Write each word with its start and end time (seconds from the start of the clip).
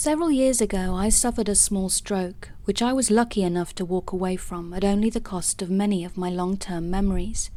Several 0.00 0.30
years 0.30 0.60
ago, 0.60 0.94
I 0.94 1.08
suffered 1.08 1.48
a 1.48 1.56
small 1.56 1.88
stroke, 1.88 2.50
which 2.66 2.80
I 2.80 2.92
was 2.92 3.10
lucky 3.10 3.42
enough 3.42 3.74
to 3.74 3.84
walk 3.84 4.12
away 4.12 4.36
from 4.36 4.72
at 4.72 4.84
only 4.84 5.10
the 5.10 5.20
cost 5.20 5.60
of 5.60 5.70
many 5.70 6.04
of 6.04 6.16
my 6.16 6.30
long 6.30 6.56
term 6.56 6.88
memories. 6.88 7.50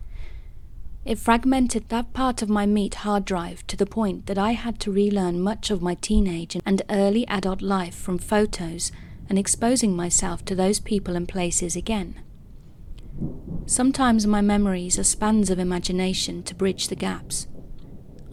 It 1.06 1.20
fragmented 1.20 1.88
that 1.90 2.14
part 2.14 2.42
of 2.42 2.50
my 2.50 2.66
meat 2.66 2.96
hard 3.06 3.26
drive 3.26 3.68
to 3.68 3.78
the 3.78 3.86
point 3.86 4.26
that 4.26 4.40
I 4.40 4.54
had 4.54 4.80
to 4.80 4.92
relearn 4.92 5.40
much 5.40 5.70
of 5.70 5.84
my 5.84 5.94
teenage 5.94 6.58
and 6.66 6.82
early 6.90 7.28
adult 7.28 7.62
life 7.62 7.94
from 7.94 8.18
photos 8.18 8.92
and 9.30 9.38
exposing 9.38 9.96
myself 9.96 10.44
to 10.46 10.56
those 10.56 10.80
people 10.80 11.16
and 11.16 11.30
places 11.30 11.76
again. 11.76 12.22
Sometimes 13.68 14.26
my 14.26 14.42
memories 14.42 14.98
are 14.98 15.04
spans 15.04 15.52
of 15.52 15.60
imagination 15.60 16.42
to 16.42 16.56
bridge 16.56 16.88
the 16.88 16.96
gaps. 16.96 17.46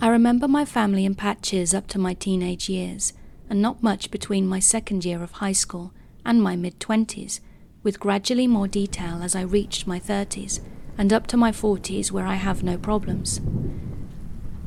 I 0.00 0.08
remember 0.08 0.48
my 0.48 0.64
family 0.64 1.04
in 1.04 1.14
patches 1.14 1.74
up 1.74 1.88
to 1.88 1.98
my 1.98 2.14
teenage 2.14 2.70
years, 2.70 3.12
and 3.50 3.62
not 3.62 3.82
much 3.82 4.10
between 4.10 4.46
my 4.46 4.58
second 4.58 5.04
year 5.04 5.22
of 5.22 5.32
high 5.32 5.52
school 5.52 5.92
and 6.24 6.42
my 6.42 6.56
mid 6.56 6.78
20s, 6.80 7.40
with 7.82 8.00
gradually 8.00 8.46
more 8.46 8.68
detail 8.68 9.22
as 9.22 9.34
I 9.34 9.42
reached 9.42 9.86
my 9.86 9.98
30s 9.98 10.60
and 10.98 11.12
up 11.12 11.26
to 11.28 11.36
my 11.36 11.52
40s 11.52 12.10
where 12.10 12.26
I 12.26 12.34
have 12.34 12.62
no 12.62 12.76
problems. 12.76 13.40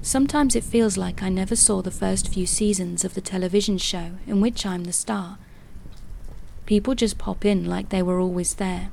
Sometimes 0.02 0.56
it 0.56 0.64
feels 0.64 0.98
like 0.98 1.22
I 1.22 1.30
never 1.30 1.56
saw 1.56 1.82
the 1.82 1.92
first 1.92 2.30
few 2.30 2.48
seasons 2.48 3.06
of 3.06 3.14
the 3.14 3.22
television 3.22 3.78
show 3.78 4.14
in 4.26 4.42
which 4.42 4.66
I'm 4.66 4.86
the 4.86 4.94
star. 4.94 5.38
People 6.66 6.96
just 6.96 7.18
pop 7.18 7.46
in 7.46 7.66
like 7.66 7.90
they 7.90 8.02
were 8.02 8.20
always 8.20 8.56
there. 8.56 8.90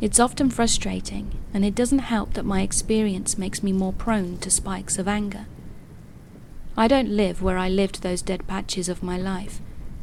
It's 0.00 0.18
often 0.18 0.50
frustrating, 0.50 1.30
and 1.54 1.64
it 1.64 1.76
doesn't 1.76 2.00
help 2.00 2.34
that 2.34 2.44
my 2.44 2.62
experience 2.62 3.38
makes 3.38 3.62
me 3.62 3.72
more 3.72 3.92
prone 3.92 4.36
to 4.38 4.50
spikes 4.50 4.98
of 4.98 5.06
anger. 5.06 5.46
I 6.76 6.88
don't 6.88 7.10
live 7.10 7.42
where 7.42 7.58
I 7.58 7.68
lived 7.68 8.02
those 8.02 8.22
dead 8.22 8.46
patches 8.46 8.88
of 8.88 9.02
my 9.02 9.18
life, 9.18 9.60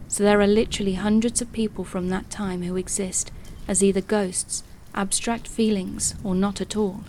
so 0.08 0.24
there 0.24 0.40
are 0.42 0.48
literally 0.48 0.94
hundreds 0.94 1.42
of 1.42 1.52
people 1.52 1.84
from 1.84 2.10
that 2.10 2.30
time 2.30 2.64
who 2.64 2.76
exist 2.76 3.32
as 3.68 3.84
either 3.84 4.02
ghosts 4.02 4.64
abstract 4.96 5.48
feelings, 5.48 6.16
or 6.24 6.36
not 6.36 6.62
at 6.62 6.76
all. 6.76 7.04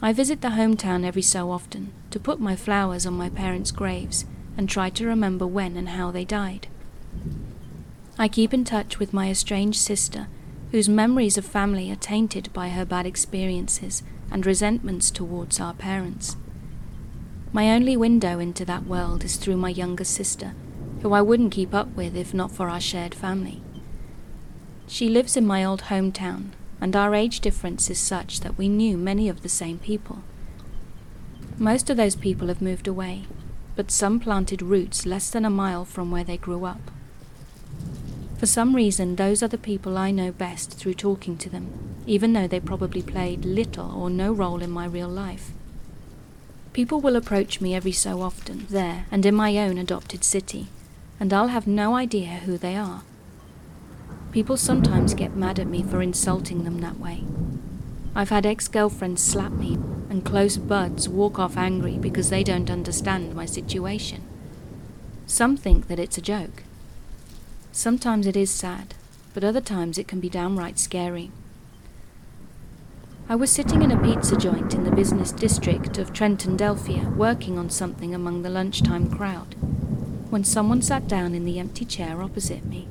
I 0.00 0.12
visit 0.12 0.40
the 0.40 0.48
hometown 0.48 1.04
every 1.04 1.22
so 1.22 1.50
often 1.50 1.92
to 2.10 2.20
put 2.20 2.40
my 2.40 2.54
flowers 2.54 3.06
on 3.06 3.14
my 3.14 3.28
parents' 3.28 3.70
graves 3.70 4.24
and 4.56 4.68
try 4.68 4.90
to 4.90 5.06
remember 5.06 5.46
when 5.46 5.76
and 5.76 5.90
how 5.90 6.10
they 6.10 6.24
died. 6.24 6.68
I 8.18 8.28
keep 8.28 8.54
in 8.54 8.64
touch 8.64 8.98
with 8.98 9.12
my 9.12 9.30
estranged 9.30 9.80
sister, 9.80 10.28
whose 10.70 10.88
memories 10.88 11.36
of 11.36 11.44
family 11.44 11.90
are 11.90 11.96
tainted 11.96 12.52
by 12.52 12.70
her 12.70 12.84
bad 12.84 13.06
experiences 13.06 14.02
and 14.30 14.46
resentments 14.46 15.10
towards 15.10 15.60
our 15.60 15.74
parents. 15.74 16.36
My 17.56 17.72
only 17.72 17.96
window 17.96 18.38
into 18.38 18.66
that 18.66 18.84
world 18.84 19.24
is 19.24 19.36
through 19.36 19.56
my 19.56 19.70
younger 19.70 20.04
sister, 20.04 20.52
who 21.00 21.14
I 21.14 21.22
wouldn't 21.22 21.54
keep 21.54 21.72
up 21.72 21.88
with 21.96 22.14
if 22.14 22.34
not 22.34 22.52
for 22.52 22.68
our 22.68 22.82
shared 22.82 23.14
family. 23.14 23.62
She 24.86 25.08
lives 25.08 25.38
in 25.38 25.46
my 25.46 25.64
old 25.64 25.84
hometown, 25.84 26.50
and 26.82 26.94
our 26.94 27.14
age 27.14 27.40
difference 27.40 27.88
is 27.88 27.98
such 27.98 28.40
that 28.40 28.58
we 28.58 28.68
knew 28.68 28.98
many 28.98 29.30
of 29.30 29.40
the 29.40 29.48
same 29.48 29.78
people. 29.78 30.18
Most 31.56 31.88
of 31.88 31.96
those 31.96 32.14
people 32.14 32.48
have 32.48 32.60
moved 32.60 32.86
away, 32.86 33.24
but 33.74 33.90
some 33.90 34.20
planted 34.20 34.60
roots 34.60 35.06
less 35.06 35.30
than 35.30 35.46
a 35.46 35.48
mile 35.48 35.86
from 35.86 36.10
where 36.10 36.24
they 36.24 36.36
grew 36.36 36.66
up. 36.66 36.90
For 38.36 38.44
some 38.44 38.76
reason, 38.76 39.16
those 39.16 39.42
are 39.42 39.48
the 39.48 39.56
people 39.56 39.96
I 39.96 40.10
know 40.10 40.30
best 40.30 40.74
through 40.74 40.92
talking 40.92 41.38
to 41.38 41.48
them, 41.48 41.72
even 42.06 42.34
though 42.34 42.48
they 42.48 42.60
probably 42.60 43.00
played 43.00 43.46
little 43.46 43.90
or 43.98 44.10
no 44.10 44.30
role 44.30 44.60
in 44.60 44.70
my 44.70 44.84
real 44.84 45.08
life. 45.08 45.52
People 46.76 47.00
will 47.00 47.16
approach 47.16 47.58
me 47.58 47.74
every 47.74 47.90
so 47.90 48.20
often, 48.20 48.66
there 48.68 49.06
and 49.10 49.24
in 49.24 49.34
my 49.34 49.56
own 49.56 49.78
adopted 49.78 50.22
city, 50.22 50.66
and 51.18 51.32
I'll 51.32 51.46
have 51.46 51.66
no 51.66 51.96
idea 51.96 52.42
who 52.44 52.58
they 52.58 52.76
are. 52.76 53.02
People 54.30 54.58
sometimes 54.58 55.14
get 55.14 55.34
mad 55.34 55.58
at 55.58 55.68
me 55.68 55.82
for 55.82 56.02
insulting 56.02 56.64
them 56.64 56.82
that 56.82 57.00
way. 57.00 57.24
I've 58.14 58.28
had 58.28 58.44
ex 58.44 58.68
girlfriends 58.68 59.22
slap 59.22 59.52
me, 59.52 59.78
and 60.10 60.22
close 60.22 60.58
buds 60.58 61.08
walk 61.08 61.38
off 61.38 61.56
angry 61.56 61.96
because 61.96 62.28
they 62.28 62.44
don't 62.44 62.70
understand 62.70 63.34
my 63.34 63.46
situation. 63.46 64.22
Some 65.24 65.56
think 65.56 65.88
that 65.88 65.98
it's 65.98 66.18
a 66.18 66.20
joke. 66.20 66.62
Sometimes 67.72 68.26
it 68.26 68.36
is 68.36 68.50
sad, 68.50 68.92
but 69.32 69.44
other 69.44 69.62
times 69.62 69.96
it 69.96 70.08
can 70.08 70.20
be 70.20 70.28
downright 70.28 70.78
scary. 70.78 71.30
I 73.28 73.34
was 73.34 73.50
sitting 73.50 73.82
in 73.82 73.90
a 73.90 74.00
pizza 74.00 74.36
joint 74.36 74.72
in 74.72 74.84
the 74.84 74.92
business 74.92 75.32
district 75.32 75.98
of 75.98 76.12
Trenton-Delphia 76.12 77.08
working 77.16 77.58
on 77.58 77.68
something 77.70 78.14
among 78.14 78.42
the 78.42 78.50
lunchtime 78.50 79.10
crowd 79.10 79.56
when 80.30 80.44
someone 80.44 80.80
sat 80.80 81.08
down 81.08 81.34
in 81.34 81.44
the 81.44 81.58
empty 81.58 81.84
chair 81.84 82.22
opposite 82.22 82.64
me. 82.64 82.86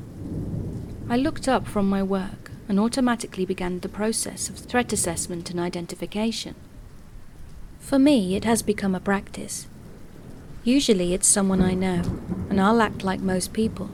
I 1.09 1.15
looked 1.15 1.47
up 1.47 1.65
from 1.65 1.89
my 1.89 2.03
work 2.03 2.51
and 2.67 2.81
automatically 2.81 3.45
began 3.45 3.79
the 3.79 3.87
process 3.87 4.49
of 4.49 4.57
threat 4.57 4.91
assessment 4.91 5.51
and 5.51 5.59
identification. 5.59 6.55
For 7.79 7.97
me, 7.97 8.35
it 8.35 8.43
has 8.43 8.61
become 8.61 8.93
a 8.93 8.99
practice. 8.99 9.67
Usually 10.65 11.13
it's 11.13 11.27
someone 11.27 11.61
I 11.61 11.75
know, 11.75 12.01
and 12.49 12.59
I'll 12.59 12.81
act 12.81 13.05
like 13.05 13.21
most 13.21 13.53
people. 13.53 13.89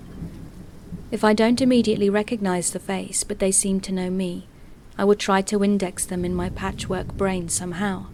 If 1.12 1.24
I 1.24 1.34
don't 1.34 1.62
immediately 1.62 2.10
recognize 2.10 2.72
the 2.72 2.80
face, 2.80 3.24
but 3.24 3.38
they 3.38 3.52
seem 3.52 3.80
to 3.82 3.92
know 3.92 4.10
me, 4.10 4.48
I 4.98 5.06
would 5.06 5.20
try 5.20 5.42
to 5.44 5.64
index 5.64 6.06
them 6.06 6.24
in 6.26 6.36
my 6.36 6.50
patchwork 6.50 7.14
brain 7.14 7.50
somehow. 7.50 8.08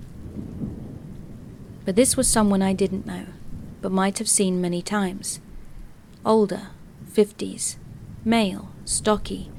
But 1.86 1.96
this 1.96 2.18
was 2.18 2.28
someone 2.28 2.62
I 2.62 2.74
didn't 2.74 3.06
know, 3.06 3.28
but 3.82 3.92
might 3.92 4.18
have 4.20 4.30
seen 4.30 4.62
many 4.62 4.82
times. 4.82 5.40
Older, 6.26 6.68
50s, 7.12 7.78
male, 8.26 8.70
stocky, 8.86 9.50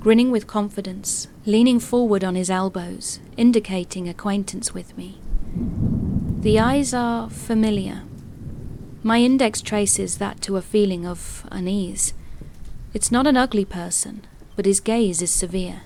grinning 0.00 0.30
with 0.30 0.46
confidence, 0.46 1.28
leaning 1.46 1.80
forward 1.80 2.22
on 2.22 2.34
his 2.34 2.50
elbows, 2.50 3.20
indicating 3.36 4.08
acquaintance 4.08 4.74
with 4.74 4.96
me. 4.98 5.18
The 6.40 6.58
eyes 6.58 6.92
are 6.92 7.30
familiar. 7.30 8.02
My 9.02 9.20
index 9.20 9.62
traces 9.62 10.18
that 10.18 10.42
to 10.42 10.58
a 10.58 10.62
feeling 10.62 11.06
of 11.06 11.46
unease. 11.50 12.12
It's 12.92 13.10
not 13.10 13.26
an 13.26 13.36
ugly 13.36 13.64
person, 13.64 14.26
but 14.56 14.66
his 14.66 14.80
gaze 14.80 15.22
is 15.22 15.30
severe. 15.30 15.82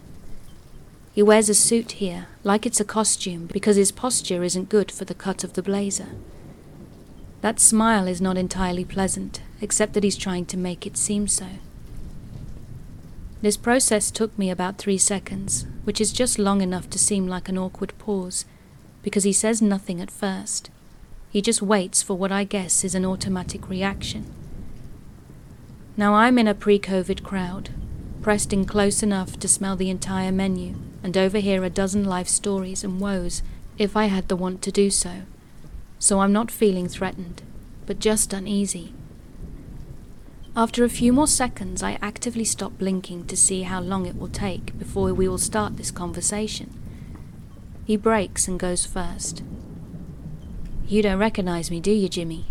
He 1.18 1.22
wears 1.24 1.48
a 1.48 1.54
suit 1.54 1.98
here, 1.98 2.28
like 2.44 2.64
it's 2.64 2.78
a 2.78 2.84
costume, 2.84 3.46
because 3.46 3.74
his 3.74 3.90
posture 3.90 4.44
isn't 4.44 4.68
good 4.68 4.92
for 4.92 5.04
the 5.04 5.16
cut 5.16 5.42
of 5.42 5.54
the 5.54 5.64
blazer. 5.64 6.10
That 7.40 7.58
smile 7.58 8.06
is 8.06 8.20
not 8.20 8.38
entirely 8.38 8.84
pleasant, 8.84 9.42
except 9.60 9.94
that 9.94 10.04
he's 10.04 10.16
trying 10.16 10.46
to 10.46 10.56
make 10.56 10.86
it 10.86 10.96
seem 10.96 11.26
so. 11.26 11.48
This 13.42 13.56
process 13.56 14.12
took 14.12 14.38
me 14.38 14.48
about 14.48 14.78
three 14.78 14.96
seconds, 14.96 15.66
which 15.82 16.00
is 16.00 16.12
just 16.12 16.38
long 16.38 16.60
enough 16.60 16.88
to 16.90 17.00
seem 17.00 17.26
like 17.26 17.48
an 17.48 17.58
awkward 17.58 17.98
pause, 17.98 18.44
because 19.02 19.24
he 19.24 19.32
says 19.32 19.60
nothing 19.60 20.00
at 20.00 20.12
first. 20.12 20.70
He 21.30 21.42
just 21.42 21.60
waits 21.60 22.00
for 22.00 22.14
what 22.14 22.30
I 22.30 22.44
guess 22.44 22.84
is 22.84 22.94
an 22.94 23.04
automatic 23.04 23.68
reaction. 23.68 24.32
Now 25.96 26.14
I'm 26.14 26.38
in 26.38 26.46
a 26.46 26.54
pre 26.54 26.78
COVID 26.78 27.24
crowd, 27.24 27.70
pressed 28.28 28.52
in 28.52 28.66
close 28.66 29.02
enough 29.02 29.38
to 29.38 29.48
smell 29.48 29.74
the 29.74 29.88
entire 29.88 30.30
menu 30.30 30.74
and 31.02 31.16
overhear 31.16 31.64
a 31.64 31.70
dozen 31.70 32.04
life 32.04 32.28
stories 32.28 32.84
and 32.84 33.00
woes 33.00 33.42
if 33.78 33.96
I 33.96 34.04
had 34.04 34.28
the 34.28 34.36
want 34.36 34.60
to 34.60 34.70
do 34.70 34.90
so. 34.90 35.22
So 35.98 36.20
I'm 36.20 36.30
not 36.30 36.50
feeling 36.50 36.88
threatened, 36.88 37.40
but 37.86 38.00
just 38.00 38.34
uneasy. 38.34 38.92
After 40.54 40.84
a 40.84 40.90
few 40.90 41.10
more 41.10 41.26
seconds, 41.26 41.82
I 41.82 41.96
actively 42.02 42.44
stop 42.44 42.76
blinking 42.76 43.28
to 43.28 43.34
see 43.34 43.62
how 43.62 43.80
long 43.80 44.04
it 44.04 44.18
will 44.18 44.28
take 44.28 44.78
before 44.78 45.14
we 45.14 45.26
will 45.26 45.38
start 45.38 45.78
this 45.78 45.90
conversation. 45.90 46.78
He 47.86 47.96
breaks 47.96 48.46
and 48.46 48.60
goes 48.60 48.84
first. 48.84 49.42
You 50.86 51.00
don't 51.00 51.18
recognize 51.18 51.70
me, 51.70 51.80
do 51.80 51.92
you, 51.92 52.10
Jimmy? 52.10 52.44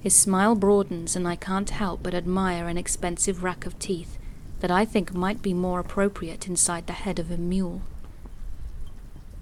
His 0.00 0.16
smile 0.16 0.56
broadens, 0.56 1.14
and 1.14 1.28
I 1.28 1.36
can't 1.36 1.70
help 1.70 2.02
but 2.02 2.14
admire 2.14 2.66
an 2.66 2.76
expensive 2.76 3.44
rack 3.44 3.64
of 3.64 3.78
teeth 3.78 4.18
that 4.64 4.70
I 4.70 4.86
think 4.86 5.12
might 5.12 5.42
be 5.42 5.52
more 5.52 5.78
appropriate 5.78 6.48
inside 6.48 6.86
the 6.86 6.94
head 6.94 7.18
of 7.18 7.30
a 7.30 7.36
mule. 7.36 7.82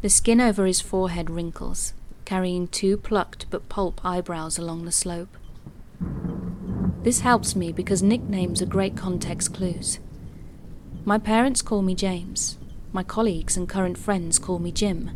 The 0.00 0.10
skin 0.10 0.40
over 0.40 0.66
his 0.66 0.80
forehead 0.80 1.30
wrinkles, 1.30 1.94
carrying 2.24 2.66
two 2.66 2.96
plucked 2.96 3.46
but 3.48 3.68
pulp 3.68 4.04
eyebrows 4.04 4.58
along 4.58 4.84
the 4.84 4.90
slope. 4.90 5.36
This 7.04 7.20
helps 7.20 7.54
me 7.54 7.70
because 7.70 8.02
nicknames 8.02 8.60
are 8.60 8.66
great 8.66 8.96
context 8.96 9.54
clues. 9.54 10.00
My 11.04 11.18
parents 11.18 11.62
call 11.62 11.82
me 11.82 11.94
James. 11.94 12.58
My 12.92 13.04
colleagues 13.04 13.56
and 13.56 13.68
current 13.68 13.98
friends 13.98 14.40
call 14.40 14.58
me 14.58 14.72
Jim. 14.72 15.12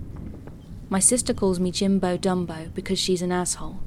My 0.89 1.01
sister 1.01 1.35
calls 1.35 1.59
me 1.59 1.73
Jimbo 1.73 2.17
Dumbo 2.17 2.73
because 2.75 3.01
she's 3.01 3.23
an 3.23 3.33
asshole. 3.33 3.81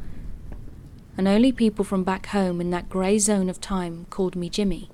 And 1.15 1.29
only 1.29 1.53
people 1.53 1.85
from 1.85 2.03
back 2.03 2.25
home 2.25 2.59
in 2.59 2.71
that 2.71 2.89
grey 2.89 3.19
zone 3.19 3.49
of 3.49 3.61
time 3.61 4.05
called 4.09 4.35
me 4.35 4.49
Jimmy. 4.49 4.89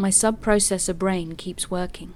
My 0.00 0.10
sub-processor 0.10 0.96
brain 0.96 1.34
keeps 1.34 1.72
working. 1.72 2.14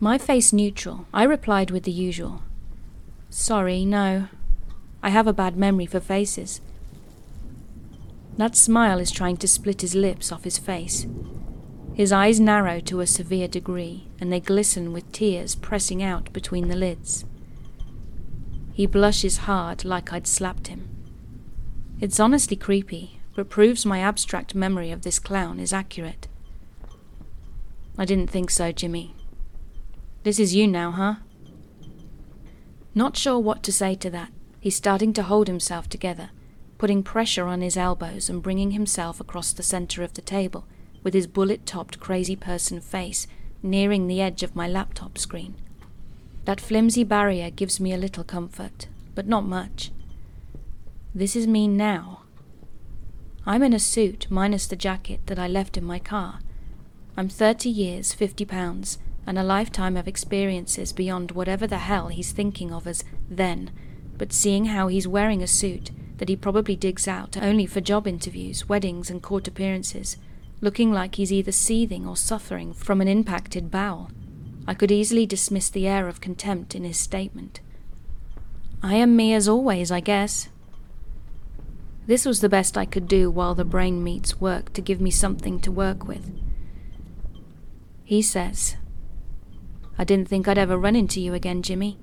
My 0.00 0.16
face 0.16 0.54
neutral, 0.54 1.06
I 1.12 1.24
replied 1.24 1.70
with 1.70 1.82
the 1.82 1.92
usual. 1.92 2.40
Sorry, 3.28 3.84
no. 3.84 4.28
I 5.02 5.10
have 5.10 5.26
a 5.26 5.34
bad 5.34 5.58
memory 5.58 5.84
for 5.84 6.00
faces 6.00 6.62
That 8.38 8.56
smile 8.56 8.98
is 8.98 9.10
trying 9.10 9.36
to 9.38 9.48
split 9.48 9.82
his 9.82 9.94
lips 9.94 10.32
off 10.32 10.44
his 10.44 10.56
face. 10.56 11.06
His 11.92 12.10
eyes 12.10 12.40
narrow 12.40 12.80
to 12.80 13.00
a 13.00 13.06
severe 13.06 13.48
degree, 13.48 14.08
and 14.18 14.32
they 14.32 14.40
glisten 14.40 14.94
with 14.94 15.12
tears 15.12 15.54
pressing 15.54 16.02
out 16.02 16.32
between 16.32 16.68
the 16.68 16.76
lids. 16.76 17.26
He 18.72 18.86
blushes 18.86 19.38
hard 19.38 19.84
like 19.84 20.10
I'd 20.10 20.26
slapped 20.26 20.68
him. 20.68 20.88
It's 22.00 22.18
honestly 22.18 22.56
creepy, 22.56 23.20
but 23.34 23.50
proves 23.50 23.84
my 23.84 24.00
abstract 24.00 24.54
memory 24.54 24.90
of 24.90 25.02
this 25.02 25.18
clown 25.18 25.60
is 25.60 25.74
accurate. 25.74 26.28
I 27.98 28.04
didn't 28.04 28.30
think 28.30 28.50
so, 28.50 28.72
Jimmy. 28.72 29.14
This 30.22 30.38
is 30.38 30.54
you 30.54 30.66
now, 30.66 30.90
huh? 30.90 31.14
Not 32.94 33.16
sure 33.16 33.38
what 33.38 33.62
to 33.62 33.72
say 33.72 33.94
to 33.96 34.10
that, 34.10 34.32
he's 34.60 34.76
starting 34.76 35.12
to 35.14 35.22
hold 35.22 35.46
himself 35.48 35.88
together, 35.88 36.30
putting 36.78 37.02
pressure 37.02 37.46
on 37.46 37.60
his 37.60 37.76
elbows 37.76 38.28
and 38.28 38.42
bringing 38.42 38.72
himself 38.72 39.20
across 39.20 39.52
the 39.52 39.62
center 39.62 40.02
of 40.02 40.14
the 40.14 40.22
table, 40.22 40.66
with 41.02 41.14
his 41.14 41.26
bullet 41.26 41.64
topped 41.64 42.00
crazy 42.00 42.36
person 42.36 42.80
face 42.80 43.26
nearing 43.62 44.06
the 44.06 44.20
edge 44.20 44.42
of 44.42 44.56
my 44.56 44.68
laptop 44.68 45.16
screen. 45.18 45.54
That 46.44 46.60
flimsy 46.60 47.04
barrier 47.04 47.50
gives 47.50 47.80
me 47.80 47.92
a 47.92 47.98
little 47.98 48.24
comfort, 48.24 48.88
but 49.14 49.26
not 49.26 49.44
much. 49.44 49.90
This 51.14 51.34
is 51.34 51.46
me 51.46 51.66
now. 51.66 52.22
I'm 53.46 53.62
in 53.62 53.72
a 53.72 53.78
suit 53.78 54.26
minus 54.28 54.66
the 54.66 54.76
jacket 54.76 55.20
that 55.26 55.38
I 55.38 55.48
left 55.48 55.76
in 55.76 55.84
my 55.84 55.98
car. 55.98 56.40
I'm 57.18 57.30
30 57.30 57.70
years, 57.70 58.12
50 58.12 58.44
pounds, 58.44 58.98
and 59.26 59.38
a 59.38 59.42
lifetime 59.42 59.96
of 59.96 60.06
experiences 60.06 60.92
beyond 60.92 61.30
whatever 61.30 61.66
the 61.66 61.78
hell 61.78 62.08
he's 62.08 62.30
thinking 62.30 62.70
of 62.72 62.86
as 62.86 63.04
then, 63.30 63.70
but 64.18 64.34
seeing 64.34 64.66
how 64.66 64.88
he's 64.88 65.08
wearing 65.08 65.42
a 65.42 65.46
suit 65.46 65.90
that 66.18 66.28
he 66.28 66.36
probably 66.36 66.76
digs 66.76 67.08
out 67.08 67.38
only 67.38 67.64
for 67.64 67.80
job 67.80 68.06
interviews, 68.06 68.68
weddings, 68.68 69.08
and 69.08 69.22
court 69.22 69.48
appearances, 69.48 70.18
looking 70.60 70.92
like 70.92 71.14
he's 71.14 71.32
either 71.32 71.52
seething 71.52 72.06
or 72.06 72.18
suffering 72.18 72.74
from 72.74 73.00
an 73.00 73.08
impacted 73.08 73.70
bowel, 73.70 74.10
I 74.66 74.74
could 74.74 74.92
easily 74.92 75.24
dismiss 75.24 75.70
the 75.70 75.86
air 75.86 76.08
of 76.08 76.20
contempt 76.20 76.74
in 76.74 76.84
his 76.84 76.98
statement. 76.98 77.60
I 78.82 78.96
am 78.96 79.16
me 79.16 79.32
as 79.32 79.48
always, 79.48 79.90
I 79.90 80.00
guess. 80.00 80.50
This 82.06 82.26
was 82.26 82.40
the 82.40 82.50
best 82.50 82.76
I 82.76 82.84
could 82.84 83.08
do 83.08 83.30
while 83.30 83.54
the 83.54 83.64
brain 83.64 84.04
meets 84.04 84.38
work 84.38 84.74
to 84.74 84.82
give 84.82 85.00
me 85.00 85.10
something 85.10 85.60
to 85.60 85.72
work 85.72 86.06
with. 86.06 86.30
He 88.06 88.22
says, 88.22 88.76
I 89.98 90.04
didn't 90.04 90.28
think 90.28 90.46
I'd 90.46 90.58
ever 90.58 90.78
run 90.78 90.94
into 90.94 91.20
you 91.20 91.34
again, 91.34 91.60
Jimmy. 91.60 91.98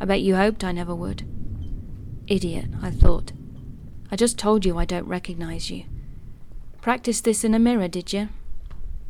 I 0.00 0.06
bet 0.06 0.22
you 0.22 0.34
hoped 0.34 0.64
I 0.64 0.72
never 0.72 0.94
would. 0.94 1.24
Idiot, 2.26 2.70
I 2.80 2.90
thought. 2.90 3.32
I 4.10 4.16
just 4.16 4.38
told 4.38 4.64
you 4.64 4.78
I 4.78 4.86
don't 4.86 5.06
recognize 5.06 5.70
you. 5.70 5.84
Practice 6.80 7.20
this 7.20 7.44
in 7.44 7.52
a 7.52 7.58
mirror, 7.58 7.86
did 7.86 8.14
you? 8.14 8.30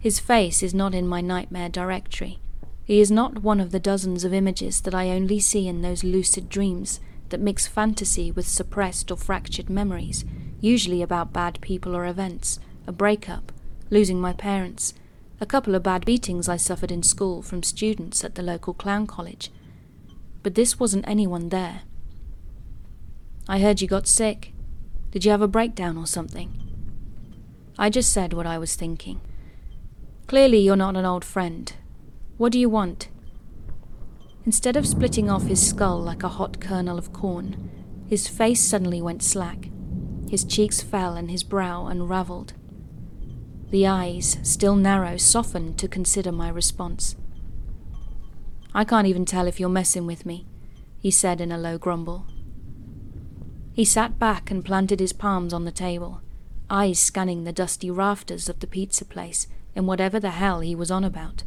His 0.01 0.19
face 0.19 0.65
is 0.65 0.75
not 0.75 0.97
in 0.97 1.07
my 1.07 1.21
nightmare 1.21 1.69
directory. 1.69 2.41
He 2.85 3.01
is 3.01 3.11
not 3.13 3.45
one 3.45 3.61
of 3.61 3.71
the 3.71 3.79
dozens 3.79 4.25
of 4.25 4.35
images 4.35 4.81
that 4.81 4.97
I 4.97 5.11
only 5.11 5.39
see 5.39 5.69
in 5.69 5.83
those 5.83 6.03
lucid 6.03 6.49
dreams 6.49 6.99
that 7.29 7.41
mix 7.41 7.69
fantasy 7.69 8.33
with 8.33 8.49
suppressed 8.49 9.13
or 9.13 9.17
fractured 9.17 9.71
memories, 9.71 10.25
usually 10.61 11.03
about 11.03 11.33
bad 11.33 11.61
people 11.61 11.95
or 11.95 12.05
events, 12.05 12.59
a 12.85 12.91
breakup, 12.91 13.53
losing 13.91 14.21
my 14.21 14.33
parents, 14.33 14.93
a 15.41 15.47
couple 15.47 15.75
of 15.75 15.83
bad 15.83 16.05
beatings 16.05 16.49
I 16.49 16.57
suffered 16.57 16.91
in 16.91 17.03
school 17.03 17.43
from 17.43 17.63
students 17.63 18.25
at 18.25 18.35
the 18.35 18.43
local 18.43 18.75
clown 18.75 19.07
college. 19.07 19.51
But 20.43 20.55
this 20.55 20.81
wasn't 20.81 21.07
anyone 21.09 21.51
there. 21.51 21.83
I 23.49 23.61
heard 23.61 23.81
you 23.81 23.89
got 23.89 24.07
sick. 24.07 24.53
Did 25.11 25.25
you 25.25 25.31
have 25.31 25.43
a 25.43 25.49
breakdown 25.49 25.97
or 25.97 26.07
something? 26.07 26.53
I 27.79 27.91
just 27.91 28.13
said 28.13 28.33
what 28.33 28.47
I 28.47 28.59
was 28.59 28.75
thinking. 28.75 29.21
Clearly, 30.27 30.59
you're 30.59 30.77
not 30.77 30.97
an 30.97 31.05
old 31.05 31.25
friend, 31.25 31.73
what 32.39 32.53
do 32.53 32.59
you 32.59 32.69
want? 32.69 33.09
Instead 34.45 34.77
of 34.77 34.87
splitting 34.87 35.31
off 35.31 35.47
his 35.47 35.67
skull 35.67 35.99
like 35.99 36.23
a 36.23 36.29
hot 36.29 36.61
kernel 36.61 36.99
of 36.99 37.13
corn, 37.13 37.71
his 38.09 38.29
face 38.29 38.61
suddenly 38.61 39.01
went 39.01 39.23
slack. 39.23 39.71
His 40.29 40.45
cheeks 40.45 40.83
fell 40.83 41.15
and 41.15 41.31
his 41.31 41.43
brow 41.43 41.87
unravelled. 41.87 42.53
The 43.71 43.87
eyes, 43.87 44.39
still 44.43 44.77
narrow, 44.77 45.17
softened 45.17 45.77
to 45.79 45.89
consider 45.89 46.31
my 46.31 46.49
response. 46.49 47.17
I 48.73 48.85
can't 48.85 49.09
even 49.09 49.25
tell 49.25 49.47
if 49.47 49.59
you're 49.59 49.69
messing 49.69 50.07
with 50.07 50.25
me, 50.25 50.47
he 50.99 51.11
said 51.11 51.41
in 51.41 51.51
a 51.51 51.59
low 51.59 51.77
grumble. 51.77 52.27
He 53.73 53.85
sat 53.85 54.19
back 54.19 54.51
and 54.51 54.65
planted 54.65 55.01
his 55.01 55.13
palms 55.13 55.53
on 55.53 55.65
the 55.65 55.73
table, 55.73 56.21
eyes 56.71 56.99
scanning 56.99 57.45
the 57.45 57.53
dusty 57.53 57.91
rafters 57.91 58.49
of 58.49 58.61
the 58.61 58.67
pizza 58.67 59.05
place 59.05 59.49
in 59.75 59.87
whatever 59.87 60.21
the 60.21 60.31
hell 60.31 60.61
he 60.61 60.75
was 60.75 60.91
on 60.91 61.05
about. 61.05 61.43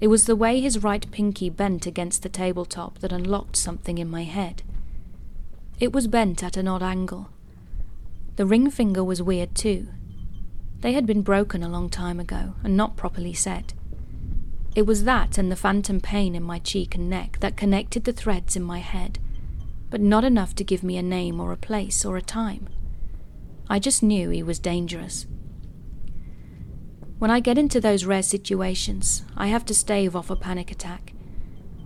It 0.00 0.08
was 0.08 0.26
the 0.26 0.36
way 0.36 0.60
his 0.60 0.82
right 0.82 1.08
pinky 1.10 1.50
bent 1.50 1.86
against 1.86 2.22
the 2.22 2.28
tabletop 2.28 2.98
that 2.98 3.12
unlocked 3.12 3.56
something 3.56 3.98
in 3.98 4.10
my 4.10 4.24
head. 4.24 4.62
It 5.78 5.92
was 5.92 6.06
bent 6.06 6.42
at 6.42 6.56
an 6.56 6.66
odd 6.66 6.82
angle. 6.82 7.28
The 8.36 8.46
ring 8.46 8.70
finger 8.70 9.04
was 9.04 9.22
weird 9.22 9.54
too. 9.54 9.88
They 10.80 10.92
had 10.92 11.06
been 11.06 11.22
broken 11.22 11.62
a 11.62 11.68
long 11.68 11.88
time 11.88 12.20
ago 12.20 12.54
and 12.62 12.76
not 12.76 12.96
properly 12.96 13.32
set. 13.32 13.72
It 14.74 14.86
was 14.86 15.04
that 15.04 15.38
and 15.38 15.50
the 15.50 15.56
phantom 15.56 16.00
pain 16.00 16.34
in 16.34 16.42
my 16.42 16.58
cheek 16.58 16.94
and 16.94 17.08
neck 17.08 17.38
that 17.40 17.56
connected 17.56 18.04
the 18.04 18.12
threads 18.12 18.56
in 18.56 18.62
my 18.62 18.80
head, 18.80 19.18
but 19.88 20.00
not 20.00 20.24
enough 20.24 20.54
to 20.56 20.64
give 20.64 20.82
me 20.82 20.96
a 20.96 21.02
name 21.02 21.40
or 21.40 21.52
a 21.52 21.56
place 21.56 22.04
or 22.04 22.16
a 22.16 22.22
time. 22.22 22.68
I 23.68 23.78
just 23.78 24.02
knew 24.02 24.30
he 24.30 24.42
was 24.42 24.58
dangerous. 24.58 25.26
When 27.18 27.30
I 27.30 27.40
get 27.40 27.56
into 27.56 27.80
those 27.80 28.04
rare 28.04 28.22
situations, 28.22 29.22
I 29.36 29.46
have 29.46 29.64
to 29.66 29.74
stave 29.74 30.14
off 30.16 30.28
a 30.28 30.36
panic 30.36 30.70
attack. 30.70 31.14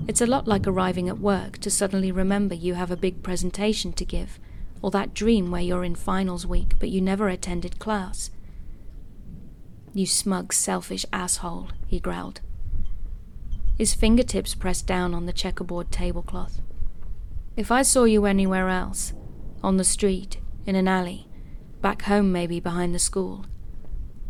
It's 0.06 0.22
a 0.22 0.26
lot 0.26 0.48
like 0.48 0.66
arriving 0.66 1.08
at 1.08 1.20
work 1.20 1.58
to 1.58 1.70
suddenly 1.70 2.10
remember 2.10 2.54
you 2.54 2.74
have 2.74 2.90
a 2.90 2.96
big 2.96 3.22
presentation 3.22 3.92
to 3.92 4.04
give, 4.04 4.40
or 4.80 4.90
that 4.92 5.12
dream 5.12 5.50
where 5.50 5.60
you're 5.60 5.84
in 5.84 5.94
finals 5.94 6.46
week 6.46 6.74
but 6.80 6.88
you 6.88 7.00
never 7.00 7.28
attended 7.28 7.78
class. 7.78 8.30
You 9.98 10.06
smug, 10.06 10.52
selfish 10.52 11.04
asshole, 11.12 11.70
he 11.88 11.98
growled. 11.98 12.40
His 13.76 13.94
fingertips 13.94 14.54
pressed 14.54 14.86
down 14.86 15.12
on 15.12 15.26
the 15.26 15.32
checkerboard 15.32 15.90
tablecloth. 15.90 16.60
If 17.56 17.72
I 17.72 17.82
saw 17.82 18.04
you 18.04 18.24
anywhere 18.24 18.68
else, 18.68 19.12
on 19.60 19.76
the 19.76 19.82
street, 19.82 20.38
in 20.64 20.76
an 20.76 20.86
alley, 20.86 21.26
back 21.82 22.02
home 22.02 22.30
maybe 22.30 22.60
behind 22.60 22.94
the 22.94 23.00
school, 23.00 23.46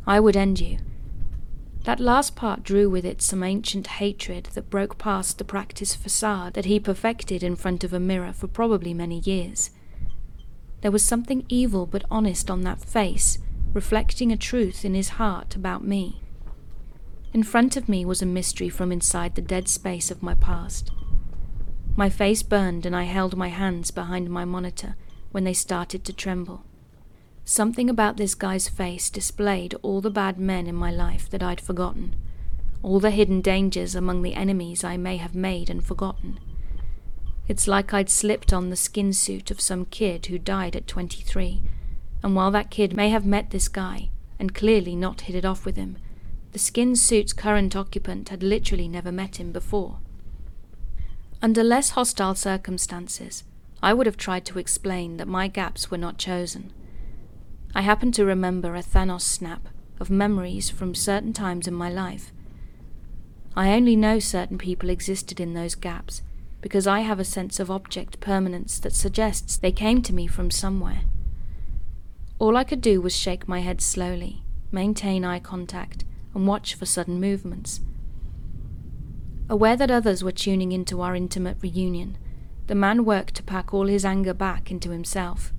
I 0.06 0.20
would 0.20 0.38
end 0.38 0.58
you 0.58 0.78
that 1.84 2.00
last 2.00 2.34
part 2.34 2.62
drew 2.62 2.88
with 2.88 3.04
it 3.04 3.20
some 3.20 3.42
ancient 3.42 3.88
hatred 3.88 4.44
that 4.54 4.70
broke 4.70 4.96
past 4.96 5.36
the 5.36 5.44
practice 5.44 5.94
facade 5.94 6.54
that 6.54 6.64
he 6.64 6.80
perfected 6.80 7.42
in 7.42 7.56
front 7.56 7.84
of 7.84 7.92
a 7.92 8.00
mirror 8.00 8.32
for 8.32 8.46
probably 8.46 8.94
many 8.94 9.18
years. 9.18 9.68
There 10.80 10.90
was 10.90 11.04
something 11.04 11.44
evil 11.50 11.84
but 11.84 12.06
honest 12.10 12.50
on 12.50 12.62
that 12.62 12.80
face, 12.80 13.38
reflecting 13.78 14.32
a 14.32 14.36
truth 14.36 14.84
in 14.84 14.92
his 14.92 15.10
heart 15.20 15.54
about 15.54 15.84
me. 15.84 16.20
In 17.32 17.44
front 17.44 17.76
of 17.76 17.88
me 17.88 18.04
was 18.04 18.20
a 18.20 18.26
mystery 18.26 18.68
from 18.68 18.90
inside 18.90 19.36
the 19.36 19.40
dead 19.54 19.68
space 19.68 20.10
of 20.10 20.20
my 20.20 20.34
past. 20.34 20.90
My 21.94 22.10
face 22.10 22.42
burned 22.42 22.84
and 22.84 22.96
I 22.96 23.04
held 23.04 23.36
my 23.36 23.50
hands 23.50 23.92
behind 23.92 24.30
my 24.30 24.44
monitor 24.44 24.96
when 25.30 25.44
they 25.44 25.52
started 25.52 26.04
to 26.04 26.12
tremble. 26.12 26.64
Something 27.44 27.88
about 27.88 28.16
this 28.16 28.34
guy's 28.34 28.68
face 28.68 29.10
displayed 29.10 29.76
all 29.82 30.00
the 30.00 30.10
bad 30.10 30.40
men 30.40 30.66
in 30.66 30.74
my 30.74 30.90
life 30.90 31.30
that 31.30 31.44
I'd 31.44 31.60
forgotten, 31.60 32.16
all 32.82 32.98
the 32.98 33.12
hidden 33.12 33.40
dangers 33.40 33.94
among 33.94 34.22
the 34.22 34.34
enemies 34.34 34.82
I 34.82 34.96
may 34.96 35.18
have 35.18 35.36
made 35.36 35.70
and 35.70 35.84
forgotten. 35.84 36.40
It's 37.46 37.68
like 37.68 37.94
I'd 37.94 38.10
slipped 38.10 38.52
on 38.52 38.70
the 38.70 38.84
skin 38.88 39.12
suit 39.12 39.52
of 39.52 39.60
some 39.60 39.84
kid 39.84 40.26
who 40.26 40.38
died 40.40 40.74
at 40.74 40.88
23, 40.88 41.62
and 42.22 42.34
while 42.34 42.50
that 42.50 42.70
kid 42.70 42.96
may 42.96 43.10
have 43.10 43.26
met 43.26 43.50
this 43.50 43.68
guy, 43.68 44.10
and 44.38 44.54
clearly 44.54 44.94
not 44.96 45.22
hit 45.22 45.36
it 45.36 45.44
off 45.44 45.64
with 45.64 45.76
him, 45.76 45.98
the 46.52 46.58
skin 46.58 46.96
suit's 46.96 47.32
current 47.32 47.76
occupant 47.76 48.28
had 48.28 48.42
literally 48.42 48.88
never 48.88 49.12
met 49.12 49.36
him 49.38 49.52
before. 49.52 49.98
Under 51.40 51.62
less 51.62 51.90
hostile 51.90 52.34
circumstances, 52.34 53.44
I 53.82 53.94
would 53.94 54.06
have 54.06 54.16
tried 54.16 54.44
to 54.46 54.58
explain 54.58 55.18
that 55.18 55.28
my 55.28 55.46
gaps 55.48 55.90
were 55.90 55.98
not 55.98 56.18
chosen 56.18 56.72
I 57.74 57.82
happen 57.82 58.12
to 58.12 58.24
remember 58.24 58.74
a 58.74 58.82
Thanos 58.82 59.22
snap 59.22 59.68
of 60.00 60.10
memories 60.10 60.70
from 60.70 60.94
certain 60.94 61.32
times 61.32 61.68
in 61.68 61.74
my 61.74 61.90
life. 61.90 62.32
I 63.54 63.72
only 63.72 63.94
know 63.94 64.18
certain 64.18 64.58
people 64.58 64.90
existed 64.90 65.38
in 65.38 65.54
those 65.54 65.74
gaps 65.74 66.22
because 66.60 66.86
I 66.86 67.00
have 67.00 67.20
a 67.20 67.24
sense 67.24 67.60
of 67.60 67.70
object 67.70 68.20
permanence 68.20 68.78
that 68.80 68.94
suggests 68.94 69.56
they 69.56 69.72
came 69.72 70.02
to 70.02 70.14
me 70.14 70.26
from 70.26 70.50
somewhere. 70.50 71.02
All 72.38 72.56
I 72.56 72.62
could 72.62 72.80
do 72.80 73.00
was 73.00 73.16
shake 73.16 73.48
my 73.48 73.60
head 73.60 73.80
slowly, 73.80 74.44
maintain 74.70 75.24
eye 75.24 75.40
contact, 75.40 76.04
and 76.34 76.46
watch 76.46 76.74
for 76.74 76.86
sudden 76.86 77.20
movements. 77.20 77.80
Aware 79.48 79.76
that 79.76 79.90
others 79.90 80.22
were 80.22 80.30
tuning 80.30 80.70
into 80.70 81.00
our 81.00 81.16
intimate 81.16 81.56
reunion, 81.60 82.16
the 82.68 82.76
man 82.76 83.04
worked 83.04 83.34
to 83.36 83.42
pack 83.42 83.74
all 83.74 83.86
his 83.86 84.04
anger 84.04 84.34
back 84.34 84.70
into 84.70 84.90
himself. 84.90 85.52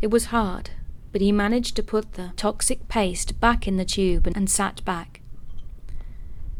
It 0.00 0.10
was 0.10 0.26
hard, 0.26 0.70
but 1.12 1.20
he 1.20 1.30
managed 1.30 1.76
to 1.76 1.82
put 1.82 2.12
the 2.12 2.32
toxic 2.36 2.88
paste 2.88 3.38
back 3.38 3.68
in 3.68 3.76
the 3.76 3.84
tube 3.84 4.26
and 4.34 4.48
sat 4.48 4.82
back. 4.84 5.20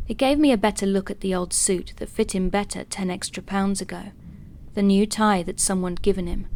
It 0.08 0.18
gave 0.18 0.38
me 0.38 0.52
a 0.52 0.58
better 0.58 0.84
look 0.84 1.10
at 1.10 1.20
the 1.20 1.34
old 1.34 1.52
suit 1.54 1.94
that 1.96 2.10
fit 2.10 2.34
him 2.34 2.50
better 2.50 2.84
ten 2.84 3.08
extra 3.08 3.42
pounds 3.42 3.80
ago, 3.80 4.12
the 4.74 4.82
new 4.82 5.06
tie 5.06 5.42
that 5.44 5.60
someone'd 5.60 6.02
given 6.02 6.26
him, 6.26 6.48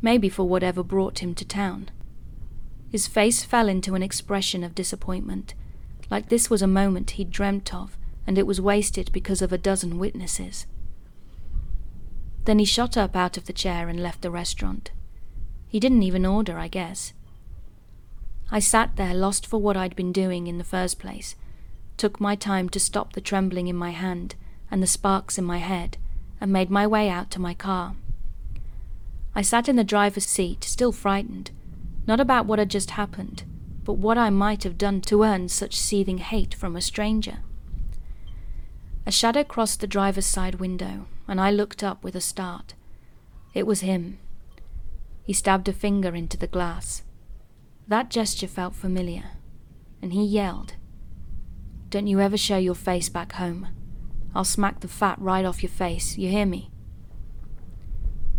maybe 0.00 0.30
for 0.30 0.44
whatever 0.48 0.82
brought 0.82 1.18
him 1.18 1.34
to 1.34 1.44
town. 1.44 1.90
His 2.96 3.06
face 3.06 3.44
fell 3.44 3.68
into 3.68 3.94
an 3.94 4.02
expression 4.02 4.64
of 4.64 4.74
disappointment, 4.74 5.52
like 6.10 6.30
this 6.30 6.48
was 6.48 6.62
a 6.62 6.66
moment 6.66 7.10
he'd 7.10 7.30
dreamt 7.30 7.74
of, 7.74 7.94
and 8.26 8.38
it 8.38 8.46
was 8.46 8.58
wasted 8.58 9.12
because 9.12 9.42
of 9.42 9.52
a 9.52 9.58
dozen 9.58 9.98
witnesses. 9.98 10.64
Then 12.46 12.58
he 12.58 12.64
shot 12.64 12.96
up 12.96 13.14
out 13.14 13.36
of 13.36 13.44
the 13.44 13.52
chair 13.52 13.90
and 13.90 14.02
left 14.02 14.22
the 14.22 14.30
restaurant. 14.30 14.92
He 15.68 15.78
didn't 15.78 16.04
even 16.04 16.24
order, 16.24 16.58
I 16.58 16.68
guess. 16.68 17.12
I 18.50 18.60
sat 18.60 18.96
there, 18.96 19.12
lost 19.12 19.46
for 19.46 19.60
what 19.60 19.76
I'd 19.76 19.94
been 19.94 20.10
doing 20.10 20.46
in 20.46 20.56
the 20.56 20.64
first 20.64 20.98
place, 20.98 21.36
took 21.98 22.18
my 22.18 22.34
time 22.34 22.70
to 22.70 22.80
stop 22.80 23.12
the 23.12 23.20
trembling 23.20 23.68
in 23.68 23.76
my 23.76 23.90
hand 23.90 24.36
and 24.70 24.82
the 24.82 24.86
sparks 24.86 25.36
in 25.36 25.44
my 25.44 25.58
head, 25.58 25.98
and 26.40 26.50
made 26.50 26.70
my 26.70 26.86
way 26.86 27.10
out 27.10 27.30
to 27.32 27.42
my 27.42 27.52
car. 27.52 27.94
I 29.34 29.42
sat 29.42 29.68
in 29.68 29.76
the 29.76 29.84
driver's 29.84 30.24
seat, 30.24 30.64
still 30.64 30.92
frightened, 30.92 31.50
not 32.06 32.20
about 32.20 32.46
what 32.46 32.58
had 32.58 32.70
just 32.70 32.90
happened, 32.92 33.44
but 33.84 33.94
what 33.94 34.18
I 34.18 34.30
might 34.30 34.64
have 34.64 34.78
done 34.78 35.00
to 35.02 35.22
earn 35.22 35.48
such 35.48 35.76
seething 35.76 36.18
hate 36.18 36.54
from 36.54 36.76
a 36.76 36.80
stranger. 36.80 37.38
A 39.04 39.12
shadow 39.12 39.44
crossed 39.44 39.80
the 39.80 39.86
driver's 39.86 40.26
side 40.26 40.56
window, 40.56 41.06
and 41.28 41.40
I 41.40 41.50
looked 41.50 41.82
up 41.82 42.02
with 42.02 42.16
a 42.16 42.20
start. 42.20 42.74
It 43.54 43.66
was 43.66 43.80
him. 43.80 44.18
He 45.22 45.32
stabbed 45.32 45.68
a 45.68 45.72
finger 45.72 46.14
into 46.14 46.36
the 46.36 46.46
glass. 46.46 47.02
That 47.88 48.10
gesture 48.10 48.48
felt 48.48 48.74
familiar, 48.74 49.30
and 50.02 50.12
he 50.12 50.24
yelled, 50.24 50.74
don't 51.88 52.08
you 52.08 52.20
ever 52.20 52.36
show 52.36 52.58
your 52.58 52.74
face 52.74 53.08
back 53.08 53.32
home. 53.32 53.68
I'll 54.34 54.44
smack 54.44 54.80
the 54.80 54.88
fat 54.88 55.18
right 55.20 55.44
off 55.44 55.62
your 55.62 55.70
face, 55.70 56.18
you 56.18 56.28
hear 56.28 56.44
me? 56.44 56.70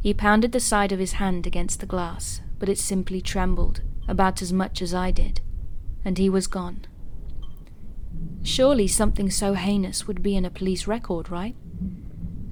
He 0.01 0.13
pounded 0.13 0.51
the 0.51 0.59
side 0.59 0.91
of 0.91 0.99
his 0.99 1.13
hand 1.13 1.47
against 1.47 1.79
the 1.79 1.85
glass, 1.85 2.41
but 2.59 2.69
it 2.69 2.77
simply 2.77 3.21
trembled, 3.21 3.81
about 4.07 4.41
as 4.41 4.53
much 4.53 4.81
as 4.81 4.93
I 4.93 5.11
did, 5.11 5.41
and 6.03 6.17
he 6.17 6.29
was 6.29 6.47
gone. 6.47 6.85
Surely 8.43 8.87
something 8.87 9.29
so 9.29 9.53
heinous 9.53 10.07
would 10.07 10.23
be 10.23 10.35
in 10.35 10.45
a 10.45 10.49
police 10.49 10.87
record, 10.87 11.29
right? 11.29 11.55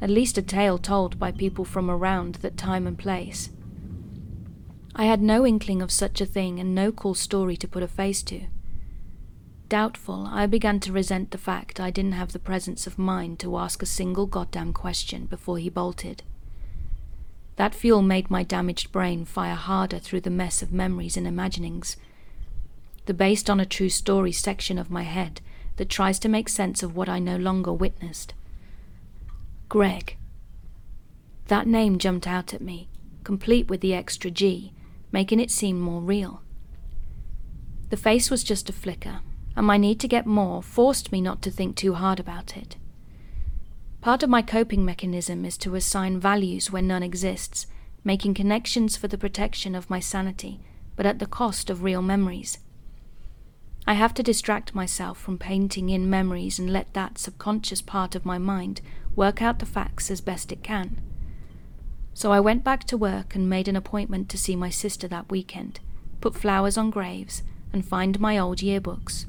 At 0.01 0.09
least 0.09 0.37
a 0.37 0.41
tale 0.41 0.77
told 0.77 1.17
by 1.17 1.31
people 1.31 1.65
from 1.65 1.89
around 1.89 2.35
that 2.35 2.57
time 2.57 2.85
and 2.85 2.97
place. 2.97 3.49
I 4.93 5.05
had 5.05 5.21
no 5.21 5.45
inkling 5.45 5.81
of 5.81 5.91
such 5.91 6.21
a 6.21 6.25
thing 6.25 6.59
and 6.59 6.75
no 6.75 6.91
cool 6.91 7.15
story 7.15 7.57
to 7.57 7.67
put 7.67 7.83
a 7.83 7.87
face 7.87 8.21
to. 8.23 8.47
Doubtful, 9.67 10.27
I 10.27 10.45
began 10.45 10.79
to 10.81 10.91
resent 10.91 11.31
the 11.31 11.37
fact 11.37 11.79
I 11.79 11.89
didn't 11.89 12.11
have 12.11 12.33
the 12.33 12.39
presence 12.39 12.85
of 12.85 12.99
mind 12.99 13.39
to 13.39 13.57
ask 13.57 13.81
a 13.81 13.87
single 13.87 14.25
goddamn 14.25 14.73
question 14.73 15.25
before 15.25 15.57
he 15.57 15.69
bolted. 15.69 16.23
That 17.55 17.75
fuel 17.75 18.01
made 18.01 18.29
my 18.29 18.43
damaged 18.43 18.91
brain 18.91 19.25
fire 19.25 19.55
harder 19.55 19.99
through 19.99 20.21
the 20.21 20.29
mess 20.29 20.61
of 20.61 20.73
memories 20.73 21.15
and 21.15 21.25
imaginings. 21.25 21.95
The 23.05 23.13
based 23.13 23.49
on 23.49 23.59
a 23.59 23.65
true 23.65 23.89
story 23.89 24.31
section 24.31 24.77
of 24.77 24.91
my 24.91 25.03
head 25.03 25.41
that 25.77 25.89
tries 25.89 26.19
to 26.19 26.29
make 26.29 26.49
sense 26.49 26.83
of 26.83 26.95
what 26.95 27.09
I 27.09 27.19
no 27.19 27.37
longer 27.37 27.71
witnessed. 27.71 28.33
Greg. 29.69 30.17
That 31.47 31.67
name 31.67 31.97
jumped 31.97 32.27
out 32.27 32.53
at 32.53 32.61
me, 32.61 32.89
complete 33.23 33.69
with 33.69 33.81
the 33.81 33.93
extra 33.93 34.31
G, 34.31 34.73
making 35.11 35.39
it 35.39 35.51
seem 35.51 35.79
more 35.79 36.01
real. 36.01 36.41
The 37.89 37.97
face 37.97 38.31
was 38.31 38.43
just 38.43 38.69
a 38.69 38.73
flicker, 38.73 39.21
and 39.55 39.65
my 39.65 39.77
need 39.77 39.99
to 40.01 40.07
get 40.07 40.25
more 40.25 40.61
forced 40.61 41.11
me 41.11 41.21
not 41.21 41.41
to 41.43 41.51
think 41.51 41.75
too 41.75 41.93
hard 41.93 42.19
about 42.19 42.57
it. 42.57 42.75
Part 44.05 44.21
of 44.21 44.29
my 44.29 44.43
coping 44.43 44.85
mechanism 44.85 45.45
is 45.45 45.57
to 45.57 45.73
assign 45.73 46.19
values 46.19 46.69
where 46.69 46.83
none 46.83 47.01
exists, 47.01 47.65
making 48.03 48.35
connections 48.35 48.95
for 48.95 49.07
the 49.07 49.17
protection 49.17 49.73
of 49.73 49.89
my 49.89 49.99
sanity, 49.99 50.59
but 50.95 51.07
at 51.07 51.17
the 51.17 51.25
cost 51.25 51.71
of 51.71 51.81
real 51.81 52.03
memories. 52.03 52.59
I 53.87 53.95
have 53.95 54.13
to 54.13 54.21
distract 54.21 54.75
myself 54.75 55.17
from 55.19 55.39
painting 55.39 55.89
in 55.89 56.07
memories 56.07 56.59
and 56.59 56.71
let 56.71 56.93
that 56.93 57.17
subconscious 57.17 57.81
part 57.81 58.13
of 58.13 58.27
my 58.27 58.37
mind 58.37 58.79
work 59.15 59.41
out 59.41 59.57
the 59.57 59.65
facts 59.65 60.11
as 60.11 60.21
best 60.21 60.51
it 60.51 60.61
can. 60.61 61.01
So 62.13 62.31
I 62.31 62.39
went 62.39 62.63
back 62.63 62.83
to 62.83 62.97
work 62.97 63.33
and 63.33 63.49
made 63.49 63.67
an 63.67 63.75
appointment 63.75 64.29
to 64.29 64.37
see 64.37 64.55
my 64.55 64.69
sister 64.69 65.07
that 65.07 65.31
weekend, 65.31 65.79
put 66.21 66.35
flowers 66.35 66.77
on 66.77 66.91
graves, 66.91 67.41
and 67.73 67.83
find 67.83 68.19
my 68.19 68.37
old 68.37 68.59
yearbooks. 68.59 69.25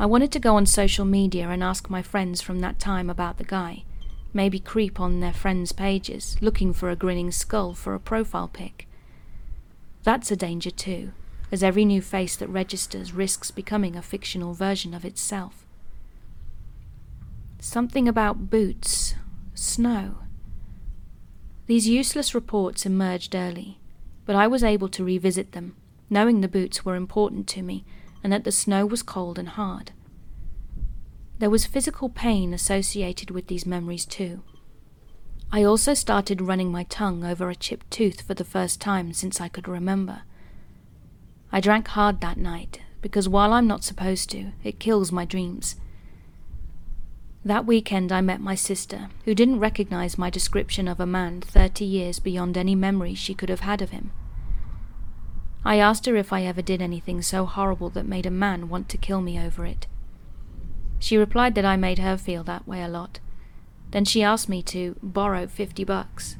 I 0.00 0.06
wanted 0.06 0.30
to 0.32 0.38
go 0.38 0.54
on 0.54 0.66
social 0.66 1.04
media 1.04 1.48
and 1.48 1.62
ask 1.62 1.90
my 1.90 2.02
friends 2.02 2.40
from 2.40 2.60
that 2.60 2.78
time 2.78 3.10
about 3.10 3.38
the 3.38 3.44
guy, 3.44 3.82
maybe 4.32 4.60
creep 4.60 5.00
on 5.00 5.18
their 5.18 5.32
friends' 5.32 5.72
pages, 5.72 6.36
looking 6.40 6.72
for 6.72 6.88
a 6.88 6.96
grinning 6.96 7.32
skull 7.32 7.74
for 7.74 7.94
a 7.94 8.00
profile 8.00 8.46
pic. 8.46 8.86
That's 10.04 10.30
a 10.30 10.36
danger 10.36 10.70
too, 10.70 11.10
as 11.50 11.64
every 11.64 11.84
new 11.84 12.00
face 12.00 12.36
that 12.36 12.48
registers 12.48 13.12
risks 13.12 13.50
becoming 13.50 13.96
a 13.96 14.02
fictional 14.02 14.54
version 14.54 14.94
of 14.94 15.04
itself. 15.04 15.66
Something 17.58 18.06
about 18.06 18.50
boots, 18.50 19.16
snow. 19.54 20.18
These 21.66 21.88
useless 21.88 22.36
reports 22.36 22.86
emerged 22.86 23.34
early, 23.34 23.80
but 24.26 24.36
I 24.36 24.46
was 24.46 24.62
able 24.62 24.88
to 24.90 25.02
revisit 25.02 25.50
them, 25.50 25.74
knowing 26.08 26.40
the 26.40 26.46
boots 26.46 26.84
were 26.84 26.94
important 26.94 27.48
to 27.48 27.62
me 27.62 27.84
and 28.22 28.32
that 28.32 28.44
the 28.44 28.52
snow 28.52 28.86
was 28.86 29.02
cold 29.02 29.38
and 29.38 29.50
hard. 29.50 29.92
There 31.38 31.50
was 31.50 31.66
physical 31.66 32.08
pain 32.08 32.52
associated 32.52 33.30
with 33.30 33.46
these 33.46 33.66
memories 33.66 34.04
too. 34.04 34.42
I 35.50 35.62
also 35.62 35.94
started 35.94 36.42
running 36.42 36.70
my 36.70 36.84
tongue 36.84 37.24
over 37.24 37.48
a 37.48 37.54
chipped 37.54 37.90
tooth 37.90 38.20
for 38.20 38.34
the 38.34 38.44
first 38.44 38.80
time 38.80 39.12
since 39.12 39.40
I 39.40 39.48
could 39.48 39.68
remember. 39.68 40.22
I 41.50 41.60
drank 41.60 41.88
hard 41.88 42.20
that 42.20 42.36
night 42.36 42.80
because 43.00 43.28
while 43.28 43.52
I'm 43.52 43.66
not 43.66 43.84
supposed 43.84 44.30
to, 44.30 44.52
it 44.62 44.80
kills 44.80 45.12
my 45.12 45.24
dreams. 45.24 45.76
That 47.44 47.64
weekend 47.64 48.12
I 48.12 48.20
met 48.20 48.40
my 48.40 48.54
sister, 48.54 49.08
who 49.24 49.34
didn't 49.34 49.60
recognize 49.60 50.18
my 50.18 50.28
description 50.28 50.88
of 50.88 51.00
a 51.00 51.06
man 51.06 51.40
thirty 51.40 51.84
years 51.84 52.18
beyond 52.18 52.58
any 52.58 52.74
memory 52.74 53.14
she 53.14 53.32
could 53.32 53.48
have 53.48 53.60
had 53.60 53.80
of 53.80 53.90
him. 53.90 54.10
I 55.64 55.76
asked 55.76 56.06
her 56.06 56.16
if 56.16 56.32
I 56.32 56.44
ever 56.44 56.62
did 56.62 56.80
anything 56.80 57.20
so 57.20 57.44
horrible 57.44 57.90
that 57.90 58.06
made 58.06 58.26
a 58.26 58.30
man 58.30 58.68
want 58.68 58.88
to 58.90 58.96
kill 58.98 59.20
me 59.20 59.38
over 59.38 59.66
it. 59.66 59.86
She 60.98 61.16
replied 61.16 61.54
that 61.54 61.64
I 61.64 61.76
made 61.76 61.98
her 61.98 62.16
feel 62.16 62.42
that 62.44 62.66
way 62.66 62.82
a 62.82 62.88
lot. 62.88 63.20
Then 63.90 64.04
she 64.04 64.22
asked 64.22 64.48
me 64.48 64.62
to 64.64 64.96
borrow 65.02 65.46
fifty 65.46 65.84
bucks. 65.84 66.36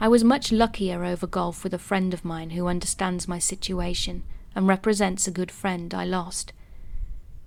I 0.00 0.08
was 0.08 0.24
much 0.24 0.50
luckier 0.50 1.04
over 1.04 1.26
golf 1.26 1.62
with 1.62 1.72
a 1.72 1.78
friend 1.78 2.12
of 2.12 2.24
mine 2.24 2.50
who 2.50 2.66
understands 2.66 3.28
my 3.28 3.38
situation 3.38 4.24
and 4.54 4.66
represents 4.66 5.26
a 5.26 5.32
good 5.32 5.50
friend 5.50 5.94
I 5.94 6.04
lost. 6.04 6.52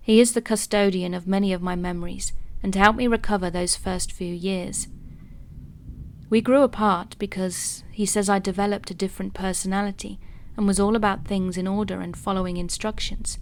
He 0.02 0.20
is 0.20 0.34
the 0.34 0.42
custodian 0.42 1.14
of 1.14 1.28
many 1.28 1.52
of 1.52 1.62
my 1.62 1.76
memories 1.76 2.34
and 2.64 2.74
helped 2.74 2.98
me 2.98 3.08
recover 3.08 3.50
those 3.50 3.76
first 3.76 4.12
few 4.12 4.34
years. 4.34 4.88
We 6.36 6.42
grew 6.42 6.64
apart 6.64 7.16
because 7.18 7.86
he 7.94 8.06
says 8.06 8.28
I 8.28 8.40
developed 8.40 8.92
a 8.92 8.94
different 8.94 9.34
personality 9.34 10.20
and 10.58 10.68
was 10.68 10.82
all 10.82 10.98
about 10.98 11.24
things 11.24 11.56
in 11.56 11.66
order 11.66 12.02
and 12.02 12.14
following 12.14 12.58
instructions. 12.58 13.40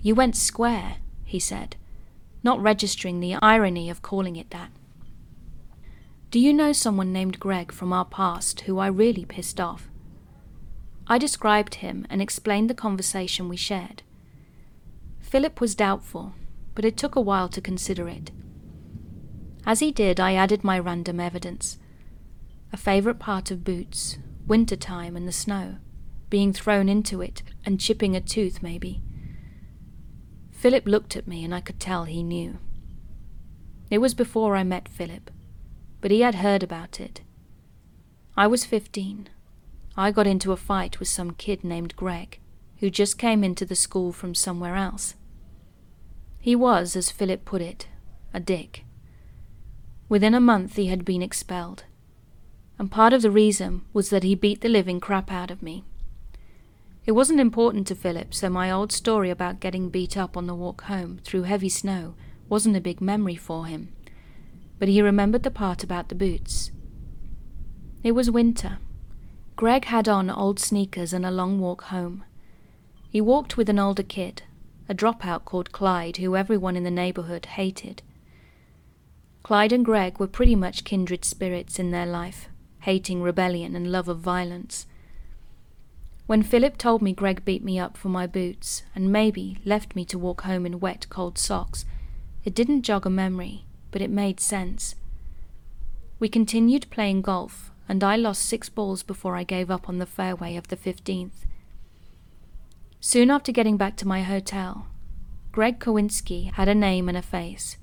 You 0.00 0.14
went 0.14 0.36
square, 0.36 0.98
he 1.24 1.40
said, 1.40 1.74
not 2.44 2.62
registering 2.62 3.18
the 3.18 3.34
irony 3.42 3.90
of 3.90 4.00
calling 4.00 4.36
it 4.36 4.50
that. 4.50 4.70
Do 6.30 6.38
you 6.38 6.52
know 6.52 6.72
someone 6.72 7.12
named 7.12 7.40
Greg 7.40 7.72
from 7.72 7.92
our 7.92 8.04
past 8.04 8.60
who 8.60 8.78
I 8.78 8.86
really 8.86 9.24
pissed 9.24 9.58
off? 9.58 9.90
I 11.08 11.18
described 11.18 11.74
him 11.74 12.06
and 12.08 12.22
explained 12.22 12.70
the 12.70 12.74
conversation 12.74 13.48
we 13.48 13.56
shared. 13.56 14.04
Philip 15.18 15.60
was 15.60 15.74
doubtful, 15.74 16.34
but 16.76 16.84
it 16.84 16.96
took 16.96 17.16
a 17.16 17.20
while 17.20 17.48
to 17.48 17.60
consider 17.60 18.06
it. 18.06 18.30
As 19.64 19.80
he 19.80 19.92
did, 19.92 20.18
I 20.18 20.34
added 20.34 20.64
my 20.64 20.78
random 20.78 21.20
evidence. 21.20 21.78
A 22.72 22.76
favourite 22.76 23.18
part 23.18 23.50
of 23.50 23.64
boots, 23.64 24.18
winter 24.46 24.76
time 24.76 25.16
and 25.16 25.28
the 25.28 25.32
snow, 25.32 25.76
being 26.30 26.52
thrown 26.52 26.88
into 26.88 27.20
it 27.20 27.42
and 27.64 27.80
chipping 27.80 28.16
a 28.16 28.20
tooth, 28.20 28.62
maybe. 28.62 29.02
Philip 30.50 30.86
looked 30.86 31.16
at 31.16 31.28
me 31.28 31.44
and 31.44 31.54
I 31.54 31.60
could 31.60 31.78
tell 31.78 32.04
he 32.04 32.22
knew. 32.22 32.58
It 33.90 33.98
was 33.98 34.14
before 34.14 34.56
I 34.56 34.64
met 34.64 34.88
Philip, 34.88 35.30
but 36.00 36.10
he 36.10 36.20
had 36.20 36.36
heard 36.36 36.62
about 36.62 37.00
it. 37.00 37.20
I 38.36 38.46
was 38.46 38.64
fifteen. 38.64 39.28
I 39.96 40.10
got 40.10 40.26
into 40.26 40.52
a 40.52 40.56
fight 40.56 40.98
with 40.98 41.08
some 41.08 41.32
kid 41.32 41.62
named 41.62 41.94
Greg, 41.96 42.40
who 42.78 42.90
just 42.90 43.18
came 43.18 43.44
into 43.44 43.66
the 43.66 43.76
school 43.76 44.12
from 44.12 44.34
somewhere 44.34 44.74
else. 44.74 45.14
He 46.40 46.56
was, 46.56 46.96
as 46.96 47.10
Philip 47.10 47.44
put 47.44 47.60
it, 47.60 47.86
a 48.32 48.40
dick. 48.40 48.84
Within 50.12 50.34
a 50.34 50.40
month 50.40 50.76
he 50.76 50.88
had 50.88 51.06
been 51.06 51.22
expelled, 51.22 51.84
and 52.78 52.90
part 52.90 53.14
of 53.14 53.22
the 53.22 53.30
reason 53.30 53.80
was 53.94 54.10
that 54.10 54.24
he 54.24 54.34
beat 54.34 54.60
the 54.60 54.68
living 54.68 55.00
crap 55.00 55.32
out 55.32 55.50
of 55.50 55.62
me, 55.62 55.84
It 57.06 57.12
wasn't 57.12 57.40
important 57.40 57.86
to 57.86 57.94
Philip, 57.94 58.34
so 58.34 58.50
my 58.50 58.70
old 58.70 58.92
story 58.92 59.30
about 59.30 59.58
getting 59.58 59.88
beat 59.88 60.18
up 60.18 60.36
on 60.36 60.46
the 60.46 60.54
walk 60.54 60.82
home 60.82 61.18
through 61.24 61.44
heavy 61.44 61.70
snow 61.70 62.12
wasn't 62.46 62.76
a 62.76 62.80
big 62.82 63.00
memory 63.00 63.36
for 63.36 63.64
him. 63.64 63.90
But 64.78 64.88
he 64.88 65.00
remembered 65.00 65.44
the 65.44 65.50
part 65.50 65.82
about 65.82 66.10
the 66.10 66.14
boots. 66.14 66.72
It 68.02 68.12
was 68.12 68.30
winter. 68.30 68.80
Greg 69.56 69.86
had 69.86 70.10
on 70.10 70.28
old 70.28 70.60
sneakers 70.60 71.14
and 71.14 71.24
a 71.24 71.30
long 71.30 71.58
walk 71.58 71.84
home. 71.84 72.22
He 73.08 73.22
walked 73.22 73.56
with 73.56 73.70
an 73.70 73.78
older 73.78 74.02
kid, 74.02 74.42
a 74.90 74.94
dropout 74.94 75.46
called 75.46 75.72
Clyde, 75.72 76.18
who 76.18 76.36
everyone 76.36 76.76
in 76.76 76.84
the 76.84 76.90
neighborhood 76.90 77.46
hated. 77.46 78.02
Clyde 79.42 79.72
and 79.72 79.84
Greg 79.84 80.18
were 80.18 80.28
pretty 80.28 80.54
much 80.54 80.84
kindred 80.84 81.24
spirits 81.24 81.78
in 81.78 81.90
their 81.90 82.06
life, 82.06 82.48
hating 82.80 83.22
rebellion 83.22 83.74
and 83.74 83.90
love 83.90 84.08
of 84.08 84.20
violence. 84.20 84.86
When 86.26 86.44
Philip 86.44 86.78
told 86.78 87.02
me 87.02 87.12
Greg 87.12 87.44
beat 87.44 87.64
me 87.64 87.78
up 87.78 87.96
for 87.96 88.08
my 88.08 88.26
boots 88.26 88.84
and 88.94 89.12
maybe 89.12 89.58
left 89.64 89.96
me 89.96 90.04
to 90.06 90.18
walk 90.18 90.42
home 90.42 90.64
in 90.64 90.78
wet, 90.78 91.06
cold 91.10 91.38
socks, 91.38 91.84
it 92.44 92.54
didn't 92.54 92.82
jog 92.82 93.04
a 93.04 93.10
memory, 93.10 93.64
but 93.90 94.00
it 94.00 94.10
made 94.10 94.38
sense. 94.38 94.94
We 96.20 96.28
continued 96.28 96.88
playing 96.90 97.22
golf, 97.22 97.72
and 97.88 98.04
I 98.04 98.14
lost 98.14 98.42
six 98.42 98.68
balls 98.68 99.02
before 99.02 99.34
I 99.34 99.42
gave 99.42 99.70
up 99.70 99.88
on 99.88 99.98
the 99.98 100.06
fairway 100.06 100.56
of 100.56 100.68
the 100.68 100.76
15th. 100.76 101.46
Soon 103.00 103.28
after 103.28 103.50
getting 103.50 103.76
back 103.76 103.96
to 103.96 104.06
my 104.06 104.22
hotel, 104.22 104.86
Greg 105.50 105.80
Kowinski 105.80 106.52
had 106.52 106.68
a 106.68 106.74
name 106.74 107.08
and 107.08 107.18
a 107.18 107.22
face. 107.22 107.76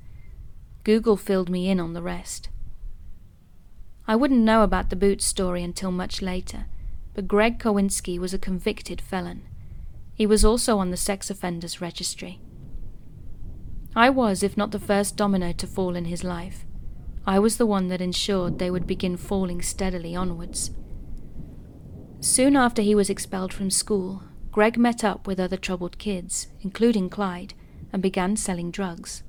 Google 0.89 1.17
filled 1.17 1.51
me 1.51 1.69
in 1.69 1.79
on 1.79 1.93
the 1.93 2.01
rest. 2.01 2.49
I 4.07 4.15
wouldn't 4.15 4.39
know 4.39 4.63
about 4.63 4.89
the 4.89 4.95
boot 4.95 5.21
story 5.21 5.63
until 5.63 5.91
much 5.91 6.19
later 6.19 6.65
but 7.13 7.27
Greg 7.27 7.59
Kowinski 7.59 8.17
was 8.17 8.33
a 8.33 8.39
convicted 8.39 8.99
felon. 8.99 9.43
He 10.15 10.25
was 10.25 10.43
also 10.43 10.79
on 10.79 10.89
the 10.89 10.97
sex 10.97 11.29
offenders 11.29 11.79
registry. 11.79 12.39
I 13.95 14.09
was, 14.09 14.41
if 14.41 14.57
not 14.57 14.71
the 14.71 14.79
first 14.79 15.15
domino 15.15 15.51
to 15.51 15.67
fall 15.67 15.95
in 15.95 16.05
his 16.05 16.23
life, 16.23 16.65
I 17.27 17.37
was 17.37 17.57
the 17.57 17.67
one 17.67 17.89
that 17.89 18.01
ensured 18.01 18.57
they 18.57 18.71
would 18.71 18.87
begin 18.87 19.15
falling 19.15 19.61
steadily 19.61 20.15
onwards. 20.15 20.71
Soon 22.19 22.55
after 22.55 22.81
he 22.81 22.95
was 22.95 23.11
expelled 23.11 23.53
from 23.53 23.69
school, 23.69 24.23
Greg 24.49 24.75
met 24.75 25.03
up 25.03 25.27
with 25.27 25.39
other 25.39 25.57
troubled 25.57 25.99
kids, 25.99 26.47
including 26.61 27.11
Clyde, 27.11 27.53
and 27.93 28.01
began 28.01 28.35
selling 28.35 28.71
drugs. 28.71 29.21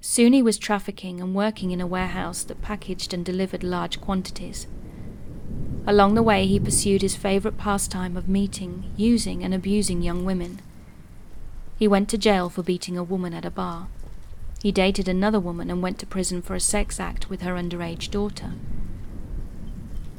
Soon 0.00 0.32
he 0.32 0.42
was 0.42 0.58
trafficking 0.58 1.20
and 1.20 1.34
working 1.34 1.70
in 1.70 1.80
a 1.80 1.86
warehouse 1.86 2.44
that 2.44 2.62
packaged 2.62 3.12
and 3.12 3.24
delivered 3.24 3.64
large 3.64 4.00
quantities. 4.00 4.66
Along 5.86 6.14
the 6.14 6.22
way, 6.22 6.46
he 6.46 6.60
pursued 6.60 7.02
his 7.02 7.16
favorite 7.16 7.56
pastime 7.56 8.16
of 8.16 8.28
meeting, 8.28 8.92
using, 8.96 9.42
and 9.42 9.54
abusing 9.54 10.02
young 10.02 10.24
women. 10.24 10.60
He 11.78 11.88
went 11.88 12.08
to 12.10 12.18
jail 12.18 12.50
for 12.50 12.62
beating 12.62 12.98
a 12.98 13.02
woman 13.02 13.32
at 13.32 13.44
a 13.44 13.50
bar. 13.50 13.88
He 14.62 14.72
dated 14.72 15.08
another 15.08 15.40
woman 15.40 15.70
and 15.70 15.82
went 15.82 15.98
to 16.00 16.06
prison 16.06 16.42
for 16.42 16.54
a 16.54 16.60
sex 16.60 17.00
act 17.00 17.30
with 17.30 17.42
her 17.42 17.54
underage 17.54 18.10
daughter. 18.10 18.52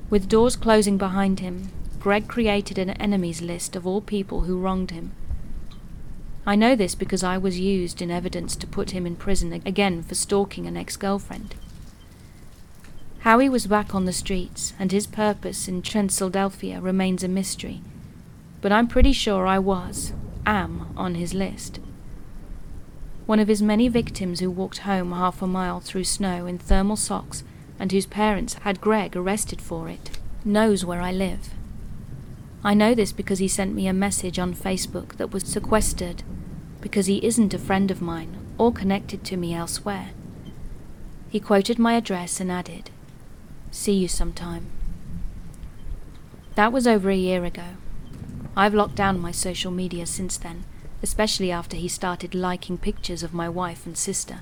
With 0.09 0.29
doors 0.29 0.55
closing 0.55 0.97
behind 0.97 1.39
him, 1.39 1.69
Greg 1.99 2.27
created 2.27 2.77
an 2.77 2.91
enemies 2.91 3.41
list 3.41 3.75
of 3.75 3.85
all 3.85 4.01
people 4.01 4.41
who 4.41 4.57
wronged 4.57 4.91
him. 4.91 5.11
I 6.45 6.55
know 6.55 6.75
this 6.75 6.95
because 6.95 7.23
I 7.23 7.37
was 7.37 7.59
used 7.59 8.01
in 8.01 8.09
evidence 8.09 8.55
to 8.55 8.67
put 8.67 8.91
him 8.91 9.05
in 9.05 9.15
prison 9.15 9.53
again 9.65 10.01
for 10.03 10.15
stalking 10.15 10.65
an 10.65 10.77
ex 10.77 10.97
girlfriend. 10.97 11.55
How 13.19 13.39
he 13.39 13.49
was 13.49 13.67
back 13.67 13.93
on 13.93 14.05
the 14.05 14.13
streets 14.13 14.73
and 14.79 14.91
his 14.91 15.05
purpose 15.05 15.67
in 15.67 15.81
Transyldelphia 15.81 16.81
remains 16.81 17.23
a 17.23 17.27
mystery, 17.27 17.81
but 18.61 18.71
I'm 18.71 18.87
pretty 18.87 19.11
sure 19.11 19.45
I 19.45 19.59
was, 19.59 20.13
am, 20.45 20.93
on 20.95 21.15
his 21.15 21.33
list. 21.33 21.79
One 23.25 23.39
of 23.39 23.49
his 23.49 23.61
many 23.61 23.89
victims 23.89 24.39
who 24.39 24.49
walked 24.49 24.79
home 24.79 25.11
half 25.11 25.41
a 25.41 25.47
mile 25.47 25.81
through 25.81 26.05
snow 26.05 26.47
in 26.47 26.57
thermal 26.57 26.95
socks 26.95 27.43
and 27.77 27.91
whose 27.91 28.05
parents 28.05 28.55
had 28.55 28.81
Greg 28.81 29.15
arrested 29.15 29.61
for 29.61 29.89
it, 29.89 30.17
knows 30.43 30.83
where 30.83 31.01
I 31.01 31.11
live. 31.11 31.49
I 32.63 32.73
know 32.73 32.93
this 32.93 33.11
because 33.13 33.39
he 33.39 33.47
sent 33.47 33.73
me 33.73 33.87
a 33.87 33.93
message 33.93 34.37
on 34.37 34.53
Facebook 34.53 35.15
that 35.15 35.31
was 35.31 35.43
sequestered, 35.43 36.23
because 36.81 37.05
he 37.05 37.23
isn't 37.25 37.53
a 37.53 37.59
friend 37.59 37.89
of 37.89 38.01
mine 38.01 38.37
or 38.57 38.73
connected 38.73 39.23
to 39.25 39.37
me 39.37 39.53
elsewhere. 39.53 40.09
He 41.29 41.39
quoted 41.39 41.79
my 41.79 41.93
address 41.93 42.39
and 42.39 42.51
added, 42.51 42.89
See 43.71 43.93
you 43.93 44.07
sometime. 44.07 44.65
That 46.55 46.73
was 46.73 46.87
over 46.87 47.09
a 47.09 47.15
year 47.15 47.45
ago. 47.45 47.75
I've 48.57 48.73
locked 48.73 48.95
down 48.95 49.19
my 49.19 49.31
social 49.31 49.71
media 49.71 50.05
since 50.05 50.35
then, 50.37 50.65
especially 51.01 51.51
after 51.51 51.77
he 51.77 51.87
started 51.87 52.35
liking 52.35 52.77
pictures 52.77 53.23
of 53.23 53.33
my 53.33 53.47
wife 53.47 53.85
and 53.85 53.97
sister. 53.97 54.39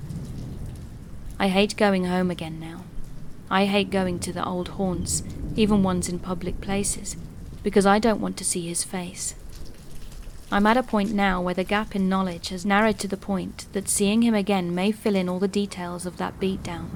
I 1.38 1.48
hate 1.48 1.76
going 1.76 2.06
home 2.06 2.30
again 2.32 2.58
now. 2.58 2.82
I 3.48 3.66
hate 3.66 3.90
going 3.90 4.18
to 4.20 4.32
the 4.32 4.44
old 4.44 4.68
haunts, 4.70 5.22
even 5.54 5.84
ones 5.84 6.08
in 6.08 6.18
public 6.18 6.60
places, 6.60 7.16
because 7.68 7.84
I 7.84 7.98
don't 7.98 8.22
want 8.22 8.38
to 8.38 8.46
see 8.46 8.66
his 8.66 8.82
face. 8.82 9.34
I'm 10.50 10.64
at 10.64 10.78
a 10.78 10.82
point 10.82 11.12
now 11.12 11.42
where 11.42 11.52
the 11.52 11.64
gap 11.64 11.94
in 11.94 12.08
knowledge 12.08 12.48
has 12.48 12.64
narrowed 12.64 12.98
to 13.00 13.08
the 13.08 13.18
point 13.18 13.66
that 13.74 13.90
seeing 13.90 14.22
him 14.22 14.32
again 14.34 14.74
may 14.74 14.90
fill 14.90 15.14
in 15.14 15.28
all 15.28 15.38
the 15.38 15.48
details 15.48 16.06
of 16.06 16.16
that 16.16 16.40
beatdown. 16.40 16.86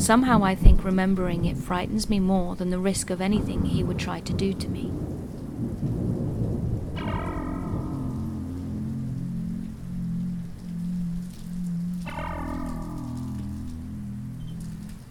Somehow 0.00 0.44
I 0.44 0.54
think 0.54 0.84
remembering 0.84 1.44
it 1.44 1.56
frightens 1.56 2.08
me 2.08 2.20
more 2.20 2.54
than 2.54 2.70
the 2.70 2.78
risk 2.78 3.10
of 3.10 3.20
anything 3.20 3.64
he 3.64 3.82
would 3.82 3.98
try 3.98 4.20
to 4.20 4.32
do 4.32 4.52
to 4.52 4.68
me. 4.68 4.92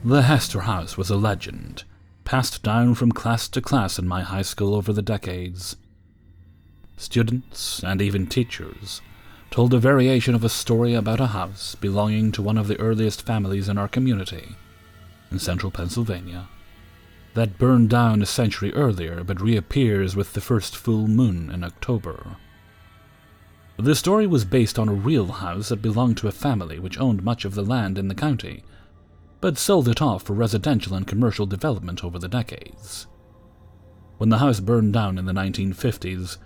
The 0.06 0.22
Hester 0.22 0.62
House 0.62 0.96
was 0.96 1.10
a 1.10 1.18
legend, 1.18 1.84
passed 2.32 2.64
down 2.64 2.96
from 2.96 3.12
class 3.12 3.50
to 3.50 3.60
class 3.60 4.00
in 4.00 4.08
my 4.08 4.22
high 4.22 4.42
school 4.42 4.74
over 4.74 4.94
the 4.94 5.02
decades. 5.02 5.76
Students, 6.96 7.84
and 7.84 8.02
even 8.02 8.26
teachers, 8.26 9.02
told 9.50 9.74
a 9.74 9.80
variation 9.80 10.34
of 10.34 10.46
a 10.46 10.48
story 10.48 10.94
about 10.94 11.20
a 11.20 11.28
house 11.28 11.76
belonging 11.76 12.32
to 12.32 12.42
one 12.42 12.58
of 12.58 12.70
the 12.70 12.80
earliest 12.80 13.22
families 13.24 13.68
in 13.68 13.78
our 13.78 13.90
community 13.90 14.56
in 15.30 15.40
central 15.40 15.74
Pennsylvania 15.74 16.48
that 17.34 17.58
burned 17.58 17.90
down 17.90 18.22
a 18.22 18.26
century 18.26 18.74
earlier 18.76 19.26
but 19.26 19.42
reappears 19.42 20.16
with 20.16 20.32
the 20.32 20.40
first 20.40 20.78
full 20.78 21.10
moon 21.10 21.50
in 21.52 21.66
October. 21.66 22.38
The 23.76 23.94
story 23.94 24.26
was 24.26 24.46
based 24.46 24.80
on 24.80 24.88
a 24.88 24.94
real 24.94 25.28
house 25.28 25.68
that 25.68 25.82
belonged 25.82 26.16
to 26.20 26.30
a 26.30 26.32
family 26.32 26.80
which 26.80 26.98
owned 26.98 27.24
much 27.24 27.44
of 27.44 27.56
the 27.56 27.66
land 27.66 27.98
in 27.98 28.08
the 28.08 28.16
county, 28.16 28.64
but 29.42 29.58
sold 29.58 29.88
it 29.88 30.02
off 30.02 30.24
for 30.24 30.34
residential 30.34 30.96
and 30.96 31.08
commercial 31.08 31.48
development 31.48 32.04
over 32.04 32.20
the 32.20 32.28
decades. 32.28 33.08
When 34.18 34.30
the 34.30 34.38
house 34.38 34.60
burned 34.60 34.94
down 34.94 35.18
in 35.18 35.26
the 35.26 35.34
1950s, 35.34 36.38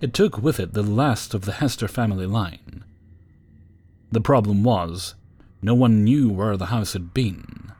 it 0.00 0.14
took 0.14 0.38
with 0.38 0.58
it 0.58 0.72
the 0.72 0.82
last 0.82 1.34
of 1.34 1.42
the 1.42 1.52
Hester 1.52 1.88
family 1.88 2.24
line. 2.24 2.84
The 4.10 4.22
problem 4.22 4.64
was, 4.64 5.14
no 5.60 5.74
one 5.74 6.04
knew 6.04 6.30
where 6.30 6.56
the 6.56 6.66
house 6.66 6.94
had 6.94 7.12
been. 7.12 7.72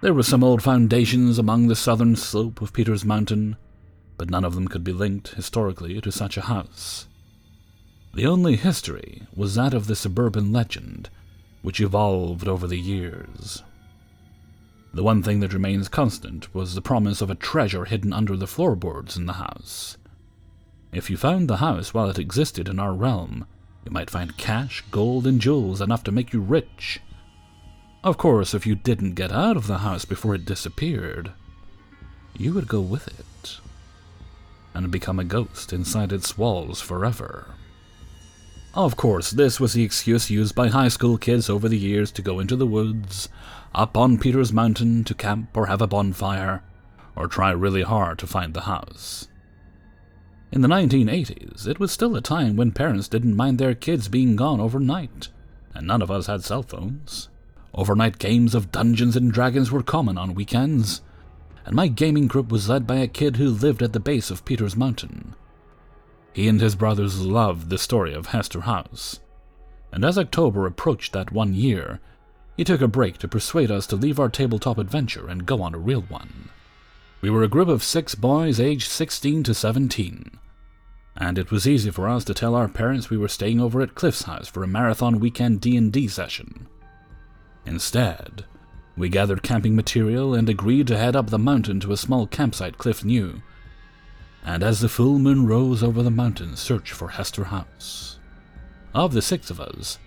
There 0.00 0.14
were 0.14 0.22
some 0.22 0.42
old 0.42 0.62
foundations 0.62 1.38
among 1.38 1.66
the 1.66 1.76
southern 1.76 2.16
slope 2.16 2.62
of 2.62 2.72
Peter's 2.72 3.04
Mountain, 3.04 3.56
but 4.16 4.30
none 4.30 4.44
of 4.44 4.54
them 4.54 4.68
could 4.68 4.84
be 4.84 4.92
linked 4.92 5.28
historically 5.28 6.00
to 6.00 6.10
such 6.10 6.38
a 6.38 6.42
house. 6.42 7.06
The 8.14 8.26
only 8.26 8.56
history 8.56 9.24
was 9.34 9.56
that 9.56 9.74
of 9.74 9.88
the 9.88 9.96
suburban 9.96 10.52
legend, 10.52 11.10
which 11.62 11.80
evolved 11.80 12.46
over 12.46 12.66
the 12.66 12.78
years. 12.78 13.62
The 14.94 15.02
one 15.02 15.22
thing 15.22 15.40
that 15.40 15.52
remains 15.52 15.88
constant 15.88 16.54
was 16.54 16.74
the 16.74 16.80
promise 16.80 17.20
of 17.20 17.30
a 17.30 17.34
treasure 17.34 17.84
hidden 17.84 18.12
under 18.12 18.36
the 18.36 18.46
floorboards 18.46 19.16
in 19.16 19.26
the 19.26 19.34
house. 19.34 19.98
If 20.92 21.10
you 21.10 21.16
found 21.16 21.48
the 21.48 21.58
house 21.58 21.92
while 21.92 22.08
it 22.08 22.18
existed 22.18 22.68
in 22.68 22.78
our 22.78 22.94
realm, 22.94 23.46
you 23.84 23.90
might 23.90 24.08
find 24.08 24.36
cash, 24.36 24.82
gold, 24.90 25.26
and 25.26 25.40
jewels 25.40 25.80
enough 25.80 26.04
to 26.04 26.12
make 26.12 26.32
you 26.32 26.40
rich, 26.40 27.00
of 28.04 28.18
course, 28.18 28.52
if 28.52 28.66
you 28.66 28.74
didn't 28.74 29.14
get 29.14 29.32
out 29.32 29.56
of 29.56 29.66
the 29.66 29.78
house 29.78 30.04
before 30.04 30.34
it 30.34 30.44
disappeared, 30.44 31.32
you 32.36 32.52
would 32.52 32.68
go 32.68 32.82
with 32.82 33.08
it 33.08 33.60
and 34.74 34.90
become 34.90 35.18
a 35.18 35.24
ghost 35.24 35.72
inside 35.72 36.12
its 36.12 36.36
walls 36.36 36.82
forever. 36.82 37.54
Of 38.74 38.98
course, 38.98 39.30
this 39.30 39.58
was 39.58 39.72
the 39.72 39.84
excuse 39.84 40.28
used 40.28 40.54
by 40.54 40.68
high 40.68 40.88
school 40.88 41.16
kids 41.16 41.48
over 41.48 41.66
the 41.66 41.78
years 41.78 42.12
to 42.12 42.20
go 42.20 42.40
into 42.40 42.56
the 42.56 42.66
woods, 42.66 43.30
up 43.74 43.96
on 43.96 44.18
Peter's 44.18 44.52
Mountain 44.52 45.04
to 45.04 45.14
camp 45.14 45.56
or 45.56 45.66
have 45.66 45.82
a 45.82 45.86
bonfire, 45.86 46.62
or 47.16 47.26
try 47.26 47.50
really 47.50 47.82
hard 47.82 48.18
to 48.20 48.26
find 48.26 48.54
the 48.54 48.62
house. 48.62 49.28
In 50.52 50.60
the 50.60 50.68
1980s, 50.68 51.66
it 51.66 51.80
was 51.80 51.90
still 51.90 52.14
a 52.14 52.20
time 52.20 52.54
when 52.54 52.70
parents 52.70 53.08
didn't 53.08 53.36
mind 53.36 53.58
their 53.58 53.74
kids 53.74 54.06
being 54.08 54.36
gone 54.36 54.60
overnight, 54.60 55.28
and 55.74 55.86
none 55.86 56.02
of 56.02 56.10
us 56.10 56.28
had 56.28 56.44
cell 56.44 56.62
phones. 56.62 57.28
Overnight 57.74 58.18
games 58.18 58.54
of 58.54 58.70
Dungeons 58.70 59.16
and 59.16 59.32
Dragons 59.32 59.72
were 59.72 59.82
common 59.82 60.16
on 60.16 60.34
weekends, 60.34 61.02
and 61.66 61.74
my 61.74 61.88
gaming 61.88 62.28
group 62.28 62.52
was 62.52 62.68
led 62.68 62.86
by 62.86 62.96
a 62.96 63.08
kid 63.08 63.36
who 63.36 63.48
lived 63.48 63.82
at 63.82 63.92
the 63.92 63.98
base 63.98 64.30
of 64.30 64.44
Peter's 64.44 64.76
Mountain. 64.76 65.34
He 66.32 66.46
and 66.46 66.60
his 66.60 66.76
brothers 66.76 67.20
loved 67.20 67.70
the 67.70 67.78
story 67.78 68.14
of 68.14 68.26
Hester 68.26 68.60
House, 68.60 69.18
and 69.90 70.04
as 70.04 70.18
October 70.18 70.66
approached 70.66 71.12
that 71.12 71.32
one 71.32 71.54
year, 71.54 72.00
he 72.56 72.64
took 72.64 72.80
a 72.80 72.88
break 72.88 73.18
to 73.18 73.28
persuade 73.28 73.70
us 73.70 73.86
to 73.86 73.96
leave 73.96 74.20
our 74.20 74.28
tabletop 74.28 74.78
adventure 74.78 75.28
and 75.28 75.46
go 75.46 75.62
on 75.62 75.74
a 75.74 75.78
real 75.78 76.02
one. 76.02 76.50
We 77.20 77.30
were 77.30 77.42
a 77.42 77.48
group 77.48 77.68
of 77.68 77.82
six 77.82 78.14
boys 78.14 78.60
aged 78.60 78.90
16 78.90 79.44
to 79.44 79.54
17, 79.54 80.38
and 81.16 81.38
it 81.38 81.50
was 81.50 81.66
easy 81.66 81.90
for 81.90 82.08
us 82.08 82.24
to 82.24 82.34
tell 82.34 82.54
our 82.54 82.68
parents 82.68 83.08
we 83.08 83.16
were 83.16 83.28
staying 83.28 83.60
over 83.60 83.80
at 83.80 83.94
Cliff's 83.94 84.22
house 84.22 84.48
for 84.48 84.62
a 84.62 84.68
marathon 84.68 85.20
weekend 85.20 85.60
D&D 85.60 86.08
session. 86.08 86.66
Instead, 87.66 88.44
we 88.96 89.08
gathered 89.08 89.42
camping 89.42 89.74
material 89.74 90.34
and 90.34 90.48
agreed 90.48 90.86
to 90.88 90.96
head 90.96 91.16
up 91.16 91.30
the 91.30 91.38
mountain 91.38 91.80
to 91.80 91.92
a 91.92 91.96
small 91.96 92.26
campsite 92.26 92.78
Cliff 92.78 93.04
knew. 93.04 93.42
And 94.44 94.62
as 94.62 94.80
the 94.80 94.88
full 94.88 95.18
moon 95.18 95.46
rose 95.46 95.82
over 95.82 96.02
the 96.02 96.10
mountain, 96.10 96.56
search 96.56 96.92
for 96.92 97.08
Hester 97.08 97.44
House. 97.44 98.18
Of 98.94 99.12
the 99.12 99.22
six 99.22 99.50
of 99.50 99.60
us, 99.60 99.98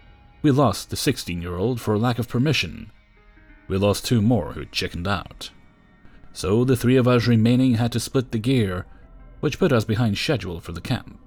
we 0.42 0.52
lost 0.52 0.90
the 0.90 0.96
16 0.96 1.42
year 1.42 1.56
old 1.56 1.82
for 1.82 1.98
lack 1.98 2.20
of 2.20 2.28
permission. 2.28 2.92
We 3.68 3.78
lost 3.78 4.06
two 4.06 4.22
more 4.22 4.54
who 4.54 4.66
chickened 4.66 5.08
out. 5.08 5.50
So 6.34 6.64
the 6.64 6.76
three 6.76 6.96
of 6.96 7.08
us 7.08 7.28
remaining 7.28 7.76
had 7.76 7.92
to 7.94 8.00
split 8.00 8.32
the 8.32 8.38
gear, 8.38 8.86
which 9.40 9.60
put 9.60 9.72
us 9.72 9.86
behind 9.86 10.18
schedule 10.18 10.60
for 10.60 10.72
the 10.72 10.82
camp. 10.82 11.20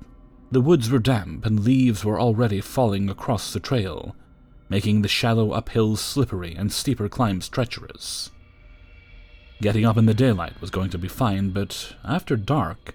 The 0.53 0.61
woods 0.61 0.91
were 0.91 0.99
damp 0.99 1.45
and 1.47 1.61
leaves 1.61 2.05
were 2.05 2.21
already 2.21 2.61
falling 2.61 3.09
across 3.09 3.53
the 3.53 3.61
trail, 3.61 4.17
making 4.69 5.03
the 5.03 5.09
shallow 5.09 5.51
uphills 5.51 5.99
slippery 5.99 6.55
and 6.55 6.73
steeper 6.73 7.09
climbs 7.09 7.49
treacherous. 7.49 8.31
Getting 9.61 9.85
up 9.85 9.97
in 9.97 10.07
the 10.07 10.15
daylight 10.15 10.61
was 10.61 10.71
going 10.71 10.91
to 10.91 10.99
be 10.99 11.09
fine, 11.09 11.51
but 11.51 11.95
after 12.05 12.37
dark, 12.37 12.95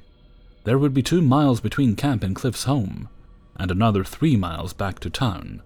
there 0.64 0.80
would 0.80 0.94
be 0.94 1.04
two 1.04 1.22
miles 1.22 1.62
between 1.62 1.96
camp 1.96 2.24
and 2.24 2.36
Cliff's 2.36 2.64
home, 2.64 3.08
and 3.56 3.70
another 3.70 4.04
three 4.04 4.36
miles 4.36 4.74
back 4.74 5.00
to 5.02 5.10
town. 5.10 5.62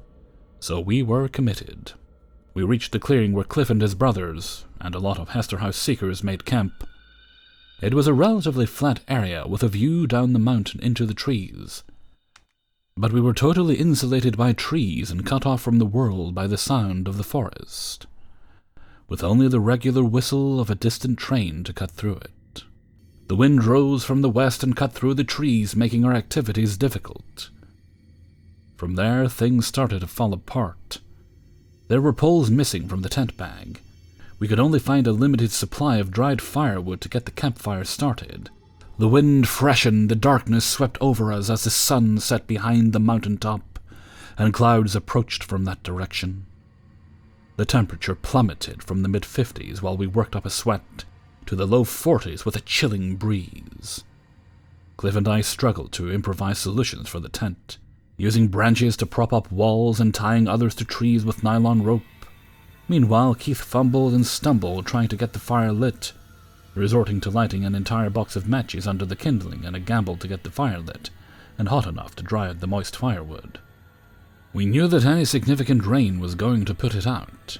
So 0.60 0.80
we 0.80 1.02
were 1.02 1.28
committed. 1.28 1.94
We 2.54 2.64
reached 2.64 2.92
the 2.92 3.00
clearing 3.00 3.34
where 3.34 3.46
Cliff 3.46 3.70
and 3.70 3.82
his 3.82 3.96
brothers, 3.96 4.66
and 4.82 4.94
a 4.94 5.00
lot 5.00 5.20
of 5.20 5.30
Hester 5.30 5.58
House 5.58 5.78
seekers, 5.78 6.24
made 6.24 6.46
camp. 6.46 6.88
It 7.82 7.94
was 7.94 8.08
a 8.08 8.14
relatively 8.14 8.66
flat 8.66 9.00
area 9.08 9.48
with 9.48 9.64
a 9.64 9.70
view 9.70 10.06
down 10.06 10.34
the 10.34 10.40
mountain 10.40 10.82
into 10.82 11.06
the 11.06 11.14
trees, 11.14 11.84
but 12.98 13.14
we 13.14 13.22
were 13.22 13.34
totally 13.34 13.76
insulated 13.76 14.36
by 14.36 14.52
trees 14.52 15.10
and 15.10 15.26
cut 15.26 15.46
off 15.46 15.62
from 15.62 15.80
the 15.80 15.86
world 15.86 16.36
by 16.36 16.48
the 16.48 16.58
sound 16.58 17.08
of 17.08 17.16
the 17.16 17.24
forest, 17.24 18.08
with 19.08 19.24
only 19.24 19.48
the 19.48 19.62
regular 19.62 20.04
whistle 20.04 20.60
of 20.60 20.70
a 20.70 20.76
distant 20.76 21.18
train 21.18 21.64
to 21.64 21.72
cut 21.72 21.92
through 21.92 22.18
it. 22.18 22.64
The 23.28 23.38
wind 23.38 23.64
rose 23.64 24.04
from 24.04 24.22
the 24.22 24.30
west 24.30 24.64
and 24.64 24.76
cut 24.76 24.92
through 24.92 25.14
the 25.14 25.24
trees, 25.24 25.78
making 25.78 26.04
our 26.04 26.14
activities 26.14 26.76
difficult. 26.76 27.50
From 28.80 28.96
there, 28.96 29.28
things 29.28 29.68
started 29.68 30.00
to 30.00 30.08
fall 30.08 30.32
apart. 30.32 31.02
There 31.90 32.00
were 32.00 32.14
poles 32.14 32.50
missing 32.50 32.88
from 32.88 33.02
the 33.02 33.10
tent 33.10 33.36
bag. 33.36 33.82
We 34.40 34.48
could 34.48 34.58
only 34.58 34.80
find 34.80 35.06
a 35.06 35.12
limited 35.12 35.52
supply 35.52 35.98
of 35.98 36.12
dried 36.12 36.42
firewood 36.42 37.02
to 37.02 37.10
get 37.10 37.26
the 37.26 37.32
campfire 37.32 37.84
started 37.84 38.50
the 38.98 39.10
wind 39.10 39.50
freshened, 39.50 40.08
the 40.10 40.16
darkness 40.16 40.66
swept 40.66 40.98
over 41.02 41.34
us 41.34 41.50
as 41.50 41.66
the 41.66 41.70
sun 41.70 42.20
set 42.20 42.48
behind 42.48 42.94
the 42.94 43.02
mountain 43.02 43.38
top, 43.38 43.80
and 44.38 44.54
clouds 44.54 44.96
approached 44.96 45.44
from 45.44 45.66
that 45.66 45.84
direction. 45.84 46.46
The 47.58 47.66
temperature 47.66 48.16
plummeted 48.16 48.82
from 48.82 49.02
the 49.02 49.10
mid 49.10 49.24
50s 49.24 49.82
while 49.82 49.98
we 49.98 50.08
worked 50.08 50.38
up 50.38 50.46
a 50.46 50.50
sweat 50.50 51.04
to 51.48 51.56
the 51.58 51.68
low 51.68 51.84
40s 51.84 52.46
with 52.46 52.56
a 52.56 52.62
chilling 52.62 53.18
breeze. 53.18 54.06
Cliff 54.96 55.18
and 55.18 55.28
I 55.28 55.42
struggled 55.42 55.92
to 55.94 56.12
improvise 56.12 56.60
solutions 56.60 57.10
for 57.10 57.20
the 57.20 57.28
tent, 57.28 57.78
using 58.20 58.48
branches 58.48 58.96
to 58.98 59.08
prop 59.08 59.34
up 59.34 59.52
walls 59.52 60.00
and 60.00 60.14
tying 60.14 60.48
others 60.48 60.76
to 60.76 60.86
trees 60.86 61.26
with 61.26 61.44
nylon 61.44 61.82
rope. 61.82 62.04
Meanwhile, 62.88 63.34
Keith 63.34 63.62
fumbled 63.62 64.14
and 64.14 64.28
stumbled 64.28 64.86
trying 64.86 65.08
to 65.08 65.16
get 65.16 65.34
the 65.34 65.40
fire 65.40 65.72
lit 65.72 66.14
resorting 66.76 67.20
to 67.22 67.30
lighting 67.30 67.66
an 67.66 67.76
entire 67.76 68.10
box 68.10 68.36
of 68.36 68.48
matches 68.48 68.88
under 68.88 69.06
the 69.06 69.16
kindling 69.16 69.64
in 69.64 69.76
a 69.76 69.80
gamble 69.80 70.18
to 70.18 70.28
get 70.28 70.44
the 70.44 70.52
fire 70.52 70.80
lit, 70.80 71.10
and 71.58 71.68
hot 71.68 71.86
enough 71.86 72.16
to 72.16 72.24
dry 72.24 72.48
out 72.48 72.60
the 72.60 72.68
moist 72.68 72.96
firewood. 72.96 73.60
We 74.54 74.66
knew 74.66 74.88
that 74.88 75.06
any 75.06 75.26
significant 75.26 75.86
rain 75.86 76.20
was 76.20 76.36
going 76.36 76.66
to 76.66 76.74
put 76.74 76.96
it 76.96 77.06
out, 77.06 77.58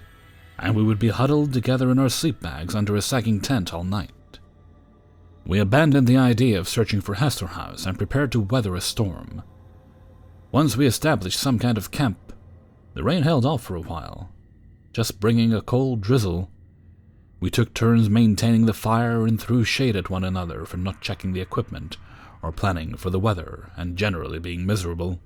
and 0.58 0.76
we 0.76 0.84
would 0.84 1.00
be 1.00 1.10
huddled 1.10 1.54
together 1.54 1.92
in 1.92 2.00
our 2.00 2.10
sleep 2.10 2.40
bags 2.40 2.74
under 2.74 2.96
a 2.96 3.02
sagging 3.02 3.42
tent 3.42 3.74
all 3.74 3.84
night. 3.84 4.12
We 5.46 5.60
abandoned 5.60 6.08
the 6.08 6.18
idea 6.18 6.60
of 6.60 6.70
searching 6.70 7.02
for 7.02 7.16
Hester 7.16 7.48
House 7.48 7.86
and 7.86 7.98
prepared 7.98 8.32
to 8.34 8.40
weather 8.40 8.76
a 8.76 8.82
storm. 8.82 9.44
Once 10.52 10.76
we 10.76 10.86
established 10.86 11.40
some 11.40 11.60
kind 11.60 11.78
of 11.78 11.92
camp, 11.92 12.34
the 12.94 13.04
rain 13.04 13.24
held 13.24 13.46
off 13.46 13.62
for 13.62 13.76
a 13.76 13.82
while, 13.82 14.30
just 14.94 15.20
bringing 15.20 15.54
a 15.54 15.62
cold 15.62 16.02
drizzle 16.02 16.50
we 17.40 17.50
took 17.50 17.74
turns 17.74 18.10
maintaining 18.10 18.66
the 18.66 18.74
fire 18.74 19.26
and 19.26 19.40
threw 19.40 19.64
shade 19.64 19.96
at 19.96 20.10
one 20.10 20.26
another 20.26 20.66
for 20.66 20.78
not 20.78 21.00
checking 21.00 21.32
the 21.32 21.40
equipment 21.40 21.98
or 22.42 22.52
planning 22.52 22.98
for 22.98 23.10
the 23.10 23.20
weather 23.20 23.72
and 23.78 23.98
generally 23.98 24.40
being 24.40 24.66
miserable. 24.66 25.20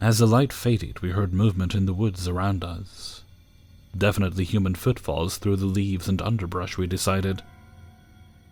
As 0.00 0.18
the 0.18 0.26
light 0.26 0.52
faded, 0.52 1.00
we 1.00 1.10
heard 1.10 1.34
movement 1.34 1.74
in 1.74 1.86
the 1.86 1.94
woods 1.94 2.28
around 2.28 2.62
us. 2.64 3.24
Definitely 3.96 4.44
human 4.44 4.76
footfalls 4.76 5.38
through 5.38 5.56
the 5.56 5.66
leaves 5.66 6.08
and 6.08 6.22
underbrush, 6.22 6.78
we 6.78 6.86
decided. 6.86 7.42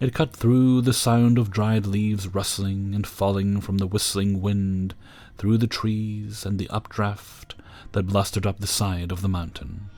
It 0.01 0.15
cut 0.15 0.33
through 0.33 0.83
the 0.83 0.93
sound 0.93 1.39
of 1.39 1.51
dried 1.51 1.85
leaves 1.85 2.29
rustling 2.29 2.95
and 2.95 3.05
falling 3.05 3.61
from 3.61 3.79
the 3.79 3.87
whistling 3.87 4.41
wind 4.41 4.95
through 5.37 5.59
the 5.59 5.67
trees 5.67 6.47
and 6.47 6.59
the 6.59 6.69
updraft 6.71 7.57
that 7.93 8.07
blustered 8.07 8.47
up 8.47 8.61
the 8.61 8.69
side 8.69 9.11
of 9.11 9.23
the 9.23 9.29
mountain. 9.29 9.91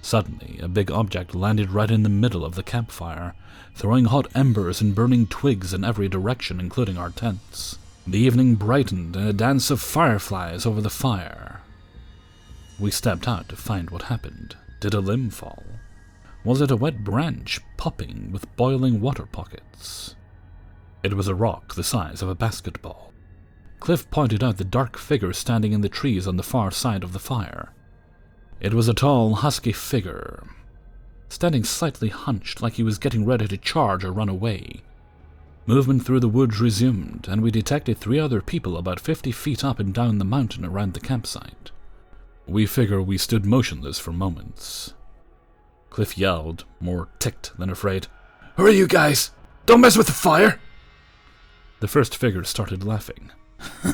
Suddenly, 0.00 0.58
a 0.62 0.68
big 0.68 0.90
object 0.90 1.34
landed 1.34 1.72
right 1.72 1.90
in 1.90 2.02
the 2.04 2.08
middle 2.08 2.44
of 2.44 2.54
the 2.54 2.62
campfire, 2.62 3.34
throwing 3.74 4.06
hot 4.06 4.26
embers 4.34 4.80
and 4.80 4.94
burning 4.94 5.26
twigs 5.26 5.74
in 5.74 5.84
every 5.84 6.08
direction, 6.08 6.58
including 6.60 6.96
our 6.96 7.10
tents. 7.10 7.78
The 8.06 8.18
evening 8.18 8.54
brightened 8.54 9.16
in 9.16 9.26
a 9.26 9.32
dance 9.32 9.70
of 9.70 9.80
fireflies 9.80 10.66
over 10.66 10.80
the 10.80 10.90
fire. 10.90 11.60
We 12.78 12.90
stepped 12.90 13.28
out 13.28 13.48
to 13.50 13.56
find 13.56 13.90
what 13.90 14.02
happened. 14.02 14.56
Did 14.80 14.94
a 14.94 15.00
limb 15.00 15.30
fall? 15.30 15.62
Was 16.44 16.60
it 16.60 16.70
a 16.70 16.76
wet 16.76 17.02
branch 17.02 17.58
popping 17.78 18.30
with 18.30 18.54
boiling 18.54 19.00
water 19.00 19.24
pockets? 19.24 20.14
It 21.02 21.14
was 21.14 21.26
a 21.26 21.34
rock 21.34 21.74
the 21.74 21.82
size 21.82 22.20
of 22.20 22.28
a 22.28 22.34
basketball. 22.34 23.12
Cliff 23.80 24.10
pointed 24.10 24.44
out 24.44 24.58
the 24.58 24.64
dark 24.64 24.98
figure 24.98 25.32
standing 25.32 25.72
in 25.72 25.80
the 25.80 25.88
trees 25.88 26.26
on 26.26 26.36
the 26.36 26.42
far 26.42 26.70
side 26.70 27.02
of 27.02 27.14
the 27.14 27.18
fire. 27.18 27.72
It 28.60 28.74
was 28.74 28.88
a 28.88 28.94
tall, 28.94 29.36
husky 29.36 29.72
figure, 29.72 30.46
standing 31.30 31.64
slightly 31.64 32.08
hunched 32.08 32.60
like 32.60 32.74
he 32.74 32.82
was 32.82 32.98
getting 32.98 33.24
ready 33.24 33.48
to 33.48 33.56
charge 33.56 34.04
or 34.04 34.12
run 34.12 34.28
away. 34.28 34.82
Movement 35.66 36.04
through 36.04 36.20
the 36.20 36.28
woods 36.28 36.60
resumed, 36.60 37.26
and 37.26 37.42
we 37.42 37.50
detected 37.50 37.96
three 37.96 38.18
other 38.18 38.42
people 38.42 38.76
about 38.76 39.00
50 39.00 39.32
feet 39.32 39.64
up 39.64 39.78
and 39.78 39.94
down 39.94 40.18
the 40.18 40.24
mountain 40.26 40.64
around 40.64 40.92
the 40.92 41.00
campsite. 41.00 41.70
We 42.46 42.66
figure 42.66 43.00
we 43.00 43.16
stood 43.16 43.46
motionless 43.46 43.98
for 43.98 44.12
moments. 44.12 44.92
Cliff 45.94 46.18
yelled, 46.18 46.64
more 46.80 47.06
ticked 47.20 47.56
than 47.56 47.70
afraid, 47.70 48.08
Who 48.56 48.66
are 48.66 48.70
you 48.70 48.88
guys? 48.88 49.30
Don't 49.64 49.80
mess 49.80 49.96
with 49.96 50.08
the 50.08 50.12
fire! 50.12 50.58
The 51.78 51.86
first 51.86 52.16
figure 52.16 52.42
started 52.42 52.82
laughing. 52.82 53.30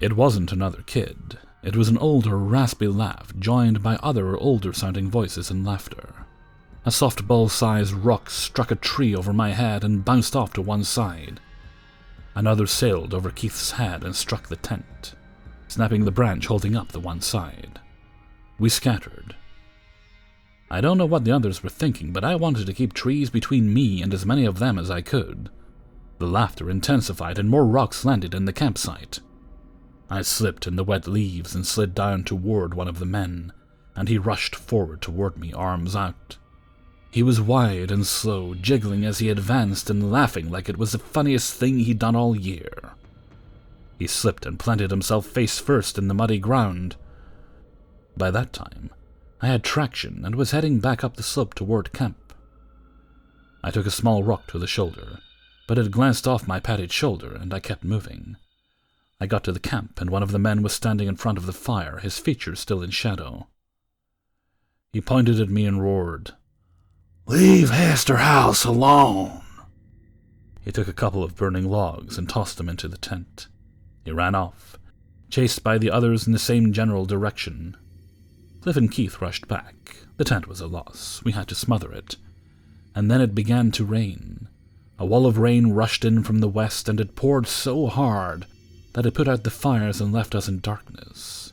it 0.00 0.16
wasn't 0.16 0.50
another 0.50 0.82
kid. 0.86 1.38
It 1.62 1.76
was 1.76 1.88
an 1.88 1.98
older, 1.98 2.36
raspy 2.36 2.88
laugh, 2.88 3.32
joined 3.38 3.80
by 3.80 3.94
other 4.02 4.36
older 4.36 4.72
sounding 4.72 5.08
voices 5.08 5.52
and 5.52 5.64
laughter. 5.64 6.26
A 6.84 6.90
softball 6.90 7.48
sized 7.48 7.92
rock 7.92 8.28
struck 8.28 8.72
a 8.72 8.74
tree 8.74 9.14
over 9.14 9.32
my 9.32 9.50
head 9.50 9.84
and 9.84 10.04
bounced 10.04 10.34
off 10.34 10.52
to 10.54 10.62
one 10.62 10.82
side. 10.82 11.38
Another 12.34 12.66
sailed 12.66 13.14
over 13.14 13.30
Keith's 13.30 13.70
head 13.70 14.02
and 14.02 14.16
struck 14.16 14.48
the 14.48 14.56
tent, 14.56 15.14
snapping 15.68 16.04
the 16.04 16.10
branch 16.10 16.46
holding 16.48 16.74
up 16.74 16.88
the 16.88 16.98
one 16.98 17.20
side. 17.20 17.78
We 18.60 18.68
scattered. 18.68 19.34
I 20.70 20.82
don't 20.82 20.98
know 20.98 21.06
what 21.06 21.24
the 21.24 21.32
others 21.32 21.62
were 21.62 21.70
thinking, 21.70 22.12
but 22.12 22.22
I 22.22 22.36
wanted 22.36 22.66
to 22.66 22.74
keep 22.74 22.92
trees 22.92 23.30
between 23.30 23.72
me 23.72 24.02
and 24.02 24.12
as 24.12 24.26
many 24.26 24.44
of 24.44 24.58
them 24.58 24.78
as 24.78 24.90
I 24.90 25.00
could. 25.00 25.48
The 26.18 26.26
laughter 26.26 26.68
intensified 26.68 27.38
and 27.38 27.48
more 27.48 27.66
rocks 27.66 28.04
landed 28.04 28.34
in 28.34 28.44
the 28.44 28.52
campsite. 28.52 29.20
I 30.10 30.20
slipped 30.20 30.66
in 30.66 30.76
the 30.76 30.84
wet 30.84 31.08
leaves 31.08 31.54
and 31.54 31.66
slid 31.66 31.94
down 31.94 32.22
toward 32.24 32.74
one 32.74 32.86
of 32.86 32.98
the 32.98 33.06
men, 33.06 33.54
and 33.96 34.10
he 34.10 34.18
rushed 34.18 34.54
forward 34.54 35.00
toward 35.00 35.38
me, 35.38 35.54
arms 35.54 35.96
out. 35.96 36.36
He 37.10 37.22
was 37.22 37.40
wide 37.40 37.90
and 37.90 38.06
slow, 38.06 38.54
jiggling 38.54 39.06
as 39.06 39.20
he 39.20 39.30
advanced 39.30 39.88
and 39.88 40.12
laughing 40.12 40.50
like 40.50 40.68
it 40.68 40.76
was 40.76 40.92
the 40.92 40.98
funniest 40.98 41.54
thing 41.54 41.78
he'd 41.78 41.98
done 41.98 42.14
all 42.14 42.36
year. 42.36 42.92
He 43.98 44.06
slipped 44.06 44.44
and 44.44 44.58
planted 44.58 44.90
himself 44.90 45.24
face 45.26 45.58
first 45.58 45.96
in 45.96 46.08
the 46.08 46.14
muddy 46.14 46.38
ground. 46.38 46.96
By 48.16 48.30
that 48.30 48.52
time, 48.52 48.90
I 49.40 49.46
had 49.46 49.64
traction 49.64 50.24
and 50.24 50.34
was 50.34 50.50
heading 50.50 50.80
back 50.80 51.02
up 51.02 51.16
the 51.16 51.22
slope 51.22 51.54
toward 51.54 51.92
camp. 51.92 52.34
I 53.62 53.70
took 53.70 53.86
a 53.86 53.90
small 53.90 54.22
rock 54.22 54.46
to 54.48 54.58
the 54.58 54.66
shoulder, 54.66 55.20
but 55.66 55.78
it 55.78 55.90
glanced 55.90 56.26
off 56.26 56.48
my 56.48 56.60
padded 56.60 56.92
shoulder 56.92 57.34
and 57.34 57.54
I 57.54 57.60
kept 57.60 57.84
moving. 57.84 58.36
I 59.20 59.26
got 59.26 59.44
to 59.44 59.52
the 59.52 59.60
camp 59.60 60.00
and 60.00 60.10
one 60.10 60.22
of 60.22 60.32
the 60.32 60.38
men 60.38 60.62
was 60.62 60.72
standing 60.72 61.08
in 61.08 61.16
front 61.16 61.38
of 61.38 61.46
the 61.46 61.52
fire, 61.52 61.98
his 61.98 62.18
features 62.18 62.60
still 62.60 62.82
in 62.82 62.90
shadow. 62.90 63.48
He 64.92 65.00
pointed 65.00 65.38
at 65.38 65.48
me 65.48 65.66
and 65.66 65.80
roared, 65.80 66.32
Leave 67.26 67.70
Hester 67.70 68.16
House 68.16 68.64
alone! 68.64 69.42
He 70.62 70.72
took 70.72 70.88
a 70.88 70.92
couple 70.92 71.22
of 71.22 71.36
burning 71.36 71.70
logs 71.70 72.18
and 72.18 72.28
tossed 72.28 72.56
them 72.56 72.68
into 72.68 72.88
the 72.88 72.98
tent. 72.98 73.46
He 74.04 74.10
ran 74.10 74.34
off, 74.34 74.78
chased 75.30 75.62
by 75.62 75.78
the 75.78 75.90
others 75.90 76.26
in 76.26 76.32
the 76.32 76.38
same 76.38 76.72
general 76.72 77.06
direction. 77.06 77.76
Cliff 78.60 78.76
and 78.76 78.90
Keith 78.90 79.20
rushed 79.20 79.48
back. 79.48 79.96
The 80.16 80.24
tent 80.24 80.46
was 80.46 80.60
a 80.60 80.66
loss. 80.66 81.22
We 81.24 81.32
had 81.32 81.48
to 81.48 81.54
smother 81.54 81.92
it. 81.92 82.16
And 82.94 83.10
then 83.10 83.20
it 83.20 83.34
began 83.34 83.70
to 83.72 83.84
rain. 83.84 84.48
A 84.98 85.06
wall 85.06 85.24
of 85.24 85.38
rain 85.38 85.72
rushed 85.72 86.04
in 86.04 86.22
from 86.22 86.40
the 86.40 86.48
west, 86.48 86.88
and 86.88 87.00
it 87.00 87.16
poured 87.16 87.46
so 87.46 87.86
hard 87.86 88.46
that 88.92 89.06
it 89.06 89.14
put 89.14 89.28
out 89.28 89.44
the 89.44 89.50
fires 89.50 90.00
and 90.00 90.12
left 90.12 90.34
us 90.34 90.48
in 90.48 90.60
darkness. 90.60 91.52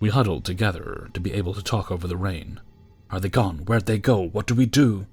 We 0.00 0.08
huddled 0.08 0.44
together 0.44 1.10
to 1.12 1.20
be 1.20 1.32
able 1.32 1.54
to 1.54 1.62
talk 1.62 1.92
over 1.92 2.08
the 2.08 2.16
rain. 2.16 2.58
Are 3.10 3.20
they 3.20 3.28
gone? 3.28 3.58
Where'd 3.66 3.86
they 3.86 3.98
go? 3.98 4.20
What 4.20 4.46
do 4.46 4.54
we 4.54 4.66
do? 4.66 5.06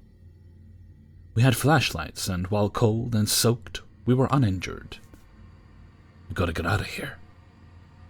We 1.36 1.43
had 1.43 1.55
flashlights, 1.57 2.27
and 2.27 2.47
while 2.47 2.69
cold 2.69 3.13
and 3.13 3.29
soaked, 3.29 3.81
we 4.05 4.13
were 4.13 4.29
uninjured. 4.31 4.97
We 6.29 6.33
gotta 6.33 6.53
get 6.53 6.65
out 6.65 6.79
of 6.79 6.88
here. 6.88 7.17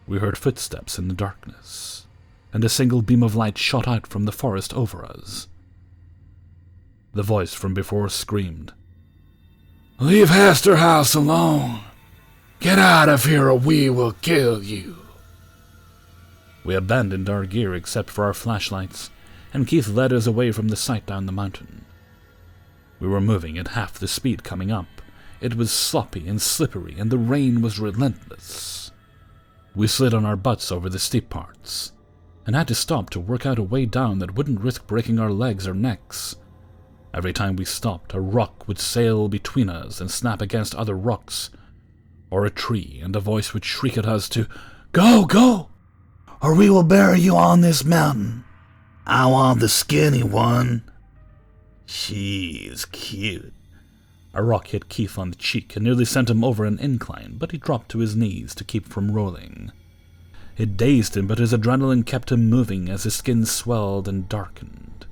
We 0.08 0.20
heard 0.20 0.38
footsteps 0.38 0.98
in 0.98 1.08
the 1.08 1.14
darkness, 1.14 1.97
and 2.54 2.64
a 2.64 2.70
single 2.70 3.02
beam 3.02 3.24
of 3.24 3.36
light 3.36 3.58
shot 3.58 3.88
out 3.88 4.08
from 4.08 4.26
the 4.26 4.32
forest 4.32 4.74
over 4.74 5.06
us. 5.06 5.48
The 7.14 7.24
voice 7.24 7.54
from 7.54 7.74
before 7.74 8.10
screamed, 8.10 8.74
Leave 10.00 10.30
Hester 10.30 10.76
House 10.76 11.16
alone! 11.16 11.82
Get 12.60 12.80
out 12.80 13.10
of 13.10 13.26
here 13.26 13.50
or 13.50 13.56
we 13.56 13.90
will 13.90 14.14
kill 14.14 14.64
you! 14.64 14.98
We 16.64 16.76
abandoned 16.76 17.30
our 17.30 17.46
gear 17.46 17.74
except 17.74 18.10
for 18.10 18.26
our 18.26 18.34
flashlights, 18.34 19.10
and 19.54 19.68
Keith 19.68 19.88
led 19.88 20.12
us 20.12 20.28
away 20.28 20.52
from 20.52 20.68
the 20.68 20.76
site 20.76 21.06
down 21.06 21.26
the 21.26 21.32
mountain. 21.32 21.86
We 23.00 23.08
were 23.08 23.22
moving 23.22 23.58
at 23.58 23.70
half 23.70 23.98
the 23.98 24.08
speed 24.08 24.44
coming 24.44 24.72
up. 24.72 24.86
It 25.40 25.56
was 25.56 25.72
sloppy 25.72 26.28
and 26.28 26.42
slippery, 26.42 26.96
and 26.98 27.10
the 27.10 27.18
rain 27.18 27.62
was 27.62 27.80
relentless. 27.80 28.92
We 29.76 29.88
slid 29.88 30.14
on 30.14 30.26
our 30.26 30.36
butts 30.36 30.72
over 30.72 30.90
the 30.90 31.00
steep 31.00 31.30
parts, 31.30 31.92
and 32.48 32.56
had 32.56 32.68
to 32.70 32.74
stop 32.74 33.10
to 33.12 33.20
work 33.20 33.46
out 33.46 33.60
a 33.60 33.64
way 33.64 33.86
down 33.86 34.20
that 34.20 34.34
wouldn't 34.34 34.62
risk 34.62 34.88
breaking 34.88 35.20
our 35.20 35.32
legs 35.32 35.68
or 35.68 35.74
necks. 35.74 36.38
Every 37.14 37.34
time 37.34 37.58
we 37.58 37.66
stopped, 37.66 38.14
a 38.14 38.22
rock 38.22 38.68
would 38.68 38.80
sail 38.80 39.28
between 39.28 39.70
us 39.70 40.00
and 40.00 40.10
snap 40.10 40.42
against 40.42 40.74
other 40.74 40.96
rocks, 40.96 41.50
or 42.32 42.46
a 42.46 42.50
tree, 42.50 43.02
and 43.04 43.16
a 43.16 43.20
voice 43.20 43.54
would 43.54 43.66
shriek 43.66 43.98
at 43.98 44.06
us 44.06 44.30
to 44.30 44.48
go, 44.94 45.26
go, 45.26 45.70
or 46.42 46.56
we 46.56 46.70
will 46.70 46.84
bury 46.84 47.20
you 47.20 47.36
on 47.36 47.62
this 47.62 47.84
mountain. 47.84 48.46
I 49.06 49.26
want 49.26 49.60
the 49.60 49.70
skinny 49.70 50.24
one. 50.24 50.84
She's 51.86 52.86
cute. 52.86 53.54
A 54.34 54.44
rock 54.44 54.68
hit 54.68 54.88
Keith 54.90 55.18
on 55.18 55.32
the 55.32 55.38
cheek 55.38 55.76
and 55.76 55.84
nearly 55.84 56.06
sent 56.06 56.30
him 56.30 56.44
over 56.44 56.64
an 56.64 56.80
incline, 56.80 57.38
but 57.38 57.52
he 57.52 57.58
dropped 57.58 57.90
to 57.90 58.00
his 58.00 58.16
knees 58.16 58.54
to 58.56 58.64
keep 58.64 58.86
from 58.86 59.12
rolling. 59.12 59.72
It 60.58 60.78
dazed 60.78 61.16
him, 61.16 61.28
but 61.28 61.38
his 61.38 61.54
adrenaline 61.54 62.06
kept 62.06 62.32
him 62.32 62.50
moving 62.50 62.90
as 62.90 63.04
his 63.04 63.16
skin 63.16 63.46
swelled 63.46 64.08
and 64.08 64.28
darkened. 64.28 65.06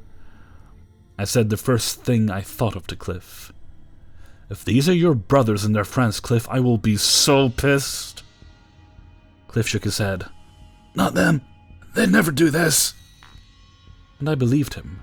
I 1.18 1.24
said 1.24 1.50
the 1.50 1.58
first 1.58 2.04
thing 2.04 2.30
I 2.30 2.42
thought 2.42 2.76
of 2.76 2.88
to 2.88 2.96
Cliff. 2.96 3.54
If 4.50 4.66
these 4.66 4.90
are 4.90 4.94
your 4.94 5.16
brothers 5.16 5.64
and 5.64 5.76
their 5.76 5.84
friends, 5.84 6.20
Cliff, 6.20 6.48
I 6.50 6.60
will 6.60 6.78
be 6.78 6.98
so 6.98 7.50
pissed. 7.50 8.24
Cliff 9.48 9.68
shook 9.68 9.84
his 9.84 9.98
head. 9.98 10.26
Not 10.96 11.14
them. 11.14 11.42
They'd 11.94 12.12
never 12.12 12.32
do 12.32 12.50
this. 12.50 12.94
And 14.20 14.30
I 14.30 14.36
believed 14.36 14.74
him 14.74 15.02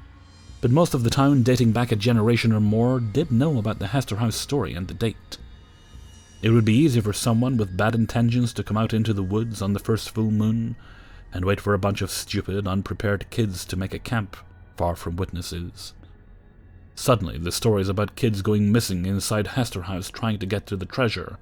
but 0.62 0.70
most 0.70 0.94
of 0.94 1.02
the 1.02 1.11
town, 1.11 1.42
dating 1.42 1.72
back 1.72 1.90
a 1.90 1.96
generation 1.96 2.52
or 2.52 2.61
more, 2.61 3.00
did 3.00 3.33
know 3.33 3.59
about 3.59 3.81
the 3.81 3.88
Hester 3.88 4.16
House 4.16 4.37
story 4.37 4.74
and 4.74 4.87
the 4.87 4.94
date. 4.94 5.37
It 6.42 6.50
would 6.50 6.64
be 6.64 6.74
easy 6.74 7.00
for 7.00 7.12
someone 7.12 7.57
with 7.57 7.76
bad 7.76 7.94
intentions 7.94 8.52
to 8.55 8.64
come 8.64 8.76
out 8.76 8.92
into 8.92 9.14
the 9.14 9.22
woods 9.22 9.62
on 9.62 9.72
the 9.72 9.78
first 9.78 10.11
full 10.11 10.33
moon 10.33 10.74
and 11.33 11.44
wait 11.44 11.61
for 11.61 11.72
a 11.72 11.78
bunch 11.78 12.02
of 12.02 12.11
stupid, 12.11 12.66
unprepared 12.66 13.31
kids 13.31 13.64
to 13.66 13.76
make 13.76 13.94
a 13.94 14.00
camp 14.00 14.37
far 14.76 14.96
from 14.96 15.14
witnesses. 15.14 15.94
Suddenly, 16.96 17.38
the 17.38 17.52
stories 17.52 17.88
about 17.88 18.16
kids 18.16 18.42
going 18.42 18.72
missing 18.72 19.07
inside 19.07 19.46
Hester 19.46 19.83
House 19.83 20.11
trying 20.11 20.38
to 20.40 20.46
get 20.46 20.66
to 20.66 20.76
the 20.76 20.85
treasure 20.85 21.38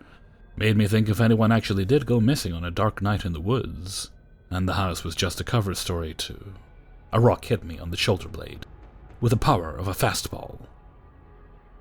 made 0.55 0.77
me 0.77 0.87
think 0.87 1.09
if 1.09 1.21
anyone 1.21 1.51
actually 1.51 1.87
did 1.87 2.05
go 2.05 2.21
missing 2.21 2.53
on 2.53 2.65
a 2.65 2.71
dark 2.71 3.01
night 3.01 3.25
in 3.25 3.33
the 3.33 3.41
woods, 3.41 4.11
and 4.51 4.69
the 4.69 4.75
house 4.75 5.03
was 5.03 5.15
just 5.15 5.41
a 5.41 5.45
cover 5.45 5.75
story 5.75 6.13
too. 6.13 6.53
A 7.13 7.19
rock 7.19 7.47
hit 7.47 7.65
me 7.65 7.79
on 7.79 7.91
the 7.91 7.97
shoulder 7.97 8.29
blade 8.29 8.67
with 9.21 9.31
the 9.31 9.37
power 9.37 9.71
of 9.71 9.89
a 9.89 9.93
fastball. 9.93 10.67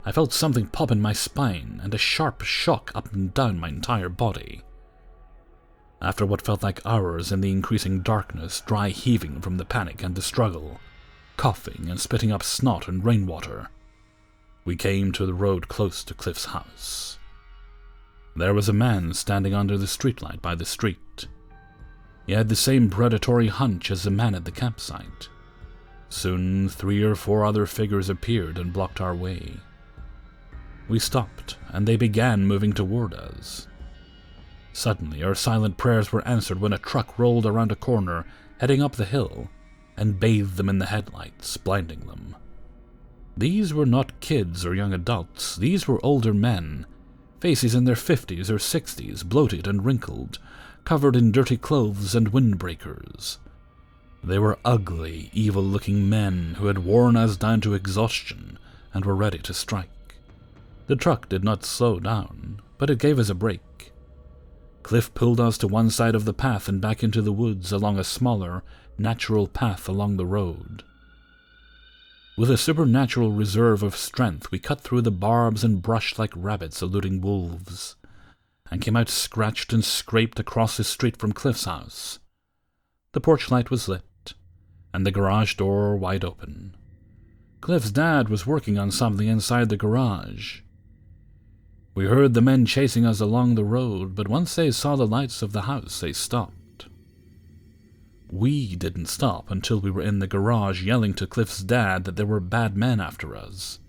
I 0.10 0.12
felt 0.12 0.34
something 0.34 0.65
pop 0.65 0.89
in 0.89 1.00
my 1.00 1.13
spine 1.13 1.80
and 1.84 1.93
a 1.93 2.00
sharp 2.00 2.41
shock 2.41 2.91
up 2.95 3.13
and 3.13 3.32
down 3.32 3.60
my 3.60 3.67
entire 3.67 4.10
body. 4.10 4.63
After 6.02 6.26
what 6.26 6.41
felt 6.41 6.63
like 6.63 6.84
hours 6.84 7.32
in 7.32 7.41
the 7.41 7.52
increasing 7.52 8.02
darkness, 8.02 8.63
dry 8.65 8.89
heaving 8.89 9.39
from 9.39 9.58
the 9.58 9.65
panic 9.65 10.02
and 10.02 10.15
the 10.15 10.24
struggle, 10.24 10.80
coughing 11.38 11.86
and 11.91 12.00
spitting 12.00 12.32
up 12.32 12.41
snot 12.41 12.88
and 12.88 13.06
rainwater, 13.06 13.69
we 14.65 14.76
came 14.76 15.12
to 15.12 15.28
the 15.28 15.34
road 15.36 15.67
close 15.67 16.04
to 16.06 16.15
Cliff's 16.15 16.45
house. 16.45 17.19
There 18.36 18.56
was 18.56 18.67
a 18.67 18.74
man 18.74 19.13
standing 19.13 19.54
under 19.54 19.78
the 19.78 19.86
streetlight 19.86 20.41
by 20.41 20.56
the 20.56 20.65
street. 20.65 21.28
He 22.26 22.34
had 22.34 22.50
the 22.50 22.56
same 22.56 22.89
predatory 22.89 23.50
hunch 23.50 23.91
as 23.91 24.02
the 24.02 24.10
man 24.10 24.34
at 24.34 24.45
the 24.45 24.52
campsite. 24.52 25.30
Soon, 26.10 26.67
three 26.67 27.04
or 27.04 27.13
four 27.13 27.45
other 27.45 27.67
figures 27.67 28.10
appeared 28.10 28.58
and 28.58 28.74
blocked 28.74 29.00
our 29.00 29.13
way. 29.13 29.58
We 30.89 30.99
stopped, 30.99 31.56
and 31.67 31.88
they 31.88 31.95
began 31.95 32.47
moving 32.47 32.73
toward 32.73 33.13
us. 33.13 33.67
Suddenly, 34.73 35.23
our 35.23 35.36
silent 35.36 35.78
prayers 35.78 36.12
were 36.12 36.28
answered 36.28 36.60
when 36.60 36.73
a 36.73 36.80
truck 36.80 37.19
rolled 37.19 37.45
around 37.45 37.71
a 37.71 37.75
corner, 37.75 38.25
heading 38.58 38.82
up 38.82 38.93
the 38.95 39.06
hill, 39.06 39.49
and 39.95 40.19
bathed 40.19 40.58
them 40.58 40.67
in 40.67 40.80
the 40.80 40.88
headlights, 40.88 41.58
blinding 41.58 42.08
them. 42.08 42.36
These 43.38 43.73
were 43.73 43.86
not 43.86 44.19
kids 44.19 44.65
or 44.65 44.73
young 44.73 44.93
adults, 44.93 45.56
these 45.56 45.88
were 45.88 46.04
older 46.04 46.34
men, 46.34 46.86
faces 47.39 47.75
in 47.75 47.86
their 47.86 47.95
fifties 47.95 48.49
or 48.49 48.60
sixties, 48.60 49.23
bloated 49.23 49.67
and 49.67 49.86
wrinkled, 49.86 50.39
covered 50.86 51.15
in 51.15 51.32
dirty 51.32 51.58
clothes 51.58 52.15
and 52.15 52.34
windbreakers. 52.34 53.38
They 54.23 54.39
were 54.39 54.60
ugly, 54.65 55.30
evil 55.34 55.63
looking 55.63 56.10
men 56.10 56.56
who 56.58 56.65
had 56.65 56.80
worn 56.80 57.15
us 57.15 57.38
down 57.38 57.62
to 57.62 57.75
exhaustion 57.75 58.58
and 58.93 59.06
were 59.06 59.15
ready 59.15 59.38
to 59.39 59.54
strike. 59.54 59.91
The 60.89 60.95
truck 60.95 61.30
did 61.30 61.43
not 61.43 61.63
slow 61.63 61.99
down, 61.99 62.63
but 62.80 62.89
it 62.89 62.97
gave 62.97 63.19
us 63.19 63.30
a 63.30 63.36
break. 63.36 63.91
Cliff 64.82 65.13
pulled 65.13 65.39
us 65.39 65.56
to 65.60 65.67
one 65.67 65.91
side 65.91 66.15
of 66.15 66.25
the 66.25 66.34
path 66.34 66.67
and 66.67 66.82
back 66.82 67.04
into 67.04 67.21
the 67.21 67.32
woods 67.32 67.71
along 67.71 67.99
a 67.99 68.04
smaller, 68.04 68.63
natural 68.97 69.47
path 69.47 69.88
along 69.88 70.17
the 70.17 70.25
road. 70.25 70.82
With 72.39 72.49
a 72.49 72.58
supernatural 72.58 73.32
reserve 73.32 73.84
of 73.84 73.95
strength, 73.95 74.49
we 74.49 74.58
cut 74.58 74.82
through 74.82 75.04
the 75.04 75.12
barbs 75.12 75.63
and 75.63 75.80
brush 75.80 76.17
like 76.17 76.34
rabbits 76.36 76.82
eluding 76.82 77.21
wolves, 77.21 77.95
and 78.71 78.82
came 78.82 78.95
out 78.95 79.10
scratched 79.10 79.71
and 79.71 79.86
scraped 79.86 80.39
across 80.39 80.75
the 80.75 80.84
street 80.84 81.17
from 81.17 81.34
Cliff's 81.34 81.65
house. 81.65 82.17
The 83.12 83.21
porch 83.21 83.52
light 83.52 83.69
was 83.69 83.88
lit, 83.88 84.34
and 84.91 85.06
the 85.06 85.12
garage 85.12 85.54
door 85.54 85.95
wide 85.97 86.25
open. 86.25 86.75
Cliff's 87.62 87.91
dad 87.91 88.28
was 88.28 88.47
working 88.47 88.80
on 88.80 88.89
something 88.89 89.28
inside 89.28 89.69
the 89.69 89.78
garage. 89.78 90.62
We 91.99 92.05
heard 92.05 92.33
the 92.33 92.39
men 92.39 92.65
chasing 92.65 93.05
us 93.05 93.19
along 93.19 93.55
the 93.55 93.65
road, 93.65 94.15
but 94.15 94.29
once 94.29 94.55
they 94.55 94.71
saw 94.71 94.95
the 94.95 95.05
lights 95.05 95.41
of 95.41 95.51
the 95.51 95.63
house, 95.63 95.99
they 95.99 96.13
stopped. 96.13 96.85
We 98.31 98.77
didn't 98.77 99.07
stop 99.07 99.51
until 99.51 99.81
we 99.81 99.91
were 99.91 100.01
in 100.01 100.19
the 100.19 100.25
garage 100.25 100.81
yelling 100.81 101.13
to 101.15 101.27
Cliff's 101.27 101.62
dad 101.62 102.05
that 102.05 102.15
there 102.15 102.25
were 102.25 102.39
bad 102.39 102.77
men 102.77 103.01
after 103.01 103.35
us. 103.35 103.79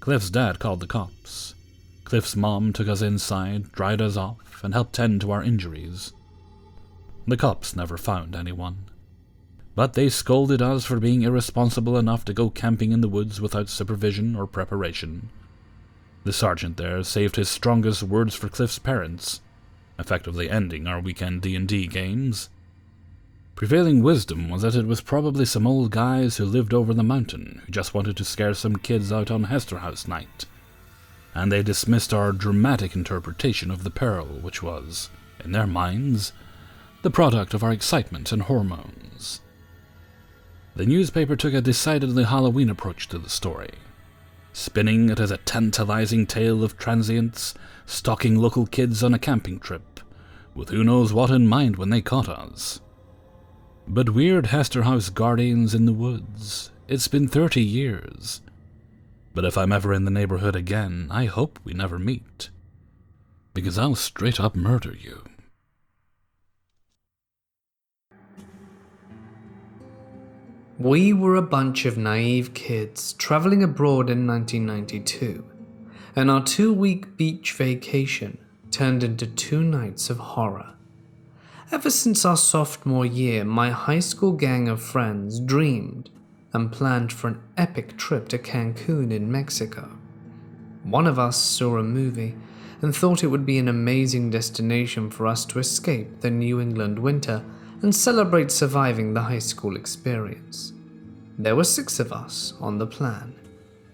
Cliff's 0.00 0.28
dad 0.28 0.58
called 0.58 0.80
the 0.80 0.86
cops. 0.86 1.54
Cliff's 2.04 2.36
mom 2.36 2.74
took 2.74 2.88
us 2.88 3.00
inside, 3.00 3.72
dried 3.72 4.02
us 4.02 4.18
off, 4.18 4.62
and 4.62 4.74
helped 4.74 4.92
tend 4.92 5.22
to 5.22 5.30
our 5.30 5.42
injuries. 5.42 6.12
The 7.26 7.38
cops 7.38 7.74
never 7.74 7.96
found 7.96 8.36
anyone 8.36 8.84
but 9.74 9.92
they 9.92 10.08
scolded 10.08 10.60
us 10.60 10.84
for 10.84 10.98
being 10.98 11.22
irresponsible 11.22 11.96
enough 11.96 12.24
to 12.24 12.34
go 12.34 12.50
camping 12.50 12.90
in 12.90 13.00
the 13.00 13.08
woods 13.08 13.40
without 13.40 13.68
supervision 13.68 14.34
or 14.34 14.44
preparation. 14.44 15.30
The 16.24 16.32
sergeant 16.32 16.76
there 16.76 17.02
saved 17.02 17.36
his 17.36 17.48
strongest 17.48 18.02
words 18.02 18.34
for 18.34 18.48
Cliff's 18.48 18.78
parents, 18.78 19.40
effectively 19.98 20.50
ending 20.50 20.86
our 20.86 21.00
weekend 21.00 21.42
D&D 21.42 21.86
games. 21.86 22.50
Prevailing 23.54 24.02
wisdom 24.02 24.48
was 24.48 24.62
that 24.62 24.76
it 24.76 24.86
was 24.86 25.00
probably 25.00 25.44
some 25.44 25.66
old 25.66 25.90
guys 25.90 26.36
who 26.36 26.44
lived 26.44 26.72
over 26.72 26.94
the 26.94 27.02
mountain 27.02 27.62
who 27.64 27.72
just 27.72 27.94
wanted 27.94 28.16
to 28.16 28.24
scare 28.24 28.54
some 28.54 28.76
kids 28.76 29.10
out 29.10 29.30
on 29.30 29.44
Hester 29.44 29.78
House 29.78 30.06
night. 30.06 30.44
And 31.34 31.50
they 31.50 31.62
dismissed 31.62 32.14
our 32.14 32.32
dramatic 32.32 32.94
interpretation 32.94 33.70
of 33.70 33.82
the 33.82 33.90
peril, 33.90 34.26
which 34.26 34.62
was, 34.62 35.10
in 35.44 35.52
their 35.52 35.66
minds, 35.66 36.32
the 37.02 37.10
product 37.10 37.54
of 37.54 37.62
our 37.62 37.72
excitement 37.72 38.32
and 38.32 38.42
hormones. 38.42 39.40
The 40.76 40.86
newspaper 40.86 41.34
took 41.34 41.54
a 41.54 41.60
decidedly 41.60 42.24
Halloween 42.24 42.70
approach 42.70 43.08
to 43.08 43.18
the 43.18 43.28
story, 43.28 43.70
spinning 44.58 45.08
it 45.08 45.20
as 45.20 45.30
a 45.30 45.36
tantalizing 45.36 46.26
tale 46.26 46.64
of 46.64 46.76
transients 46.76 47.54
stalking 47.86 48.36
local 48.36 48.66
kids 48.66 49.04
on 49.04 49.14
a 49.14 49.18
camping 49.18 49.60
trip, 49.60 50.00
with 50.52 50.70
who 50.70 50.82
knows 50.82 51.12
what 51.12 51.30
in 51.30 51.46
mind 51.46 51.76
when 51.76 51.90
they 51.90 52.00
caught 52.00 52.28
us. 52.28 52.80
But 53.86 54.10
weird 54.10 54.46
Hester 54.46 54.82
House 54.82 55.10
guardians 55.10 55.76
in 55.76 55.86
the 55.86 55.92
woods, 55.92 56.72
it's 56.88 57.06
been 57.06 57.28
thirty 57.28 57.62
years. 57.62 58.40
But 59.32 59.44
if 59.44 59.56
I'm 59.56 59.70
ever 59.70 59.94
in 59.94 60.04
the 60.04 60.10
neighborhood 60.10 60.56
again, 60.56 61.06
I 61.08 61.26
hope 61.26 61.60
we 61.62 61.72
never 61.72 61.98
meet. 61.98 62.50
Because 63.54 63.78
I'll 63.78 63.94
straight 63.94 64.40
up 64.40 64.56
murder 64.56 64.92
you. 64.92 65.22
We 70.78 71.12
were 71.12 71.34
a 71.34 71.42
bunch 71.42 71.86
of 71.86 71.98
naive 71.98 72.54
kids 72.54 73.12
traveling 73.14 73.64
abroad 73.64 74.08
in 74.08 74.28
1992, 74.28 75.44
and 76.14 76.30
our 76.30 76.44
two 76.44 76.72
week 76.72 77.16
beach 77.16 77.52
vacation 77.54 78.38
turned 78.70 79.02
into 79.02 79.26
two 79.26 79.60
nights 79.60 80.08
of 80.08 80.18
horror. 80.18 80.74
Ever 81.72 81.90
since 81.90 82.24
our 82.24 82.36
sophomore 82.36 83.04
year, 83.04 83.44
my 83.44 83.70
high 83.70 83.98
school 83.98 84.30
gang 84.30 84.68
of 84.68 84.80
friends 84.80 85.40
dreamed 85.40 86.10
and 86.52 86.70
planned 86.70 87.12
for 87.12 87.26
an 87.26 87.42
epic 87.56 87.96
trip 87.96 88.28
to 88.28 88.38
Cancun 88.38 89.10
in 89.10 89.32
Mexico. 89.32 89.98
One 90.84 91.08
of 91.08 91.18
us 91.18 91.36
saw 91.36 91.78
a 91.78 91.82
movie 91.82 92.36
and 92.80 92.94
thought 92.94 93.24
it 93.24 93.32
would 93.32 93.44
be 93.44 93.58
an 93.58 93.66
amazing 93.66 94.30
destination 94.30 95.10
for 95.10 95.26
us 95.26 95.44
to 95.46 95.58
escape 95.58 96.20
the 96.20 96.30
New 96.30 96.60
England 96.60 97.00
winter 97.00 97.44
and 97.82 97.94
celebrate 97.94 98.50
surviving 98.50 99.14
the 99.14 99.22
high 99.22 99.38
school 99.38 99.76
experience. 99.76 100.72
There 101.38 101.56
were 101.56 101.64
six 101.64 102.00
of 102.00 102.12
us 102.12 102.54
on 102.60 102.78
the 102.78 102.86
plan. 102.86 103.34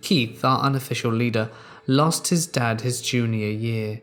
Keith, 0.01 0.44
our 0.44 0.61
unofficial 0.61 1.12
leader, 1.12 1.51
lost 1.87 2.29
his 2.29 2.47
dad 2.47 2.81
his 2.81 3.03
junior 3.03 3.51
year, 3.51 4.01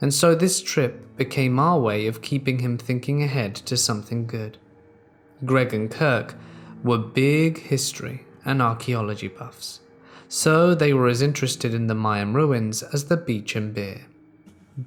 and 0.00 0.12
so 0.12 0.34
this 0.34 0.60
trip 0.60 1.16
became 1.16 1.58
our 1.58 1.78
way 1.78 2.06
of 2.06 2.22
keeping 2.22 2.58
him 2.58 2.76
thinking 2.76 3.22
ahead 3.22 3.54
to 3.54 3.76
something 3.76 4.26
good. 4.26 4.58
Greg 5.44 5.72
and 5.72 5.90
Kirk 5.90 6.34
were 6.84 6.98
big 6.98 7.58
history 7.58 8.24
and 8.44 8.60
archaeology 8.60 9.28
buffs, 9.28 9.80
so 10.28 10.74
they 10.74 10.92
were 10.92 11.08
as 11.08 11.22
interested 11.22 11.72
in 11.72 11.86
the 11.86 11.94
Mayan 11.94 12.34
ruins 12.34 12.82
as 12.82 13.06
the 13.06 13.16
beach 13.16 13.56
and 13.56 13.72
beer. 13.72 14.06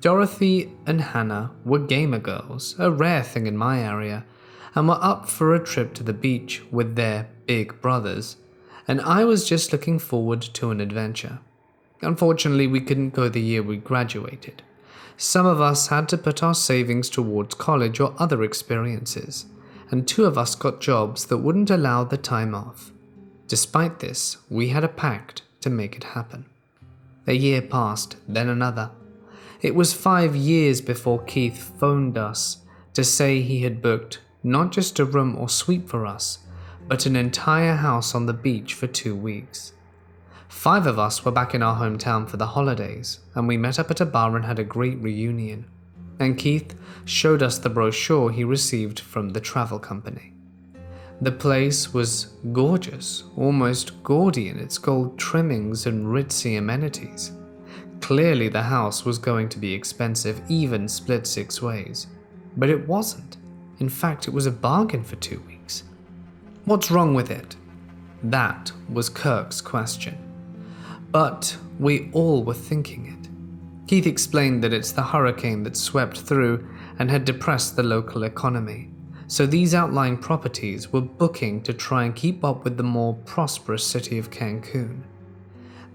Dorothy 0.02 0.72
and 0.86 1.00
Hannah 1.00 1.52
were 1.64 1.80
gamer 1.80 2.20
girls, 2.20 2.76
a 2.80 2.92
rare 2.92 3.24
thing 3.24 3.48
in 3.48 3.56
my 3.56 3.82
area, 3.82 4.26
and 4.76 4.88
were 4.88 5.00
up 5.02 5.28
for 5.30 5.56
a 5.56 5.64
trip 5.64 5.94
to 5.94 6.04
the 6.04 6.14
beach 6.14 6.62
with 6.70 6.96
their 6.96 7.28
big 7.48 7.82
brothers, 7.82 8.38
and 8.88 9.02
I 9.02 9.24
was 9.24 9.48
just 9.48 9.72
looking 9.72 9.98
forward 9.98 10.42
to 10.42 10.70
an 10.70 10.82
adventure. 10.82 11.40
Unfortunately, 12.02 12.68
we 12.68 12.82
couldn't 12.82 13.16
go 13.16 13.30
the 13.30 13.42
year 13.42 13.64
we 13.64 13.78
graduated. 13.78 14.62
Some 15.18 15.46
of 15.46 15.62
us 15.62 15.88
had 15.88 16.10
to 16.10 16.18
put 16.18 16.44
our 16.44 16.54
savings 16.54 17.10
towards 17.10 17.56
college 17.56 18.00
or 18.02 18.14
other 18.20 18.44
experiences, 18.44 19.46
and 19.90 20.08
two 20.08 20.26
of 20.26 20.38
us 20.38 20.56
got 20.56 20.82
jobs 20.82 21.26
that 21.28 21.38
wouldn't 21.38 21.70
allow 21.70 22.04
the 22.04 22.18
time 22.18 22.54
off. 22.54 22.92
Despite 23.48 24.00
this, 24.00 24.38
we 24.50 24.70
had 24.70 24.84
a 24.84 24.90
pact 24.90 25.44
to 25.62 25.70
make 25.70 25.96
it 25.96 26.04
happen. 26.04 26.46
A 27.28 27.34
year 27.34 27.62
passed, 27.62 28.18
then 28.28 28.50
another. 28.50 28.92
It 29.62 29.74
was 29.74 29.94
five 29.94 30.36
years 30.36 30.82
before 30.82 31.24
Keith 31.24 31.72
phoned 31.80 32.18
us 32.18 32.58
to 32.94 33.04
say 33.04 33.42
he 33.42 33.64
had 33.64 33.82
booked 33.82 34.20
not 34.46 34.72
just 34.72 35.00
a 35.00 35.06
room 35.06 35.36
or 35.36 35.50
suite 35.50 35.90
for 35.90 36.06
us, 36.06 36.38
but 36.88 37.08
an 37.08 37.16
entire 37.16 37.74
house 37.74 38.14
on 38.14 38.28
the 38.28 38.34
beach 38.34 38.76
for 38.76 38.86
two 38.86 39.16
weeks. 39.16 39.74
Five 40.48 40.86
of 40.86 41.00
us 41.00 41.26
were 41.26 41.32
back 41.32 41.56
in 41.56 41.64
our 41.64 41.76
hometown 41.76 42.30
for 42.30 42.38
the 42.38 42.46
holidays, 42.46 43.22
and 43.34 43.48
we 43.48 43.58
met 43.58 43.80
up 43.80 43.90
at 43.90 44.02
a 44.02 44.06
bar 44.06 44.36
and 44.36 44.46
had 44.46 44.60
a 44.60 44.64
great 44.64 45.00
reunion. 45.00 45.66
And 46.20 46.38
Keith 46.38 46.80
showed 47.06 47.42
us 47.42 47.58
the 47.58 47.72
brochure 47.72 48.32
he 48.32 48.44
received 48.44 49.00
from 49.00 49.30
the 49.30 49.42
travel 49.42 49.80
company. 49.80 50.34
The 51.22 51.32
place 51.32 51.92
was 51.92 52.26
gorgeous, 52.54 53.24
almost 53.36 54.04
gaudy 54.04 54.50
in 54.50 54.60
its 54.60 54.78
gold 54.78 55.18
trimmings 55.18 55.88
and 55.88 56.06
ritzy 56.06 56.56
amenities. 56.56 57.32
Clearly, 58.00 58.50
the 58.50 58.62
house 58.62 59.06
was 59.06 59.18
going 59.18 59.50
to 59.50 59.58
be 59.58 59.74
expensive, 59.74 60.40
even 60.50 60.88
split 60.88 61.26
six 61.26 61.64
ways. 61.64 62.06
But 62.58 62.70
it 62.70 62.88
wasn't. 62.88 63.38
In 63.80 63.90
fact, 63.90 64.28
it 64.28 64.34
was 64.34 64.46
a 64.46 64.52
bargain 64.52 65.04
for 65.04 65.18
two 65.18 65.42
weeks. 65.42 65.84
What's 66.64 66.90
wrong 66.90 67.14
with 67.14 67.30
it? 67.30 67.56
That 68.24 68.72
was 68.90 69.10
Kirk's 69.10 69.60
question. 69.62 70.18
But 71.12 71.58
we 71.78 72.10
all 72.14 72.44
were 72.44 72.54
thinking 72.54 73.06
it. 73.08 73.88
Keith 73.88 74.08
explained 74.08 74.64
that 74.64 74.74
it's 74.74 74.94
the 74.94 75.04
hurricane 75.04 75.64
that 75.64 75.78
swept 75.78 76.22
through 76.22 76.68
and 76.98 77.12
had 77.12 77.26
depressed 77.26 77.76
the 77.76 77.84
local 77.84 78.24
economy. 78.24 78.90
So 79.28 79.46
these 79.46 79.76
outlying 79.76 80.18
properties 80.18 80.94
were 80.94 81.02
booking 81.02 81.62
to 81.64 81.74
try 81.74 82.06
and 82.06 82.16
keep 82.16 82.44
up 82.44 82.64
with 82.64 82.78
the 82.78 82.84
more 82.84 83.16
prosperous 83.26 83.86
city 83.86 84.18
of 84.18 84.32
Cancun. 84.32 85.02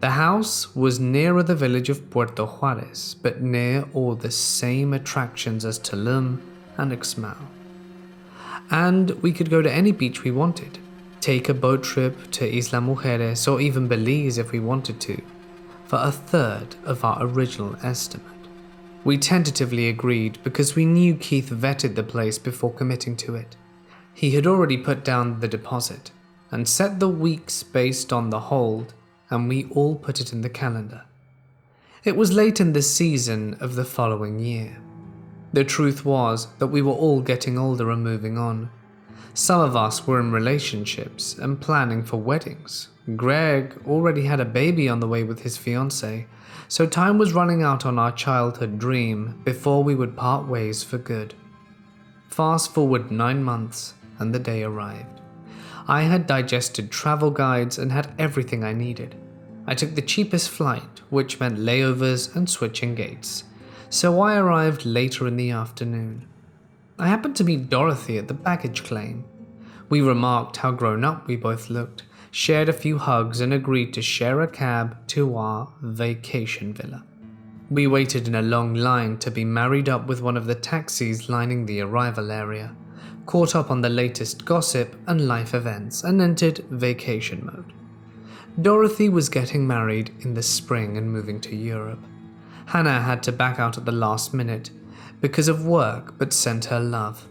The 0.01 0.11
house 0.11 0.75
was 0.77 1.01
nearer 1.01 1.43
the 1.43 1.55
village 1.55 1.89
of 1.89 2.11
Puerto 2.11 2.45
Juarez, 2.45 3.17
but 3.23 3.43
near 3.43 3.87
all 3.93 4.15
the 4.15 4.31
same 4.31 4.93
attractions 4.93 5.65
as 5.65 5.79
Tulum 5.79 6.41
and 6.77 6.93
Uxmal 6.93 7.37
and 8.71 9.11
we 9.23 9.33
could 9.33 9.51
go 9.51 9.63
to 9.63 9.73
any 9.73 9.93
beach 9.93 10.23
we 10.23 10.31
wanted. 10.31 10.79
Take 11.21 11.49
a 11.49 11.55
boat 11.55 11.83
trip 11.83 12.31
to 12.33 12.47
Isla 12.47 12.81
Mujeres 12.81 13.51
or 13.51 13.61
even 13.61 13.89
Belize 13.89 14.39
if 14.39 14.53
we 14.53 14.61
wanted 14.61 15.01
to, 15.03 15.21
for 15.85 15.99
a 16.01 16.13
third 16.13 16.77
of 16.85 17.05
our 17.05 17.23
original 17.23 17.77
estimate. 17.83 18.27
We 19.03 19.19
tentatively 19.19 19.89
agreed 19.89 20.39
because 20.45 20.75
we 20.77 20.87
knew 20.87 21.15
Keith 21.15 21.51
vetted 21.51 21.95
the 21.95 22.03
place 22.03 22.39
before 22.39 22.73
committing 22.73 23.17
to 23.19 23.35
it. 23.35 23.57
He 24.15 24.33
had 24.33 24.47
already 24.47 24.77
put 24.77 25.05
down 25.05 25.41
the 25.41 25.49
deposit 25.49 26.11
and 26.51 26.69
set 26.69 27.01
the 27.01 27.09
weeks 27.09 27.63
based 27.63 28.13
on 28.13 28.31
the 28.31 28.41
hold, 28.41 28.93
and 29.31 29.49
we 29.49 29.67
all 29.71 29.97
put 29.97 30.21
it 30.21 30.33
in 30.33 30.43
the 30.43 30.51
calendar. 30.51 31.05
It 32.05 32.17
was 32.17 32.33
late 32.33 32.61
in 32.61 32.73
the 32.73 32.83
season 32.83 33.57
of 33.61 33.75
the 33.75 33.85
following 33.85 34.39
year. 34.39 34.79
The 35.53 35.65
truth 35.65 36.05
was 36.05 36.47
that 36.59 36.69
we 36.69 36.81
were 36.81 36.93
all 36.93 37.23
getting 37.23 37.59
older 37.59 37.91
and 37.91 38.05
moving 38.05 38.39
on. 38.39 38.71
Some 39.35 39.61
of 39.61 39.75
us 39.75 40.07
were 40.07 40.21
in 40.21 40.31
relationships 40.31 41.37
and 41.37 41.61
planning 41.61 42.05
for 42.05 42.19
weddings. 42.19 42.89
Greg 43.17 43.75
already 43.85 44.27
had 44.27 44.39
a 44.39 44.45
baby 44.45 44.89
on 44.89 45.01
the 45.01 45.09
way 45.09 45.25
with 45.25 45.41
his 45.41 45.59
fiancée, 45.59 46.27
so 46.69 46.87
time 46.87 47.19
was 47.19 47.33
running 47.33 47.65
out 47.65 47.85
on 47.85 47.99
our 47.99 48.13
childhood 48.13 48.79
dream 48.79 49.41
before 49.45 49.83
we 49.83 49.97
would 49.97 50.17
part 50.17 50.47
ways 50.47 50.85
for 50.85 50.99
good. 50.99 51.35
Fast 52.29 52.73
forward 52.73 53.11
nine 53.11 53.43
months, 53.43 53.95
and 54.21 54.33
the 54.33 54.39
day 54.39 54.63
arrived. 54.63 55.21
I 55.89 56.03
had 56.03 56.29
digested 56.29 56.93
travel 56.93 57.33
guides 57.33 57.77
and 57.77 57.91
had 57.91 58.15
everything 58.21 58.63
I 58.63 58.73
needed. 58.73 59.17
I 59.67 59.75
took 59.75 59.97
the 59.97 60.03
cheapest 60.03 60.49
flight, 60.49 61.01
which 61.11 61.41
meant 61.41 61.59
layovers 61.59 62.37
and 62.37 62.49
switching 62.49 62.95
gates 62.95 63.45
so 63.91 64.21
I 64.21 64.37
arrived 64.37 64.87
later 64.87 65.27
in 65.27 65.37
the 65.37 65.51
afternoon. 65.51 66.27
I 66.97 67.09
happened 67.09 67.35
to 67.37 67.45
meet 67.45 67.69
Dorothy 67.69 68.19
at 68.19 68.29
the 68.29 68.35
baggage 68.35 68.85
claim. 68.85 69.25
We 69.89 70.01
remarked 70.01 70.59
how 70.59 70.71
grown 70.71 71.03
up 71.03 71.27
we 71.27 71.35
both 71.35 71.69
looked, 71.69 72.05
shared 72.31 72.69
a 72.69 72.73
few 72.73 72.99
hugs, 72.99 73.41
and 73.41 73.53
agreed 73.53 73.93
to 73.95 74.03
share 74.03 74.41
a 74.41 74.47
cab 74.47 74.97
to 75.09 75.37
our 75.37 75.73
vacation 75.83 76.73
villa. 76.73 77.05
We 77.69 77.89
waited 77.89 78.29
in 78.29 78.37
a 78.37 78.43
long 78.43 78.75
line 78.75 79.19
to 79.19 79.31
be 79.31 79.45
married 79.45 79.89
up 79.89 80.07
with 80.07 80.23
one 80.23 80.37
of 80.37 80.47
the 80.47 80.55
taxis 80.55 81.29
lining 81.29 81.67
the 81.67 81.81
arrival 81.81 82.31
area, 82.31 82.77
caught 83.27 83.57
up 83.57 83.73
on 83.73 83.81
the 83.81 83.89
latest 83.89 84.45
gossip 84.45 84.95
and 85.09 85.27
life 85.27 85.53
events, 85.53 86.05
and 86.05 86.21
entered 86.21 86.59
vacation 86.71 87.45
mode. 87.45 87.73
Dorothy 88.63 89.09
was 89.09 89.29
getting 89.29 89.67
married 89.67 90.13
in 90.21 90.35
the 90.35 90.43
spring 90.43 90.97
and 90.97 91.13
moving 91.13 91.41
to 91.41 91.57
Europe. 91.57 92.05
Hannah 92.71 93.01
had 93.01 93.25
to 93.25 93.33
back 93.33 93.59
out 93.59 93.77
at 93.79 93.85
the 93.85 93.91
last 93.91 94.33
minute 94.33 94.71
because 95.21 95.49
of 95.49 95.67
work 95.67 96.17
but 96.19 96.33
sent 96.33 96.67
her 96.67 96.79
love. 96.79 97.27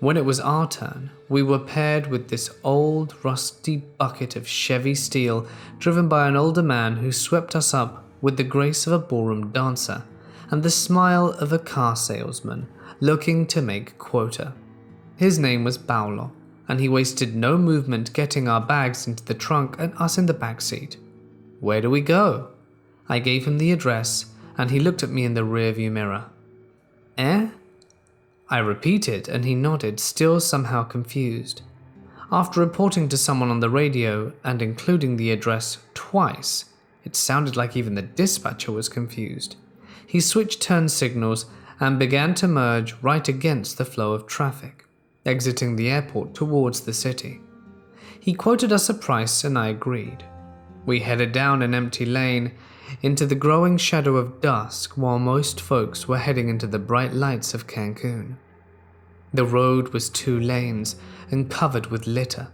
When 0.00 0.16
it 0.16 0.24
was 0.24 0.40
our 0.40 0.68
turn, 0.68 1.10
we 1.28 1.44
were 1.44 1.60
paired 1.60 2.08
with 2.08 2.28
this 2.28 2.50
old, 2.64 3.14
rusty 3.24 3.76
bucket 3.76 4.34
of 4.34 4.48
Chevy 4.48 4.96
steel 4.96 5.46
driven 5.78 6.08
by 6.08 6.26
an 6.26 6.34
older 6.34 6.62
man 6.62 6.96
who 6.96 7.12
swept 7.12 7.54
us 7.54 7.72
up 7.72 8.04
with 8.20 8.36
the 8.36 8.42
grace 8.42 8.84
of 8.88 8.92
a 8.92 8.98
ballroom 8.98 9.52
dancer 9.52 10.02
and 10.50 10.64
the 10.64 10.70
smile 10.70 11.28
of 11.38 11.52
a 11.52 11.58
car 11.60 11.94
salesman 11.94 12.66
looking 12.98 13.46
to 13.46 13.62
make 13.62 13.96
quota. 13.96 14.54
His 15.14 15.38
name 15.38 15.62
was 15.62 15.78
Paulo, 15.78 16.32
and 16.66 16.80
he 16.80 16.88
wasted 16.88 17.36
no 17.36 17.56
movement 17.58 18.12
getting 18.12 18.48
our 18.48 18.60
bags 18.60 19.06
into 19.06 19.24
the 19.24 19.34
trunk 19.34 19.76
and 19.78 19.94
us 19.98 20.18
in 20.18 20.26
the 20.26 20.34
back 20.34 20.60
seat. 20.60 20.96
Where 21.60 21.80
do 21.80 21.90
we 21.90 22.00
go? 22.00 22.48
I 23.08 23.20
gave 23.20 23.46
him 23.46 23.58
the 23.58 23.70
address, 23.70 24.26
and 24.58 24.70
he 24.70 24.80
looked 24.80 25.04
at 25.04 25.10
me 25.10 25.24
in 25.24 25.34
the 25.34 25.40
rearview 25.42 25.90
mirror. 25.90 26.24
Eh? 27.16 27.48
I 28.50 28.58
repeated, 28.58 29.28
and 29.28 29.44
he 29.44 29.54
nodded, 29.54 30.00
still 30.00 30.40
somehow 30.40 30.82
confused. 30.82 31.62
After 32.30 32.60
reporting 32.60 33.08
to 33.08 33.16
someone 33.16 33.50
on 33.50 33.60
the 33.60 33.70
radio 33.70 34.32
and 34.44 34.60
including 34.60 35.16
the 35.16 35.30
address 35.30 35.78
twice, 35.94 36.66
it 37.04 37.16
sounded 37.16 37.56
like 37.56 37.76
even 37.76 37.94
the 37.94 38.02
dispatcher 38.02 38.72
was 38.72 38.88
confused. 38.88 39.56
He 40.06 40.20
switched 40.20 40.60
turn 40.60 40.88
signals 40.88 41.46
and 41.80 41.98
began 41.98 42.34
to 42.34 42.48
merge 42.48 42.94
right 43.00 43.26
against 43.28 43.78
the 43.78 43.84
flow 43.84 44.12
of 44.12 44.26
traffic, 44.26 44.86
exiting 45.24 45.76
the 45.76 45.88
airport 45.88 46.34
towards 46.34 46.80
the 46.80 46.92
city. 46.92 47.40
He 48.18 48.34
quoted 48.34 48.72
us 48.72 48.88
a 48.88 48.94
price 48.94 49.44
and 49.44 49.56
I 49.56 49.68
agreed. 49.68 50.24
We 50.84 51.00
headed 51.00 51.32
down 51.32 51.62
an 51.62 51.74
empty 51.74 52.04
lane 52.04 52.52
into 53.02 53.26
the 53.26 53.34
growing 53.34 53.76
shadow 53.76 54.16
of 54.16 54.40
dusk 54.40 54.92
while 54.96 55.18
most 55.18 55.60
folks 55.60 56.08
were 56.08 56.18
heading 56.18 56.48
into 56.48 56.66
the 56.66 56.78
bright 56.78 57.12
lights 57.12 57.54
of 57.54 57.66
Cancun. 57.66 58.36
The 59.32 59.44
road 59.44 59.90
was 59.90 60.08
two 60.08 60.38
lanes 60.40 60.96
and 61.30 61.50
covered 61.50 61.86
with 61.86 62.06
litter. 62.06 62.48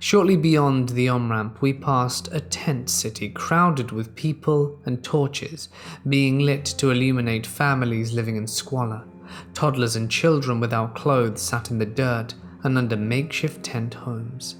Shortly 0.00 0.36
beyond 0.36 0.90
the 0.90 1.08
on 1.08 1.28
ramp, 1.28 1.60
we 1.60 1.72
passed 1.72 2.28
a 2.32 2.40
tent 2.40 2.88
city 2.88 3.28
crowded 3.28 3.90
with 3.90 4.14
people 4.14 4.78
and 4.86 5.02
torches 5.02 5.68
being 6.08 6.38
lit 6.38 6.64
to 6.78 6.90
illuminate 6.90 7.46
families 7.46 8.12
living 8.12 8.36
in 8.36 8.46
squalor. 8.46 9.04
Toddlers 9.54 9.96
and 9.96 10.10
children 10.10 10.60
without 10.60 10.94
clothes 10.94 11.42
sat 11.42 11.70
in 11.70 11.78
the 11.78 11.86
dirt 11.86 12.34
and 12.62 12.78
under 12.78 12.96
makeshift 12.96 13.64
tent 13.64 13.94
homes. 13.94 14.56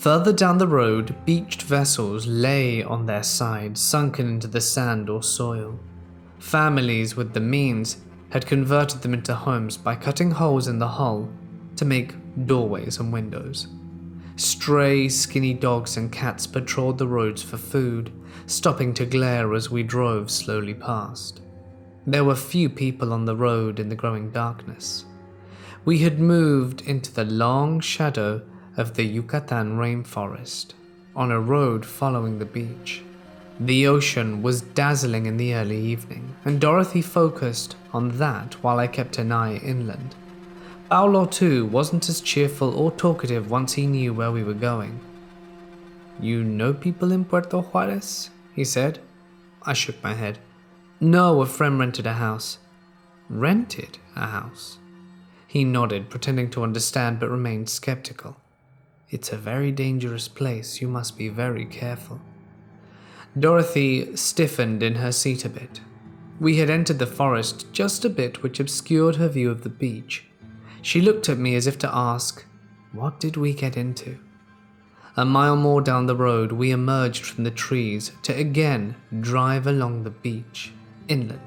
Further 0.00 0.32
down 0.32 0.56
the 0.56 0.66
road, 0.66 1.14
beached 1.26 1.60
vessels 1.60 2.26
lay 2.26 2.82
on 2.82 3.04
their 3.04 3.22
sides, 3.22 3.82
sunken 3.82 4.30
into 4.30 4.46
the 4.46 4.62
sand 4.62 5.10
or 5.10 5.22
soil. 5.22 5.78
Families 6.38 7.16
with 7.16 7.34
the 7.34 7.40
means 7.40 7.98
had 8.30 8.46
converted 8.46 9.02
them 9.02 9.12
into 9.12 9.34
homes 9.34 9.76
by 9.76 9.94
cutting 9.94 10.30
holes 10.30 10.68
in 10.68 10.78
the 10.78 10.88
hull 10.88 11.28
to 11.76 11.84
make 11.84 12.14
doorways 12.46 12.98
and 12.98 13.12
windows. 13.12 13.68
Stray, 14.36 15.06
skinny 15.06 15.52
dogs 15.52 15.98
and 15.98 16.10
cats 16.10 16.46
patrolled 16.46 16.96
the 16.96 17.06
roads 17.06 17.42
for 17.42 17.58
food, 17.58 18.10
stopping 18.46 18.94
to 18.94 19.04
glare 19.04 19.52
as 19.52 19.70
we 19.70 19.82
drove 19.82 20.30
slowly 20.30 20.72
past. 20.72 21.42
There 22.06 22.24
were 22.24 22.36
few 22.36 22.70
people 22.70 23.12
on 23.12 23.26
the 23.26 23.36
road 23.36 23.78
in 23.78 23.90
the 23.90 23.96
growing 23.96 24.30
darkness. 24.30 25.04
We 25.84 25.98
had 25.98 26.18
moved 26.18 26.80
into 26.80 27.12
the 27.12 27.26
long 27.26 27.80
shadow 27.80 28.40
of 28.76 28.94
the 28.94 29.04
Yucatan 29.04 29.76
rainforest, 29.76 30.72
on 31.14 31.30
a 31.30 31.40
road 31.40 31.84
following 31.84 32.38
the 32.38 32.44
beach. 32.44 33.02
The 33.58 33.86
ocean 33.86 34.42
was 34.42 34.62
dazzling 34.62 35.26
in 35.26 35.36
the 35.36 35.54
early 35.54 35.78
evening, 35.78 36.34
and 36.44 36.60
Dorothy 36.60 37.02
focused 37.02 37.76
on 37.92 38.16
that 38.18 38.54
while 38.62 38.78
I 38.78 38.86
kept 38.86 39.18
an 39.18 39.32
eye 39.32 39.56
inland. 39.56 40.14
Paulo, 40.88 41.26
too, 41.26 41.66
wasn't 41.66 42.08
as 42.08 42.20
cheerful 42.20 42.74
or 42.74 42.90
talkative 42.90 43.50
once 43.50 43.74
he 43.74 43.86
knew 43.86 44.14
where 44.14 44.32
we 44.32 44.42
were 44.42 44.54
going. 44.54 44.98
You 46.18 46.42
know 46.42 46.72
people 46.72 47.12
in 47.12 47.24
Puerto 47.24 47.60
Juarez? 47.60 48.30
he 48.54 48.64
said. 48.64 48.98
I 49.62 49.74
shook 49.74 50.02
my 50.02 50.14
head. 50.14 50.38
No, 50.98 51.42
a 51.42 51.46
friend 51.46 51.78
rented 51.78 52.06
a 52.06 52.14
house. 52.14 52.58
Rented 53.28 53.98
a 54.16 54.26
house? 54.26 54.78
He 55.46 55.64
nodded, 55.64 56.10
pretending 56.10 56.50
to 56.50 56.62
understand 56.62 57.20
but 57.20 57.28
remained 57.28 57.68
skeptical. 57.68 58.36
It's 59.10 59.32
a 59.32 59.36
very 59.36 59.72
dangerous 59.72 60.28
place. 60.28 60.80
You 60.80 60.86
must 60.86 61.18
be 61.18 61.28
very 61.28 61.64
careful. 61.64 62.20
Dorothy 63.36 64.14
stiffened 64.16 64.84
in 64.84 64.96
her 64.96 65.10
seat 65.10 65.44
a 65.44 65.48
bit. 65.48 65.80
We 66.38 66.58
had 66.58 66.70
entered 66.70 67.00
the 67.00 67.06
forest 67.06 67.66
just 67.72 68.04
a 68.04 68.08
bit, 68.08 68.44
which 68.44 68.60
obscured 68.60 69.16
her 69.16 69.28
view 69.28 69.50
of 69.50 69.62
the 69.62 69.68
beach. 69.68 70.26
She 70.80 71.00
looked 71.00 71.28
at 71.28 71.38
me 71.38 71.56
as 71.56 71.66
if 71.66 71.76
to 71.78 71.94
ask, 71.94 72.44
What 72.92 73.18
did 73.18 73.36
we 73.36 73.52
get 73.52 73.76
into? 73.76 74.18
A 75.16 75.24
mile 75.24 75.56
more 75.56 75.80
down 75.80 76.06
the 76.06 76.14
road, 76.16 76.52
we 76.52 76.70
emerged 76.70 77.24
from 77.24 77.42
the 77.42 77.50
trees 77.50 78.12
to 78.22 78.34
again 78.34 78.94
drive 79.20 79.66
along 79.66 80.04
the 80.04 80.10
beach, 80.10 80.72
inland. 81.08 81.40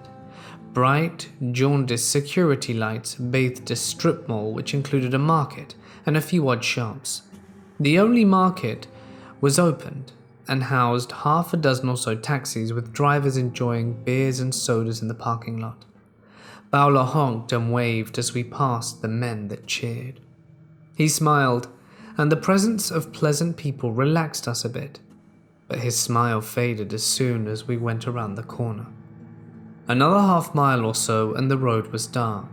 Bright, 0.74 1.30
jaundiced 1.52 2.12
security 2.12 2.74
lights 2.74 3.16
bathed 3.16 3.72
a 3.72 3.76
strip 3.78 4.28
mall 4.28 4.52
which 4.54 4.74
included 4.74 5.14
a 5.14 5.20
market 5.20 5.76
and 6.06 6.18
a 6.18 6.22
few 6.22 6.50
odd 6.50 6.64
shops. 6.64 7.22
The 7.84 8.00
only 8.00 8.24
market 8.24 8.88
was 9.42 9.60
opened 9.60 10.14
and 10.48 10.64
housed 10.64 11.12
half 11.12 11.54
a 11.54 11.58
dozen 11.58 11.90
or 11.90 11.98
so 11.98 12.16
taxis 12.16 12.72
with 12.72 12.94
drivers 12.94 13.36
enjoying 13.36 14.06
beers 14.06 14.40
and 14.40 14.56
sodas 14.56 15.02
in 15.02 15.10
the 15.10 15.14
parking 15.14 15.60
lot. 15.60 15.84
Paolo 16.72 17.04
honked 17.04 17.52
and 17.52 17.74
waved 17.74 18.18
as 18.18 18.34
we 18.34 18.46
passed 18.46 19.02
the 19.02 19.10
men 19.10 19.50
that 19.50 19.68
cheered. 19.68 20.22
He 20.96 21.10
smiled, 21.10 21.68
and 22.18 22.32
the 22.32 22.38
presence 22.38 22.90
of 22.90 23.12
pleasant 23.12 23.58
people 23.58 23.92
relaxed 23.92 24.48
us 24.48 24.64
a 24.64 24.70
bit, 24.70 25.02
but 25.68 25.80
his 25.80 26.00
smile 26.00 26.40
faded 26.40 26.94
as 26.94 27.04
soon 27.04 27.50
as 27.50 27.68
we 27.68 27.76
went 27.76 28.08
around 28.08 28.36
the 28.36 28.44
corner. 28.44 28.88
Another 29.90 30.22
half 30.22 30.56
mile 30.56 30.86
or 30.86 30.96
so, 30.96 31.34
and 31.34 31.52
the 31.52 31.58
road 31.58 31.88
was 31.88 32.08
dark. 32.08 32.46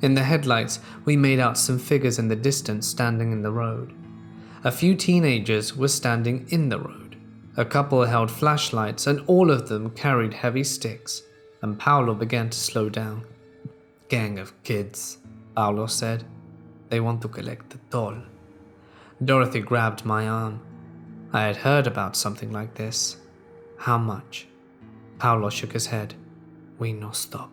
In 0.00 0.14
the 0.14 0.24
headlights, 0.24 0.80
we 1.04 1.16
made 1.16 1.38
out 1.38 1.56
some 1.56 1.78
figures 1.78 2.18
in 2.18 2.26
the 2.26 2.34
distance 2.34 2.88
standing 2.88 3.30
in 3.30 3.42
the 3.42 3.52
road. 3.52 3.94
A 4.64 4.70
few 4.70 4.94
teenagers 4.94 5.76
were 5.76 5.88
standing 5.88 6.46
in 6.48 6.68
the 6.68 6.78
road. 6.78 7.16
A 7.56 7.64
couple 7.64 8.04
held 8.04 8.30
flashlights, 8.30 9.08
and 9.08 9.20
all 9.26 9.50
of 9.50 9.68
them 9.68 9.90
carried 9.90 10.34
heavy 10.34 10.62
sticks, 10.62 11.22
and 11.62 11.78
Paulo 11.78 12.14
began 12.14 12.48
to 12.50 12.56
slow 12.56 12.88
down. 12.88 13.24
Gang 14.08 14.38
of 14.38 14.52
kids, 14.62 15.18
Paulo 15.56 15.86
said. 15.86 16.24
They 16.90 17.00
want 17.00 17.22
to 17.22 17.28
collect 17.28 17.70
the 17.70 17.78
toll. 17.90 18.18
Dorothy 19.24 19.60
grabbed 19.60 20.04
my 20.04 20.28
arm. 20.28 20.60
I 21.32 21.42
had 21.42 21.56
heard 21.56 21.88
about 21.88 22.16
something 22.16 22.52
like 22.52 22.74
this. 22.74 23.16
How 23.78 23.98
much? 23.98 24.46
Paulo 25.18 25.50
shook 25.50 25.72
his 25.72 25.86
head. 25.86 26.14
We 26.78 26.92
no 26.92 27.10
stop. 27.10 27.50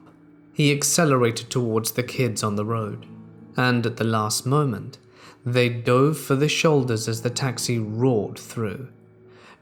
He 0.53 0.72
accelerated 0.72 1.49
towards 1.49 1.93
the 1.93 2.03
kids 2.03 2.43
on 2.43 2.55
the 2.55 2.66
road, 2.66 3.07
and 3.57 3.84
at 3.88 3.97
the 3.97 4.03
last 4.03 4.45
moment, 4.45 4.99
they 5.46 5.70
dove 5.70 6.18
for 6.18 6.36
the 6.36 6.50
shoulders 6.50 7.08
as 7.08 7.22
the 7.22 7.30
taxi 7.30 7.80
roared 7.80 8.38
through. 8.38 8.90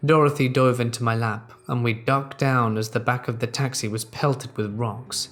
Dorothy 0.05 0.47
dove 0.47 0.79
into 0.79 1.03
my 1.03 1.15
lap, 1.15 1.53
and 1.67 1.83
we 1.83 1.93
ducked 1.93 2.37
down 2.37 2.77
as 2.77 2.89
the 2.89 2.99
back 2.99 3.27
of 3.27 3.39
the 3.39 3.47
taxi 3.47 3.87
was 3.87 4.05
pelted 4.05 4.55
with 4.55 4.77
rocks. 4.77 5.29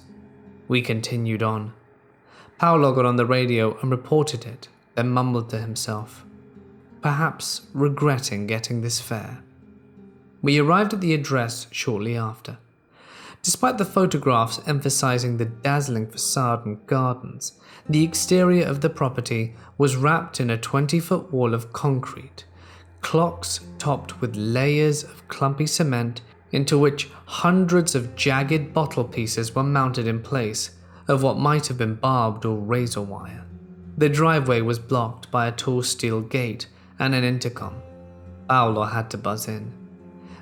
We 0.68 0.82
continued 0.82 1.42
on. 1.42 1.72
Paulo 2.58 2.92
got 2.92 3.04
on 3.04 3.16
the 3.16 3.26
radio 3.26 3.78
and 3.80 3.90
reported 3.90 4.44
it, 4.44 4.68
then 4.94 5.10
mumbled 5.10 5.50
to 5.50 5.58
himself, 5.58 6.24
perhaps 7.02 7.66
regretting 7.74 8.46
getting 8.46 8.80
this 8.80 9.00
fare. 9.00 9.42
We 10.42 10.58
arrived 10.58 10.94
at 10.94 11.00
the 11.00 11.14
address 11.14 11.66
shortly 11.70 12.16
after. 12.16 12.58
Despite 13.42 13.78
the 13.78 13.84
photographs 13.84 14.60
emphasizing 14.66 15.36
the 15.36 15.44
dazzling 15.44 16.08
facade 16.08 16.66
and 16.66 16.84
gardens, 16.86 17.52
the 17.88 18.04
exterior 18.04 18.66
of 18.66 18.80
the 18.80 18.90
property 18.90 19.54
was 19.78 19.96
wrapped 19.96 20.40
in 20.40 20.50
a 20.50 20.58
20 20.58 20.98
foot 21.00 21.32
wall 21.32 21.54
of 21.54 21.72
concrete, 21.72 22.44
clocks 23.00 23.60
topped 23.78 24.20
with 24.20 24.34
layers 24.36 25.04
of 25.04 25.26
clumpy 25.28 25.66
cement 25.66 26.20
into 26.50 26.78
which 26.78 27.10
hundreds 27.26 27.94
of 27.94 28.16
jagged 28.16 28.72
bottle 28.72 29.04
pieces 29.04 29.54
were 29.54 29.62
mounted 29.62 30.06
in 30.06 30.20
place 30.20 30.70
of 31.08 31.22
what 31.22 31.38
might 31.38 31.66
have 31.66 31.78
been 31.78 31.94
barbed 31.94 32.44
or 32.44 32.56
razor 32.56 33.02
wire. 33.02 33.44
The 33.96 34.08
driveway 34.08 34.60
was 34.60 34.78
blocked 34.78 35.30
by 35.30 35.46
a 35.46 35.52
tall 35.52 35.82
steel 35.82 36.20
gate 36.20 36.66
and 36.98 37.14
an 37.14 37.24
intercom. 37.24 37.80
Paolo 38.48 38.84
had 38.84 39.10
to 39.10 39.18
buzz 39.18 39.48
in. 39.48 39.85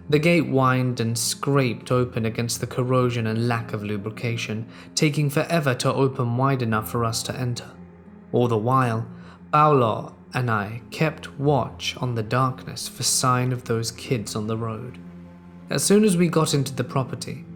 The 0.08 0.18
gate 0.18 0.46
whined 0.46 1.00
and 1.00 1.18
scraped 1.18 1.90
open 1.90 2.26
against 2.26 2.60
the 2.60 2.66
corrosion 2.66 3.26
and 3.26 3.48
lack 3.48 3.72
of 3.72 3.82
lubrication, 3.82 4.66
taking 4.94 5.30
forever 5.30 5.74
to 5.76 5.92
open 5.92 6.36
wide 6.36 6.60
enough 6.60 6.90
for 6.90 7.04
us 7.04 7.22
to 7.24 7.36
enter. 7.36 7.70
All 8.30 8.48
the 8.48 8.58
while, 8.58 9.06
Paulo 9.50 10.14
and 10.34 10.50
I 10.50 10.82
kept 10.90 11.38
watch 11.38 11.96
on 11.98 12.16
the 12.16 12.22
darkness 12.22 12.88
for 12.88 13.02
sign 13.02 13.52
of 13.52 13.64
those 13.64 13.90
kids 13.90 14.36
on 14.36 14.46
the 14.46 14.58
road. 14.58 14.98
As 15.70 15.82
soon 15.82 16.04
as 16.04 16.16
we 16.16 16.28
got 16.28 16.52
into 16.52 16.74
the 16.74 16.84
property, 16.84 17.46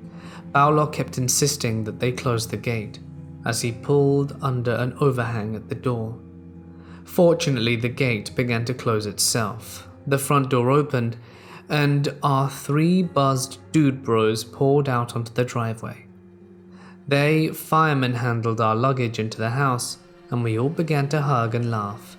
Paulo 0.54 0.86
kept 0.86 1.18
insisting 1.18 1.84
that 1.84 2.00
they 2.00 2.12
close 2.12 2.46
the 2.46 2.56
gate 2.56 2.98
as 3.44 3.60
he 3.60 3.72
pulled 3.72 4.36
under 4.40 4.72
an 4.74 4.94
overhang 5.00 5.54
at 5.54 5.68
the 5.68 5.74
door. 5.74 6.18
Fortunately, 7.04 7.76
the 7.76 7.88
gate 7.88 8.34
began 8.34 8.64
to 8.64 8.74
close 8.74 9.06
itself. 9.06 9.88
The 10.06 10.18
front 10.18 10.50
door 10.50 10.70
opened, 10.70 11.16
and 11.68 12.14
our 12.22 12.48
three 12.48 13.02
buzzed 13.02 13.58
dude 13.72 14.02
bros 14.02 14.44
poured 14.44 14.88
out 14.88 15.14
onto 15.14 15.32
the 15.32 15.44
driveway. 15.44 16.06
They 17.06 17.48
firemen 17.48 18.14
handled 18.14 18.60
our 18.60 18.76
luggage 18.76 19.18
into 19.18 19.38
the 19.38 19.50
house, 19.50 19.98
and 20.30 20.44
we 20.44 20.58
all 20.58 20.68
began 20.68 21.08
to 21.08 21.22
hug 21.22 21.54
and 21.54 21.70
laugh. 21.70 22.16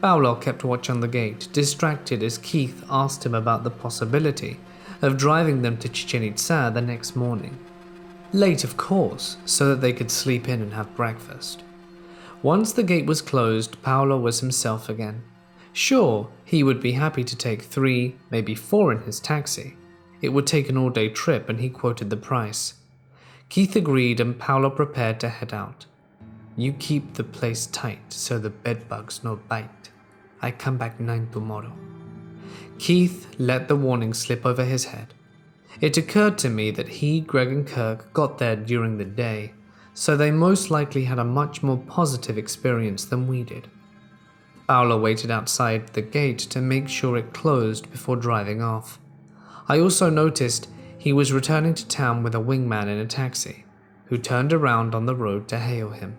Paolo 0.00 0.34
kept 0.34 0.64
watch 0.64 0.90
on 0.90 1.00
the 1.00 1.08
gate, 1.08 1.48
distracted 1.52 2.22
as 2.22 2.38
Keith 2.38 2.84
asked 2.90 3.24
him 3.24 3.34
about 3.34 3.64
the 3.64 3.70
possibility 3.70 4.58
of 5.02 5.16
driving 5.16 5.62
them 5.62 5.76
to 5.78 5.88
Chichen 5.88 6.22
Itza 6.22 6.70
the 6.74 6.80
next 6.80 7.16
morning. 7.16 7.58
Late, 8.32 8.64
of 8.64 8.76
course, 8.76 9.36
so 9.44 9.68
that 9.68 9.80
they 9.80 9.92
could 9.92 10.10
sleep 10.10 10.48
in 10.48 10.60
and 10.60 10.74
have 10.74 10.96
breakfast. 10.96 11.62
Once 12.42 12.72
the 12.72 12.82
gate 12.82 13.06
was 13.06 13.22
closed, 13.22 13.80
Paolo 13.82 14.18
was 14.18 14.40
himself 14.40 14.88
again. 14.88 15.22
Sure, 15.76 16.30
he 16.42 16.62
would 16.62 16.80
be 16.80 16.92
happy 16.92 17.22
to 17.22 17.36
take 17.36 17.60
three, 17.60 18.16
maybe 18.30 18.54
four 18.54 18.90
in 18.92 19.02
his 19.02 19.20
taxi. 19.20 19.76
It 20.22 20.30
would 20.30 20.46
take 20.46 20.70
an 20.70 20.78
all 20.78 20.88
day 20.88 21.10
trip, 21.10 21.50
and 21.50 21.60
he 21.60 21.68
quoted 21.68 22.08
the 22.08 22.16
price. 22.16 22.76
Keith 23.50 23.76
agreed, 23.76 24.18
and 24.18 24.38
Paolo 24.38 24.70
prepared 24.70 25.20
to 25.20 25.28
head 25.28 25.52
out. 25.52 25.84
You 26.56 26.72
keep 26.72 27.12
the 27.12 27.24
place 27.24 27.66
tight 27.66 28.10
so 28.10 28.38
the 28.38 28.48
bedbugs 28.48 29.22
no 29.22 29.36
bite. 29.36 29.90
I 30.40 30.50
come 30.50 30.78
back 30.78 30.98
nine 30.98 31.28
tomorrow. 31.30 31.74
Keith 32.78 33.26
let 33.36 33.68
the 33.68 33.76
warning 33.76 34.14
slip 34.14 34.46
over 34.46 34.64
his 34.64 34.86
head. 34.86 35.12
It 35.82 35.98
occurred 35.98 36.38
to 36.38 36.48
me 36.48 36.70
that 36.70 36.88
he, 36.88 37.20
Greg, 37.20 37.48
and 37.48 37.66
Kirk 37.66 38.14
got 38.14 38.38
there 38.38 38.56
during 38.56 38.96
the 38.96 39.04
day, 39.04 39.52
so 39.92 40.16
they 40.16 40.30
most 40.30 40.70
likely 40.70 41.04
had 41.04 41.18
a 41.18 41.24
much 41.24 41.62
more 41.62 41.76
positive 41.76 42.38
experience 42.38 43.04
than 43.04 43.28
we 43.28 43.42
did. 43.42 43.68
Paolo 44.66 44.98
waited 44.98 45.30
outside 45.30 45.88
the 45.88 46.02
gate 46.02 46.38
to 46.38 46.60
make 46.60 46.88
sure 46.88 47.16
it 47.16 47.32
closed 47.32 47.90
before 47.90 48.16
driving 48.16 48.62
off. 48.62 48.98
I 49.68 49.78
also 49.78 50.10
noticed 50.10 50.68
he 50.98 51.12
was 51.12 51.32
returning 51.32 51.74
to 51.74 51.86
town 51.86 52.22
with 52.22 52.34
a 52.34 52.40
wingman 52.40 52.88
in 52.88 52.98
a 52.98 53.06
taxi, 53.06 53.64
who 54.06 54.18
turned 54.18 54.52
around 54.52 54.94
on 54.94 55.06
the 55.06 55.14
road 55.14 55.46
to 55.48 55.58
hail 55.58 55.90
him. 55.90 56.16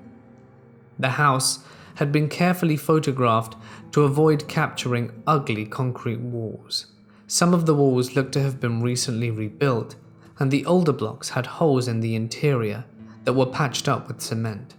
The 0.98 1.12
house 1.12 1.60
had 1.95 2.12
been 2.12 2.30
carefully 2.30 2.78
photographed 2.78 3.56
to 3.91 4.04
avoid 4.04 4.48
capturing 4.48 5.12
ugly 5.28 5.66
concrete 5.66 6.20
walls. 6.20 6.88
Some 7.28 7.54
of 7.54 7.66
the 7.66 7.76
walls 7.76 8.16
looked 8.16 8.32
to 8.34 8.41
have 8.41 8.62
been 8.62 8.82
recently 8.82 9.30
rebuilt, 9.30 9.95
and 10.39 10.52
the 10.52 10.66
older 10.66 10.93
blocks 10.93 11.30
had 11.30 11.45
holes 11.45 11.88
in 11.88 12.00
the 12.00 12.16
interior 12.16 12.86
that 13.26 13.34
were 13.34 13.45
patched 13.45 13.89
up 13.89 14.08
with 14.08 14.22
cement. 14.22 14.76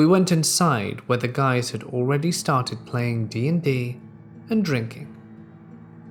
We 0.00 0.06
went 0.06 0.32
inside 0.32 1.06
where 1.08 1.18
the 1.18 1.28
guys 1.28 1.72
had 1.72 1.82
already 1.82 2.32
started 2.32 2.86
playing 2.86 3.26
D&D 3.26 4.00
and 4.48 4.64
drinking. 4.64 5.14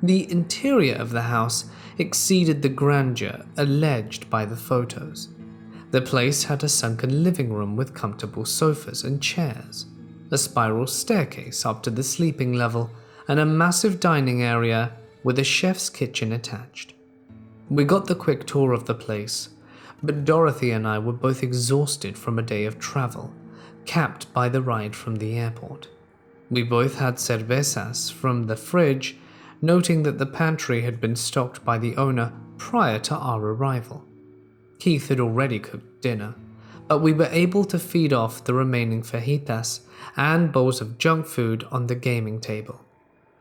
The 0.04 0.32
interior 0.32 0.94
of 0.94 1.10
the 1.10 1.24
house 1.24 1.66
exceeded 1.98 2.62
the 2.62 2.70
grandeur 2.70 3.48
alleged 3.58 4.30
by 4.30 4.46
the 4.46 4.56
photos. 4.56 5.30
The 5.90 6.04
place 6.04 6.44
had 6.44 6.64
a 6.64 6.70
sunken 6.70 7.24
living 7.24 7.52
room 7.52 7.76
with 7.76 7.96
comfortable 7.96 8.46
sofas 8.46 9.04
and 9.04 9.24
chairs, 9.24 9.88
a 10.30 10.38
spiral 10.38 10.86
staircase 10.86 11.66
up 11.66 11.82
to 11.82 11.90
the 11.90 12.04
sleeping 12.04 12.54
level, 12.54 12.92
and 13.28 13.40
a 13.40 13.44
massive 13.44 14.00
dining 14.00 14.44
area 14.44 14.92
with 15.24 15.40
a 15.40 15.44
chef's 15.44 15.90
kitchen 15.90 16.32
attached. 16.32 16.94
We 17.72 17.86
got 17.86 18.06
the 18.06 18.14
quick 18.14 18.46
tour 18.46 18.72
of 18.72 18.86
the 18.86 18.94
place, 18.94 19.50
but 20.04 20.26
Dorothy 20.26 20.70
and 20.70 20.88
I 20.88 21.00
were 21.00 21.12
both 21.12 21.42
exhausted 21.42 22.20
from 22.20 22.38
a 22.38 22.44
day 22.44 22.66
of 22.66 22.78
travel, 22.78 23.34
capped 23.90 24.32
by 24.36 24.48
the 24.48 24.62
ride 24.62 24.96
from 24.96 25.16
the 25.16 25.36
airport. 25.36 25.88
We 26.52 26.62
both 26.62 27.00
had 27.00 27.16
cervezas 27.16 28.12
from 28.12 28.46
the 28.46 28.56
fridge, 28.56 29.18
noting 29.64 30.04
that 30.04 30.20
the 30.20 30.28
pantry 30.28 30.84
had 30.84 31.02
been 31.02 31.16
stocked 31.16 31.66
by 31.66 31.80
the 31.80 31.96
owner 31.96 32.32
prior 32.60 33.00
to 33.00 33.16
our 33.16 33.42
arrival. 33.42 34.06
Keith 34.78 35.10
had 35.10 35.20
already 35.20 35.58
cooked 35.58 36.04
dinner, 36.04 36.36
but 36.88 37.00
we 37.00 37.14
were 37.14 37.30
able 37.32 37.66
to 37.66 37.80
feed 37.80 38.14
off 38.14 38.44
the 38.44 38.54
remaining 38.54 39.02
fajitas 39.02 39.80
and 40.16 40.52
bowls 40.52 40.82
of 40.82 41.00
junk 41.00 41.26
food 41.26 41.66
on 41.72 41.88
the 41.88 41.96
gaming 41.96 42.40
table. 42.40 42.82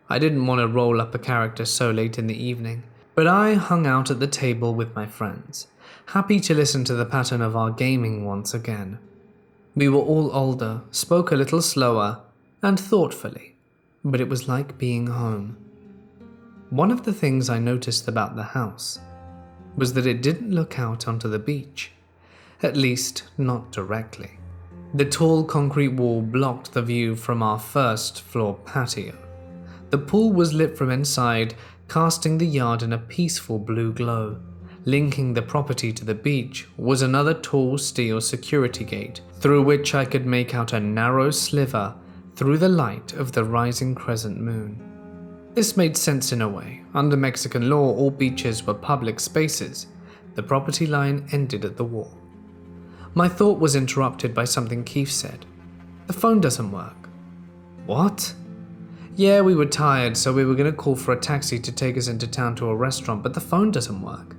I 0.09 0.19
didn't 0.19 0.47
want 0.47 0.63
to 0.63 0.67
roll 0.67 0.99
up 0.99 1.15
a 1.15 1.19
character 1.19 1.67
so 1.67 1.91
late 1.91 2.19
in 2.19 2.27
the 2.27 2.43
evening, 2.43 2.85
but 3.15 3.27
I 3.27 3.53
hung 3.53 3.87
out 3.87 4.11
at 4.11 4.19
the 4.19 4.27
table 4.27 4.75
with 4.75 4.97
my 4.97 5.05
friends, 5.05 5.67
happy 6.07 6.41
to 6.41 6.55
listen 6.55 6.85
to 6.85 6.95
the 6.95 7.05
pattern 7.05 7.43
of 7.43 7.55
our 7.55 7.71
gaming 7.71 8.25
once 8.25 8.55
again. 8.55 8.99
We 9.79 9.89
were 9.89 10.01
all 10.01 10.35
older, 10.35 10.81
spoke 10.91 11.31
a 11.31 11.37
little 11.37 11.63
slower, 11.63 12.23
and 12.65 12.81
thoughtfully, 12.81 13.55
but 14.05 14.21
it 14.21 14.29
was 14.29 14.49
like 14.49 14.77
being 14.77 15.07
home. 15.07 15.57
One 16.71 16.91
of 16.91 17.05
the 17.05 17.13
things 17.13 17.49
I 17.49 17.61
noticed 17.61 18.09
about 18.09 18.35
the 18.35 18.43
house 18.43 18.99
was 19.77 19.93
that 19.93 20.05
it 20.05 20.21
didn't 20.21 20.51
look 20.51 20.81
out 20.81 21.07
onto 21.07 21.29
the 21.29 21.39
beach, 21.39 21.93
at 22.61 22.77
least 22.77 23.29
not 23.39 23.71
directly. 23.71 24.41
The 24.95 25.05
tall 25.05 25.45
concrete 25.45 25.95
wall 25.95 26.23
blocked 26.23 26.73
the 26.73 26.83
view 26.83 27.15
from 27.15 27.41
our 27.41 27.61
first 27.61 28.23
floor 28.23 28.55
patio. 28.65 29.17
The 29.91 29.99
pool 29.99 30.33
was 30.33 30.53
lit 30.53 30.77
from 30.77 30.91
inside, 30.91 31.55
casting 31.87 32.39
the 32.39 32.49
yard 32.49 32.83
in 32.83 32.93
a 32.93 32.99
peaceful 32.99 33.61
blue 33.61 33.93
glow. 33.93 34.41
Linking 34.89 35.35
the 35.35 35.43
property 35.43 35.93
to 35.93 36.03
the 36.03 36.15
beach 36.15 36.67
was 36.79 37.03
another 37.03 37.35
tall 37.35 37.77
steel 37.77 38.23
security 38.23 38.85
gate, 38.85 39.21
through 39.39 39.63
which 39.63 39.95
I 39.95 40.07
could 40.07 40.25
make 40.25 40.55
out 40.55 40.73
a 40.73 40.81
narrow 40.81 41.31
sliver 41.31 41.95
through 42.37 42.57
the 42.57 42.71
light 42.71 43.13
of 43.13 43.33
the 43.33 43.45
rising 43.45 43.95
crescent 43.95 44.41
moon. 44.41 44.81
This 45.53 45.77
made 45.77 45.95
sense 45.95 46.33
in 46.33 46.41
a 46.41 46.49
way. 46.49 46.81
Under 46.95 47.19
Mexican 47.19 47.69
law, 47.69 47.95
all 47.95 48.11
beaches 48.11 48.67
were 48.67 48.73
public 48.73 49.21
spaces. 49.21 49.89
The 50.37 50.43
property 50.43 50.87
line 50.87 51.29
ended 51.33 51.67
at 51.67 51.77
the 51.77 51.85
wall. 51.85 52.19
My 53.13 53.29
thought 53.29 53.59
was 53.59 53.77
interrupted 53.77 54.33
by 54.33 54.45
something 54.47 54.85
Keith 54.85 55.11
said. 55.11 55.45
The 56.07 56.15
phone 56.15 56.41
doesn't 56.41 56.73
work. 56.73 57.11
What? 57.85 58.35
Yeah, 59.17 59.43
we 59.43 59.55
were 59.55 59.67
tired, 59.67 60.17
so 60.17 60.33
we 60.33 60.47
were 60.47 60.55
going 60.55 60.71
to 60.71 60.75
call 60.75 60.97
for 60.97 61.13
a 61.13 61.21
taxi 61.21 61.59
to 61.59 61.73
take 61.73 61.99
us 61.99 62.09
into 62.09 62.27
town 62.27 62.55
to 62.55 62.71
a 62.71 62.75
restaurant, 62.75 63.23
but 63.23 63.35
the 63.35 63.41
phone 63.43 63.71
doesn't 63.71 64.01
work. 64.01 64.38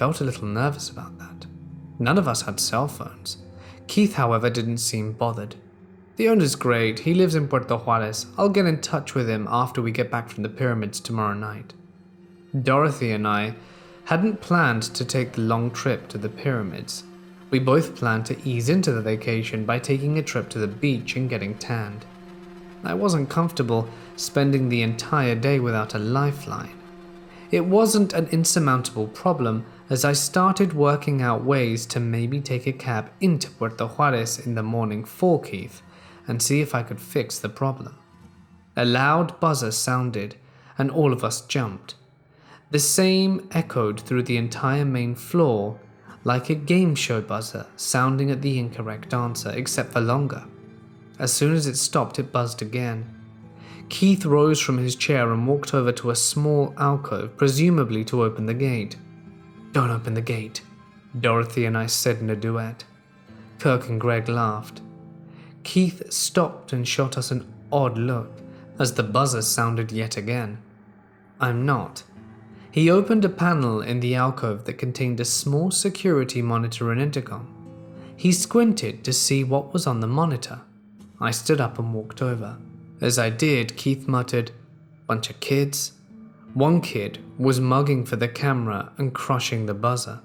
Felt 0.00 0.22
a 0.22 0.24
little 0.24 0.46
nervous 0.46 0.88
about 0.88 1.18
that. 1.18 1.44
None 1.98 2.16
of 2.16 2.26
us 2.26 2.40
had 2.40 2.58
cell 2.58 2.88
phones. 2.88 3.36
Keith, 3.86 4.14
however, 4.14 4.48
didn't 4.48 4.78
seem 4.78 5.12
bothered. 5.12 5.56
The 6.16 6.30
owner's 6.30 6.54
great. 6.54 7.00
He 7.00 7.12
lives 7.12 7.34
in 7.34 7.48
Puerto 7.48 7.76
Juarez. 7.76 8.24
I'll 8.38 8.48
get 8.48 8.64
in 8.64 8.80
touch 8.80 9.14
with 9.14 9.28
him 9.28 9.46
after 9.50 9.82
we 9.82 9.90
get 9.90 10.10
back 10.10 10.30
from 10.30 10.42
the 10.42 10.48
pyramids 10.48 11.00
tomorrow 11.00 11.34
night. 11.34 11.74
Dorothy 12.62 13.12
and 13.12 13.28
I 13.28 13.56
hadn't 14.06 14.40
planned 14.40 14.84
to 14.84 15.04
take 15.04 15.32
the 15.32 15.42
long 15.42 15.70
trip 15.70 16.08
to 16.08 16.16
the 16.16 16.30
pyramids. 16.30 17.04
We 17.50 17.58
both 17.58 17.94
planned 17.94 18.24
to 18.24 18.42
ease 18.42 18.70
into 18.70 18.92
the 18.92 19.02
vacation 19.02 19.66
by 19.66 19.80
taking 19.80 20.16
a 20.16 20.22
trip 20.22 20.48
to 20.48 20.58
the 20.58 20.66
beach 20.66 21.14
and 21.14 21.28
getting 21.28 21.58
tanned. 21.58 22.06
I 22.84 22.94
wasn't 22.94 23.28
comfortable 23.28 23.86
spending 24.16 24.70
the 24.70 24.80
entire 24.80 25.34
day 25.34 25.60
without 25.60 25.92
a 25.92 25.98
lifeline. 25.98 26.80
It 27.50 27.66
wasn't 27.66 28.14
an 28.14 28.28
insurmountable 28.28 29.08
problem 29.08 29.66
as 29.90 30.04
I 30.04 30.12
started 30.12 30.72
working 30.72 31.20
out 31.20 31.44
ways 31.44 31.84
to 31.86 31.98
maybe 31.98 32.40
take 32.40 32.68
a 32.68 32.72
cab 32.72 33.10
into 33.20 33.50
Puerto 33.50 33.88
Juarez 33.88 34.38
in 34.38 34.54
the 34.54 34.62
morning 34.62 35.04
for 35.04 35.42
Keith 35.42 35.82
and 36.28 36.40
see 36.40 36.60
if 36.60 36.76
I 36.76 36.84
could 36.84 37.00
fix 37.00 37.40
the 37.40 37.48
problem. 37.48 37.98
A 38.76 38.84
loud 38.84 39.40
buzzer 39.40 39.72
sounded, 39.72 40.36
and 40.78 40.92
all 40.92 41.12
of 41.12 41.24
us 41.24 41.40
jumped. 41.40 41.96
The 42.70 42.78
same 42.78 43.48
echoed 43.50 44.00
through 44.00 44.22
the 44.22 44.36
entire 44.36 44.84
main 44.84 45.16
floor, 45.16 45.80
like 46.22 46.48
a 46.48 46.54
game 46.54 46.94
show 46.94 47.20
buzzer 47.20 47.66
sounding 47.76 48.30
at 48.30 48.42
the 48.42 48.60
incorrect 48.60 49.12
answer, 49.12 49.50
except 49.50 49.92
for 49.92 50.00
longer. 50.00 50.44
As 51.18 51.32
soon 51.32 51.52
as 51.52 51.66
it 51.66 51.76
stopped, 51.76 52.20
it 52.20 52.30
buzzed 52.30 52.62
again. 52.62 53.12
Keith 53.88 54.24
rose 54.24 54.60
from 54.60 54.78
his 54.78 54.94
chair 54.94 55.32
and 55.32 55.48
walked 55.48 55.74
over 55.74 55.90
to 55.90 56.10
a 56.10 56.16
small 56.16 56.72
alcove, 56.78 57.36
presumably 57.36 58.04
to 58.04 58.22
open 58.22 58.46
the 58.46 58.54
gate. 58.54 58.96
Don't 59.72 59.90
open 59.90 60.14
the 60.14 60.20
gate, 60.20 60.62
Dorothy 61.18 61.64
and 61.64 61.78
I 61.78 61.86
said 61.86 62.18
in 62.18 62.30
a 62.30 62.36
duet. 62.36 62.84
Kirk 63.58 63.88
and 63.88 64.00
Greg 64.00 64.28
laughed. 64.28 64.80
Keith 65.62 66.12
stopped 66.12 66.72
and 66.72 66.88
shot 66.88 67.16
us 67.16 67.30
an 67.30 67.46
odd 67.70 67.98
look 67.98 68.30
as 68.78 68.94
the 68.94 69.02
buzzer 69.02 69.42
sounded 69.42 69.92
yet 69.92 70.16
again. 70.16 70.58
I'm 71.38 71.64
not. 71.66 72.02
He 72.70 72.90
opened 72.90 73.24
a 73.24 73.28
panel 73.28 73.80
in 73.80 74.00
the 74.00 74.14
alcove 74.14 74.64
that 74.64 74.74
contained 74.74 75.20
a 75.20 75.24
small 75.24 75.70
security 75.70 76.40
monitor 76.40 76.90
and 76.90 77.00
intercom. 77.00 77.48
He 78.16 78.32
squinted 78.32 79.04
to 79.04 79.12
see 79.12 79.44
what 79.44 79.72
was 79.72 79.86
on 79.86 80.00
the 80.00 80.06
monitor. 80.06 80.60
I 81.20 81.30
stood 81.30 81.60
up 81.60 81.78
and 81.78 81.92
walked 81.92 82.22
over. 82.22 82.58
As 83.00 83.18
I 83.18 83.30
did, 83.30 83.76
Keith 83.76 84.08
muttered, 84.08 84.52
Bunch 85.06 85.30
of 85.30 85.40
kids. 85.40 85.92
One 86.54 86.80
kid 86.80 87.18
was 87.38 87.60
mugging 87.60 88.04
for 88.04 88.16
the 88.16 88.26
camera 88.26 88.92
and 88.98 89.14
crushing 89.14 89.66
the 89.66 89.74
buzzer. 89.74 90.20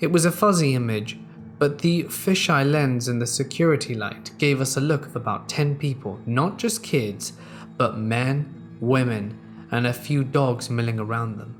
It 0.00 0.12
was 0.12 0.24
a 0.24 0.30
fuzzy 0.30 0.74
image, 0.74 1.18
but 1.58 1.78
the 1.78 2.04
fisheye 2.04 2.70
lens 2.70 3.08
and 3.08 3.20
the 3.20 3.26
security 3.26 3.94
light 3.94 4.30
gave 4.38 4.60
us 4.60 4.76
a 4.76 4.80
look 4.80 5.04
of 5.06 5.16
about 5.16 5.48
10 5.48 5.76
people, 5.76 6.20
not 6.26 6.58
just 6.58 6.84
kids, 6.84 7.32
but 7.76 7.98
men, 7.98 8.76
women, 8.80 9.36
and 9.72 9.86
a 9.86 9.92
few 9.92 10.22
dogs 10.22 10.70
milling 10.70 11.00
around 11.00 11.38
them. 11.38 11.56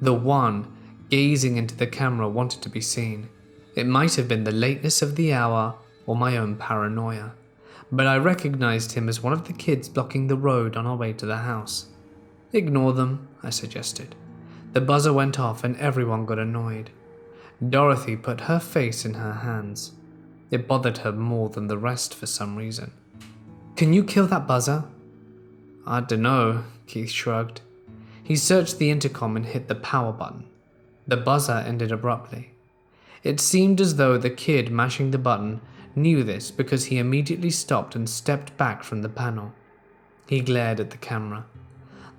The 0.00 0.14
one, 0.14 0.70
gazing 1.08 1.56
into 1.56 1.74
the 1.74 1.88
camera, 1.88 2.28
wanted 2.28 2.62
to 2.62 2.68
be 2.68 2.80
seen. 2.80 3.28
It 3.74 3.86
might 3.86 4.14
have 4.14 4.28
been 4.28 4.44
the 4.44 4.52
lateness 4.52 5.02
of 5.02 5.16
the 5.16 5.32
hour 5.32 5.74
or 6.06 6.14
my 6.14 6.36
own 6.36 6.54
paranoia, 6.56 7.32
but 7.90 8.06
I 8.06 8.18
recognized 8.18 8.92
him 8.92 9.08
as 9.08 9.20
one 9.20 9.32
of 9.32 9.46
the 9.46 9.52
kids 9.52 9.88
blocking 9.88 10.28
the 10.28 10.36
road 10.36 10.76
on 10.76 10.86
our 10.86 10.96
way 10.96 11.12
to 11.14 11.26
the 11.26 11.38
house. 11.38 11.88
Ignore 12.54 12.92
them, 12.92 13.26
I 13.42 13.50
suggested. 13.50 14.14
The 14.74 14.80
buzzer 14.80 15.12
went 15.12 15.40
off 15.40 15.64
and 15.64 15.76
everyone 15.76 16.24
got 16.24 16.38
annoyed. 16.38 16.90
Dorothy 17.68 18.16
put 18.16 18.42
her 18.42 18.60
face 18.60 19.04
in 19.04 19.14
her 19.14 19.32
hands. 19.32 19.92
It 20.52 20.68
bothered 20.68 20.98
her 20.98 21.10
more 21.10 21.48
than 21.48 21.66
the 21.66 21.76
rest 21.76 22.14
for 22.14 22.26
some 22.26 22.54
reason. 22.54 22.92
Can 23.74 23.92
you 23.92 24.04
kill 24.04 24.28
that 24.28 24.46
buzzer? 24.46 24.84
I 25.84 26.00
dunno, 26.00 26.62
Keith 26.86 27.10
shrugged. 27.10 27.60
He 28.22 28.36
searched 28.36 28.78
the 28.78 28.90
intercom 28.90 29.36
and 29.36 29.46
hit 29.46 29.66
the 29.66 29.74
power 29.74 30.12
button. 30.12 30.46
The 31.08 31.16
buzzer 31.16 31.64
ended 31.66 31.90
abruptly. 31.90 32.52
It 33.24 33.40
seemed 33.40 33.80
as 33.80 33.96
though 33.96 34.16
the 34.16 34.30
kid 34.30 34.70
mashing 34.70 35.10
the 35.10 35.18
button 35.18 35.60
knew 35.96 36.22
this 36.22 36.52
because 36.52 36.84
he 36.84 36.98
immediately 36.98 37.50
stopped 37.50 37.96
and 37.96 38.08
stepped 38.08 38.56
back 38.56 38.84
from 38.84 39.02
the 39.02 39.08
panel. 39.08 39.52
He 40.28 40.40
glared 40.40 40.78
at 40.78 40.90
the 40.90 40.96
camera, 40.96 41.46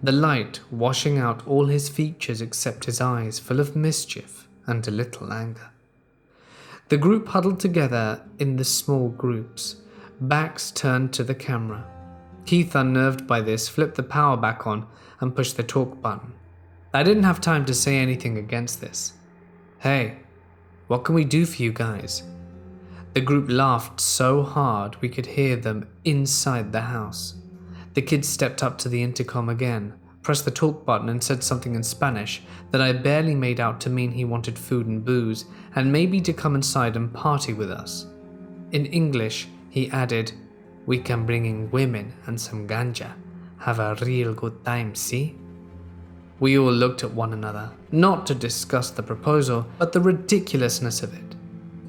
the 0.06 0.12
light 0.12 0.60
washing 0.72 1.18
out 1.18 1.46
all 1.48 1.66
his 1.66 1.90
features 1.90 2.42
except 2.42 2.86
his 2.86 3.02
eyes, 3.02 3.40
full 3.40 3.60
of 3.60 3.76
mischief 3.76 4.48
and 4.68 4.88
a 4.88 4.92
little 4.92 5.34
anger. 5.34 5.72
The 6.90 6.98
group 6.98 7.30
huddled 7.30 7.60
together 7.60 8.22
in 8.38 8.58
the 8.58 8.64
small 8.64 9.10
groups, 9.10 9.78
backs 10.22 10.70
turned 10.70 11.14
to 11.14 11.24
the 11.24 11.34
camera. 11.34 11.86
Keith, 12.46 12.76
unnerved 12.76 13.26
by 13.26 13.42
this, 13.42 13.68
flipped 13.68 13.96
the 13.96 14.04
power 14.04 14.38
back 14.38 14.68
on 14.68 14.86
and 15.20 15.36
pushed 15.36 15.58
the 15.58 15.64
talk 15.64 16.00
button. 16.02 16.34
I 16.94 17.02
didn't 17.02 17.24
have 17.24 17.42
time 17.42 17.66
to 17.66 17.74
say 17.74 17.98
anything 17.98 18.38
against 18.38 18.82
this. 18.82 19.14
Hey, 19.80 20.20
what 20.88 21.04
can 21.04 21.16
we 21.16 21.26
do 21.26 21.46
for 21.46 21.64
you 21.64 21.74
guys? 21.74 22.22
The 23.14 23.22
group 23.22 23.50
laughed 23.50 24.00
so 24.00 24.44
hard 24.44 25.02
we 25.02 25.10
could 25.10 25.26
hear 25.26 25.56
them 25.56 25.88
inside 26.04 26.72
the 26.72 26.82
house. 26.82 27.36
The 27.96 28.02
kid 28.02 28.26
stepped 28.26 28.62
up 28.62 28.78
to 28.80 28.90
the 28.90 29.02
intercom 29.02 29.48
again, 29.48 29.94
pressed 30.22 30.44
the 30.44 30.52
talk 30.52 30.86
button, 30.86 31.08
and 31.08 31.24
said 31.24 31.44
something 31.44 31.76
in 31.76 31.84
Spanish 31.84 32.42
that 32.72 32.82
I 32.82 32.92
barely 32.92 33.36
made 33.36 33.62
out 33.62 33.80
to 33.82 33.90
mean 33.90 34.12
he 34.12 34.26
wanted 34.26 34.60
food 34.60 34.86
and 34.86 35.04
booze, 35.04 35.46
and 35.76 35.92
maybe 35.92 36.20
to 36.22 36.34
come 36.34 36.56
inside 36.56 36.98
and 36.98 37.14
party 37.14 37.54
with 37.54 37.72
us. 37.72 38.06
In 38.74 38.86
English, 38.88 39.48
he 39.70 39.90
added, 39.92 40.34
We 40.86 41.00
can 41.00 41.26
bring 41.26 41.46
in 41.46 41.72
women 41.72 42.14
and 42.26 42.40
some 42.40 42.68
ganja. 42.68 43.14
Have 43.60 43.80
a 43.80 43.96
real 44.02 44.34
good 44.34 44.66
time, 44.66 44.94
see? 44.94 45.38
We 46.42 46.58
all 46.58 46.74
looked 46.74 47.06
at 47.06 47.14
one 47.14 47.32
another, 47.32 47.72
not 47.94 48.26
to 48.28 48.36
discuss 48.36 48.90
the 48.90 49.04
proposal, 49.04 49.66
but 49.78 49.94
the 49.94 50.02
ridiculousness 50.02 51.02
of 51.02 51.14
it. 51.14 51.36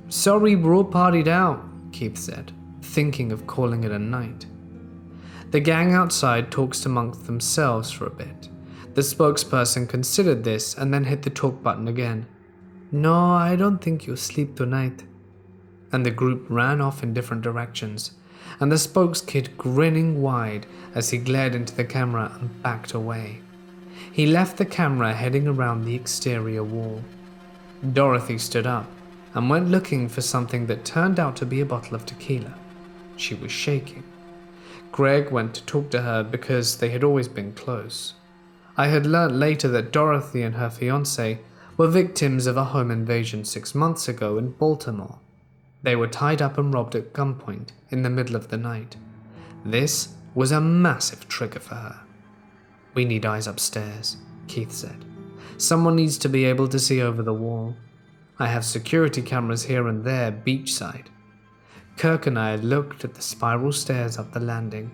Sorry, 0.08 0.54
we're 0.54 0.76
all 0.76 0.84
partied 0.84 1.26
out, 1.26 1.64
Keith 1.90 2.16
said, 2.16 2.52
thinking 2.80 3.32
of 3.32 3.48
calling 3.48 3.82
it 3.82 3.90
a 3.90 3.98
night. 3.98 4.46
The 5.50 5.60
gang 5.60 5.94
outside 5.94 6.50
talks 6.50 6.84
amongst 6.86 7.26
themselves 7.26 7.90
for 7.90 8.06
a 8.06 8.10
bit. 8.10 8.48
The 8.94 9.02
spokesperson 9.02 9.88
considered 9.88 10.44
this 10.44 10.74
and 10.74 10.92
then 10.92 11.04
hit 11.04 11.22
the 11.22 11.30
talk 11.30 11.62
button 11.62 11.88
again. 11.88 12.26
No, 12.90 13.14
I 13.14 13.56
don't 13.56 13.78
think 13.78 14.06
you'll 14.06 14.16
sleep 14.16 14.56
tonight 14.56 15.04
and 15.92 16.04
the 16.04 16.10
group 16.10 16.46
ran 16.48 16.80
off 16.80 17.02
in 17.02 17.14
different 17.14 17.42
directions, 17.42 18.12
and 18.60 18.70
the 18.70 18.78
spokes 18.78 19.20
kid 19.20 19.56
grinning 19.56 20.20
wide 20.20 20.66
as 20.94 21.10
he 21.10 21.18
glared 21.18 21.54
into 21.54 21.74
the 21.74 21.84
camera 21.84 22.36
and 22.38 22.62
backed 22.62 22.92
away. 22.92 23.40
He 24.12 24.26
left 24.26 24.56
the 24.56 24.66
camera 24.66 25.14
heading 25.14 25.46
around 25.46 25.84
the 25.84 25.94
exterior 25.94 26.64
wall. 26.64 27.02
Dorothy 27.92 28.38
stood 28.38 28.66
up 28.66 28.90
and 29.34 29.50
went 29.50 29.68
looking 29.68 30.08
for 30.08 30.22
something 30.22 30.66
that 30.66 30.84
turned 30.84 31.20
out 31.20 31.36
to 31.36 31.46
be 31.46 31.60
a 31.60 31.66
bottle 31.66 31.94
of 31.94 32.06
tequila. 32.06 32.54
She 33.16 33.34
was 33.34 33.52
shaking. 33.52 34.02
Greg 34.96 35.30
went 35.30 35.52
to 35.52 35.62
talk 35.64 35.90
to 35.90 36.00
her 36.00 36.22
because 36.22 36.78
they 36.78 36.88
had 36.88 37.04
always 37.04 37.28
been 37.28 37.52
close. 37.52 38.14
I 38.78 38.86
had 38.86 39.04
learnt 39.04 39.34
later 39.34 39.68
that 39.68 39.92
Dorothy 39.92 40.40
and 40.40 40.54
her 40.54 40.70
fiance 40.70 41.38
were 41.76 41.86
victims 41.86 42.46
of 42.46 42.56
a 42.56 42.64
home 42.64 42.90
invasion 42.90 43.44
six 43.44 43.74
months 43.74 44.08
ago 44.08 44.38
in 44.38 44.52
Baltimore. 44.52 45.18
They 45.82 45.96
were 45.96 46.06
tied 46.06 46.40
up 46.40 46.56
and 46.56 46.72
robbed 46.72 46.94
at 46.94 47.12
gunpoint 47.12 47.72
in 47.90 48.00
the 48.00 48.08
middle 48.08 48.36
of 48.36 48.48
the 48.48 48.56
night. 48.56 48.96
This 49.66 50.14
was 50.34 50.50
a 50.50 50.62
massive 50.62 51.28
trigger 51.28 51.60
for 51.60 51.74
her. 51.74 52.00
We 52.94 53.04
need 53.04 53.26
eyes 53.26 53.46
upstairs, 53.46 54.16
Keith 54.48 54.72
said. 54.72 55.04
Someone 55.58 55.96
needs 55.96 56.16
to 56.16 56.30
be 56.30 56.46
able 56.46 56.68
to 56.68 56.78
see 56.78 57.02
over 57.02 57.22
the 57.22 57.34
wall. 57.34 57.76
I 58.38 58.46
have 58.46 58.64
security 58.64 59.20
cameras 59.20 59.64
here 59.64 59.88
and 59.88 60.04
there 60.04 60.32
beachside. 60.32 61.08
Kirk 61.96 62.26
and 62.26 62.38
I 62.38 62.56
looked 62.56 63.04
at 63.04 63.14
the 63.14 63.22
spiral 63.22 63.72
stairs 63.72 64.18
up 64.18 64.32
the 64.32 64.40
landing. 64.40 64.90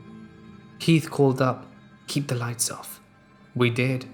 Keith 0.79 1.11
called 1.11 1.43
up, 1.43 1.67
Keep 2.07 2.29
the 2.29 2.35
lights 2.35 2.71
off. 2.71 3.01
We 3.55 3.71
did. 3.71 4.07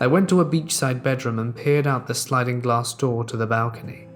I 0.00 0.06
went 0.06 0.28
to 0.28 0.40
a 0.40 0.44
beachside 0.44 1.02
bedroom 1.02 1.38
and 1.38 1.54
peered 1.54 1.86
out 1.86 2.06
the 2.06 2.14
sliding 2.14 2.60
glass 2.60 2.92
door 2.94 3.24
to 3.24 3.36
the 3.36 3.46
balcony. 3.46 4.08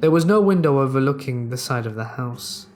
There 0.00 0.10
was 0.10 0.24
no 0.24 0.40
window 0.40 0.80
overlooking 0.80 1.48
the 1.48 1.56
side 1.56 1.86
of 1.86 1.94
the 1.94 2.04
house. 2.04 2.66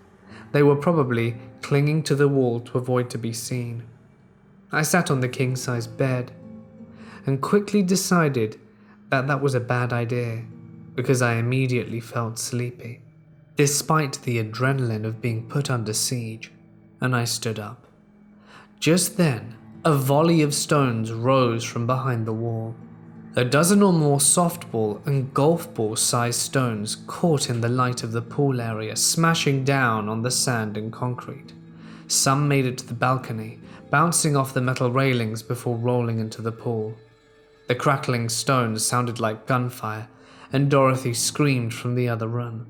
They 0.52 0.62
were 0.62 0.76
probably 0.76 1.36
clinging 1.62 2.02
to 2.04 2.14
the 2.14 2.28
wall 2.28 2.60
to 2.60 2.78
avoid 2.78 3.10
to 3.10 3.18
be 3.18 3.32
seen. 3.32 3.84
I 4.72 4.82
sat 4.82 5.10
on 5.10 5.20
the 5.20 5.28
king 5.28 5.56
size 5.56 5.86
bed 5.86 6.32
and 7.24 7.40
quickly 7.40 7.82
decided 7.82 8.60
that 9.10 9.26
that 9.26 9.42
was 9.42 9.54
a 9.54 9.60
bad 9.60 9.92
idea 9.92 10.42
because 10.94 11.22
I 11.22 11.34
immediately 11.34 12.00
felt 12.00 12.38
sleepy, 12.38 13.00
despite 13.56 14.20
the 14.22 14.42
adrenaline 14.42 15.04
of 15.04 15.22
being 15.22 15.48
put 15.48 15.70
under 15.70 15.92
siege, 15.92 16.52
and 17.00 17.16
I 17.16 17.24
stood 17.24 17.58
up. 17.58 17.86
Just 18.78 19.16
then, 19.16 19.56
a 19.84 19.94
volley 19.94 20.42
of 20.42 20.54
stones 20.54 21.12
rose 21.12 21.64
from 21.64 21.86
behind 21.86 22.26
the 22.26 22.32
wall. 22.32 22.74
A 23.34 23.44
dozen 23.44 23.82
or 23.82 23.92
more 23.92 24.18
softball 24.18 25.04
and 25.06 25.32
golf 25.32 25.72
ball 25.74 25.96
sized 25.96 26.40
stones 26.40 26.96
caught 27.06 27.48
in 27.48 27.60
the 27.60 27.68
light 27.68 28.02
of 28.02 28.12
the 28.12 28.22
pool 28.22 28.60
area, 28.60 28.96
smashing 28.96 29.64
down 29.64 30.08
on 30.08 30.22
the 30.22 30.30
sand 30.30 30.76
and 30.76 30.92
concrete. 30.92 31.52
Some 32.08 32.48
made 32.48 32.66
it 32.66 32.78
to 32.78 32.86
the 32.86 32.94
balcony, 32.94 33.58
bouncing 33.90 34.36
off 34.36 34.54
the 34.54 34.60
metal 34.60 34.90
railings 34.90 35.42
before 35.42 35.76
rolling 35.76 36.18
into 36.18 36.42
the 36.42 36.52
pool. 36.52 36.94
The 37.68 37.74
crackling 37.74 38.28
stones 38.28 38.84
sounded 38.84 39.18
like 39.20 39.46
gunfire, 39.46 40.08
and 40.52 40.70
Dorothy 40.70 41.14
screamed 41.14 41.74
from 41.74 41.94
the 41.94 42.08
other 42.08 42.28
room. 42.28 42.66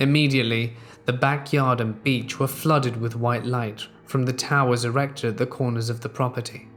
Immediately, 0.00 0.72
the 1.04 1.12
backyard 1.12 1.80
and 1.80 2.02
beach 2.02 2.40
were 2.40 2.48
flooded 2.48 3.00
with 3.00 3.14
white 3.14 3.44
light 3.44 3.86
from 4.06 4.24
the 4.24 4.32
towers 4.32 4.84
erected 4.84 5.30
at 5.30 5.36
the 5.36 5.46
corners 5.46 5.90
of 5.90 6.00
the 6.00 6.08
property. 6.08 6.68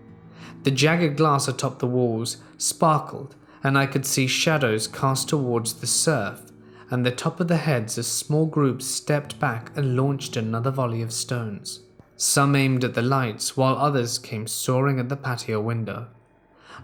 The 0.63 0.71
jagged 0.71 1.17
glass 1.17 1.47
atop 1.47 1.79
the 1.79 1.87
walls 1.87 2.37
sparkled, 2.57 3.35
and 3.63 3.77
I 3.77 3.85
could 3.85 4.05
see 4.05 4.27
shadows 4.27 4.87
cast 4.87 5.29
towards 5.29 5.75
the 5.75 5.87
surf 5.87 6.51
and 6.91 7.05
the 7.05 7.11
top 7.11 7.39
of 7.39 7.47
the 7.47 7.57
heads 7.57 7.97
as 7.97 8.07
small 8.07 8.45
groups 8.45 8.85
stepped 8.85 9.39
back 9.39 9.71
and 9.75 9.95
launched 9.95 10.35
another 10.35 10.69
volley 10.69 11.01
of 11.01 11.13
stones. 11.13 11.79
Some 12.17 12.55
aimed 12.55 12.83
at 12.83 12.93
the 12.93 13.01
lights, 13.01 13.57
while 13.57 13.75
others 13.77 14.19
came 14.19 14.47
soaring 14.47 14.99
at 14.99 15.09
the 15.09 15.15
patio 15.15 15.59
window. 15.59 16.07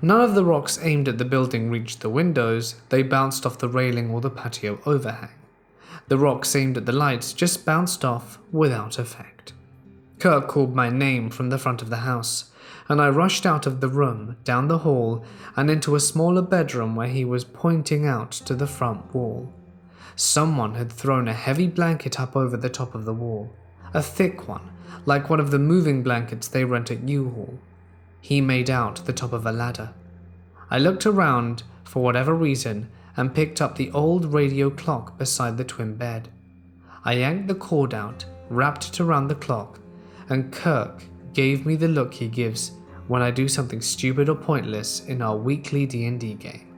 None 0.01 0.21
of 0.21 0.35
the 0.35 0.45
rocks 0.45 0.79
aimed 0.81 1.07
at 1.07 1.17
the 1.17 1.25
building 1.25 1.69
reached 1.69 1.99
the 1.99 2.09
windows, 2.09 2.75
they 2.89 3.03
bounced 3.03 3.45
off 3.45 3.59
the 3.59 3.69
railing 3.69 4.09
or 4.09 4.21
the 4.21 4.29
patio 4.29 4.79
overhang. 4.85 5.29
The 6.09 6.17
rock 6.17 6.43
seemed 6.43 6.75
at 6.75 6.87
the 6.87 6.91
lights 6.91 7.33
just 7.33 7.65
bounced 7.65 8.03
off 8.03 8.39
without 8.51 8.97
effect. 8.97 9.53
Kirk 10.17 10.47
called 10.47 10.75
my 10.75 10.89
name 10.89 11.29
from 11.29 11.49
the 11.49 11.59
front 11.59 11.83
of 11.83 11.91
the 11.91 11.97
house, 11.97 12.51
and 12.89 12.99
I 12.99 13.09
rushed 13.09 13.45
out 13.45 13.67
of 13.67 13.79
the 13.79 13.87
room, 13.87 14.35
down 14.43 14.67
the 14.67 14.79
hall, 14.79 15.23
and 15.55 15.69
into 15.69 15.95
a 15.95 15.99
smaller 15.99 16.41
bedroom 16.41 16.95
where 16.95 17.07
he 17.07 17.23
was 17.23 17.45
pointing 17.45 18.07
out 18.07 18.31
to 18.31 18.55
the 18.55 18.65
front 18.65 19.13
wall. 19.13 19.53
Someone 20.15 20.73
had 20.73 20.91
thrown 20.91 21.27
a 21.27 21.33
heavy 21.33 21.67
blanket 21.67 22.19
up 22.19 22.35
over 22.35 22.57
the 22.57 22.69
top 22.69 22.95
of 22.95 23.05
the 23.05 23.13
wall, 23.13 23.53
a 23.93 24.01
thick 24.01 24.47
one, 24.47 24.71
like 25.05 25.29
one 25.29 25.39
of 25.39 25.51
the 25.51 25.59
moving 25.59 26.01
blankets 26.01 26.47
they 26.47 26.65
rent 26.65 26.89
at 26.89 27.07
U-Haul. 27.07 27.59
He 28.19 28.41
made 28.41 28.71
out 28.71 29.05
the 29.05 29.13
top 29.13 29.31
of 29.31 29.45
a 29.45 29.51
ladder. 29.51 29.93
I 30.71 30.79
looked 30.79 31.05
around 31.05 31.61
for 31.83 32.01
whatever 32.01 32.33
reason 32.33 32.89
and 33.19 33.35
picked 33.35 33.61
up 33.61 33.75
the 33.75 33.91
old 33.91 34.33
radio 34.33 34.69
clock 34.69 35.17
beside 35.17 35.57
the 35.57 35.63
twin 35.65 35.93
bed. 35.93 36.29
I 37.03 37.13
yanked 37.15 37.49
the 37.49 37.55
cord 37.55 37.93
out, 37.93 38.23
wrapped 38.49 38.87
it 38.87 39.01
around 39.01 39.27
the 39.27 39.35
clock, 39.35 39.77
and 40.29 40.53
Kirk 40.53 41.03
gave 41.33 41.65
me 41.65 41.75
the 41.75 41.89
look 41.89 42.13
he 42.13 42.29
gives 42.29 42.71
when 43.09 43.21
I 43.21 43.29
do 43.29 43.49
something 43.49 43.81
stupid 43.81 44.29
or 44.29 44.35
pointless 44.35 45.01
in 45.05 45.21
our 45.21 45.35
weekly 45.35 45.85
D&D 45.85 46.35
game. 46.35 46.73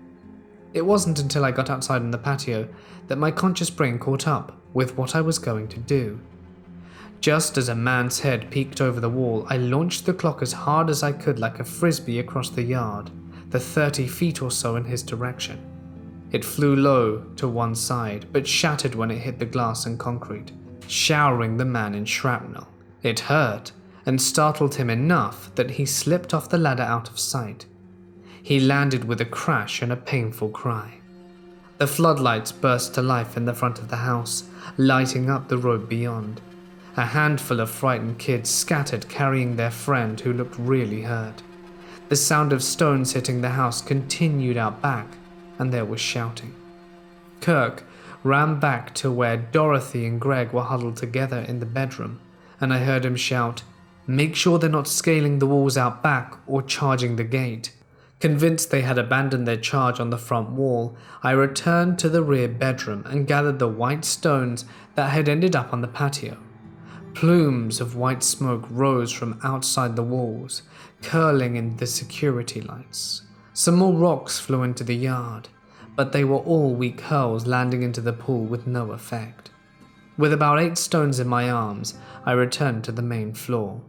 It 0.74 0.82
wasn't 0.82 1.20
until 1.20 1.46
I 1.46 1.52
got 1.52 1.70
outside 1.70 2.02
in 2.02 2.10
the 2.10 2.18
patio 2.18 2.68
that 3.06 3.20
my 3.20 3.30
conscious 3.30 3.70
brain 3.70 4.00
caught 4.00 4.28
up 4.28 4.58
with 4.74 4.98
what 4.98 5.16
I 5.16 5.22
was 5.22 5.38
going 5.38 5.68
to 5.68 5.80
do. 5.80 6.20
Just 7.20 7.56
as 7.56 7.70
a 7.70 7.76
man's 7.76 8.22
head 8.22 8.50
peeked 8.50 8.82
over 8.82 9.00
the 9.00 9.10
wall, 9.10 9.46
I 9.48 9.58
launched 9.58 10.08
the 10.08 10.14
clock 10.14 10.42
as 10.42 10.54
hard 10.54 10.90
as 10.90 11.04
I 11.04 11.12
could 11.12 11.38
like 11.38 11.60
a 11.60 11.64
frisbee 11.64 12.18
across 12.18 12.50
the 12.50 12.64
yard, 12.64 13.12
the 13.52 13.60
30 13.60 14.08
feet 14.08 14.42
or 14.42 14.50
so 14.50 14.76
in 14.76 14.86
his 14.86 15.04
direction. 15.04 15.71
It 16.32 16.46
flew 16.46 16.76
low 16.76 17.24
to 17.36 17.48
one 17.48 17.76
side, 17.76 18.28
but 18.32 18.48
shattered 18.48 18.96
when 18.96 19.12
it 19.12 19.20
hit 19.20 19.40
the 19.40 19.46
glass 19.46 19.86
and 19.86 20.00
concrete, 20.00 20.52
showering 20.88 21.58
the 21.58 21.66
man 21.66 21.94
in 21.94 22.06
shrapnel. 22.06 22.68
It 23.04 23.22
hurt 23.22 23.74
and 24.06 24.22
startled 24.22 24.76
him 24.76 24.90
enough 24.90 25.54
that 25.56 25.72
he 25.72 25.86
slipped 25.86 26.34
off 26.34 26.50
the 26.50 26.58
ladder 26.58 26.84
out 26.84 27.10
of 27.10 27.20
sight. 27.20 27.66
He 28.42 28.60
landed 28.60 29.04
with 29.04 29.22
a 29.22 29.26
crash 29.26 29.82
and 29.82 29.92
a 29.92 29.98
painful 29.98 30.50
cry. 30.50 30.96
The 31.78 31.88
floodlights 31.88 32.52
burst 32.52 32.94
to 32.96 33.02
life 33.02 33.36
in 33.36 33.46
the 33.46 33.54
front 33.54 33.80
of 33.80 33.90
the 33.90 33.98
house, 33.98 34.44
lighting 34.78 35.30
up 35.30 35.50
the 35.50 35.58
road 35.58 35.90
beyond. 35.90 36.40
A 36.96 37.06
handful 37.06 37.60
of 37.60 37.70
frightened 37.70 38.20
kids 38.20 38.50
scattered 38.50 39.10
carrying 39.10 39.56
their 39.56 39.72
friend 39.72 40.20
who 40.20 40.34
looked 40.34 40.58
really 40.58 41.02
hurt. 41.02 41.42
The 42.10 42.16
sound 42.16 42.54
of 42.54 42.64
stones 42.64 43.14
hitting 43.14 43.42
the 43.42 43.50
house 43.50 43.82
continued 43.82 44.58
out 44.58 44.82
back, 44.82 45.08
and 45.62 45.72
there 45.72 45.86
was 45.86 46.02
shouting. 46.02 46.56
Kirk 47.40 47.84
ran 48.24 48.60
back 48.60 48.96
to 48.96 49.12
where 49.12 49.38
Dorothy 49.38 50.08
and 50.08 50.20
Greg 50.20 50.52
were 50.52 50.64
huddled 50.64 50.98
together 50.98 51.38
in 51.38 51.60
the 51.60 51.68
bedroom, 51.68 52.20
and 52.60 52.74
I 52.74 52.80
heard 52.80 53.06
him 53.06 53.16
shout, 53.16 53.62
Make 54.08 54.36
sure 54.36 54.58
they're 54.58 54.70
not 54.72 54.88
scaling 54.88 55.38
the 55.38 55.46
walls 55.46 55.78
out 55.78 56.02
back 56.02 56.34
or 56.48 56.64
charging 56.64 57.16
the 57.16 57.24
gate. 57.24 57.74
Convinced 58.20 58.72
they 58.72 58.82
had 58.82 58.98
abandoned 58.98 59.48
their 59.48 59.56
charge 59.58 60.00
on 60.00 60.10
the 60.10 60.18
front 60.18 60.50
wall, 60.50 60.98
I 61.22 61.32
returned 61.32 62.00
to 62.00 62.10
the 62.10 62.24
rear 62.24 62.48
bedroom 62.48 63.04
and 63.06 63.28
gathered 63.28 63.60
the 63.60 63.68
white 63.68 64.04
stones 64.04 64.66
that 64.96 65.12
had 65.12 65.30
ended 65.30 65.56
up 65.56 65.72
on 65.72 65.82
the 65.82 65.88
patio. 65.88 66.38
Plumes 67.14 67.80
of 67.80 67.96
white 67.96 68.24
smoke 68.24 68.66
rose 68.68 69.12
from 69.12 69.40
outside 69.44 69.96
the 69.96 70.02
walls, 70.02 70.64
curling 71.04 71.56
in 71.56 71.78
the 71.78 71.86
security 71.86 72.62
lights. 72.62 73.22
Some 73.64 73.76
more 73.76 73.94
rocks 73.94 74.40
flew 74.40 74.64
into 74.64 74.84
the 74.84 74.96
yard, 74.96 75.48
but 75.96 76.14
they 76.14 76.24
were 76.24 76.40
all 76.40 76.74
weak 76.74 77.00
hurls 77.00 77.46
landing 77.46 77.84
into 77.84 78.02
the 78.02 78.12
pool 78.12 78.44
with 78.44 78.66
no 78.66 78.92
effect. 78.92 79.52
With 80.18 80.34
about 80.34 80.60
eight 80.60 80.80
stones 80.80 81.20
in 81.20 81.28
my 81.28 81.48
arms, 81.48 81.94
I 82.26 82.32
returned 82.32 82.84
to 82.86 82.92
the 82.92 83.04
main 83.04 83.36
floor. 83.36 83.82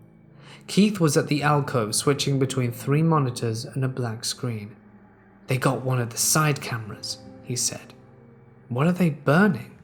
Keith 0.66 1.00
was 1.00 1.16
at 1.16 1.28
the 1.28 1.42
alcove 1.42 1.94
switching 1.94 2.38
between 2.38 2.70
three 2.70 3.02
monitors 3.02 3.64
and 3.64 3.82
a 3.82 3.88
black 3.88 4.26
screen. 4.26 4.76
They 5.46 5.56
got 5.56 5.80
one 5.80 6.02
of 6.02 6.10
the 6.10 6.18
side 6.18 6.60
cameras, 6.60 7.16
he 7.42 7.56
said. 7.56 7.94
What 8.68 8.86
are 8.86 8.92
they 8.92 9.08
burning? 9.08 9.78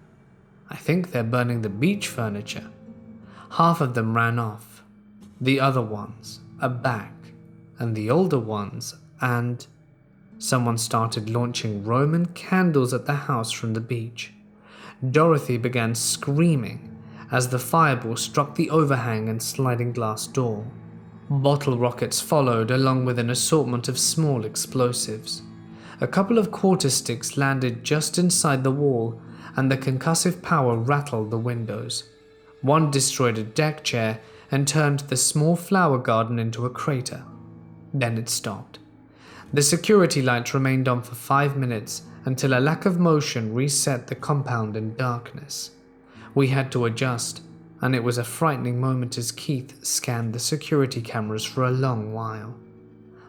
I 0.68 0.76
think 0.76 1.12
they're 1.12 1.24
burning 1.24 1.62
the 1.62 1.70
beach 1.70 2.08
furniture. 2.08 2.68
Half 3.52 3.80
of 3.80 3.94
them 3.94 4.14
ran 4.14 4.38
off. 4.38 4.82
The 5.40 5.60
other 5.60 5.80
ones 5.80 6.40
are 6.60 6.68
back, 6.68 7.14
and 7.78 7.96
the 7.96 8.10
older 8.10 8.38
ones, 8.38 8.94
and 9.22 9.66
someone 10.38 10.78
started 10.78 11.28
launching 11.28 11.84
Roman 11.84 12.26
candles 12.26 12.94
at 12.94 13.06
the 13.06 13.14
house 13.14 13.50
from 13.50 13.74
the 13.74 13.80
beach. 13.80 14.32
Dorothy 15.10 15.56
began 15.56 15.94
screaming 15.94 16.96
as 17.30 17.48
the 17.48 17.58
fireball 17.58 18.16
struck 18.16 18.54
the 18.54 18.70
overhang 18.70 19.28
and 19.28 19.42
sliding 19.42 19.92
glass 19.92 20.26
door. 20.26 20.64
Bottle 21.28 21.76
rockets 21.76 22.20
followed, 22.20 22.70
along 22.70 23.04
with 23.04 23.18
an 23.18 23.28
assortment 23.28 23.88
of 23.88 23.98
small 23.98 24.44
explosives. 24.44 25.42
A 26.00 26.06
couple 26.06 26.38
of 26.38 26.50
quarter 26.50 26.88
sticks 26.88 27.36
landed 27.36 27.84
just 27.84 28.18
inside 28.18 28.64
the 28.64 28.70
wall, 28.70 29.20
and 29.56 29.70
the 29.70 29.76
concussive 29.76 30.40
power 30.40 30.76
rattled 30.76 31.30
the 31.30 31.38
windows. 31.38 32.04
One 32.62 32.90
destroyed 32.90 33.36
a 33.38 33.42
deck 33.44 33.84
chair 33.84 34.20
and 34.50 34.66
turned 34.66 35.00
the 35.00 35.16
small 35.16 35.56
flower 35.56 35.98
garden 35.98 36.38
into 36.38 36.64
a 36.64 36.70
crater. 36.70 37.24
Then 37.92 38.16
it 38.16 38.28
stopped. 38.28 38.78
The 39.52 39.62
security 39.62 40.20
light 40.20 40.52
remained 40.52 40.88
on 40.88 41.02
for 41.02 41.14
five 41.14 41.56
minutes 41.56 42.02
until 42.24 42.52
a 42.52 42.60
lack 42.60 42.84
of 42.84 43.00
motion 43.00 43.54
reset 43.54 44.06
the 44.06 44.14
compound 44.14 44.76
in 44.76 44.94
darkness. 44.96 45.70
We 46.34 46.48
had 46.48 46.70
to 46.72 46.84
adjust, 46.84 47.40
and 47.80 47.94
it 47.94 48.04
was 48.04 48.18
a 48.18 48.24
frightening 48.24 48.80
moment 48.80 49.16
as 49.16 49.32
Keith 49.32 49.82
scanned 49.84 50.34
the 50.34 50.38
security 50.38 51.00
cameras 51.00 51.44
for 51.44 51.64
a 51.64 51.70
long 51.70 52.12
while. 52.12 52.54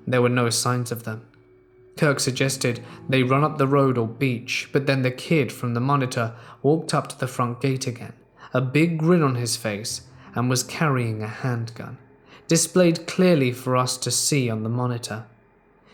There 0.05 0.21
were 0.21 0.29
no 0.29 0.49
signs 0.49 0.91
of 0.91 1.03
them. 1.03 1.25
Kirk 1.95 2.19
suggested 2.19 2.81
they 3.07 3.23
run 3.23 3.43
up 3.43 3.57
the 3.57 3.67
road 3.67 3.97
or 3.97 4.07
beach, 4.07 4.69
but 4.73 4.87
then 4.87 5.01
the 5.01 5.11
kid 5.11 5.51
from 5.51 5.73
the 5.73 5.79
monitor 5.79 6.33
walked 6.61 6.93
up 6.93 7.07
to 7.09 7.19
the 7.19 7.27
front 7.27 7.61
gate 7.61 7.87
again 7.87 8.13
a 8.53 8.61
big 8.61 8.97
grin 8.97 9.21
on 9.21 9.35
his 9.35 9.55
face, 9.55 10.01
and 10.35 10.49
was 10.49 10.63
carrying 10.63 11.21
a 11.21 11.27
handgun, 11.27 11.97
displayed 12.47 13.05
clearly 13.05 13.51
for 13.51 13.77
us 13.77 13.97
to 13.97 14.11
see 14.11 14.49
on 14.49 14.63
the 14.63 14.69
monitor. 14.69 15.25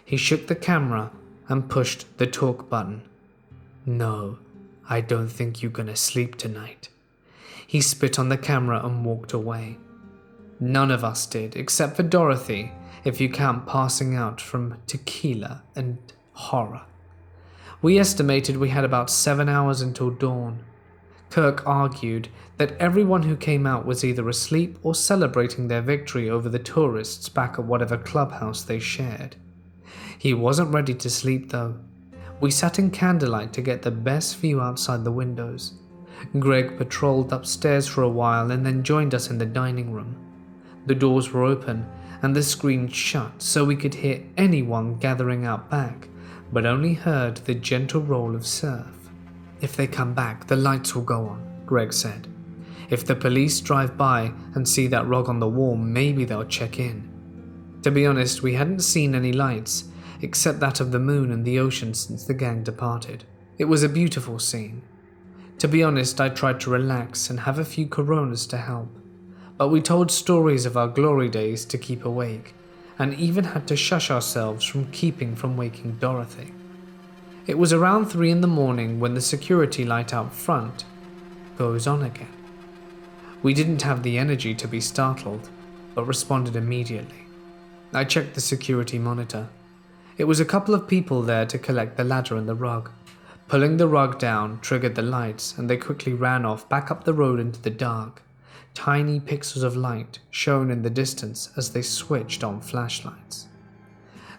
He 0.05 0.17
shook 0.17 0.45
the 0.47 0.55
camera 0.55 1.11
and 1.49 1.69
pushed 1.69 2.17
the 2.19 2.27
talk 2.27 2.69
button. 2.69 3.01
No, 3.85 4.37
I 4.87 5.01
don't 5.01 5.29
think 5.29 5.61
you're 5.61 5.71
gonna 5.71 5.95
sleep 5.95 6.37
tonight. 6.37 6.89
He 7.65 7.81
spit 7.81 8.19
on 8.19 8.29
the 8.29 8.37
camera 8.37 8.85
and 8.85 9.03
walked 9.03 9.33
away. 9.33 9.79
None 10.59 10.91
of 10.91 11.03
us 11.03 11.25
did, 11.25 11.55
except 11.55 11.95
for 11.97 12.03
Dorothy, 12.03 12.71
if 13.03 13.19
you 13.19 13.29
count 13.29 13.67
passing 13.67 14.15
out 14.15 14.39
from 14.39 14.77
tequila 14.85 15.63
and 15.75 15.97
horror. 16.33 16.83
We 17.81 17.99
estimated 17.99 18.57
we 18.57 18.69
had 18.69 18.83
about 18.83 19.09
seven 19.09 19.49
hours 19.49 19.81
until 19.81 20.11
dawn. 20.11 20.63
Kirk 21.29 21.65
argued 21.65 22.29
that 22.57 22.77
everyone 22.77 23.23
who 23.23 23.35
came 23.35 23.67
out 23.67 23.85
was 23.85 24.03
either 24.03 24.29
asleep 24.29 24.77
or 24.83 24.95
celebrating 24.95 25.67
their 25.67 25.81
victory 25.81 26.29
over 26.29 26.47
the 26.47 26.59
tourists 26.59 27.27
back 27.27 27.59
at 27.59 27.65
whatever 27.65 27.97
clubhouse 27.97 28.63
they 28.63 28.79
shared. 28.79 29.35
He 30.17 30.33
wasn't 30.33 30.73
ready 30.73 30.93
to 30.95 31.09
sleep 31.09 31.51
though. 31.51 31.75
We 32.39 32.51
sat 32.51 32.79
in 32.79 32.91
candlelight 32.91 33.53
to 33.53 33.61
get 33.61 33.81
the 33.81 33.91
best 33.91 34.37
view 34.37 34.61
outside 34.61 35.03
the 35.03 35.11
windows. 35.11 35.73
Greg 36.39 36.77
patrolled 36.77 37.31
upstairs 37.31 37.87
for 37.87 38.01
a 38.01 38.09
while 38.09 38.51
and 38.51 38.65
then 38.65 38.83
joined 38.83 39.13
us 39.13 39.29
in 39.29 39.37
the 39.37 39.45
dining 39.45 39.91
room. 39.91 40.15
The 40.85 40.95
doors 40.95 41.31
were 41.31 41.43
open 41.43 41.87
and 42.21 42.35
the 42.35 42.43
screen 42.43 42.87
shut 42.87 43.41
so 43.41 43.63
we 43.63 43.75
could 43.75 43.93
hear 43.93 44.23
anyone 44.37 44.95
gathering 44.95 45.45
out 45.45 45.69
back, 45.69 46.09
but 46.51 46.65
only 46.65 46.93
heard 46.93 47.37
the 47.37 47.55
gentle 47.55 48.01
roll 48.01 48.35
of 48.35 48.45
surf. 48.45 49.09
If 49.61 49.75
they 49.75 49.87
come 49.87 50.13
back, 50.13 50.47
the 50.47 50.55
lights 50.55 50.95
will 50.95 51.03
go 51.03 51.27
on, 51.27 51.61
Greg 51.65 51.93
said. 51.93 52.27
If 52.89 53.05
the 53.05 53.15
police 53.15 53.59
drive 53.61 53.97
by 53.97 54.31
and 54.53 54.67
see 54.67 54.87
that 54.87 55.07
rug 55.07 55.27
on 55.27 55.39
the 55.39 55.47
wall, 55.47 55.75
maybe 55.75 56.25
they'll 56.25 56.45
check 56.45 56.79
in. 56.79 57.09
To 57.83 57.91
be 57.91 58.05
honest, 58.05 58.43
we 58.43 58.53
hadn't 58.53 58.81
seen 58.81 59.15
any 59.15 59.31
lights, 59.31 59.85
except 60.21 60.59
that 60.59 60.79
of 60.79 60.91
the 60.91 60.99
moon 60.99 61.31
and 61.31 61.45
the 61.45 61.59
ocean 61.59 61.93
since 61.93 62.25
the 62.25 62.33
gang 62.33 62.63
departed. 62.63 63.23
It 63.57 63.65
was 63.65 63.83
a 63.83 63.89
beautiful 63.89 64.39
scene. 64.39 64.81
To 65.59 65.67
be 65.67 65.83
honest, 65.83 66.19
I 66.19 66.29
tried 66.29 66.59
to 66.61 66.69
relax 66.69 67.29
and 67.29 67.41
have 67.41 67.59
a 67.59 67.65
few 67.65 67.87
coronas 67.87 68.45
to 68.47 68.57
help. 68.57 68.89
But 69.57 69.69
we 69.69 69.81
told 69.81 70.11
stories 70.11 70.65
of 70.65 70.75
our 70.75 70.89
glory 70.89 71.29
days 71.29 71.63
to 71.65 71.77
keep 71.77 72.03
awake, 72.03 72.53
and 72.99 73.13
even 73.13 73.45
had 73.45 73.67
to 73.67 73.75
shush 73.75 74.11
ourselves 74.11 74.65
from 74.65 74.91
keeping 74.91 75.35
from 75.35 75.55
waking 75.55 75.97
Dorothy. 75.97 76.51
It 77.47 77.57
was 77.57 77.71
around 77.71 78.07
three 78.07 78.31
in 78.31 78.41
the 78.41 78.47
morning 78.47 78.99
when 78.99 79.13
the 79.13 79.21
security 79.21 79.85
light 79.85 80.13
out 80.13 80.33
front 80.33 80.83
goes 81.57 81.87
on 81.87 82.03
again. 82.03 82.27
We 83.43 83.53
didn't 83.53 83.83
have 83.83 84.03
the 84.03 84.17
energy 84.17 84.55
to 84.55 84.67
be 84.67 84.81
startled, 84.81 85.49
but 85.93 86.05
responded 86.05 86.55
immediately. 86.55 87.27
I 87.93 88.03
checked 88.03 88.33
the 88.33 88.41
security 88.41 88.97
monitor. 88.97 89.47
It 90.17 90.25
was 90.25 90.39
a 90.39 90.45
couple 90.45 90.73
of 90.73 90.87
people 90.87 91.21
there 91.21 91.45
to 91.45 91.57
collect 91.57 91.97
the 91.97 92.05
ladder 92.05 92.37
and 92.37 92.47
the 92.47 92.55
rug. 92.55 92.89
Pulling 93.49 93.75
the 93.75 93.87
rug 93.87 94.17
down 94.17 94.59
triggered 94.61 94.95
the 94.95 95.01
lights, 95.01 95.57
and 95.57 95.69
they 95.69 95.75
quickly 95.75 96.13
ran 96.13 96.45
off 96.45 96.69
back 96.69 96.89
up 96.89 97.03
the 97.03 97.13
road 97.13 97.37
into 97.37 97.61
the 97.61 97.69
dark. 97.69 98.21
Tiny 98.73 99.19
pixels 99.19 99.63
of 99.63 99.75
light 99.75 100.19
shone 100.29 100.71
in 100.71 100.83
the 100.83 100.89
distance 100.89 101.51
as 101.57 101.71
they 101.71 101.81
switched 101.81 102.45
on 102.45 102.61
flashlights. 102.61 103.47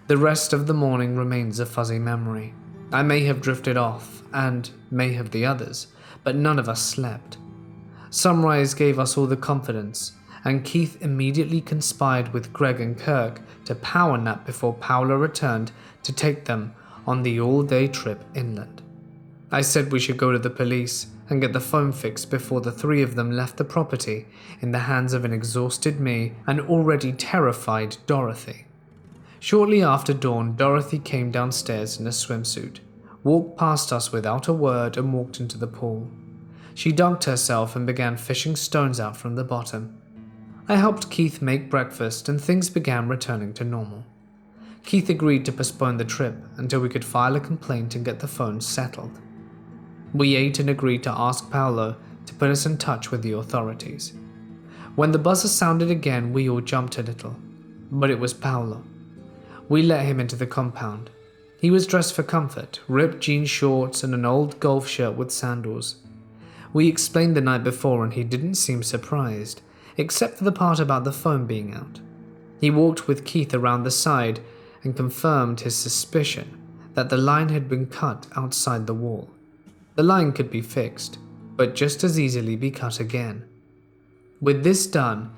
The 0.07 0.17
rest 0.17 0.55
of 0.55 0.67
the 0.67 0.75
morning 0.75 1.17
remains 1.17 1.61
a 1.61 1.67
fuzzy 1.67 1.99
memory. 1.99 2.55
I 2.91 3.03
may 3.03 3.25
have 3.25 3.43
drifted 3.43 3.77
off, 3.77 4.23
and 4.33 4.71
may 4.91 5.13
have 5.13 5.31
the 5.31 5.45
others, 5.45 5.89
but 6.25 6.37
none 6.37 6.59
of 6.59 6.71
us 6.71 6.83
slept. 6.83 7.37
Sunrise 8.09 8.73
gave 8.73 8.99
us 8.99 9.19
all 9.19 9.27
the 9.27 9.37
confidence, 9.37 10.13
and 10.47 10.65
Keith 10.65 11.03
immediately 11.03 11.61
conspired 11.61 12.33
with 12.33 12.53
Greg 12.53 12.81
and 12.81 12.97
Kirk 12.97 13.41
to 13.65 13.75
power 13.75 14.17
nap 14.17 14.47
before 14.47 14.75
Paolo 14.75 15.17
returned 15.17 15.73
to 16.05 16.13
take 16.13 16.45
them 16.45 16.73
on 17.05 17.25
the 17.25 17.41
all 17.41 17.65
day 17.65 17.89
trip 17.89 18.25
inland. 18.33 18.81
I 19.51 19.63
said 19.63 19.91
we 19.91 19.99
should 19.99 20.17
go 20.17 20.31
to 20.31 20.39
the 20.39 20.49
police 20.49 21.09
and 21.29 21.41
get 21.41 21.53
the 21.53 21.59
phone 21.61 21.91
fixed 21.91 22.31
before 22.31 22.61
the 22.61 22.71
three 22.71 23.03
of 23.03 23.17
them 23.17 23.33
left 23.33 23.57
the 23.57 23.65
property 23.65 24.27
in 24.61 24.71
the 24.71 24.79
hands 24.79 25.13
of 25.13 25.25
an 25.25 25.33
exhausted 25.33 25.99
me 25.99 26.35
and 26.47 26.61
already 26.61 27.13
terrified 27.13 27.97
Dorothy. 28.07 28.67
Shortly 29.41 29.83
after 29.83 30.15
dawn, 30.15 30.55
Dorothy 30.55 31.01
came 31.01 31.33
downstairs 31.33 31.99
in 31.99 32.07
a 32.07 32.11
swimsuit, 32.11 32.79
walked 33.25 33.59
past 33.59 33.93
us 33.93 34.13
without 34.13 34.47
a 34.47 34.53
word, 34.53 34.97
and 34.97 35.13
walked 35.13 35.41
into 35.41 35.59
the 35.59 35.67
pool. 35.67 36.09
She 36.73 36.93
dunked 36.93 37.25
herself 37.25 37.75
and 37.75 37.85
began 37.85 38.17
fishing 38.17 38.55
stones 38.55 39.01
out 39.01 39.17
from 39.17 39.35
the 39.35 39.43
bottom. 39.43 40.01
I 40.69 40.75
helped 40.75 41.11
Keith 41.11 41.41
make 41.41 41.71
breakfast, 41.71 42.29
and 42.29 42.41
things 42.41 42.71
began 42.71 43.09
returning 43.09 43.55
to 43.55 43.65
normal. 43.65 44.05
Keith 44.85 45.09
agreed 45.09 45.45
to 45.45 45.53
postpone 45.53 45.97
the 45.97 46.05
trip 46.05 46.35
until 46.57 46.81
we 46.81 46.89
could 46.89 47.05
file 47.05 47.37
a 47.37 47.41
complaint 47.41 47.95
and 47.95 48.05
get 48.05 48.19
the 48.19 48.27
phone 48.27 48.61
settled. 48.61 49.17
We 50.13 50.35
ate 50.35 50.59
and 50.59 50.69
agreed 50.69 51.05
to 51.05 51.11
ask 51.11 51.51
Paolo 51.51 51.97
to 52.27 52.35
put 52.35 52.51
us 52.51 52.67
in 52.67 52.79
touch 52.79 53.13
with 53.13 53.23
the 53.23 53.33
authorities. 53.33 54.13
When 54.97 55.13
the 55.13 55.19
buzzer 55.19 55.47
sounded 55.49 55.91
again, 55.91 56.33
we 56.33 56.49
all 56.49 56.61
jumped 56.61 56.99
a 56.99 57.03
little, 57.03 57.37
but 57.91 58.11
it 58.11 58.19
was 58.19 58.35
Paolo. 58.35 58.83
We 59.69 59.83
let 59.83 60.05
him 60.05 60.19
into 60.19 60.37
the 60.37 60.47
compound. 60.47 61.11
He 61.61 61.71
was 61.71 61.87
dressed 61.87 62.15
for 62.15 62.23
comfort, 62.23 62.81
ripped 62.89 63.21
jean 63.21 63.45
shorts 63.45 64.03
and 64.03 64.15
an 64.15 64.25
old 64.25 64.59
golf 64.59 64.89
shirt 64.89 65.15
with 65.15 65.31
sandals. 65.31 65.97
We 66.73 66.89
explained 66.89 67.37
the 67.37 67.41
night 67.41 67.63
before 67.63 68.03
and 68.03 68.13
he 68.13 68.25
didn't 68.25 68.55
seem 68.55 68.83
surprised, 68.83 69.63
except 69.97 70.39
for 70.39 70.45
the 70.45 70.53
part 70.53 70.79
about 70.79 71.05
the 71.05 71.13
phone 71.13 71.47
being 71.47 71.75
out. 71.75 72.01
He 72.61 72.71
walked 72.71 73.09
with 73.09 73.25
Keith 73.25 73.55
around 73.55 73.83
the 73.83 73.91
side 73.91 74.41
and 74.83 74.97
confirmed 74.97 75.61
his 75.61 75.77
suspicion 75.77 76.61
that 76.95 77.11
the 77.11 77.17
line 77.17 77.51
had 77.51 77.69
been 77.69 77.87
cut 77.87 78.27
outside 78.37 78.87
the 78.87 78.95
wall. 78.95 79.31
The 79.95 80.03
line 80.03 80.33
could 80.33 80.51
be 80.51 80.63
fixed, 80.63 81.19
but 81.57 81.75
just 81.75 82.05
as 82.05 82.19
easily 82.19 82.57
be 82.57 82.71
cut 82.71 83.01
again. 83.01 83.45
With 84.41 84.65
this 84.65 84.87
done, 84.87 85.33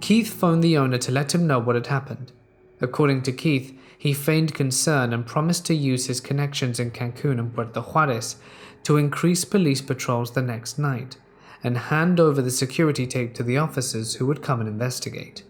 Keith 0.00 0.32
phoned 0.32 0.62
the 0.62 0.76
owner 0.76 0.98
to 0.98 1.12
let 1.12 1.34
him 1.34 1.46
know 1.46 1.58
what 1.58 1.76
had 1.76 1.88
happened. 1.88 2.32
According 2.80 3.22
to 3.22 3.32
Keith, 3.32 3.76
he 3.96 4.12
feigned 4.12 4.54
concern 4.54 5.12
and 5.12 5.24
promised 5.24 5.64
to 5.66 5.74
use 5.74 6.06
his 6.06 6.20
connections 6.20 6.78
in 6.78 6.90
Cancun 6.90 7.38
and 7.38 7.54
Puerto 7.54 7.80
Juarez 7.80 8.36
to 8.82 8.96
increase 8.96 9.44
police 9.44 9.80
patrols 9.80 10.32
the 10.32 10.42
next 10.42 10.78
night 10.78 11.16
and 11.64 11.76
hand 11.76 12.20
over 12.20 12.42
the 12.42 12.50
security 12.50 13.06
tape 13.06 13.34
to 13.34 13.42
the 13.42 13.58
officers 13.58 14.14
who 14.14 14.26
would 14.26 14.42
come 14.42 14.60
and 14.60 14.68
investigate. 14.68 15.42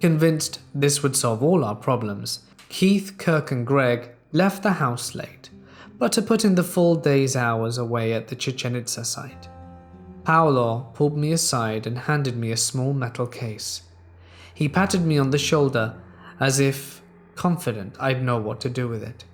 Convinced 0.00 0.60
this 0.74 1.02
would 1.02 1.16
solve 1.16 1.42
all 1.42 1.64
our 1.64 1.74
problems, 1.74 2.40
Keith, 2.68 3.16
Kirk, 3.16 3.50
and 3.50 3.66
Greg 3.66 4.10
left 4.32 4.62
the 4.62 4.72
house 4.72 5.14
late, 5.14 5.48
but 5.98 6.12
to 6.12 6.22
put 6.22 6.44
in 6.44 6.54
the 6.54 6.62
full 6.62 6.94
day's 6.96 7.34
hours 7.34 7.78
away 7.78 8.12
at 8.12 8.28
the 8.28 8.36
Chichen 8.36 8.76
Itza 8.76 9.04
site. 9.04 9.48
Paolo 10.24 10.90
pulled 10.94 11.16
me 11.16 11.32
aside 11.32 11.86
and 11.86 11.98
handed 11.98 12.36
me 12.36 12.50
a 12.50 12.56
small 12.56 12.92
metal 12.92 13.26
case. 13.26 13.82
He 14.52 14.68
patted 14.68 15.04
me 15.04 15.18
on 15.18 15.30
the 15.30 15.38
shoulder 15.38 15.96
as 16.40 16.60
if 16.60 17.02
confident 17.34 17.96
I'd 18.00 18.22
know 18.22 18.38
what 18.38 18.60
to 18.62 18.68
do 18.68 18.88
with 18.88 19.02
it. 19.02 19.24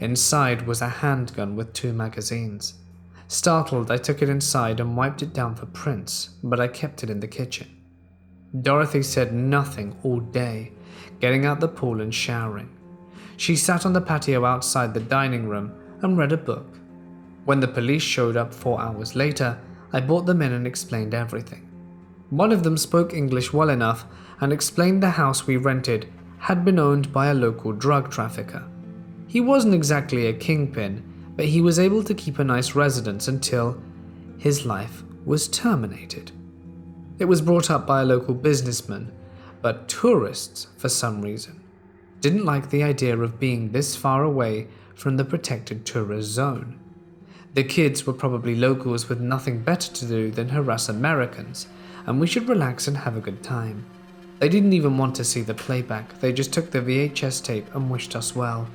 Inside 0.00 0.66
was 0.66 0.80
a 0.80 0.88
handgun 0.88 1.56
with 1.56 1.72
two 1.72 1.92
magazines. 1.92 2.74
Startled, 3.28 3.90
I 3.90 3.98
took 3.98 4.22
it 4.22 4.30
inside 4.30 4.80
and 4.80 4.96
wiped 4.96 5.22
it 5.22 5.34
down 5.34 5.54
for 5.54 5.66
prints, 5.66 6.30
but 6.42 6.58
I 6.58 6.66
kept 6.66 7.04
it 7.04 7.10
in 7.10 7.20
the 7.20 7.28
kitchen. 7.28 7.68
Dorothy 8.62 9.02
said 9.02 9.34
nothing 9.34 9.94
all 10.02 10.20
day, 10.20 10.72
getting 11.20 11.44
out 11.44 11.60
the 11.60 11.68
pool 11.68 12.00
and 12.00 12.14
showering. 12.14 12.70
She 13.36 13.54
sat 13.54 13.84
on 13.84 13.92
the 13.92 14.00
patio 14.00 14.46
outside 14.46 14.94
the 14.94 15.00
dining 15.00 15.46
room 15.46 15.72
and 16.00 16.16
read 16.16 16.32
a 16.32 16.38
book. 16.38 16.78
When 17.44 17.60
the 17.60 17.68
police 17.68 18.02
showed 18.02 18.36
up 18.36 18.54
four 18.54 18.80
hours 18.80 19.14
later, 19.14 19.58
I 19.92 20.00
brought 20.00 20.24
them 20.24 20.40
in 20.40 20.52
and 20.52 20.66
explained 20.66 21.12
everything. 21.12 21.68
One 22.30 22.50
of 22.50 22.62
them 22.62 22.78
spoke 22.78 23.12
English 23.12 23.52
well 23.52 23.68
enough 23.68 24.06
and 24.40 24.52
explained 24.52 25.02
the 25.02 25.10
house 25.10 25.46
we 25.46 25.56
rented 25.56 26.10
had 26.38 26.64
been 26.64 26.78
owned 26.78 27.12
by 27.12 27.26
a 27.26 27.34
local 27.34 27.72
drug 27.72 28.10
trafficker. 28.10 28.66
He 29.26 29.40
wasn't 29.40 29.74
exactly 29.74 30.26
a 30.26 30.32
kingpin, 30.32 31.07
but 31.38 31.46
he 31.46 31.60
was 31.60 31.78
able 31.78 32.02
to 32.02 32.14
keep 32.14 32.40
a 32.40 32.44
nice 32.44 32.74
residence 32.74 33.28
until 33.28 33.80
his 34.38 34.66
life 34.66 35.04
was 35.24 35.46
terminated. 35.46 36.32
It 37.20 37.26
was 37.26 37.40
brought 37.40 37.70
up 37.70 37.86
by 37.86 38.02
a 38.02 38.04
local 38.04 38.34
businessman, 38.34 39.12
but 39.62 39.88
tourists, 39.88 40.66
for 40.76 40.88
some 40.88 41.22
reason, 41.22 41.62
didn't 42.20 42.44
like 42.44 42.70
the 42.70 42.82
idea 42.82 43.16
of 43.16 43.38
being 43.38 43.70
this 43.70 43.94
far 43.94 44.24
away 44.24 44.66
from 44.96 45.16
the 45.16 45.24
protected 45.24 45.86
tourist 45.86 46.28
zone. 46.28 46.80
The 47.54 47.62
kids 47.62 48.04
were 48.04 48.14
probably 48.14 48.56
locals 48.56 49.08
with 49.08 49.20
nothing 49.20 49.62
better 49.62 49.92
to 49.92 50.06
do 50.06 50.32
than 50.32 50.48
harass 50.48 50.88
Americans, 50.88 51.68
and 52.04 52.18
we 52.18 52.26
should 52.26 52.48
relax 52.48 52.88
and 52.88 52.96
have 52.96 53.16
a 53.16 53.20
good 53.20 53.44
time. 53.44 53.86
They 54.40 54.48
didn't 54.48 54.72
even 54.72 54.98
want 54.98 55.14
to 55.14 55.24
see 55.24 55.42
the 55.42 55.54
playback, 55.54 56.18
they 56.18 56.32
just 56.32 56.52
took 56.52 56.72
the 56.72 56.80
VHS 56.80 57.44
tape 57.44 57.72
and 57.76 57.88
wished 57.88 58.16
us 58.16 58.34
well, 58.34 58.66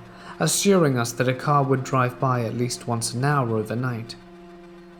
assuring 0.44 1.00
us 1.00 1.14
that 1.14 1.30
a 1.30 1.34
car 1.34 1.64
would 1.64 1.86
drive 1.86 2.20
by 2.20 2.42
at 2.42 2.58
least 2.58 2.86
once 2.86 3.14
an 3.14 3.24
hour 3.24 3.56
overnight. 3.56 4.14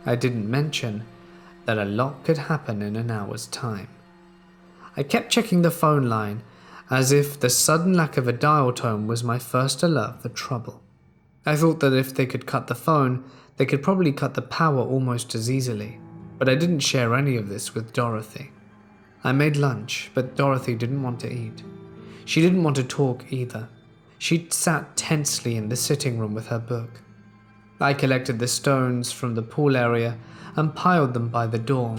I 0.06 0.16
didn't 0.16 0.50
mention 0.50 1.04
that 1.66 1.78
a 1.78 1.84
lot 1.84 2.24
could 2.24 2.38
happen 2.38 2.82
in 2.82 2.96
an 2.96 3.12
hour's 3.12 3.48
time. 3.48 3.90
I 4.96 5.04
kept 5.04 5.34
checking 5.34 5.62
the 5.62 5.70
phone 5.70 6.08
line 6.08 6.44
as 6.90 7.12
if 7.12 7.38
the 7.38 7.50
sudden 7.50 7.94
lack 7.94 8.16
of 8.16 8.26
a 8.26 8.32
dial 8.32 8.72
tone 8.72 9.06
was 9.06 9.22
my 9.22 9.38
first 9.38 9.84
alert 9.84 10.22
for 10.22 10.30
trouble. 10.30 10.82
I 11.46 11.58
thought 11.58 11.82
that 11.82 11.92
if 11.92 12.16
they 12.16 12.26
could 12.26 12.46
cut 12.46 12.68
the 12.68 12.76
phone, 12.76 13.30
they 13.58 13.66
could 13.66 13.84
probably 13.84 14.14
cut 14.14 14.36
the 14.36 14.42
power 14.42 14.80
almost 14.80 15.36
as 15.36 15.52
easily, 15.52 16.00
but 16.38 16.48
I 16.48 16.56
didn't 16.56 16.80
share 16.80 17.16
any 17.16 17.36
of 17.36 17.50
this 17.50 17.76
with 17.76 17.92
Dorothy. 17.92 18.52
I 19.26 19.34
made 19.34 19.58
lunch, 19.58 20.10
but 20.14 20.38
Dorothy 20.38 20.76
didn't 20.76 21.04
want 21.04 21.20
to 21.20 21.34
eat. 21.34 21.64
She 22.24 22.42
didn't 22.42 22.64
want 22.64 22.78
to 22.78 22.84
talk 22.86 23.26
either. 23.30 23.68
She'd 24.24 24.54
sat 24.54 24.96
tensely 24.96 25.58
in 25.58 25.68
the 25.68 25.76
sitting 25.76 26.18
room 26.18 26.34
with 26.34 26.48
her 26.48 26.58
book. 26.58 27.02
I 27.82 27.94
collected 27.94 28.40
the 28.40 28.48
stones 28.48 29.12
from 29.12 29.36
the 29.36 29.42
pool 29.42 29.76
area 29.76 30.18
and 30.56 30.74
piled 30.74 31.14
them 31.14 31.28
by 31.28 31.46
the 31.46 31.60
door. 31.60 31.98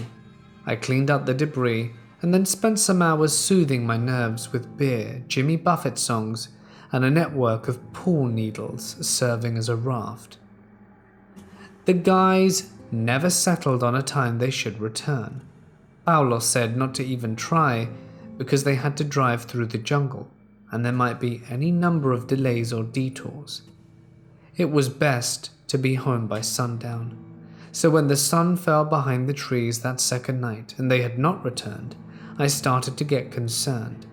I 0.65 0.75
cleaned 0.75 1.11
up 1.11 1.27
the 1.27 1.35
debris 1.35 1.91
and 2.23 2.33
then 2.33 2.47
spent 2.47 2.79
some 2.79 3.03
hours 3.03 3.37
soothing 3.37 3.85
my 3.85 3.97
nerves 3.97 4.51
with 4.51 4.75
beer, 4.75 5.23
Jimmy 5.27 5.55
Buffett 5.55 5.99
songs, 5.99 6.49
and 6.91 7.05
a 7.05 7.11
network 7.11 7.67
of 7.67 7.93
pool 7.93 8.25
needles 8.25 8.97
serving 9.07 9.55
as 9.55 9.69
a 9.69 9.75
raft. 9.75 10.39
The 11.85 11.93
guys 11.93 12.71
never 12.91 13.29
settled 13.29 13.83
on 13.83 13.93
a 13.93 14.01
time 14.01 14.39
they 14.39 14.49
should 14.49 14.79
return. 14.79 15.41
Paolo 16.07 16.39
said 16.39 16.75
not 16.75 16.95
to 16.95 17.05
even 17.05 17.35
try 17.35 17.87
because 18.39 18.63
they 18.63 18.77
had 18.77 18.97
to 18.97 19.03
drive 19.03 19.43
through 19.43 19.67
the 19.67 19.77
jungle 19.77 20.27
and 20.75 20.83
there 20.83 20.91
might 20.91 21.21
be 21.21 21.41
any 21.49 21.71
number 21.71 22.11
of 22.11 22.27
delays 22.27 22.73
or 22.73 22.83
detours. 22.83 23.61
It 24.57 24.69
was 24.69 24.89
best 24.89 25.51
to 25.69 25.77
be 25.77 25.95
home 25.95 26.27
by 26.27 26.41
sundown. 26.41 27.17
So 27.71 27.89
when 27.89 28.07
the 28.07 28.17
sun 28.17 28.57
fell 28.57 28.83
behind 28.83 29.29
the 29.29 29.33
trees 29.33 29.79
that 29.83 30.01
second 30.01 30.41
night 30.41 30.75
and 30.77 30.91
they 30.91 31.01
had 31.01 31.17
not 31.17 31.45
returned, 31.45 31.95
I 32.37 32.47
started 32.47 32.97
to 32.97 33.05
get 33.05 33.31
concerned. 33.31 34.05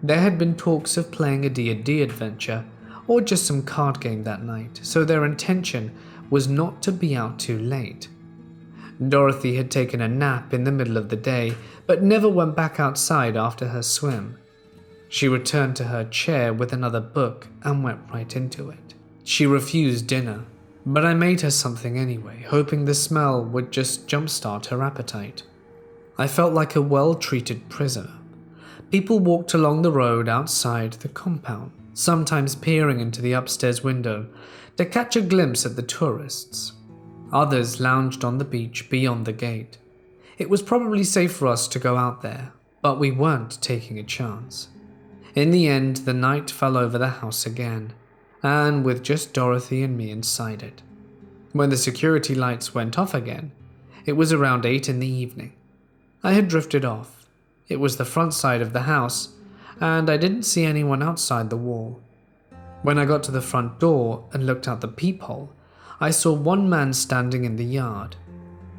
There 0.00 0.20
had 0.20 0.38
been 0.38 0.54
talks 0.54 0.96
of 0.96 1.10
playing 1.10 1.44
a 1.44 1.50
D&D 1.50 2.02
adventure 2.02 2.64
or 3.08 3.20
just 3.20 3.44
some 3.44 3.64
card 3.64 4.00
game 4.00 4.22
that 4.22 4.44
night, 4.44 4.78
so 4.84 5.04
their 5.04 5.24
intention 5.24 5.90
was 6.30 6.46
not 6.46 6.82
to 6.82 6.92
be 6.92 7.16
out 7.16 7.40
too 7.40 7.58
late. 7.58 8.06
Dorothy 9.08 9.56
had 9.56 9.72
taken 9.72 10.00
a 10.00 10.06
nap 10.06 10.54
in 10.54 10.62
the 10.62 10.70
middle 10.70 10.96
of 10.96 11.08
the 11.08 11.16
day, 11.16 11.54
but 11.88 12.04
never 12.04 12.28
went 12.28 12.54
back 12.54 12.78
outside 12.78 13.36
after 13.36 13.66
her 13.68 13.82
swim. 13.82 14.38
She 15.12 15.26
returned 15.26 15.74
to 15.76 15.84
her 15.84 16.04
chair 16.04 16.54
with 16.54 16.72
another 16.72 17.00
book 17.00 17.48
and 17.62 17.82
went 17.82 17.98
right 18.12 18.34
into 18.36 18.70
it. 18.70 18.94
She 19.24 19.44
refused 19.44 20.06
dinner, 20.06 20.44
but 20.86 21.04
I 21.04 21.14
made 21.14 21.40
her 21.40 21.50
something 21.50 21.98
anyway, 21.98 22.44
hoping 22.48 22.84
the 22.84 22.94
smell 22.94 23.44
would 23.44 23.72
just 23.72 24.06
jumpstart 24.06 24.66
her 24.66 24.84
appetite. 24.84 25.42
I 26.16 26.28
felt 26.28 26.54
like 26.54 26.76
a 26.76 26.80
well 26.80 27.16
treated 27.16 27.68
prisoner. 27.68 28.12
People 28.92 29.18
walked 29.18 29.52
along 29.52 29.82
the 29.82 29.90
road 29.90 30.28
outside 30.28 30.92
the 30.92 31.08
compound, 31.08 31.72
sometimes 31.92 32.54
peering 32.54 33.00
into 33.00 33.20
the 33.20 33.32
upstairs 33.32 33.82
window 33.82 34.28
to 34.76 34.86
catch 34.86 35.16
a 35.16 35.22
glimpse 35.22 35.66
at 35.66 35.74
the 35.74 35.82
tourists. 35.82 36.74
Others 37.32 37.80
lounged 37.80 38.24
on 38.24 38.38
the 38.38 38.44
beach 38.44 38.88
beyond 38.88 39.26
the 39.26 39.32
gate. 39.32 39.78
It 40.38 40.48
was 40.48 40.62
probably 40.62 41.02
safe 41.02 41.32
for 41.32 41.48
us 41.48 41.66
to 41.66 41.80
go 41.80 41.96
out 41.96 42.22
there, 42.22 42.52
but 42.80 43.00
we 43.00 43.10
weren't 43.10 43.60
taking 43.60 43.98
a 43.98 44.04
chance. 44.04 44.68
In 45.34 45.50
the 45.50 45.68
end, 45.68 45.98
the 45.98 46.14
night 46.14 46.50
fell 46.50 46.76
over 46.76 46.98
the 46.98 47.08
house 47.08 47.46
again, 47.46 47.92
and 48.42 48.84
with 48.84 49.04
just 49.04 49.32
Dorothy 49.32 49.82
and 49.82 49.96
me 49.96 50.10
inside 50.10 50.62
it. 50.62 50.82
When 51.52 51.70
the 51.70 51.76
security 51.76 52.34
lights 52.34 52.74
went 52.74 52.98
off 52.98 53.14
again, 53.14 53.52
it 54.06 54.14
was 54.14 54.32
around 54.32 54.66
8 54.66 54.88
in 54.88 54.98
the 54.98 55.06
evening. 55.06 55.52
I 56.22 56.32
had 56.32 56.48
drifted 56.48 56.84
off. 56.84 57.26
It 57.68 57.78
was 57.78 57.96
the 57.96 58.04
front 58.04 58.34
side 58.34 58.60
of 58.60 58.72
the 58.72 58.82
house, 58.82 59.34
and 59.80 60.10
I 60.10 60.16
didn't 60.16 60.42
see 60.42 60.64
anyone 60.64 61.02
outside 61.02 61.48
the 61.48 61.56
wall. 61.56 62.00
When 62.82 62.98
I 62.98 63.04
got 63.04 63.22
to 63.24 63.30
the 63.30 63.40
front 63.40 63.78
door 63.78 64.24
and 64.32 64.46
looked 64.46 64.66
out 64.66 64.80
the 64.80 64.88
peephole, 64.88 65.52
I 66.00 66.10
saw 66.10 66.32
one 66.32 66.68
man 66.68 66.92
standing 66.92 67.44
in 67.44 67.56
the 67.56 67.64
yard. 67.64 68.16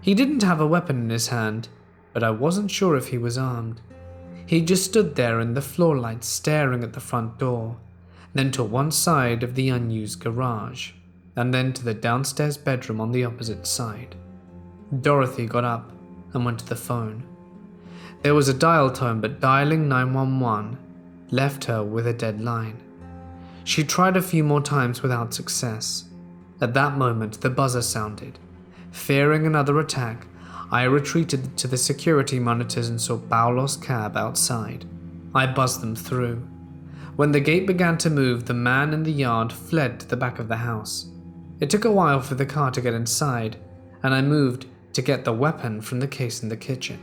He 0.02 0.14
didn't 0.14 0.44
have 0.44 0.60
a 0.60 0.68
weapon 0.68 1.00
in 1.04 1.10
his 1.12 1.28
hand, 1.28 1.70
but 2.12 2.24
I 2.24 2.32
wasn't 2.32 2.72
sure 2.72 2.96
if 2.96 3.10
he 3.10 3.18
was 3.18 3.38
armed. 3.38 3.80
He 4.52 4.60
just 4.60 4.84
stood 4.84 5.16
there 5.16 5.40
in 5.40 5.54
the 5.54 5.62
floor 5.62 5.98
light 5.98 6.26
staring 6.26 6.84
at 6.84 6.92
the 6.92 7.00
front 7.00 7.40
door, 7.40 7.78
then 8.34 8.52
to 8.52 8.66
one 8.66 8.92
side 8.92 9.44
of 9.44 9.56
the 9.56 9.70
unused 9.70 10.20
garage, 10.20 10.92
and 11.38 11.54
then 11.54 11.72
to 11.72 11.86
the 11.86 11.94
downstairs 11.94 12.58
bedroom 12.58 13.00
on 13.00 13.14
the 13.14 13.24
opposite 13.24 13.66
side. 13.66 14.14
Dorothy 15.00 15.46
got 15.46 15.64
up 15.64 15.90
and 16.34 16.44
went 16.44 16.60
to 16.60 16.68
the 16.68 16.76
phone. 16.76 17.24
There 18.24 18.36
was 18.36 18.50
a 18.50 18.54
dial 18.54 18.90
tone, 18.92 19.22
but 19.22 19.40
dialing 19.40 19.88
911 19.88 20.78
left 21.30 21.64
her 21.64 21.82
with 21.82 22.06
a 22.06 22.12
dead 22.12 22.42
line. 22.42 22.78
She 23.64 23.86
tried 23.86 24.18
a 24.18 24.22
few 24.22 24.44
more 24.44 24.62
times 24.62 25.02
without 25.02 25.34
success. 25.34 26.10
At 26.60 26.74
that 26.74 26.98
moment, 26.98 27.40
the 27.40 27.50
buzzer 27.50 27.82
sounded. 27.82 28.38
Fearing 28.92 29.48
another 29.48 29.80
attack, 29.80 30.28
I 30.72 30.84
retreated 30.84 31.58
to 31.58 31.68
the 31.68 31.78
security 31.78 32.40
monitors 32.40 32.88
and 32.88 33.00
saw 33.00 33.18
Paolo's 33.18 33.76
cab 33.76 34.16
outside. 34.16 34.86
I 35.36 35.46
buzzed 35.46 35.82
them 35.82 35.98
through. 35.98 36.48
When 37.18 37.34
the 37.34 37.42
gate 37.42 37.68
began 37.68 37.98
to 38.00 38.10
move, 38.10 38.46
the 38.46 38.54
man 38.54 38.94
in 38.94 39.04
the 39.04 39.12
yard 39.12 39.52
fled 39.52 40.00
to 40.00 40.08
the 40.08 40.16
back 40.16 40.40
of 40.40 40.48
the 40.48 40.56
house. 40.58 41.10
It 41.60 41.70
took 41.70 41.84
a 41.84 41.92
while 41.92 42.22
for 42.22 42.36
the 42.36 42.46
car 42.46 42.72
to 42.72 42.80
get 42.80 42.94
inside, 42.94 43.58
and 44.02 44.14
I 44.14 44.22
moved 44.22 44.66
to 44.94 45.02
get 45.02 45.26
the 45.26 45.34
weapon 45.34 45.82
from 45.82 46.00
the 46.00 46.08
case 46.08 46.42
in 46.42 46.48
the 46.48 46.56
kitchen. 46.56 47.00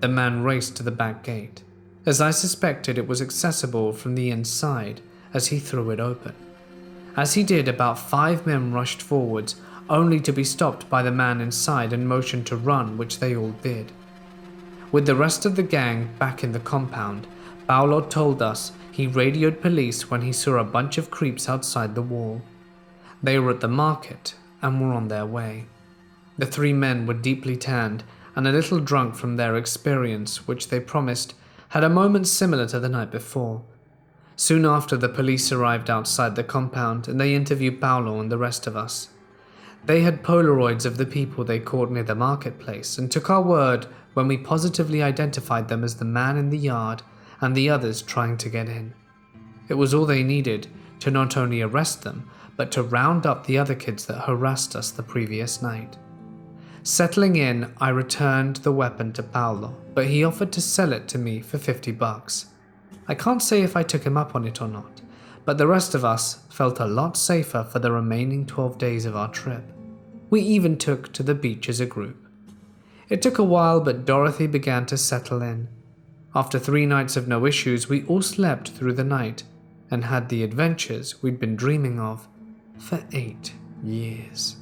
The 0.00 0.08
man 0.08 0.42
raced 0.42 0.76
to 0.76 0.82
the 0.82 0.90
back 0.90 1.22
gate. 1.22 1.62
As 2.04 2.20
I 2.20 2.32
suspected, 2.32 2.98
it 2.98 3.06
was 3.06 3.22
accessible 3.22 3.92
from 3.92 4.16
the 4.16 4.30
inside 4.30 5.00
as 5.32 5.46
he 5.46 5.60
threw 5.60 5.90
it 5.90 6.00
open. 6.00 6.34
As 7.16 7.34
he 7.34 7.44
did, 7.44 7.68
about 7.68 7.98
five 7.98 8.44
men 8.44 8.72
rushed 8.72 9.00
forwards, 9.00 9.54
only 9.88 10.20
to 10.20 10.32
be 10.32 10.44
stopped 10.44 10.88
by 10.88 11.02
the 11.02 11.10
man 11.10 11.40
inside 11.40 11.92
and 11.92 12.08
motioned 12.08 12.46
to 12.46 12.56
run, 12.56 12.96
which 12.96 13.18
they 13.18 13.36
all 13.36 13.52
did. 13.62 13.92
With 14.90 15.06
the 15.06 15.14
rest 15.14 15.46
of 15.46 15.56
the 15.56 15.62
gang 15.62 16.10
back 16.18 16.44
in 16.44 16.52
the 16.52 16.60
compound, 16.60 17.26
Paolo 17.66 18.00
told 18.02 18.42
us 18.42 18.72
he 18.90 19.06
radioed 19.06 19.62
police 19.62 20.10
when 20.10 20.20
he 20.20 20.32
saw 20.32 20.58
a 20.58 20.64
bunch 20.64 20.98
of 20.98 21.10
creeps 21.10 21.48
outside 21.48 21.94
the 21.94 22.02
wall. 22.02 22.42
They 23.22 23.38
were 23.38 23.50
at 23.50 23.60
the 23.60 23.68
market 23.68 24.34
and 24.60 24.80
were 24.80 24.92
on 24.94 25.08
their 25.08 25.24
way. 25.24 25.64
The 26.36 26.46
three 26.46 26.72
men 26.72 27.06
were 27.06 27.14
deeply 27.14 27.56
tanned 27.56 28.04
and 28.34 28.46
a 28.46 28.52
little 28.52 28.80
drunk 28.80 29.14
from 29.14 29.36
their 29.36 29.56
experience, 29.56 30.46
which 30.46 30.68
they 30.68 30.80
promised 30.80 31.34
had 31.70 31.84
a 31.84 31.88
moment 31.88 32.26
similar 32.26 32.66
to 32.66 32.78
the 32.78 32.88
night 32.88 33.10
before. 33.10 33.62
Soon 34.36 34.64
after, 34.64 34.96
the 34.96 35.08
police 35.08 35.52
arrived 35.52 35.88
outside 35.88 36.36
the 36.36 36.44
compound 36.44 37.08
and 37.08 37.20
they 37.20 37.34
interviewed 37.34 37.80
Paolo 37.80 38.20
and 38.20 38.30
the 38.30 38.38
rest 38.38 38.66
of 38.66 38.76
us. 38.76 39.08
They 39.84 40.02
had 40.02 40.22
Polaroids 40.22 40.86
of 40.86 40.96
the 40.96 41.06
people 41.06 41.44
they 41.44 41.58
caught 41.58 41.90
near 41.90 42.04
the 42.04 42.14
marketplace 42.14 42.98
and 42.98 43.10
took 43.10 43.30
our 43.30 43.42
word 43.42 43.86
when 44.14 44.28
we 44.28 44.36
positively 44.36 45.02
identified 45.02 45.68
them 45.68 45.82
as 45.82 45.96
the 45.96 46.04
man 46.04 46.36
in 46.36 46.50
the 46.50 46.58
yard 46.58 47.02
and 47.40 47.54
the 47.54 47.68
others 47.68 48.02
trying 48.02 48.36
to 48.38 48.48
get 48.48 48.68
in. 48.68 48.94
It 49.68 49.74
was 49.74 49.92
all 49.92 50.06
they 50.06 50.22
needed 50.22 50.68
to 51.00 51.10
not 51.10 51.36
only 51.36 51.62
arrest 51.62 52.02
them, 52.02 52.30
but 52.56 52.70
to 52.72 52.82
round 52.82 53.26
up 53.26 53.46
the 53.46 53.58
other 53.58 53.74
kids 53.74 54.06
that 54.06 54.20
harassed 54.20 54.76
us 54.76 54.90
the 54.90 55.02
previous 55.02 55.62
night. 55.62 55.96
Settling 56.84 57.36
in, 57.36 57.72
I 57.78 57.88
returned 57.88 58.56
the 58.56 58.72
weapon 58.72 59.12
to 59.14 59.22
Paolo, 59.22 59.76
but 59.94 60.06
he 60.06 60.24
offered 60.24 60.52
to 60.52 60.60
sell 60.60 60.92
it 60.92 61.08
to 61.08 61.18
me 61.18 61.40
for 61.40 61.58
50 61.58 61.92
bucks. 61.92 62.46
I 63.08 63.14
can't 63.14 63.42
say 63.42 63.62
if 63.62 63.76
I 63.76 63.82
took 63.82 64.04
him 64.04 64.16
up 64.16 64.34
on 64.34 64.44
it 64.44 64.60
or 64.60 64.68
not, 64.68 64.91
but 65.44 65.58
the 65.58 65.66
rest 65.66 65.94
of 65.94 66.04
us 66.04 66.40
felt 66.50 66.80
a 66.80 66.86
lot 66.86 67.16
safer 67.16 67.64
for 67.64 67.78
the 67.78 67.92
remaining 67.92 68.46
12 68.46 68.78
days 68.78 69.04
of 69.04 69.16
our 69.16 69.30
trip. 69.30 69.64
We 70.30 70.40
even 70.40 70.78
took 70.78 71.12
to 71.14 71.22
the 71.22 71.34
beach 71.34 71.68
as 71.68 71.80
a 71.80 71.86
group. 71.86 72.16
It 73.08 73.20
took 73.20 73.38
a 73.38 73.44
while, 73.44 73.80
but 73.80 74.04
Dorothy 74.04 74.46
began 74.46 74.86
to 74.86 74.96
settle 74.96 75.42
in. 75.42 75.68
After 76.34 76.58
three 76.58 76.86
nights 76.86 77.16
of 77.16 77.28
no 77.28 77.44
issues, 77.44 77.88
we 77.88 78.06
all 78.06 78.22
slept 78.22 78.70
through 78.70 78.94
the 78.94 79.04
night 79.04 79.42
and 79.90 80.04
had 80.04 80.28
the 80.28 80.42
adventures 80.42 81.22
we'd 81.22 81.38
been 81.38 81.56
dreaming 81.56 82.00
of 82.00 82.26
for 82.78 83.04
eight 83.12 83.52
years. 83.82 84.56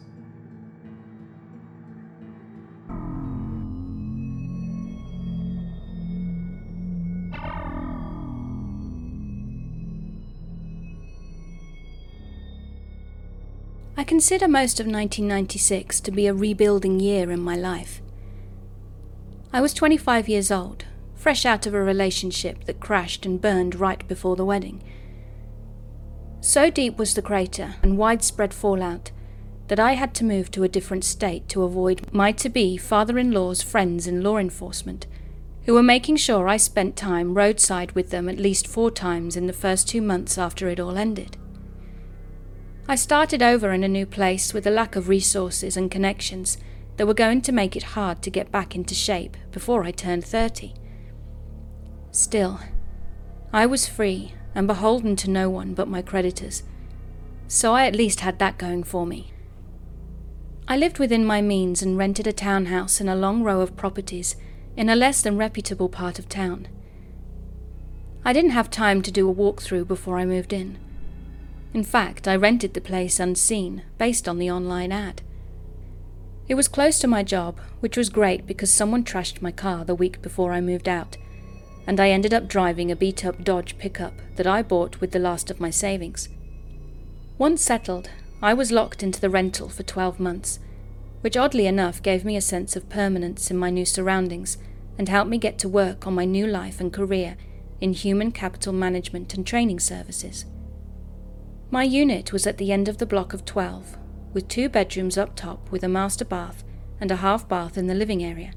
I 14.01 14.05
consider 14.05 14.48
most 14.48 14.80
of 14.80 14.86
1996 14.86 16.01
to 16.01 16.11
be 16.11 16.26
a 16.26 16.32
rebuilding 16.32 17.01
year 17.01 17.30
in 17.30 17.40
my 17.40 17.55
life. 17.55 18.01
I 19.53 19.61
was 19.61 19.74
25 19.74 20.26
years 20.26 20.51
old, 20.51 20.86
fresh 21.14 21.44
out 21.44 21.66
of 21.66 21.74
a 21.74 21.82
relationship 21.82 22.64
that 22.64 22.80
crashed 22.80 23.26
and 23.26 23.38
burned 23.38 23.74
right 23.74 24.09
before 24.09 24.36
the 24.36 24.44
wedding. 24.46 24.82
So 26.40 26.70
deep 26.70 26.96
was 26.96 27.12
the 27.12 27.20
crater 27.20 27.74
and 27.82 27.98
widespread 27.98 28.55
fallout 28.55 29.11
that 29.68 29.78
I 29.78 29.92
had 29.92 30.14
to 30.14 30.24
move 30.24 30.51
to 30.53 30.64
a 30.64 30.68
different 30.68 31.05
state 31.05 31.46
to 31.51 31.64
avoid 31.64 32.11
my 32.11 32.32
to 32.32 32.48
be 32.48 32.78
father 32.78 33.18
in 33.18 33.32
law's 33.32 33.61
friends 33.61 34.07
in 34.07 34.22
law 34.22 34.38
enforcement, 34.38 35.07
who 35.66 35.74
were 35.74 35.82
making 35.82 36.16
sure 36.16 36.48
I 36.48 36.57
spent 36.57 36.96
time 36.96 37.34
roadside 37.34 37.92
with 37.92 38.09
them 38.09 38.30
at 38.30 38.38
least 38.38 38.66
four 38.66 38.90
times 38.90 39.36
in 39.36 39.46
the 39.46 39.53
first 39.53 39.86
two 39.90 40.01
months 40.01 40.38
after 40.38 40.70
it 40.70 40.80
all 40.80 40.96
ended. 40.96 41.36
I 42.91 42.97
started 42.97 43.41
over 43.41 43.70
in 43.70 43.84
a 43.84 43.88
new 43.88 44.05
place 44.05 44.53
with 44.53 44.66
a 44.66 44.70
lack 44.72 44.97
of 44.97 45.09
resources 45.09 45.76
and 45.76 45.93
connections 45.93 46.59
that 46.97 47.07
were 47.07 47.14
going 47.14 47.41
to 47.43 47.53
make 47.53 47.76
it 47.76 47.95
hard 47.95 48.20
to 48.22 48.30
get 48.30 48.51
back 48.51 48.74
into 48.74 48.97
shape 48.97 49.36
before 49.53 49.84
I 49.84 49.93
turned 49.93 50.24
30. 50.24 50.74
Still, 52.11 52.59
I 53.53 53.64
was 53.64 53.86
free 53.86 54.34
and 54.57 54.66
beholden 54.66 55.14
to 55.14 55.30
no 55.30 55.49
one 55.49 55.72
but 55.72 55.86
my 55.86 56.03
creditors, 56.03 56.64
so 57.47 57.74
I 57.74 57.86
at 57.86 57.95
least 57.95 58.22
had 58.22 58.41
that 58.41 58.59
going 58.59 58.82
for 58.82 59.07
me. 59.07 59.32
I 60.66 60.76
lived 60.76 60.99
within 60.99 61.24
my 61.24 61.41
means 61.41 61.82
and 61.82 61.97
rented 61.97 62.26
a 62.26 62.32
townhouse 62.32 63.01
in 63.01 63.09
a 63.09 63.14
long 63.14 63.45
row 63.45 63.61
of 63.61 63.76
properties 63.76 64.34
in 64.76 64.88
a 64.88 64.97
less 64.97 65.22
than 65.22 65.38
reputable 65.38 65.88
part 65.88 66.18
of 66.18 66.28
town. 66.28 66.66
I 68.24 68.32
didn't 68.32 68.51
have 68.51 68.68
time 68.68 69.01
to 69.03 69.12
do 69.12 69.30
a 69.30 69.32
walkthrough 69.32 69.86
before 69.86 70.18
I 70.18 70.24
moved 70.24 70.53
in. 70.53 70.76
In 71.73 71.85
fact, 71.85 72.27
I 72.27 72.35
rented 72.35 72.75
the 72.75 72.81
place 72.81 73.21
unseen, 73.21 73.83
based 73.97 74.29
on 74.29 74.39
the 74.39 74.51
online 74.51 74.91
ad. 74.91 75.23
It 76.49 76.57
was 76.57 76.66
close 76.66 76.99
to 76.99 77.07
my 77.07 77.23
job, 77.23 77.61
which 77.79 77.97
was 77.97 78.09
great 78.09 78.45
because 78.45 78.73
someone 78.73 79.05
trashed 79.05 79.41
my 79.41 79.53
car 79.53 79.85
the 79.85 79.95
week 79.95 80.21
before 80.21 80.53
I 80.53 80.61
moved 80.61 80.89
out, 80.89 81.16
and 81.87 82.01
I 82.01 82.11
ended 82.11 82.35
up 82.35 82.49
driving 82.49 82.91
a 82.91 82.97
beat 82.97 83.25
up 83.25 83.45
Dodge 83.45 83.79
pickup 83.79 84.14
that 84.35 84.49
I 84.49 84.62
bought 84.62 85.01
with 85.01 85.12
the 85.12 85.21
last 85.21 85.49
of 85.49 85.61
my 85.61 85.71
savings. 85.71 86.29
Once 87.39 87.62
settled, 87.62 88.11
I 88.43 88.53
was 88.53 88.73
locked 88.73 89.05
into 89.05 89.21
the 89.21 89.31
rental 89.31 89.68
for 89.68 89.85
12 89.85 90.18
months, 90.18 90.59
which 91.21 91.37
oddly 91.37 91.66
enough 91.66 92.03
gave 92.03 92.25
me 92.25 92.37
a 92.37 92.41
sense 92.41 92.75
of 92.75 92.89
permanence 92.89 93.49
in 93.49 93.57
my 93.57 93.71
new 93.71 93.85
surroundings 93.85 94.59
and 94.99 95.09
helped 95.09 95.31
me 95.31 95.39
get 95.39 95.59
to 95.61 95.68
work 95.68 96.05
on 96.05 96.14
my 96.14 96.25
new 96.25 96.47
life 96.49 96.81
and 96.81 96.93
career 96.93 97.37
in 97.81 97.93
human 97.93 98.33
capital 98.33 98.73
management 98.73 99.35
and 99.35 99.47
training 99.47 99.79
services. 99.79 100.47
My 101.73 101.85
unit 101.85 102.33
was 102.33 102.49
at 102.49 102.59
the 102.59 102.73
end 102.73 102.89
of 102.89 102.99
the 102.99 103.07
block 103.07 103.33
of 103.33 103.45
12, 103.45 103.97
with 104.33 104.49
two 104.49 104.68
bedrooms 104.68 105.16
up 105.16 105.37
top 105.37 105.71
with 105.71 105.85
a 105.85 105.89
master 105.89 106.25
bath 106.25 106.64
and 107.01 107.12
a 107.12 107.16
half 107.16 107.49
bath 107.49 107.79
in 107.79 107.87
the 107.87 107.95
living 107.95 108.25
area. 108.25 108.53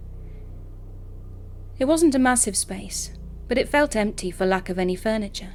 It 1.77 1.85
wasn't 1.85 2.15
a 2.15 2.19
massive 2.19 2.57
space, 2.57 3.11
but 3.47 3.59
it 3.59 3.69
felt 3.69 3.95
empty 3.95 4.31
for 4.31 4.47
lack 4.47 4.67
of 4.67 4.79
any 4.79 4.95
furniture. 4.95 5.53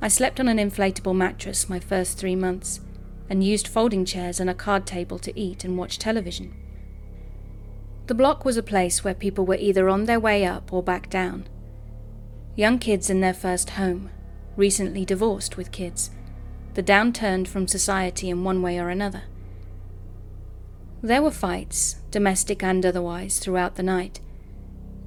I 0.00 0.08
slept 0.08 0.40
on 0.40 0.48
an 0.48 0.56
inflatable 0.56 1.14
mattress 1.14 1.68
my 1.68 1.78
first 1.78 2.16
three 2.16 2.36
months 2.36 2.80
and 3.28 3.44
used 3.44 3.68
folding 3.68 4.06
chairs 4.06 4.40
and 4.40 4.48
a 4.48 4.54
card 4.54 4.86
table 4.86 5.18
to 5.18 5.38
eat 5.38 5.64
and 5.64 5.76
watch 5.76 5.98
television. 5.98 6.54
The 8.06 8.14
block 8.14 8.46
was 8.46 8.56
a 8.56 8.62
place 8.62 9.04
where 9.04 9.14
people 9.14 9.44
were 9.44 9.56
either 9.56 9.90
on 9.90 10.06
their 10.06 10.18
way 10.18 10.46
up 10.46 10.72
or 10.72 10.82
back 10.82 11.10
down. 11.10 11.46
Young 12.56 12.78
kids 12.78 13.10
in 13.10 13.20
their 13.20 13.34
first 13.34 13.70
home, 13.70 14.10
recently 14.60 15.06
divorced 15.06 15.56
with 15.56 15.72
kids, 15.72 16.10
the 16.74 16.82
downturned 16.82 17.48
from 17.48 17.66
society 17.66 18.28
in 18.28 18.44
one 18.44 18.60
way 18.60 18.78
or 18.78 18.90
another. 18.90 19.22
There 21.02 21.22
were 21.22 21.30
fights, 21.30 21.96
domestic 22.10 22.62
and 22.62 22.84
otherwise, 22.84 23.38
throughout 23.38 23.76
the 23.76 23.82
night. 23.82 24.20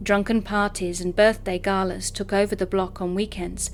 Drunken 0.02 0.42
parties 0.42 1.00
and 1.00 1.16
birthday 1.16 1.60
galas 1.60 2.10
took 2.10 2.34
over 2.34 2.56
the 2.56 2.66
block 2.66 3.00
on 3.00 3.14
weekends, 3.14 3.70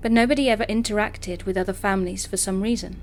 but 0.00 0.10
nobody 0.10 0.48
ever 0.48 0.64
interacted 0.64 1.44
with 1.44 1.58
other 1.58 1.74
families 1.74 2.24
for 2.26 2.38
some 2.38 2.62
reason. 2.62 2.98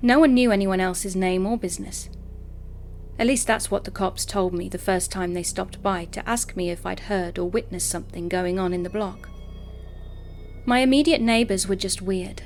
No 0.00 0.18
one 0.18 0.32
knew 0.32 0.50
anyone 0.50 0.80
else's 0.80 1.14
name 1.14 1.46
or 1.46 1.58
business. 1.58 2.08
At 3.18 3.26
least 3.26 3.46
that's 3.46 3.70
what 3.70 3.84
the 3.84 3.90
cops 3.90 4.24
told 4.24 4.54
me 4.54 4.70
the 4.70 4.78
first 4.78 5.12
time 5.12 5.34
they 5.34 5.42
stopped 5.42 5.82
by 5.82 6.06
to 6.06 6.26
ask 6.26 6.56
me 6.56 6.70
if 6.70 6.86
I'd 6.86 7.00
heard 7.00 7.38
or 7.38 7.48
witnessed 7.48 7.90
something 7.90 8.28
going 8.30 8.58
on 8.58 8.72
in 8.72 8.84
the 8.84 8.90
block. 8.90 9.28
My 10.64 10.78
immediate 10.78 11.20
neighbours 11.20 11.66
were 11.66 11.74
just 11.74 12.00
weird, 12.00 12.42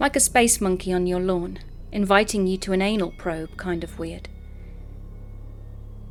like 0.00 0.16
a 0.16 0.20
space 0.20 0.60
monkey 0.60 0.92
on 0.92 1.06
your 1.06 1.20
lawn, 1.20 1.60
inviting 1.92 2.48
you 2.48 2.56
to 2.58 2.72
an 2.72 2.82
anal 2.82 3.12
probe 3.12 3.56
kind 3.56 3.84
of 3.84 3.96
weird. 3.96 4.28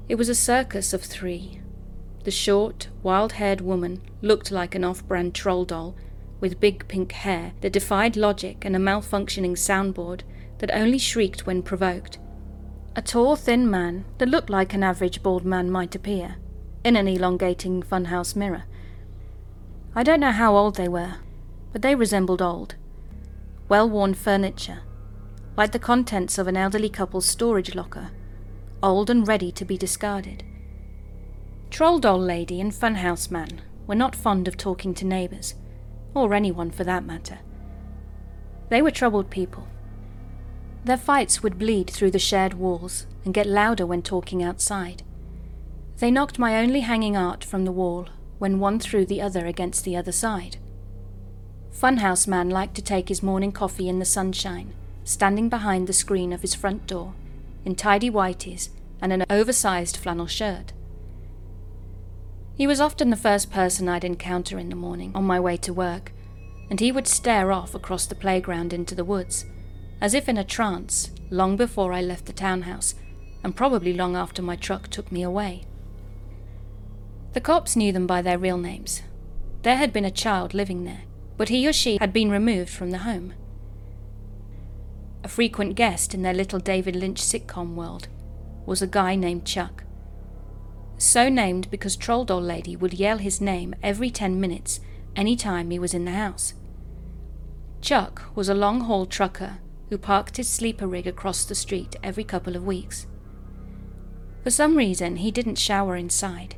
It 0.08 0.16
was 0.16 0.30
a 0.30 0.36
circus 0.36 0.94
of 0.94 1.04
three. 1.04 1.60
The 2.24 2.32
short, 2.32 2.88
wild 3.04 3.34
haired 3.34 3.60
woman 3.60 4.02
looked 4.22 4.52
like 4.52 4.74
an 4.74 4.86
off 4.86 5.06
brand 5.06 5.36
troll 5.36 5.66
doll 5.66 5.96
with 6.40 6.62
big 6.62 6.88
pink 6.88 7.12
hair 7.12 7.52
that 7.60 7.74
defied 7.74 8.16
logic 8.16 8.64
and 8.64 8.74
a 8.74 8.80
malfunctioning 8.80 9.58
soundboard 9.58 10.22
that 10.60 10.74
only 10.74 10.98
shrieked 10.98 11.46
when 11.46 11.62
provoked. 11.62 12.20
A 12.96 13.02
tall, 13.02 13.36
thin 13.36 13.70
man 13.70 14.06
that 14.18 14.30
looked 14.30 14.50
like 14.50 14.74
an 14.74 14.84
average 14.84 15.22
bald 15.22 15.44
man 15.44 15.70
might 15.70 15.94
appear, 15.94 16.38
in 16.86 16.96
an 16.96 17.08
elongating 17.10 17.84
funhouse 17.84 18.34
mirror. 18.34 18.64
I 19.94 20.04
don't 20.04 20.22
know 20.22 20.32
how 20.32 20.56
old 20.56 20.76
they 20.76 20.88
were, 20.88 21.16
but 21.72 21.82
they 21.82 21.96
resembled 21.96 22.42
old, 22.42 22.76
well 23.68 23.90
worn 23.90 24.14
furniture, 24.14 24.80
like 25.56 25.72
the 25.72 25.80
contents 25.80 26.38
of 26.38 26.48
an 26.48 26.58
elderly 26.58 26.90
couple's 26.90 27.26
storage 27.26 27.76
locker, 27.76 28.12
old 28.82 29.10
and 29.10 29.28
ready 29.28 29.52
to 29.52 29.66
be 29.66 29.78
discarded. 29.78 30.44
Troll 31.70 32.00
Doll 32.00 32.20
Lady 32.20 32.60
and 32.60 32.72
Funhouse 32.72 33.30
Man 33.30 33.62
were 33.86 33.96
not 33.96 34.16
fond 34.16 34.48
of 34.48 34.58
talking 34.58 34.94
to 34.96 35.06
neighbours, 35.06 35.56
or 36.14 36.34
anyone 36.34 36.72
for 36.72 36.84
that 36.84 37.06
matter. 37.06 37.40
They 38.70 38.82
were 38.82 38.92
troubled 38.92 39.30
people. 39.30 39.68
Their 40.86 40.98
fights 40.98 41.44
would 41.44 41.60
bleed 41.60 41.90
through 41.90 42.12
the 42.12 42.20
shared 42.20 42.54
walls 42.54 43.06
and 43.26 43.34
get 43.34 43.46
louder 43.46 43.86
when 43.86 44.02
talking 44.02 44.42
outside. 44.42 45.04
They 45.98 46.10
knocked 46.10 46.40
my 46.40 46.58
only 46.58 46.80
hanging 46.82 47.18
art 47.18 47.44
from 47.44 47.66
the 47.66 47.72
wall 47.72 48.08
when 48.38 48.60
one 48.60 48.80
threw 48.80 49.06
the 49.06 49.22
other 49.22 49.46
against 49.46 49.84
the 49.84 49.98
other 49.98 50.14
side. 50.14 50.58
Funhouse 51.72 52.28
Man 52.28 52.50
liked 52.50 52.76
to 52.76 52.82
take 52.82 53.10
his 53.10 53.24
morning 53.24 53.52
coffee 53.52 53.88
in 53.88 54.00
the 54.00 54.06
sunshine, 54.06 54.74
standing 55.04 55.50
behind 55.50 55.88
the 55.88 55.94
screen 55.94 56.34
of 56.34 56.42
his 56.42 56.56
front 56.56 56.88
door, 56.88 57.14
in 57.64 57.76
tidy 57.76 58.10
whities 58.10 58.70
and 59.02 59.14
an 59.14 59.26
oversized 59.30 59.96
flannel 59.96 60.28
shirt. 60.28 60.74
He 62.56 62.68
was 62.68 62.82
often 62.82 63.10
the 63.10 63.16
first 63.16 63.50
person 63.52 63.88
I'd 63.88 64.04
encounter 64.04 64.60
in 64.60 64.70
the 64.70 64.76
morning 64.76 65.14
on 65.16 65.24
my 65.24 65.40
way 65.40 65.56
to 65.58 65.74
work, 65.74 66.12
and 66.70 66.80
he 66.80 66.92
would 66.92 67.08
stare 67.08 67.52
off 67.52 67.74
across 67.74 68.06
the 68.06 68.16
playground 68.16 68.74
into 68.74 68.94
the 68.94 69.06
woods, 69.06 69.46
as 70.02 70.14
if 70.14 70.28
in 70.28 70.38
a 70.38 70.44
trance, 70.44 71.12
long 71.30 71.56
before 71.56 71.94
I 71.94 72.02
left 72.02 72.26
the 72.26 72.34
townhouse, 72.34 72.96
and 73.44 73.56
probably 73.56 73.94
long 73.94 74.16
after 74.18 74.42
my 74.42 74.58
truck 74.58 74.90
took 74.90 75.12
me 75.12 75.24
away. 75.24 75.64
The 77.32 77.42
cops 77.42 77.76
knew 77.76 77.94
them 77.94 78.06
by 78.06 78.22
their 78.22 78.38
real 78.38 78.58
names. 78.58 79.04
There 79.62 79.78
had 79.78 79.94
been 79.94 80.06
a 80.06 80.12
child 80.12 80.54
living 80.54 80.84
there, 80.84 81.04
but 81.40 81.48
he 81.48 81.66
or 81.66 81.72
she 81.72 81.98
had 82.02 82.12
been 82.12 82.30
removed 82.30 82.70
from 82.70 82.92
the 82.92 82.98
home. 82.98 83.34
A 85.24 85.30
frequent 85.30 85.76
guest 85.76 86.14
in 86.14 86.22
their 86.22 86.34
little 86.34 86.60
David 86.60 86.98
Lynch 86.98 87.22
sitcom 87.22 87.76
world 87.76 88.10
was 88.66 88.82
a 88.82 88.88
guy 88.88 89.16
named 89.16 89.46
Chuck. 89.46 89.86
So 90.98 91.30
named 91.30 91.72
because 91.72 91.96
Troll 91.96 92.26
Doll 92.26 92.42
Lady 92.42 92.76
would 92.76 92.94
yell 92.94 93.20
his 93.20 93.40
name 93.40 93.74
every 93.82 94.10
ten 94.10 94.42
minutes 94.42 94.82
any 95.16 95.38
time 95.38 95.72
he 95.72 95.80
was 95.80 95.94
in 95.94 96.04
the 96.04 96.12
house. 96.12 96.56
Chuck 97.80 98.24
was 98.36 98.50
a 98.50 98.54
long 98.54 98.82
haul 98.82 99.06
trucker 99.06 99.60
who 99.90 99.98
parked 99.98 100.36
his 100.36 100.50
sleeper 100.50 100.88
rig 100.88 101.08
across 101.08 101.46
the 101.46 101.56
street 101.56 101.96
every 102.04 102.26
couple 102.26 102.58
of 102.58 102.66
weeks. 102.66 103.08
For 104.44 104.52
some 104.52 104.76
reason, 104.76 105.16
he 105.16 105.32
didn't 105.32 105.56
shower 105.56 105.96
inside, 105.96 106.56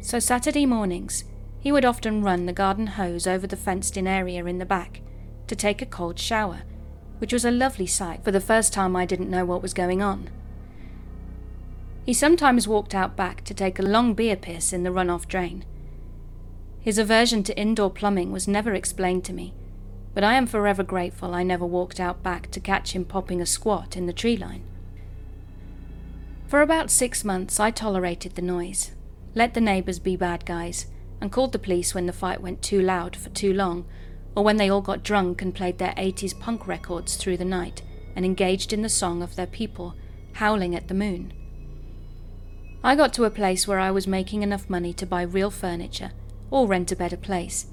so 0.00 0.18
Saturday 0.18 0.64
mornings 0.64 1.24
he 1.68 1.72
would 1.72 1.84
often 1.84 2.22
run 2.22 2.46
the 2.46 2.52
garden 2.54 2.86
hose 2.86 3.26
over 3.26 3.46
the 3.46 3.54
fenced 3.54 3.98
in 3.98 4.06
area 4.06 4.42
in 4.46 4.56
the 4.56 4.64
back 4.64 5.02
to 5.46 5.54
take 5.54 5.82
a 5.82 5.84
cold 5.84 6.18
shower, 6.18 6.62
which 7.18 7.30
was 7.30 7.44
a 7.44 7.50
lovely 7.50 7.84
sight 7.84 8.24
for 8.24 8.30
the 8.30 8.40
first 8.40 8.72
time 8.72 8.96
I 8.96 9.04
didn't 9.04 9.28
know 9.28 9.44
what 9.44 9.60
was 9.60 9.74
going 9.74 10.00
on. 10.00 10.30
He 12.06 12.14
sometimes 12.14 12.66
walked 12.66 12.94
out 12.94 13.16
back 13.16 13.44
to 13.44 13.52
take 13.52 13.78
a 13.78 13.82
long 13.82 14.14
beer 14.14 14.34
piss 14.34 14.72
in 14.72 14.82
the 14.82 14.88
runoff 14.88 15.28
drain. 15.28 15.66
His 16.80 16.96
aversion 16.96 17.42
to 17.42 17.58
indoor 17.60 17.90
plumbing 17.90 18.32
was 18.32 18.48
never 18.48 18.72
explained 18.72 19.26
to 19.26 19.34
me, 19.34 19.52
but 20.14 20.24
I 20.24 20.36
am 20.36 20.46
forever 20.46 20.82
grateful 20.82 21.34
I 21.34 21.42
never 21.42 21.66
walked 21.66 22.00
out 22.00 22.22
back 22.22 22.50
to 22.52 22.60
catch 22.60 22.92
him 22.92 23.04
popping 23.04 23.42
a 23.42 23.46
squat 23.46 23.94
in 23.94 24.06
the 24.06 24.14
tree 24.14 24.38
line. 24.38 24.64
For 26.46 26.62
about 26.62 26.90
six 26.90 27.24
months, 27.24 27.60
I 27.60 27.70
tolerated 27.70 28.36
the 28.36 28.40
noise, 28.40 28.92
let 29.34 29.52
the 29.52 29.60
neighbours 29.60 29.98
be 29.98 30.16
bad 30.16 30.46
guys, 30.46 30.86
and 31.20 31.32
called 31.32 31.52
the 31.52 31.58
police 31.58 31.94
when 31.94 32.06
the 32.06 32.12
fight 32.12 32.40
went 32.40 32.62
too 32.62 32.80
loud 32.80 33.16
for 33.16 33.30
too 33.30 33.52
long, 33.52 33.84
or 34.34 34.44
when 34.44 34.56
they 34.56 34.70
all 34.70 34.80
got 34.80 35.02
drunk 35.02 35.42
and 35.42 35.54
played 35.54 35.78
their 35.78 35.94
80s 35.94 36.38
punk 36.38 36.66
records 36.66 37.16
through 37.16 37.36
the 37.36 37.44
night 37.44 37.82
and 38.14 38.24
engaged 38.24 38.72
in 38.72 38.82
the 38.82 38.88
song 38.88 39.22
of 39.22 39.36
their 39.36 39.46
people, 39.46 39.94
howling 40.34 40.74
at 40.74 40.88
the 40.88 40.94
moon. 40.94 41.32
I 42.82 42.94
got 42.94 43.12
to 43.14 43.24
a 43.24 43.30
place 43.30 43.66
where 43.66 43.80
I 43.80 43.90
was 43.90 44.06
making 44.06 44.42
enough 44.42 44.70
money 44.70 44.92
to 44.94 45.06
buy 45.06 45.22
real 45.22 45.50
furniture 45.50 46.12
or 46.50 46.66
rent 46.66 46.92
a 46.92 46.96
better 46.96 47.16
place. 47.16 47.66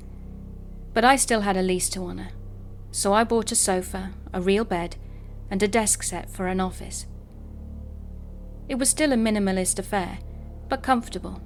But 0.93 1.05
I 1.05 1.15
still 1.15 1.41
had 1.41 1.57
a 1.57 1.61
lease 1.61 1.89
to 1.89 2.03
honour, 2.03 2.29
so 2.91 3.13
I 3.13 3.23
bought 3.23 3.51
a 3.51 3.55
sofa, 3.55 4.13
a 4.33 4.41
real 4.41 4.63
bed, 4.63 4.95
and 5.51 5.61
a 5.61 5.67
desk 5.67 6.01
set 6.01 6.29
for 6.29 6.47
an 6.47 6.59
office. 6.59 7.05
It 8.67 8.75
was 8.75 8.89
still 8.89 9.11
a 9.11 9.15
minimalist 9.15 9.77
affair, 9.77 10.19
but 10.69 10.81
comfortable. 10.81 11.41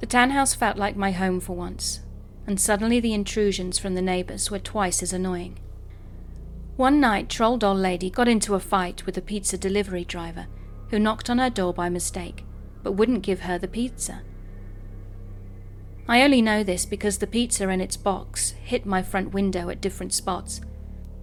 The 0.00 0.06
townhouse 0.06 0.54
felt 0.54 0.76
like 0.76 0.96
my 0.96 1.10
home 1.12 1.40
for 1.40 1.56
once, 1.56 2.00
and 2.46 2.60
suddenly 2.60 3.00
the 3.00 3.14
intrusions 3.14 3.78
from 3.78 3.94
the 3.94 4.02
neighbours 4.02 4.50
were 4.50 4.58
twice 4.58 5.02
as 5.02 5.12
annoying. 5.12 5.58
One 6.76 7.00
night, 7.00 7.30
Troll 7.30 7.56
Doll 7.56 7.74
Lady 7.74 8.10
got 8.10 8.28
into 8.28 8.54
a 8.54 8.60
fight 8.60 9.06
with 9.06 9.16
a 9.16 9.22
pizza 9.22 9.56
delivery 9.56 10.04
driver 10.04 10.46
who 10.90 10.98
knocked 10.98 11.30
on 11.30 11.38
her 11.38 11.48
door 11.48 11.72
by 11.72 11.88
mistake, 11.88 12.44
but 12.82 12.92
wouldn't 12.92 13.22
give 13.22 13.40
her 13.40 13.58
the 13.58 13.68
pizza. 13.68 14.20
I 16.06 16.22
only 16.22 16.42
know 16.42 16.62
this 16.62 16.84
because 16.84 17.18
the 17.18 17.26
pizza 17.26 17.68
in 17.70 17.80
its 17.80 17.96
box 17.96 18.50
hit 18.50 18.84
my 18.84 19.02
front 19.02 19.32
window 19.32 19.70
at 19.70 19.80
different 19.80 20.12
spots. 20.12 20.60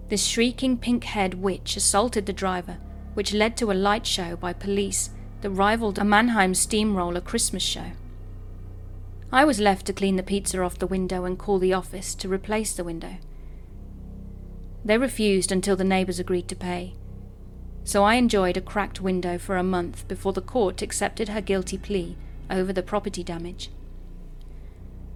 This 0.10 0.26
shrieking 0.26 0.78
pink 0.78 1.04
haired 1.04 1.36
witch 1.36 1.78
assaulted 1.78 2.26
the 2.26 2.34
driver, 2.34 2.78
which 3.14 3.34
led 3.34 3.56
to 3.58 3.72
a 3.72 3.74
light 3.74 4.06
show 4.08 4.36
by 4.36 4.52
police 4.52 5.12
that 5.42 5.52
rivaled 5.52 6.00
a 6.00 6.04
Mannheim 6.04 6.54
steamroller 6.54 7.22
Christmas 7.22 7.64
show. 7.64 7.92
I 9.34 9.46
was 9.46 9.60
left 9.60 9.88
to 9.88 9.94
clean 9.94 10.16
the 10.16 10.22
pizza 10.22 10.62
off 10.62 10.78
the 10.78 10.86
window 10.86 11.26
and 11.26 11.40
call 11.40 11.58
the 11.58 11.74
office 11.74 12.14
to 12.16 12.30
replace 12.30 12.74
the 12.74 12.84
window. 12.84 13.18
They 14.86 15.00
refused 15.00 15.52
until 15.52 15.76
the 15.76 15.84
neighbours 15.84 16.20
agreed 16.20 16.48
to 16.50 16.56
pay. 16.56 16.94
So 17.84 18.04
I 18.04 18.14
enjoyed 18.14 18.58
a 18.58 18.62
cracked 18.62 19.02
window 19.02 19.40
for 19.40 19.58
a 19.58 19.64
month 19.64 20.08
before 20.08 20.34
the 20.34 20.42
court 20.42 20.84
accepted 20.84 21.30
her 21.30 21.42
guilty 21.42 21.80
plea 21.80 22.16
over 22.52 22.72
the 22.72 22.84
property 22.84 23.24
damage. 23.24 23.72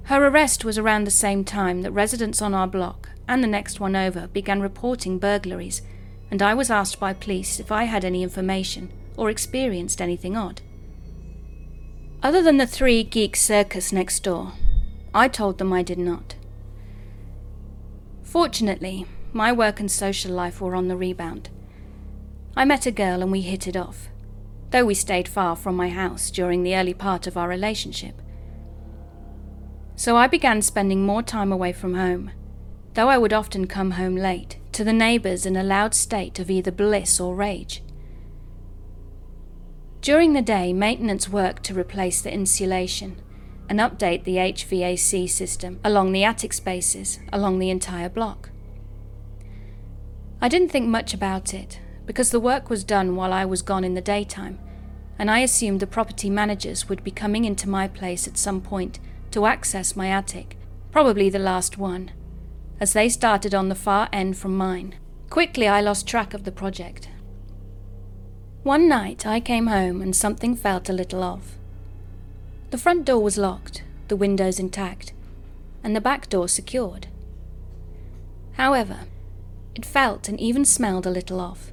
Her 0.05 0.25
arrest 0.25 0.65
was 0.65 0.79
around 0.79 1.03
the 1.03 1.11
same 1.11 1.43
time 1.43 1.83
that 1.83 1.91
residents 1.91 2.41
on 2.41 2.55
our 2.55 2.67
block 2.67 3.09
and 3.27 3.43
the 3.43 3.47
next 3.47 3.79
one 3.79 3.95
over 3.95 4.25
began 4.25 4.61
reporting 4.61 5.19
burglaries, 5.19 5.83
and 6.31 6.41
I 6.41 6.55
was 6.55 6.71
asked 6.71 6.99
by 6.99 7.13
police 7.13 7.59
if 7.59 7.71
I 7.71 7.83
had 7.83 8.03
any 8.03 8.23
information 8.23 8.91
or 9.15 9.29
experienced 9.29 10.01
anything 10.01 10.35
odd. 10.35 10.61
Other 12.23 12.41
than 12.41 12.57
the 12.57 12.65
three 12.65 13.03
geek 13.03 13.35
circus 13.35 13.93
next 13.93 14.23
door, 14.23 14.53
I 15.13 15.27
told 15.27 15.59
them 15.59 15.71
I 15.71 15.83
did 15.83 15.99
not. 15.99 16.35
Fortunately, 18.23 19.05
my 19.33 19.51
work 19.51 19.79
and 19.79 19.89
social 19.89 20.33
life 20.33 20.59
were 20.59 20.75
on 20.75 20.87
the 20.87 20.97
rebound. 20.97 21.49
I 22.55 22.65
met 22.65 22.87
a 22.87 22.91
girl 22.91 23.21
and 23.21 23.31
we 23.31 23.41
hit 23.41 23.67
it 23.67 23.77
off, 23.77 24.09
though 24.71 24.85
we 24.85 24.95
stayed 24.95 25.27
far 25.27 25.55
from 25.55 25.75
my 25.75 25.89
house 25.89 26.31
during 26.31 26.63
the 26.63 26.75
early 26.75 26.93
part 26.93 27.27
of 27.27 27.37
our 27.37 27.47
relationship. 27.47 28.19
So 29.95 30.17
I 30.17 30.25
began 30.25 30.63
spending 30.63 31.05
more 31.05 31.21
time 31.21 31.51
away 31.51 31.71
from 31.71 31.93
home, 31.93 32.31
though 32.95 33.09
I 33.09 33.19
would 33.19 33.33
often 33.33 33.67
come 33.67 33.91
home 33.91 34.15
late, 34.15 34.57
to 34.71 34.83
the 34.83 34.91
neighbours 34.93 35.45
in 35.45 35.55
a 35.55 35.63
loud 35.63 35.93
state 35.93 36.39
of 36.39 36.49
either 36.49 36.71
bliss 36.71 37.19
or 37.19 37.35
rage. 37.35 37.83
During 40.07 40.31
the 40.31 40.41
day, 40.41 40.71
maintenance 40.71 41.27
worked 41.27 41.65
to 41.65 41.77
replace 41.77 42.21
the 42.21 42.33
insulation 42.33 43.21
and 43.67 43.77
update 43.77 44.23
the 44.23 44.37
HVAC 44.37 45.29
system 45.29 45.81
along 45.83 46.13
the 46.13 46.23
attic 46.23 46.53
spaces 46.53 47.19
along 47.33 47.59
the 47.59 47.69
entire 47.69 48.07
block. 48.07 48.49
I 50.39 50.47
didn't 50.47 50.69
think 50.69 50.87
much 50.87 51.13
about 51.13 51.53
it 51.53 51.81
because 52.05 52.31
the 52.31 52.39
work 52.39 52.69
was 52.69 52.85
done 52.85 53.17
while 53.17 53.33
I 53.33 53.43
was 53.43 53.61
gone 53.61 53.83
in 53.83 53.95
the 53.95 54.01
daytime, 54.01 54.59
and 55.19 55.29
I 55.29 55.39
assumed 55.39 55.81
the 55.81 55.87
property 55.87 56.29
managers 56.29 56.87
would 56.87 57.03
be 57.03 57.11
coming 57.11 57.43
into 57.43 57.67
my 57.67 57.89
place 57.89 58.29
at 58.29 58.37
some 58.37 58.61
point 58.61 59.01
to 59.31 59.45
access 59.45 59.97
my 59.97 60.07
attic, 60.07 60.55
probably 60.89 61.29
the 61.29 61.37
last 61.37 61.77
one, 61.77 62.11
as 62.79 62.93
they 62.93 63.09
started 63.09 63.53
on 63.53 63.67
the 63.67 63.75
far 63.75 64.07
end 64.13 64.37
from 64.37 64.55
mine. 64.55 64.95
Quickly, 65.29 65.67
I 65.67 65.81
lost 65.81 66.07
track 66.07 66.33
of 66.33 66.45
the 66.45 66.51
project. 66.53 67.09
One 68.67 68.89
night, 68.89 69.25
I 69.25 69.39
came 69.39 69.67
home 69.67 70.01
and 70.01 70.13
something 70.13 70.53
felt 70.53 70.89
a 70.89 70.93
little 70.93 71.23
off. 71.23 71.55
The 72.71 72.77
front 72.77 73.05
door 73.05 73.23
was 73.23 73.37
locked, 73.37 73.85
the 74.09 74.17
windows 74.17 74.59
intact, 74.59 75.13
and 75.85 75.95
the 75.95 76.01
back 76.01 76.27
door 76.27 76.49
secured. 76.49 77.07
However, 78.55 79.05
it 79.73 79.85
felt 79.85 80.27
and 80.27 80.37
even 80.37 80.65
smelled 80.65 81.07
a 81.07 81.09
little 81.09 81.39
off. 81.39 81.71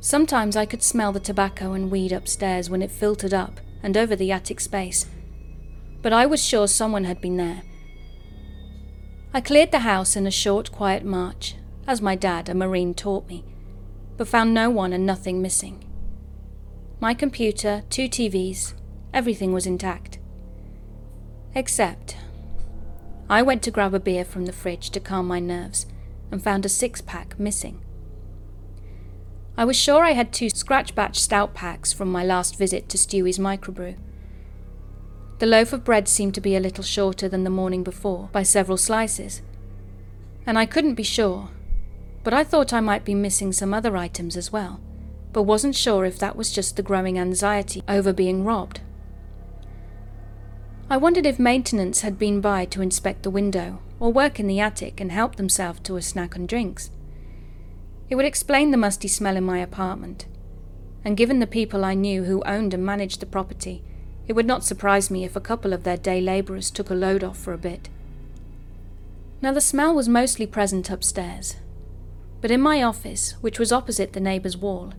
Sometimes 0.00 0.56
I 0.56 0.66
could 0.66 0.82
smell 0.82 1.12
the 1.12 1.20
tobacco 1.20 1.74
and 1.74 1.92
weed 1.92 2.10
upstairs 2.10 2.68
when 2.68 2.82
it 2.82 2.90
filtered 2.90 3.32
up 3.32 3.60
and 3.84 3.96
over 3.96 4.16
the 4.16 4.32
attic 4.32 4.58
space 4.58 5.06
but 6.02 6.12
I 6.12 6.26
was 6.26 6.44
sure 6.44 6.66
someone 6.66 7.04
had 7.04 7.20
been 7.20 7.36
there. 7.36 7.62
I 9.32 9.40
cleared 9.40 9.70
the 9.70 9.86
house 9.86 10.16
in 10.16 10.26
a 10.26 10.32
short, 10.32 10.72
quiet 10.72 11.04
march, 11.04 11.54
as 11.86 12.02
my 12.02 12.16
dad, 12.16 12.48
a 12.48 12.54
Marine, 12.54 12.94
taught 12.94 13.28
me, 13.28 13.44
but 14.16 14.28
found 14.28 14.52
no 14.52 14.70
one 14.70 14.92
and 14.92 15.06
nothing 15.06 15.40
missing. 15.42 15.84
My 17.00 17.14
computer, 17.14 17.82
two 17.90 18.08
TVs, 18.08 18.74
everything 19.12 19.52
was 19.52 19.66
intact. 19.66 20.18
Except, 21.54 22.16
I 23.28 23.42
went 23.42 23.62
to 23.62 23.70
grab 23.70 23.94
a 23.94 24.00
beer 24.00 24.24
from 24.24 24.46
the 24.46 24.52
fridge 24.52 24.90
to 24.90 25.00
calm 25.00 25.26
my 25.26 25.40
nerves 25.40 25.86
and 26.30 26.42
found 26.42 26.64
a 26.64 26.68
six 26.68 27.00
pack 27.00 27.38
missing. 27.38 27.82
I 29.56 29.64
was 29.64 29.76
sure 29.76 30.02
I 30.02 30.12
had 30.12 30.32
two 30.32 30.48
scratch 30.48 30.94
batch 30.94 31.20
stout 31.20 31.52
packs 31.52 31.92
from 31.92 32.10
my 32.10 32.24
last 32.24 32.56
visit 32.56 32.88
to 32.88 32.96
Stewie's 32.96 33.38
microbrew. 33.38 33.96
The 35.40 35.46
loaf 35.46 35.72
of 35.72 35.84
bread 35.84 36.08
seemed 36.08 36.34
to 36.34 36.40
be 36.40 36.56
a 36.56 36.60
little 36.60 36.84
shorter 36.84 37.28
than 37.28 37.44
the 37.44 37.50
morning 37.50 37.82
before 37.82 38.30
by 38.32 38.44
several 38.44 38.78
slices, 38.78 39.42
and 40.46 40.58
I 40.58 40.66
couldn't 40.66 40.94
be 40.94 41.02
sure, 41.02 41.50
but 42.22 42.32
I 42.32 42.44
thought 42.44 42.72
I 42.72 42.80
might 42.80 43.04
be 43.04 43.14
missing 43.14 43.52
some 43.52 43.74
other 43.74 43.96
items 43.96 44.36
as 44.36 44.52
well, 44.52 44.80
but 45.32 45.42
wasn't 45.42 45.74
sure 45.74 46.04
if 46.04 46.18
that 46.18 46.36
was 46.36 46.52
just 46.52 46.76
the 46.76 46.82
growing 46.82 47.18
anxiety 47.18 47.82
over 47.88 48.12
being 48.12 48.44
robbed. 48.44 48.80
I 50.90 50.96
wondered 50.98 51.26
if 51.26 51.38
maintenance 51.38 52.02
had 52.02 52.18
been 52.18 52.40
by 52.40 52.66
to 52.66 52.82
inspect 52.82 53.22
the 53.22 53.30
window 53.30 53.80
or 53.98 54.12
work 54.12 54.38
in 54.38 54.46
the 54.46 54.60
attic 54.60 55.00
and 55.00 55.10
help 55.10 55.36
themselves 55.36 55.80
to 55.84 55.96
a 55.96 56.02
snack 56.02 56.36
and 56.36 56.46
drinks. 56.46 56.90
It 58.10 58.16
would 58.16 58.26
explain 58.26 58.70
the 58.70 58.76
musty 58.76 59.08
smell 59.08 59.36
in 59.36 59.44
my 59.44 59.58
apartment, 59.58 60.26
and 61.04 61.16
given 61.16 61.38
the 61.38 61.46
people 61.46 61.84
I 61.84 61.94
knew 61.94 62.24
who 62.24 62.42
owned 62.44 62.74
and 62.74 62.84
managed 62.84 63.20
the 63.20 63.26
property, 63.26 63.82
it 64.28 64.34
would 64.34 64.46
not 64.46 64.64
surprise 64.64 65.10
me 65.10 65.24
if 65.24 65.34
a 65.34 65.40
couple 65.40 65.72
of 65.72 65.84
their 65.84 65.96
day 65.96 66.20
labourers 66.20 66.70
took 66.70 66.90
a 66.90 66.94
load 66.94 67.24
off 67.24 67.38
for 67.38 67.52
a 67.52 67.58
bit. 67.58 67.88
Now, 69.40 69.52
the 69.52 69.60
smell 69.60 69.94
was 69.94 70.08
mostly 70.08 70.46
present 70.46 70.90
upstairs, 70.90 71.56
but 72.42 72.50
in 72.50 72.60
my 72.60 72.82
office, 72.82 73.36
which 73.40 73.58
was 73.58 73.72
opposite 73.72 74.12
the 74.12 74.20
neighbour's 74.20 74.56
wall, 74.56 74.92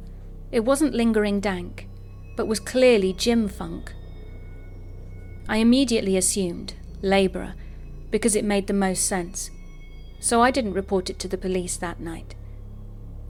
it 0.52 0.62
wasn't 0.62 0.96
lingering 0.96 1.40
dank, 1.40 1.90
but 2.38 2.48
was 2.48 2.60
clearly 2.60 3.12
gym 3.14 3.50
funk. 3.50 3.94
I 5.50 5.58
immediately 5.58 6.16
assumed 6.16 6.74
labourer 7.02 7.54
because 8.10 8.36
it 8.36 8.46
made 8.46 8.68
the 8.68 8.74
most 8.74 9.06
sense, 9.06 9.52
so 10.22 10.42
I 10.42 10.52
didn't 10.52 10.74
report 10.74 11.10
it 11.10 11.20
to 11.20 11.28
the 11.28 11.38
police 11.38 11.76
that 11.78 12.00
night. 12.00 12.34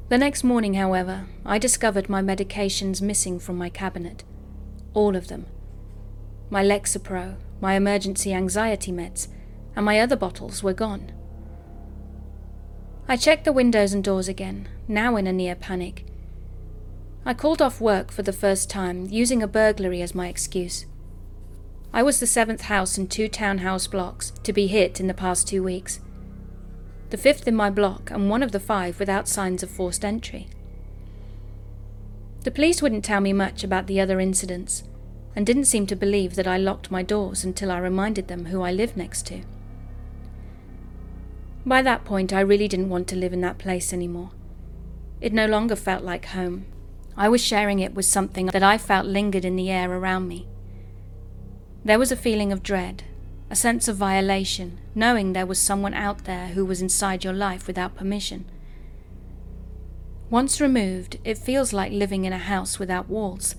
The 0.09 0.17
next 0.19 0.43
morning, 0.43 0.75
however, 0.75 1.25
I 1.43 1.57
discovered 1.57 2.07
my 2.07 2.21
medications 2.21 3.01
missing 3.01 3.39
from 3.39 3.57
my 3.57 3.69
cabinet. 3.69 4.23
All 4.93 5.15
of 5.15 5.27
them. 5.27 5.47
My 6.51 6.63
Lexapro, 6.63 7.37
my 7.59 7.73
emergency 7.73 8.31
anxiety 8.31 8.91
meds, 8.91 9.27
and 9.75 9.83
my 9.83 9.99
other 9.99 10.15
bottles 10.15 10.61
were 10.61 10.73
gone. 10.73 11.11
I 13.07 13.17
checked 13.17 13.43
the 13.43 13.51
windows 13.51 13.93
and 13.93 14.03
doors 14.03 14.29
again, 14.29 14.69
now 14.87 15.17
in 15.17 15.27
a 15.27 15.33
near 15.33 15.55
panic. 15.55 16.05
I 17.25 17.33
called 17.33 17.61
off 17.61 17.81
work 17.81 18.11
for 18.11 18.21
the 18.21 18.31
first 18.33 18.69
time, 18.69 19.07
using 19.09 19.43
a 19.43 19.47
burglary 19.47 20.01
as 20.01 20.15
my 20.15 20.27
excuse. 20.29 20.85
I 21.93 22.01
was 22.01 22.19
the 22.19 22.27
seventh 22.27 22.61
house 22.61 22.97
in 22.97 23.07
two 23.07 23.27
townhouse 23.27 23.87
blocks 23.87 24.31
to 24.43 24.53
be 24.53 24.67
hit 24.67 24.99
in 24.99 25.07
the 25.07 25.13
past 25.13 25.47
two 25.47 25.61
weeks. 25.61 25.99
The 27.09 27.17
fifth 27.17 27.47
in 27.47 27.55
my 27.55 27.69
block, 27.69 28.09
and 28.09 28.29
one 28.29 28.41
of 28.41 28.51
the 28.51 28.59
five 28.59 28.99
without 28.99 29.27
signs 29.27 29.63
of 29.63 29.69
forced 29.69 30.03
entry. 30.03 30.47
The 32.43 32.51
police 32.51 32.81
wouldn't 32.81 33.05
tell 33.05 33.21
me 33.21 33.31
much 33.31 33.63
about 33.63 33.87
the 33.87 33.99
other 33.99 34.19
incidents, 34.19 34.83
and 35.35 35.45
didn't 35.45 35.65
seem 35.65 35.87
to 35.87 35.95
believe 35.95 36.35
that 36.35 36.47
I 36.47 36.57
locked 36.57 36.89
my 36.89 37.03
doors 37.03 37.43
until 37.43 37.69
I 37.69 37.79
reminded 37.79 38.27
them 38.27 38.45
who 38.45 38.61
I 38.61 38.71
lived 38.71 38.95
next 38.97 39.27
to. 39.27 39.41
By 41.65 41.81
that 41.81 42.03
point, 42.03 42.33
I 42.33 42.41
really 42.41 42.67
didn't 42.67 42.89
want 42.89 43.07
to 43.09 43.15
live 43.15 43.31
in 43.31 43.41
that 43.41 43.57
place 43.57 43.93
anymore. 43.93 44.31
It 45.21 45.31
no 45.31 45.45
longer 45.45 45.75
felt 45.75 46.03
like 46.03 46.25
home. 46.25 46.65
I 47.15 47.29
was 47.29 47.43
sharing 47.43 47.79
it 47.79 47.93
with 47.93 48.05
something 48.05 48.47
that 48.47 48.63
I 48.63 48.77
felt 48.77 49.05
lingered 49.05 49.45
in 49.45 49.55
the 49.55 49.71
air 49.71 49.91
around 49.91 50.27
me. 50.27 50.47
There 51.85 51.99
was 51.99 52.11
a 52.11 52.17
feeling 52.17 52.51
of 52.51 52.63
dread, 52.63 53.03
a 53.49 53.55
sense 53.55 53.87
of 53.87 53.95
violation, 53.95 54.79
knowing 54.93 55.31
there 55.31 55.45
was 55.45 55.59
someone 55.59 55.93
out 55.93 56.25
there 56.25 56.47
who 56.47 56.65
was 56.65 56.81
inside 56.81 57.23
your 57.23 57.33
life 57.33 57.67
without 57.67 57.95
permission. 57.95 58.45
Once 60.29 60.59
removed, 60.59 61.17
it 61.23 61.37
feels 61.37 61.71
like 61.71 61.91
living 61.91 62.25
in 62.25 62.33
a 62.33 62.39
house 62.39 62.79
without 62.79 63.07
walls. 63.07 63.55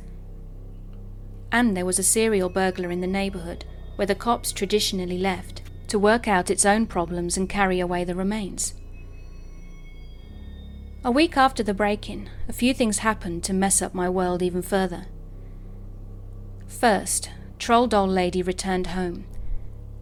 And 1.53 1.77
there 1.77 1.87
was 1.87 1.99
a 1.99 2.03
serial 2.03 2.49
burglar 2.49 2.91
in 2.91 3.01
the 3.01 3.07
neighborhood 3.07 3.65
where 3.97 4.07
the 4.07 4.15
cops 4.15 4.51
traditionally 4.53 5.19
left 5.19 5.63
to 5.89 5.99
work 5.99 6.27
out 6.27 6.51
its 6.51 6.65
own 6.65 6.87
problems 6.87 7.37
and 7.37 7.49
carry 7.49 7.81
away 7.81 8.05
the 8.05 8.15
remains. 8.15 8.75
A 11.05 11.11
week 11.11 11.37
after 11.37 11.63
the 11.63 11.75
break 11.75 12.09
in, 12.09 12.31
a 12.49 12.53
few 12.53 12.73
things 12.73 12.99
happened 12.99 13.45
to 13.45 13.53
mess 13.53 13.83
up 13.83 13.93
my 13.95 14.09
world 14.09 14.43
even 14.43 14.63
further. 14.63 15.07
First, 16.67 17.31
Troll 17.59 17.87
Doll 17.87 18.09
Lady 18.09 18.43
returned 18.43 18.89
home, 18.89 19.27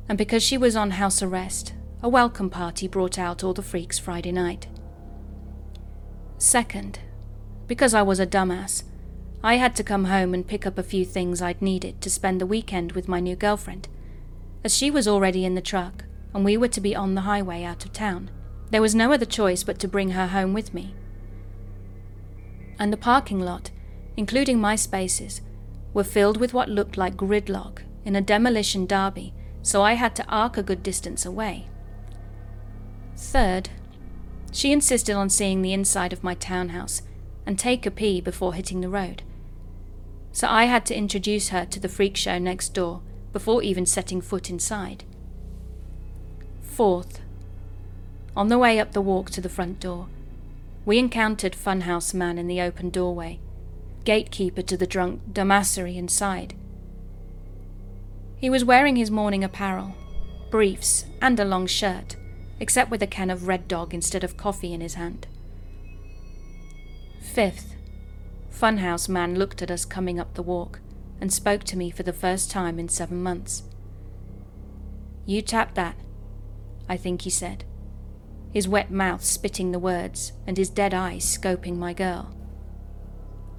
and 0.08 0.16
because 0.16 0.42
she 0.42 0.56
was 0.56 0.76
on 0.76 0.92
house 0.92 1.20
arrest, 1.20 1.74
a 2.02 2.08
welcome 2.08 2.50
party 2.50 2.86
brought 2.86 3.18
out 3.18 3.42
all 3.42 3.52
the 3.52 3.62
freaks 3.62 3.98
Friday 3.98 4.32
night. 4.32 4.68
Second, 6.38 7.00
because 7.66 7.94
I 7.94 8.02
was 8.02 8.20
a 8.20 8.26
dumbass, 8.26 8.84
I 9.42 9.56
had 9.56 9.74
to 9.76 9.84
come 9.84 10.04
home 10.04 10.34
and 10.34 10.46
pick 10.46 10.66
up 10.66 10.78
a 10.78 10.84
few 10.84 11.04
things 11.04 11.42
I'd 11.42 11.60
needed 11.60 12.00
to 12.00 12.10
spend 12.10 12.40
the 12.40 12.46
weekend 12.46 12.92
with 12.92 13.08
my 13.08 13.18
new 13.18 13.34
girlfriend 13.34 13.88
as 14.64 14.74
she 14.74 14.90
was 14.90 15.08
already 15.08 15.44
in 15.44 15.54
the 15.54 15.60
truck 15.60 16.04
and 16.34 16.44
we 16.44 16.56
were 16.56 16.68
to 16.68 16.80
be 16.80 16.94
on 16.94 17.14
the 17.14 17.22
highway 17.22 17.62
out 17.62 17.84
of 17.84 17.92
town. 17.92 18.30
There 18.70 18.82
was 18.82 18.94
no 18.94 19.12
other 19.12 19.26
choice 19.26 19.62
but 19.64 19.78
to 19.80 19.88
bring 19.88 20.10
her 20.10 20.28
home 20.28 20.54
with 20.54 20.72
me. 20.72 20.94
And 22.78 22.92
the 22.92 22.96
parking 22.96 23.40
lot, 23.40 23.70
including 24.16 24.60
my 24.60 24.76
spaces, 24.76 25.42
were 25.92 26.04
filled 26.04 26.38
with 26.38 26.54
what 26.54 26.70
looked 26.70 26.96
like 26.96 27.16
gridlock 27.16 27.82
in 28.04 28.16
a 28.16 28.22
demolition 28.22 28.86
derby, 28.86 29.34
so 29.60 29.82
I 29.82 29.92
had 29.92 30.16
to 30.16 30.26
arc 30.26 30.56
a 30.56 30.62
good 30.62 30.82
distance 30.82 31.26
away. 31.26 31.68
Third, 33.16 33.68
she 34.52 34.72
insisted 34.72 35.14
on 35.14 35.28
seeing 35.28 35.62
the 35.62 35.72
inside 35.72 36.12
of 36.12 36.24
my 36.24 36.34
townhouse 36.34 37.02
and 37.46 37.58
take 37.58 37.84
a 37.84 37.90
pee 37.90 38.20
before 38.20 38.54
hitting 38.54 38.80
the 38.80 38.88
road. 38.88 39.22
So 40.32 40.48
I 40.48 40.64
had 40.64 40.86
to 40.86 40.96
introduce 40.96 41.50
her 41.50 41.66
to 41.66 41.78
the 41.78 41.88
freak 41.88 42.16
show 42.16 42.38
next 42.38 42.70
door 42.70 43.02
before 43.32 43.62
even 43.62 43.86
setting 43.86 44.20
foot 44.20 44.50
inside. 44.50 45.04
Fourth, 46.62 47.20
on 48.36 48.48
the 48.48 48.58
way 48.58 48.78
up 48.78 48.92
the 48.92 49.00
walk 49.00 49.30
to 49.30 49.40
the 49.40 49.48
front 49.48 49.80
door, 49.80 50.08
we 50.84 50.98
encountered 50.98 51.52
Funhouse 51.52 52.12
Man 52.12 52.38
in 52.38 52.46
the 52.46 52.60
open 52.60 52.90
doorway, 52.90 53.38
gatekeeper 54.04 54.62
to 54.62 54.76
the 54.76 54.86
drunk 54.86 55.20
dumbassery 55.32 55.96
inside. 55.96 56.54
He 58.36 58.50
was 58.50 58.64
wearing 58.64 58.96
his 58.96 59.10
morning 59.10 59.44
apparel, 59.44 59.94
briefs, 60.50 61.04
and 61.20 61.38
a 61.38 61.44
long 61.44 61.66
shirt, 61.66 62.16
except 62.58 62.90
with 62.90 63.02
a 63.02 63.06
can 63.06 63.30
of 63.30 63.46
Red 63.46 63.68
Dog 63.68 63.94
instead 63.94 64.24
of 64.24 64.36
coffee 64.36 64.72
in 64.72 64.80
his 64.80 64.94
hand. 64.94 65.26
Fifth, 67.20 67.76
Funhouse 68.50 69.08
Man 69.08 69.36
looked 69.38 69.62
at 69.62 69.70
us 69.70 69.84
coming 69.84 70.18
up 70.18 70.34
the 70.34 70.42
walk 70.42 70.80
and 71.22 71.32
spoke 71.32 71.62
to 71.62 71.78
me 71.78 71.88
for 71.88 72.02
the 72.02 72.12
first 72.12 72.50
time 72.50 72.80
in 72.80 72.88
seven 72.88 73.22
months. 73.22 73.62
You 75.24 75.40
tapped 75.40 75.76
that, 75.76 75.94
I 76.88 76.96
think 76.96 77.22
he 77.22 77.30
said, 77.30 77.64
his 78.52 78.66
wet 78.66 78.90
mouth 78.90 79.22
spitting 79.22 79.70
the 79.70 79.78
words 79.78 80.32
and 80.48 80.56
his 80.56 80.68
dead 80.68 80.92
eyes 80.92 81.24
scoping 81.24 81.76
my 81.76 81.92
girl. 81.92 82.34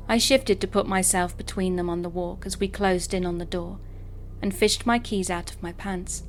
I 0.10 0.18
shifted 0.18 0.60
to 0.60 0.68
put 0.68 0.88
myself 0.88 1.38
between 1.38 1.78
them 1.78 1.90
on 1.90 2.02
the 2.02 2.10
walk 2.10 2.46
as 2.46 2.60
we 2.60 2.68
closed 2.68 3.14
in 3.14 3.26
on 3.26 3.38
the 3.38 3.46
door 3.46 3.80
and 4.42 4.54
fished 4.54 4.86
my 4.86 5.00
keys 5.00 5.30
out 5.30 5.50
of 5.50 5.64
my 5.64 5.72
pants. 5.72 6.24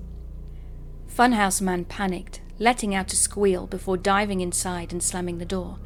Funhouse 1.08 1.60
Man 1.60 1.84
panicked, 1.84 2.42
letting 2.60 2.94
out 2.94 3.12
a 3.12 3.16
squeal 3.16 3.66
before 3.66 3.96
diving 3.96 4.40
inside 4.40 4.92
and 4.92 5.02
slamming 5.02 5.38
the 5.38 5.44
door. 5.44 5.80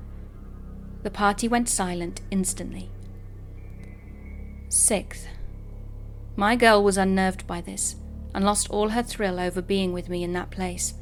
The 1.05 1.11
party 1.11 1.49
went 1.49 1.71
silent 1.71 2.21
instantly. 2.31 2.91
Sixth, 4.69 5.27
my 6.39 6.55
girl 6.55 6.85
was 6.85 6.97
unnerved 6.97 7.45
by 7.49 7.61
this 7.61 7.97
and 8.33 8.45
lost 8.45 8.71
all 8.71 8.91
her 8.91 9.03
thrill 9.03 9.41
over 9.41 9.61
being 9.61 9.93
with 9.93 10.09
me 10.09 10.23
in 10.23 10.33
that 10.33 10.53
place. 10.53 10.95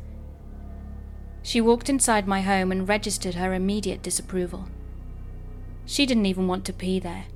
She 1.43 1.61
walked 1.61 1.91
inside 1.91 2.27
my 2.27 2.41
home 2.41 2.73
and 2.73 2.89
registered 2.89 3.35
her 3.35 3.53
immediate 3.53 4.03
disapproval. 4.03 4.67
She 5.85 6.07
didn't 6.07 6.25
even 6.25 6.49
want 6.49 6.65
to 6.65 6.73
pee 6.73 6.99
there. 6.99 7.27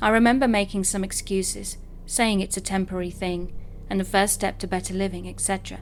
I 0.00 0.10
remember 0.10 0.46
making 0.46 0.84
some 0.84 1.02
excuses, 1.02 1.78
saying 2.06 2.38
it's 2.38 2.56
a 2.56 2.60
temporary 2.60 3.10
thing 3.10 3.52
and 3.90 3.98
the 3.98 4.04
first 4.04 4.32
step 4.32 4.60
to 4.60 4.68
better 4.68 4.94
living, 4.94 5.28
etc. 5.28 5.80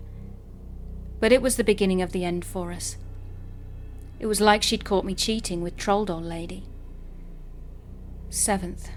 But 1.20 1.30
it 1.30 1.42
was 1.42 1.56
the 1.56 1.62
beginning 1.62 2.00
of 2.00 2.12
the 2.12 2.24
end 2.24 2.42
for 2.42 2.72
us. 2.72 2.96
It 4.18 4.24
was 4.24 4.40
like 4.40 4.62
she'd 4.62 4.86
caught 4.86 5.04
me 5.04 5.14
cheating 5.14 5.60
with 5.60 5.76
Troll 5.76 6.06
Doll 6.06 6.22
Lady. 6.22 6.64
Seventh, 8.30 8.88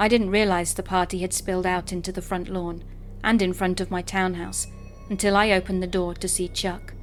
I 0.00 0.08
didn't 0.08 0.30
realize 0.30 0.72
the 0.72 0.82
party 0.82 1.18
had 1.18 1.34
spilled 1.34 1.66
out 1.66 1.92
into 1.92 2.10
the 2.10 2.22
front 2.22 2.48
lawn 2.48 2.82
and 3.22 3.42
in 3.42 3.52
front 3.52 3.82
of 3.82 3.90
my 3.90 4.00
townhouse 4.00 4.66
until 5.10 5.36
I 5.36 5.50
opened 5.50 5.82
the 5.82 5.86
door 5.86 6.14
to 6.14 6.26
see 6.26 6.48
Chuck. 6.48 6.94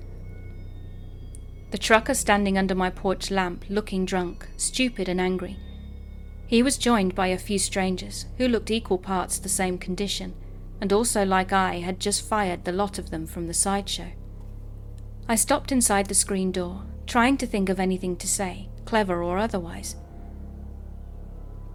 The 1.69 1.77
trucker 1.77 2.15
standing 2.15 2.57
under 2.57 2.73
my 2.73 2.89
porch 2.89 3.29
lamp, 3.29 3.65
looking 3.69 4.03
drunk, 4.03 4.49
stupid, 4.57 5.07
and 5.07 5.21
angry. 5.21 5.57
He 6.47 6.63
was 6.63 6.75
joined 6.79 7.13
by 7.13 7.27
a 7.27 7.37
few 7.37 7.59
strangers 7.59 8.25
who 8.39 8.47
looked 8.47 8.71
equal 8.71 8.97
parts 8.97 9.37
the 9.37 9.47
same 9.47 9.77
condition, 9.77 10.33
and 10.81 10.91
also, 10.91 11.23
like 11.23 11.53
I, 11.53 11.81
had 11.81 11.99
just 11.99 12.27
fired 12.27 12.65
the 12.65 12.71
lot 12.71 12.97
of 12.97 13.11
them 13.11 13.27
from 13.27 13.45
the 13.45 13.53
sideshow. 13.53 14.11
I 15.27 15.35
stopped 15.35 15.71
inside 15.71 16.07
the 16.07 16.15
screen 16.15 16.51
door, 16.51 16.81
trying 17.05 17.37
to 17.37 17.45
think 17.45 17.69
of 17.69 17.79
anything 17.79 18.15
to 18.15 18.27
say, 18.27 18.69
clever 18.85 19.21
or 19.21 19.37
otherwise. 19.37 19.97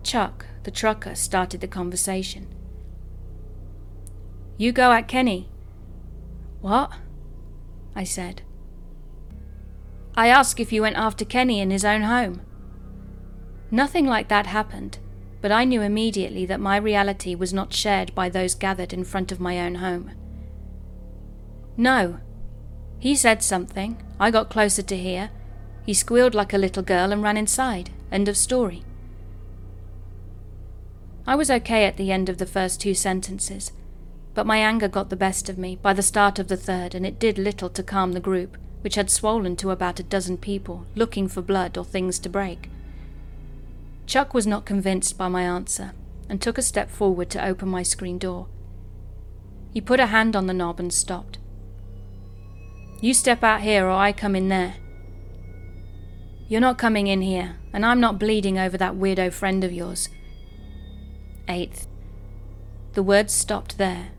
Chuck, 0.02 0.46
the 0.64 0.70
trucker, 0.70 1.14
started 1.14 1.60
the 1.60 1.68
conversation. 1.68 2.48
You 4.56 4.72
go 4.72 4.92
at 4.92 5.08
Kenny. 5.08 5.48
What? 6.60 6.92
I 7.94 8.04
said. 8.04 8.42
I 10.14 10.28
asked 10.28 10.60
if 10.60 10.72
you 10.72 10.82
went 10.82 10.96
after 10.96 11.24
Kenny 11.24 11.60
in 11.60 11.70
his 11.70 11.84
own 11.84 12.02
home. 12.02 12.42
Nothing 13.70 14.06
like 14.06 14.28
that 14.28 14.46
happened, 14.46 14.98
but 15.40 15.50
I 15.50 15.64
knew 15.64 15.80
immediately 15.80 16.44
that 16.46 16.60
my 16.60 16.76
reality 16.76 17.34
was 17.34 17.52
not 17.52 17.72
shared 17.72 18.14
by 18.14 18.28
those 18.28 18.54
gathered 18.54 18.92
in 18.92 19.04
front 19.04 19.32
of 19.32 19.40
my 19.40 19.58
own 19.58 19.76
home. 19.76 20.12
No. 21.76 22.20
He 22.98 23.16
said 23.16 23.42
something. 23.42 24.00
I 24.20 24.30
got 24.30 24.50
closer 24.50 24.82
to 24.82 24.96
hear. 24.96 25.30
He 25.84 25.94
squealed 25.94 26.34
like 26.34 26.52
a 26.52 26.58
little 26.58 26.82
girl 26.82 27.10
and 27.10 27.22
ran 27.22 27.36
inside. 27.36 27.90
End 28.12 28.28
of 28.28 28.36
story. 28.36 28.84
I 31.26 31.36
was 31.36 31.50
okay 31.50 31.84
at 31.84 31.96
the 31.96 32.10
end 32.10 32.28
of 32.28 32.38
the 32.38 32.46
first 32.46 32.80
two 32.80 32.94
sentences, 32.94 33.72
but 34.34 34.46
my 34.46 34.58
anger 34.58 34.88
got 34.88 35.08
the 35.08 35.16
best 35.16 35.48
of 35.48 35.56
me 35.56 35.76
by 35.76 35.92
the 35.92 36.02
start 36.02 36.38
of 36.38 36.48
the 36.48 36.56
third, 36.56 36.94
and 36.94 37.06
it 37.06 37.20
did 37.20 37.38
little 37.38 37.68
to 37.70 37.82
calm 37.82 38.12
the 38.12 38.20
group, 38.20 38.56
which 38.80 38.96
had 38.96 39.10
swollen 39.10 39.54
to 39.56 39.70
about 39.70 40.00
a 40.00 40.04
dozen 40.04 40.36
people, 40.36 40.84
looking 40.96 41.28
for 41.28 41.40
blood 41.40 41.78
or 41.78 41.84
things 41.84 42.18
to 42.18 42.28
break. 42.28 42.68
Chuck 44.06 44.34
was 44.34 44.46
not 44.46 44.64
convinced 44.64 45.16
by 45.16 45.28
my 45.28 45.42
answer 45.42 45.92
and 46.28 46.40
took 46.40 46.58
a 46.58 46.62
step 46.62 46.90
forward 46.90 47.30
to 47.30 47.44
open 47.44 47.68
my 47.68 47.82
screen 47.82 48.18
door. 48.18 48.48
He 49.72 49.80
put 49.80 50.00
a 50.00 50.06
hand 50.06 50.34
on 50.34 50.46
the 50.46 50.54
knob 50.54 50.80
and 50.80 50.92
stopped. 50.92 51.38
You 53.00 53.14
step 53.14 53.44
out 53.44 53.60
here 53.60 53.86
or 53.86 53.92
I 53.92 54.12
come 54.12 54.34
in 54.34 54.48
there. 54.48 54.74
You're 56.48 56.60
not 56.60 56.78
coming 56.78 57.06
in 57.06 57.22
here, 57.22 57.56
and 57.72 57.86
I'm 57.86 58.00
not 58.00 58.18
bleeding 58.18 58.58
over 58.58 58.76
that 58.76 58.94
weirdo 58.94 59.32
friend 59.32 59.62
of 59.62 59.72
yours. 59.72 60.08
Eighth. 61.48 61.86
The 62.92 63.02
words 63.02 63.32
stopped 63.32 63.78
there 63.78 64.10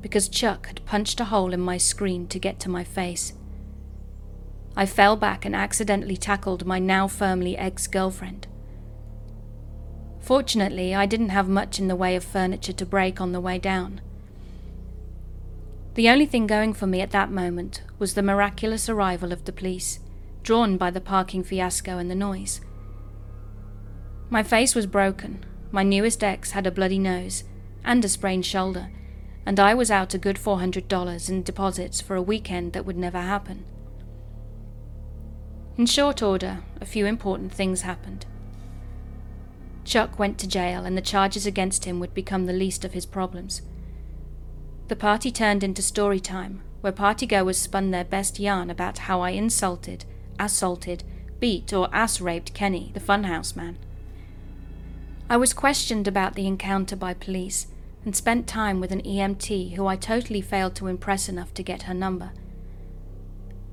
because 0.00 0.28
Chuck 0.28 0.66
had 0.66 0.84
punched 0.84 1.20
a 1.20 1.26
hole 1.26 1.52
in 1.52 1.60
my 1.60 1.76
screen 1.76 2.26
to 2.28 2.38
get 2.38 2.58
to 2.60 2.68
my 2.68 2.82
face. 2.82 3.34
I 4.76 4.86
fell 4.86 5.16
back 5.16 5.44
and 5.44 5.54
accidentally 5.54 6.16
tackled 6.16 6.66
my 6.66 6.78
now 6.78 7.06
firmly 7.06 7.56
ex 7.56 7.86
girlfriend. 7.86 8.46
Fortunately, 10.20 10.94
I 10.94 11.06
didn't 11.06 11.28
have 11.28 11.48
much 11.48 11.78
in 11.78 11.88
the 11.88 11.96
way 11.96 12.16
of 12.16 12.24
furniture 12.24 12.72
to 12.72 12.86
break 12.86 13.20
on 13.20 13.32
the 13.32 13.40
way 13.40 13.58
down. 13.58 14.00
The 15.94 16.08
only 16.08 16.26
thing 16.26 16.46
going 16.46 16.72
for 16.72 16.86
me 16.86 17.00
at 17.00 17.10
that 17.10 17.30
moment 17.30 17.82
was 17.98 18.14
the 18.14 18.22
miraculous 18.22 18.88
arrival 18.88 19.32
of 19.32 19.44
the 19.44 19.52
police, 19.52 20.00
drawn 20.42 20.78
by 20.78 20.90
the 20.90 21.00
parking 21.00 21.44
fiasco 21.44 21.98
and 21.98 22.10
the 22.10 22.14
noise. 22.14 22.60
My 24.30 24.42
face 24.42 24.74
was 24.74 24.86
broken, 24.86 25.44
my 25.72 25.82
newest 25.82 26.22
ex 26.22 26.50
had 26.50 26.66
a 26.66 26.70
bloody 26.70 26.98
nose 26.98 27.44
and 27.82 28.04
a 28.04 28.08
sprained 28.08 28.46
shoulder, 28.46 28.90
and 29.44 29.58
I 29.58 29.74
was 29.74 29.90
out 29.90 30.14
a 30.14 30.18
good 30.18 30.36
$400 30.36 31.28
in 31.28 31.42
deposits 31.42 32.00
for 32.00 32.14
a 32.14 32.22
weekend 32.22 32.74
that 32.74 32.84
would 32.84 32.96
never 32.96 33.20
happen. 33.20 33.64
In 35.78 35.86
short 35.86 36.22
order, 36.22 36.62
a 36.80 36.84
few 36.84 37.06
important 37.06 37.52
things 37.52 37.82
happened. 37.82 38.26
Chuck 39.84 40.18
went 40.18 40.38
to 40.38 40.46
jail, 40.46 40.84
and 40.84 40.96
the 40.96 41.02
charges 41.02 41.46
against 41.46 41.86
him 41.86 41.98
would 41.98 42.14
become 42.14 42.44
the 42.44 42.52
least 42.52 42.84
of 42.84 42.92
his 42.92 43.06
problems. 43.06 43.62
The 44.88 44.96
party 44.96 45.32
turned 45.32 45.64
into 45.64 45.82
story 45.82 46.20
time, 46.20 46.60
where 46.82 46.92
partygoers 46.92 47.56
spun 47.56 47.90
their 47.90 48.04
best 48.04 48.38
yarn 48.38 48.68
about 48.68 48.98
how 48.98 49.22
I 49.22 49.30
insulted, 49.30 50.04
assaulted, 50.38 51.02
beat, 51.40 51.72
or 51.72 51.88
ass 51.92 52.20
raped 52.20 52.52
Kenny, 52.52 52.90
the 52.92 53.00
funhouse 53.00 53.56
man. 53.56 53.78
I 55.28 55.36
was 55.36 55.52
questioned 55.52 56.06
about 56.06 56.34
the 56.34 56.46
encounter 56.46 56.96
by 56.96 57.14
police 57.14 57.66
and 58.04 58.14
spent 58.14 58.46
time 58.46 58.80
with 58.80 58.92
an 58.92 59.02
EMT 59.02 59.74
who 59.74 59.86
I 59.86 59.96
totally 59.96 60.40
failed 60.40 60.74
to 60.76 60.88
impress 60.88 61.28
enough 61.28 61.54
to 61.54 61.62
get 61.62 61.82
her 61.82 61.94
number. 61.94 62.32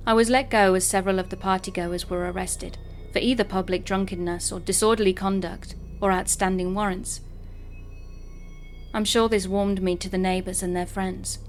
I 0.06 0.14
was 0.14 0.30
let 0.30 0.50
go 0.50 0.74
as 0.74 0.86
several 0.86 1.20
of 1.20 1.30
the 1.30 1.38
partygoers 1.38 2.10
were 2.10 2.32
arrested 2.32 2.78
for 3.12 3.20
either 3.20 3.44
public 3.44 3.86
drunkenness 3.86 4.52
or 4.52 4.60
disorderly 4.60 5.14
conduct 5.14 5.76
or 6.02 6.12
outstanding 6.12 6.74
warrants. 6.74 7.22
I'm 8.94 9.06
sure 9.06 9.30
this 9.30 9.48
warmed 9.48 9.82
me 9.82 9.96
to 9.98 10.10
the 10.10 10.18
neighbours 10.18 10.64
and 10.64 10.76
their 10.76 10.86
friends. 10.86 11.40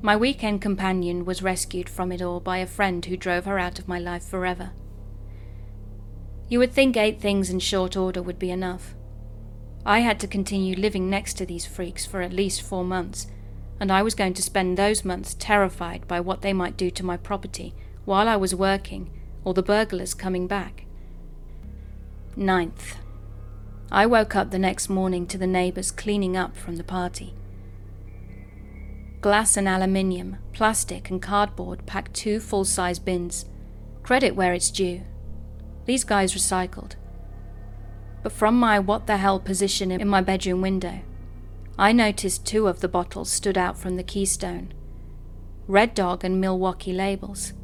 My 0.00 0.16
weekend 0.16 0.62
companion 0.62 1.24
was 1.24 1.42
rescued 1.42 1.88
from 1.88 2.12
it 2.12 2.22
all 2.22 2.40
by 2.40 2.58
a 2.58 2.66
friend 2.66 3.04
who 3.04 3.16
drove 3.16 3.44
her 3.46 3.58
out 3.58 3.78
of 3.78 3.88
my 3.88 3.98
life 3.98 4.22
forever. 4.22 4.70
You 6.48 6.58
would 6.58 6.72
think 6.72 6.96
eight 6.96 7.20
things 7.20 7.50
in 7.50 7.58
short 7.58 7.96
order 7.96 8.22
would 8.22 8.38
be 8.38 8.50
enough. 8.50 8.94
I 9.84 10.00
had 10.00 10.18
to 10.20 10.26
continue 10.26 10.76
living 10.76 11.08
next 11.08 11.34
to 11.34 11.46
these 11.46 11.66
freaks 11.66 12.06
for 12.06 12.22
at 12.22 12.32
least 12.32 12.62
four 12.62 12.84
months, 12.84 13.26
and 13.80 13.92
I 13.92 14.02
was 14.02 14.14
going 14.14 14.34
to 14.34 14.42
spend 14.42 14.76
those 14.76 15.04
months 15.04 15.36
terrified 15.38 16.08
by 16.08 16.20
what 16.20 16.42
they 16.42 16.52
might 16.52 16.76
do 16.76 16.90
to 16.90 17.04
my 17.04 17.16
property 17.16 17.74
while 18.04 18.28
I 18.28 18.36
was 18.36 18.54
working 18.54 19.10
or 19.44 19.54
the 19.54 19.62
burglars 19.62 20.14
coming 20.14 20.46
back. 20.46 20.84
Ninth. 22.34 22.96
I 23.90 24.06
woke 24.06 24.36
up 24.36 24.50
the 24.50 24.58
next 24.58 24.88
morning 24.88 25.26
to 25.28 25.38
the 25.38 25.46
neighbours 25.46 25.90
cleaning 25.90 26.36
up 26.36 26.56
from 26.56 26.76
the 26.76 26.84
party. 26.84 27.34
Glass 29.20 29.56
and 29.56 29.66
aluminium, 29.66 30.36
plastic 30.52 31.10
and 31.10 31.20
cardboard 31.20 31.86
packed 31.86 32.14
two 32.14 32.40
full 32.40 32.64
size 32.64 32.98
bins. 32.98 33.46
Credit 34.02 34.34
where 34.36 34.54
it's 34.54 34.70
due. 34.70 35.02
These 35.88 36.04
guys 36.04 36.34
recycled. 36.34 36.96
But 38.22 38.32
from 38.32 38.56
my 38.56 38.78
what 38.78 39.06
the 39.06 39.16
hell 39.16 39.40
position 39.40 39.90
in 39.90 40.06
my 40.06 40.20
bedroom 40.20 40.60
window, 40.60 41.00
I 41.78 41.92
noticed 41.92 42.44
two 42.44 42.66
of 42.66 42.80
the 42.80 42.88
bottles 42.88 43.30
stood 43.30 43.56
out 43.56 43.78
from 43.78 43.96
the 43.96 44.02
keystone 44.02 44.74
Red 45.66 45.94
Dog 45.94 46.24
and 46.24 46.38
Milwaukee 46.38 46.92
labels. 46.92 47.54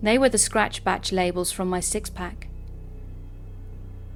They 0.00 0.16
were 0.16 0.30
the 0.30 0.38
scratch 0.38 0.82
batch 0.82 1.12
labels 1.12 1.52
from 1.52 1.68
my 1.68 1.80
six 1.80 2.08
pack. 2.08 2.48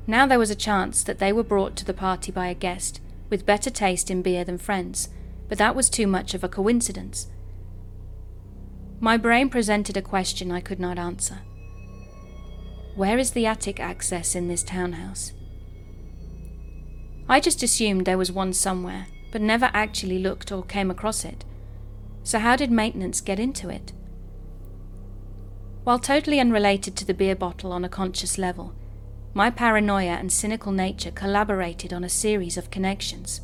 Now 0.07 0.27
there 0.27 0.39
was 0.39 0.51
a 0.51 0.55
chance 0.55 1.03
that 1.03 1.19
they 1.19 1.35
were 1.35 1.43
brought 1.43 1.77
to 1.77 1.85
the 1.85 1.93
party 1.93 2.33
by 2.33 2.47
a 2.47 2.55
guest 2.55 3.03
with 3.29 3.45
better 3.45 3.69
taste 3.69 4.11
in 4.11 4.23
beer 4.23 4.45
than 4.45 4.57
friends, 4.57 5.11
but 5.51 5.59
that 5.59 5.77
was 5.77 5.91
too 5.91 6.07
much 6.07 6.33
of 6.33 6.43
a 6.43 6.49
coincidence. 6.49 7.27
My 8.99 9.19
brain 9.19 9.51
presented 9.51 9.99
a 9.99 10.01
question 10.01 10.51
I 10.51 10.63
could 10.63 10.81
not 10.81 10.99
answer. 10.99 11.43
Where 12.97 13.19
is 13.19 13.33
the 13.33 13.45
attic 13.45 13.79
access 13.79 14.35
in 14.35 14.49
this 14.49 14.63
townhouse? 14.63 15.33
I 17.29 17.41
just 17.41 17.63
assumed 17.63 18.07
there 18.07 18.17
was 18.17 18.33
one 18.33 18.55
somewhere, 18.55 19.09
but 19.33 19.43
never 19.43 19.71
actually 19.75 20.19
looked 20.19 20.51
or 20.51 20.63
came 20.63 20.91
across 20.91 21.23
it. 21.23 21.45
So, 22.23 22.39
how 22.39 22.57
did 22.57 22.71
maintenance 22.71 23.21
get 23.21 23.39
into 23.39 23.69
it? 23.69 23.93
While 25.85 25.99
totally 25.99 26.41
unrelated 26.41 26.97
to 26.97 27.05
the 27.05 27.13
beer 27.13 27.37
bottle 27.37 27.71
on 27.71 27.85
a 27.85 27.91
conscious 27.91 28.39
level, 28.39 28.75
my 29.35 29.51
paranoia 29.51 30.15
and 30.15 30.33
cynical 30.33 30.73
nature 30.73 31.11
collaborated 31.11 31.93
on 31.93 32.03
a 32.03 32.09
series 32.09 32.57
of 32.57 32.71
connections. 32.71 33.43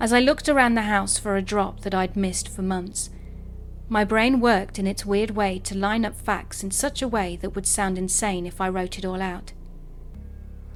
As 0.00 0.12
I 0.12 0.18
looked 0.18 0.48
around 0.48 0.74
the 0.74 0.82
house 0.82 1.18
for 1.18 1.36
a 1.36 1.42
drop 1.42 1.82
that 1.82 1.94
I'd 1.94 2.16
missed 2.16 2.48
for 2.48 2.62
months, 2.62 3.10
my 3.88 4.04
brain 4.04 4.40
worked 4.40 4.78
in 4.78 4.86
its 4.86 5.06
weird 5.06 5.30
way 5.30 5.58
to 5.60 5.76
line 5.76 6.04
up 6.04 6.16
facts 6.16 6.62
in 6.62 6.70
such 6.70 7.02
a 7.02 7.08
way 7.08 7.36
that 7.36 7.54
would 7.54 7.66
sound 7.66 7.96
insane 7.96 8.46
if 8.46 8.60
I 8.60 8.68
wrote 8.68 8.98
it 8.98 9.04
all 9.04 9.22
out. 9.22 9.52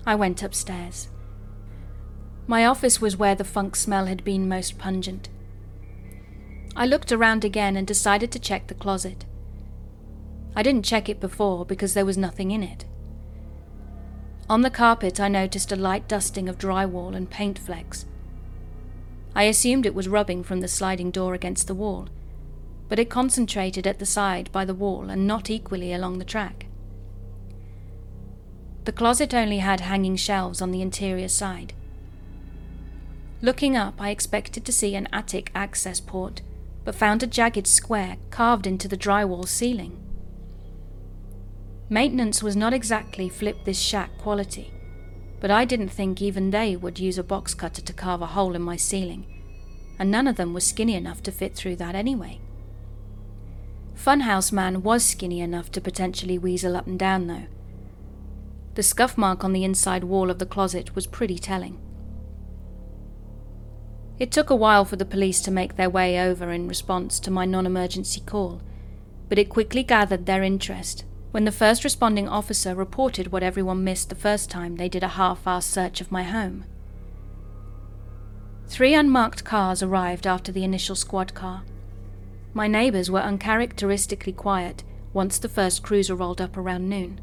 I 0.06 0.14
went 0.14 0.42
upstairs. 0.42 1.08
My 2.46 2.64
office 2.64 3.00
was 3.00 3.16
where 3.16 3.34
the 3.34 3.44
funk 3.44 3.76
smell 3.76 4.06
had 4.06 4.24
been 4.24 4.48
most 4.48 4.78
pungent. 4.78 5.28
I 6.76 6.86
looked 6.86 7.10
around 7.10 7.44
again 7.44 7.76
and 7.76 7.86
decided 7.86 8.30
to 8.32 8.38
check 8.38 8.68
the 8.68 8.74
closet. 8.74 9.24
I 10.54 10.62
didn't 10.62 10.84
check 10.84 11.08
it 11.08 11.20
before 11.20 11.64
because 11.64 11.94
there 11.94 12.04
was 12.04 12.16
nothing 12.16 12.50
in 12.50 12.62
it. 12.62 12.84
On 14.48 14.62
the 14.62 14.70
carpet, 14.70 15.20
I 15.20 15.28
noticed 15.28 15.70
a 15.70 15.76
light 15.76 16.08
dusting 16.08 16.48
of 16.48 16.58
drywall 16.58 17.14
and 17.14 17.30
paint 17.30 17.58
flecks. 17.58 18.06
I 19.34 19.44
assumed 19.44 19.86
it 19.86 19.94
was 19.94 20.08
rubbing 20.08 20.42
from 20.42 20.60
the 20.60 20.68
sliding 20.68 21.10
door 21.10 21.34
against 21.34 21.68
the 21.68 21.74
wall, 21.74 22.08
but 22.90 22.98
it 22.98 23.08
concentrated 23.08 23.86
at 23.86 24.00
the 24.00 24.04
side 24.04 24.50
by 24.50 24.64
the 24.64 24.74
wall 24.74 25.08
and 25.08 25.24
not 25.24 25.48
equally 25.48 25.92
along 25.92 26.18
the 26.18 26.24
track. 26.24 26.66
The 28.84 28.92
closet 28.92 29.32
only 29.32 29.58
had 29.58 29.80
hanging 29.80 30.16
shelves 30.16 30.60
on 30.60 30.72
the 30.72 30.82
interior 30.82 31.28
side. 31.28 31.72
Looking 33.40 33.76
up, 33.76 33.94
I 34.00 34.10
expected 34.10 34.64
to 34.64 34.72
see 34.72 34.96
an 34.96 35.06
attic 35.12 35.52
access 35.54 36.00
port, 36.00 36.42
but 36.84 36.96
found 36.96 37.22
a 37.22 37.28
jagged 37.28 37.68
square 37.68 38.16
carved 38.30 38.66
into 38.66 38.88
the 38.88 38.98
drywall 38.98 39.46
ceiling. 39.46 39.96
Maintenance 41.88 42.42
was 42.42 42.56
not 42.56 42.74
exactly 42.74 43.28
flip 43.28 43.64
this 43.64 43.78
shack 43.78 44.18
quality, 44.18 44.72
but 45.38 45.52
I 45.52 45.64
didn't 45.64 45.90
think 45.90 46.20
even 46.20 46.50
they 46.50 46.74
would 46.74 46.98
use 46.98 47.18
a 47.18 47.22
box 47.22 47.54
cutter 47.54 47.82
to 47.82 47.92
carve 47.92 48.20
a 48.20 48.26
hole 48.26 48.56
in 48.56 48.62
my 48.62 48.76
ceiling, 48.76 49.26
and 49.96 50.10
none 50.10 50.26
of 50.26 50.34
them 50.34 50.52
was 50.52 50.66
skinny 50.66 50.96
enough 50.96 51.22
to 51.22 51.30
fit 51.30 51.54
through 51.54 51.76
that 51.76 51.94
anyway. 51.94 52.40
Funhouse 54.04 54.50
Man 54.50 54.82
was 54.82 55.04
skinny 55.04 55.40
enough 55.40 55.70
to 55.72 55.80
potentially 55.80 56.38
weasel 56.38 56.74
up 56.74 56.86
and 56.86 56.98
down, 56.98 57.26
though. 57.26 57.46
The 58.74 58.82
scuff 58.82 59.18
mark 59.18 59.44
on 59.44 59.52
the 59.52 59.62
inside 59.62 60.04
wall 60.04 60.30
of 60.30 60.38
the 60.38 60.46
closet 60.46 60.94
was 60.94 61.06
pretty 61.06 61.38
telling. 61.38 61.78
It 64.18 64.30
took 64.32 64.48
a 64.48 64.56
while 64.56 64.86
for 64.86 64.96
the 64.96 65.04
police 65.04 65.42
to 65.42 65.50
make 65.50 65.76
their 65.76 65.90
way 65.90 66.18
over 66.18 66.50
in 66.50 66.66
response 66.66 67.20
to 67.20 67.30
my 67.30 67.44
non 67.44 67.66
emergency 67.66 68.20
call, 68.20 68.62
but 69.28 69.38
it 69.38 69.50
quickly 69.50 69.82
gathered 69.82 70.24
their 70.24 70.42
interest 70.42 71.04
when 71.30 71.44
the 71.44 71.52
first 71.52 71.84
responding 71.84 72.26
officer 72.26 72.74
reported 72.74 73.30
what 73.30 73.42
everyone 73.42 73.84
missed 73.84 74.08
the 74.08 74.14
first 74.14 74.50
time 74.50 74.76
they 74.76 74.88
did 74.88 75.02
a 75.02 75.08
half 75.08 75.44
assed 75.44 75.64
search 75.64 76.00
of 76.00 76.10
my 76.10 76.22
home. 76.22 76.64
Three 78.66 78.94
unmarked 78.94 79.44
cars 79.44 79.82
arrived 79.82 80.26
after 80.26 80.50
the 80.50 80.64
initial 80.64 80.96
squad 80.96 81.34
car. 81.34 81.64
My 82.52 82.66
neighbours 82.66 83.10
were 83.10 83.20
uncharacteristically 83.20 84.32
quiet 84.32 84.82
once 85.12 85.38
the 85.38 85.48
first 85.48 85.82
cruiser 85.82 86.14
rolled 86.14 86.40
up 86.40 86.56
around 86.56 86.88
noon. 86.88 87.20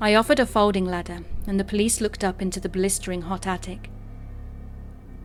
I 0.00 0.14
offered 0.14 0.38
a 0.38 0.46
folding 0.46 0.86
ladder, 0.86 1.20
and 1.46 1.60
the 1.60 1.64
police 1.64 2.00
looked 2.00 2.24
up 2.24 2.40
into 2.40 2.58
the 2.58 2.70
blistering 2.70 3.22
hot 3.22 3.46
attic. 3.46 3.90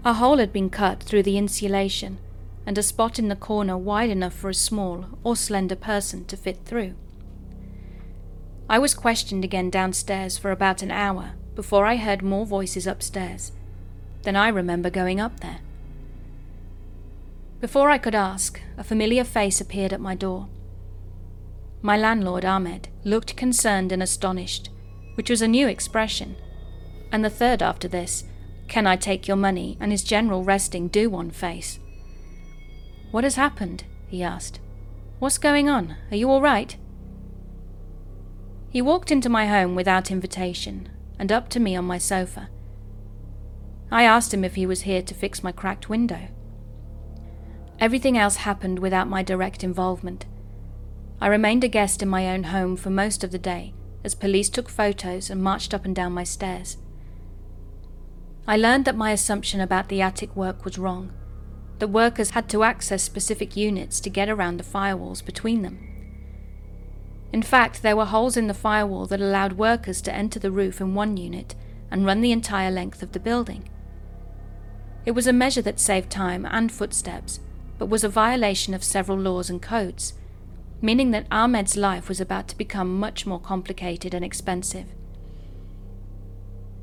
A 0.04 0.14
hole 0.14 0.38
had 0.38 0.52
been 0.52 0.70
cut 0.70 1.02
through 1.02 1.24
the 1.24 1.38
insulation, 1.38 2.20
and 2.66 2.78
a 2.78 2.84
spot 2.84 3.18
in 3.18 3.30
the 3.30 3.36
corner 3.36 3.78
wide 3.78 4.10
enough 4.10 4.34
for 4.34 4.50
a 4.50 4.54
small 4.54 5.06
or 5.24 5.36
slender 5.36 5.76
person 5.76 6.26
to 6.26 6.36
fit 6.36 6.66
through. 6.66 6.96
I 8.70 8.80
was 8.80 8.94
questioned 8.94 9.46
again 9.46 9.70
downstairs 9.70 10.38
for 10.38 10.52
about 10.52 10.82
an 10.82 10.92
hour 10.92 11.34
before 11.56 11.86
I 11.86 11.96
heard 11.96 12.22
more 12.22 12.46
voices 12.46 12.86
upstairs. 12.86 13.54
Then 14.24 14.36
I 14.36 14.50
remember 14.50 14.90
going 14.90 15.22
up 15.22 15.40
there. 15.40 15.60
Before 17.62 17.90
I 17.90 17.98
could 17.98 18.16
ask, 18.16 18.60
a 18.78 18.84
familiar 18.84 19.24
face 19.24 19.62
appeared 19.62 19.94
at 19.94 20.02
my 20.02 20.14
door. 20.14 20.50
My 21.82 21.98
landlord, 21.98 22.44
Ahmed, 22.44 22.90
looked 23.04 23.38
concerned 23.38 23.92
and 23.92 24.04
astonished, 24.04 24.70
which 25.16 25.30
was 25.30 25.42
a 25.42 25.48
new 25.48 25.68
expression. 25.68 26.36
And 27.12 27.24
the 27.24 27.30
third 27.30 27.62
after 27.62 27.88
this, 27.88 28.26
can 28.68 28.88
I 28.88 28.96
take 28.96 29.28
your 29.28 29.38
money, 29.38 29.78
and 29.80 29.92
his 29.92 30.04
general 30.04 30.44
resting 30.44 30.88
do 30.88 31.10
one 31.10 31.32
face. 31.32 31.80
What 33.12 33.24
has 33.24 33.36
happened? 33.36 33.86
he 34.08 34.24
asked. 34.24 34.60
What's 35.20 35.38
going 35.38 35.70
on? 35.70 35.96
Are 36.12 36.18
you 36.18 36.30
all 36.30 36.42
right? 36.42 36.76
He 38.70 38.82
walked 38.82 39.12
into 39.12 39.30
my 39.30 39.48
home 39.48 39.76
without 39.76 40.12
invitation 40.12 40.90
and 41.18 41.32
up 41.32 41.48
to 41.50 41.60
me 41.60 41.76
on 41.76 41.86
my 41.86 41.98
sofa. 41.98 42.50
I 43.90 44.04
asked 44.04 44.34
him 44.34 44.44
if 44.44 44.56
he 44.56 44.66
was 44.66 44.82
here 44.82 45.02
to 45.02 45.14
fix 45.14 45.44
my 45.44 45.54
cracked 45.54 45.88
window. 45.88 46.28
Everything 47.80 48.18
else 48.18 48.38
happened 48.38 48.80
without 48.80 49.10
my 49.10 49.22
direct 49.22 49.64
involvement. 49.64 50.26
I 51.20 51.28
remained 51.28 51.64
a 51.64 51.68
guest 51.68 52.02
in 52.02 52.10
my 52.10 52.30
own 52.30 52.44
home 52.46 52.78
for 52.78 52.90
most 52.90 53.24
of 53.24 53.32
the 53.32 53.40
day 53.40 53.74
as 54.04 54.16
police 54.16 54.50
took 54.50 54.70
photos 54.70 55.30
and 55.30 55.42
marched 55.42 55.74
up 55.74 55.84
and 55.84 55.96
down 55.96 56.14
my 56.14 56.24
stairs. 56.24 56.78
I 58.48 58.58
learned 58.58 58.86
that 58.86 58.96
my 58.96 59.12
assumption 59.12 59.60
about 59.60 59.90
the 59.90 60.02
attic 60.02 60.36
work 60.36 60.64
was 60.64 60.78
wrong. 60.78 61.12
The 61.80 61.88
workers 61.88 62.30
had 62.32 62.48
to 62.50 62.64
access 62.64 63.04
specific 63.04 63.58
units 63.58 64.00
to 64.02 64.10
get 64.10 64.30
around 64.30 64.58
the 64.58 64.64
firewalls 64.64 65.26
between 65.26 65.64
them. 65.64 65.80
In 67.34 67.42
fact, 67.42 67.82
there 67.82 67.98
were 67.98 68.06
holes 68.06 68.38
in 68.38 68.48
the 68.48 68.54
firewall 68.54 69.08
that 69.08 69.20
allowed 69.20 69.54
workers 69.54 70.02
to 70.04 70.14
enter 70.14 70.40
the 70.40 70.52
roof 70.52 70.80
in 70.80 70.94
one 70.94 71.18
unit 71.18 71.56
and 71.92 72.06
run 72.06 72.22
the 72.22 72.32
entire 72.32 72.72
length 72.72 73.02
of 73.04 73.12
the 73.12 73.20
building. 73.20 73.68
It 75.06 75.12
was 75.12 75.28
a 75.28 75.34
measure 75.34 75.62
that 75.64 75.80
saved 75.80 76.10
time 76.10 76.46
and 76.46 76.72
footsteps, 76.72 77.40
but 77.78 77.88
was 77.88 78.04
a 78.04 78.10
violation 78.10 78.74
of 78.74 78.84
several 78.84 79.18
laws 79.18 79.50
and 79.50 79.62
codes, 79.62 80.14
meaning 80.82 81.12
that 81.12 81.28
Ahmed's 81.32 81.76
life 81.76 82.08
was 82.08 82.22
about 82.22 82.48
to 82.48 82.58
become 82.58 83.00
much 83.00 83.26
more 83.26 83.40
complicated 83.40 84.14
and 84.14 84.24
expensive. 84.24 84.88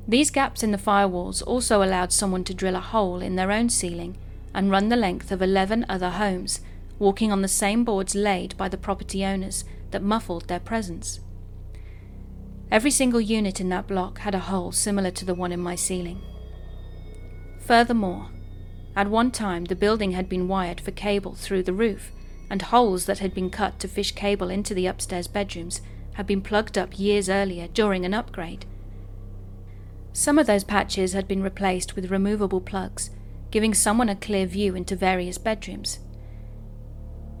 These 0.07 0.31
gaps 0.31 0.63
in 0.63 0.71
the 0.71 0.77
firewalls 0.77 1.41
also 1.45 1.81
allowed 1.81 2.11
someone 2.11 2.43
to 2.45 2.53
drill 2.53 2.75
a 2.75 2.81
hole 2.81 3.21
in 3.21 3.35
their 3.35 3.51
own 3.51 3.69
ceiling 3.69 4.17
and 4.53 4.69
run 4.69 4.89
the 4.89 4.95
length 4.95 5.31
of 5.31 5.41
11 5.41 5.85
other 5.87 6.11
homes, 6.11 6.59
walking 6.99 7.31
on 7.31 7.41
the 7.41 7.47
same 7.47 7.83
boards 7.83 8.13
laid 8.13 8.55
by 8.57 8.67
the 8.67 8.77
property 8.77 9.25
owners 9.25 9.63
that 9.91 10.03
muffled 10.03 10.47
their 10.47 10.59
presence. 10.59 11.19
Every 12.69 12.91
single 12.91 13.21
unit 13.21 13.61
in 13.61 13.69
that 13.69 13.87
block 13.87 14.19
had 14.19 14.35
a 14.35 14.39
hole 14.39 14.71
similar 14.71 15.11
to 15.11 15.25
the 15.25 15.35
one 15.35 15.51
in 15.51 15.59
my 15.59 15.75
ceiling. 15.75 16.21
Furthermore, 17.59 18.29
at 18.95 19.09
one 19.09 19.31
time 19.31 19.65
the 19.65 19.75
building 19.75 20.11
had 20.11 20.29
been 20.29 20.47
wired 20.47 20.79
for 20.79 20.91
cable 20.91 21.33
through 21.33 21.63
the 21.63 21.73
roof, 21.73 22.11
and 22.49 22.61
holes 22.61 23.05
that 23.05 23.19
had 23.19 23.33
been 23.33 23.49
cut 23.49 23.79
to 23.79 23.87
fish 23.87 24.11
cable 24.11 24.49
into 24.49 24.73
the 24.73 24.85
upstairs 24.85 25.27
bedrooms 25.27 25.81
had 26.13 26.27
been 26.27 26.41
plugged 26.41 26.77
up 26.77 26.99
years 26.99 27.29
earlier 27.29 27.67
during 27.67 28.05
an 28.05 28.13
upgrade. 28.13 28.65
Some 30.13 30.37
of 30.37 30.45
those 30.45 30.63
patches 30.63 31.13
had 31.13 31.27
been 31.27 31.41
replaced 31.41 31.95
with 31.95 32.11
removable 32.11 32.61
plugs, 32.61 33.09
giving 33.49 33.73
someone 33.73 34.09
a 34.09 34.15
clear 34.15 34.45
view 34.45 34.75
into 34.75 34.95
various 34.95 35.39
bedrooms. 35.39 35.99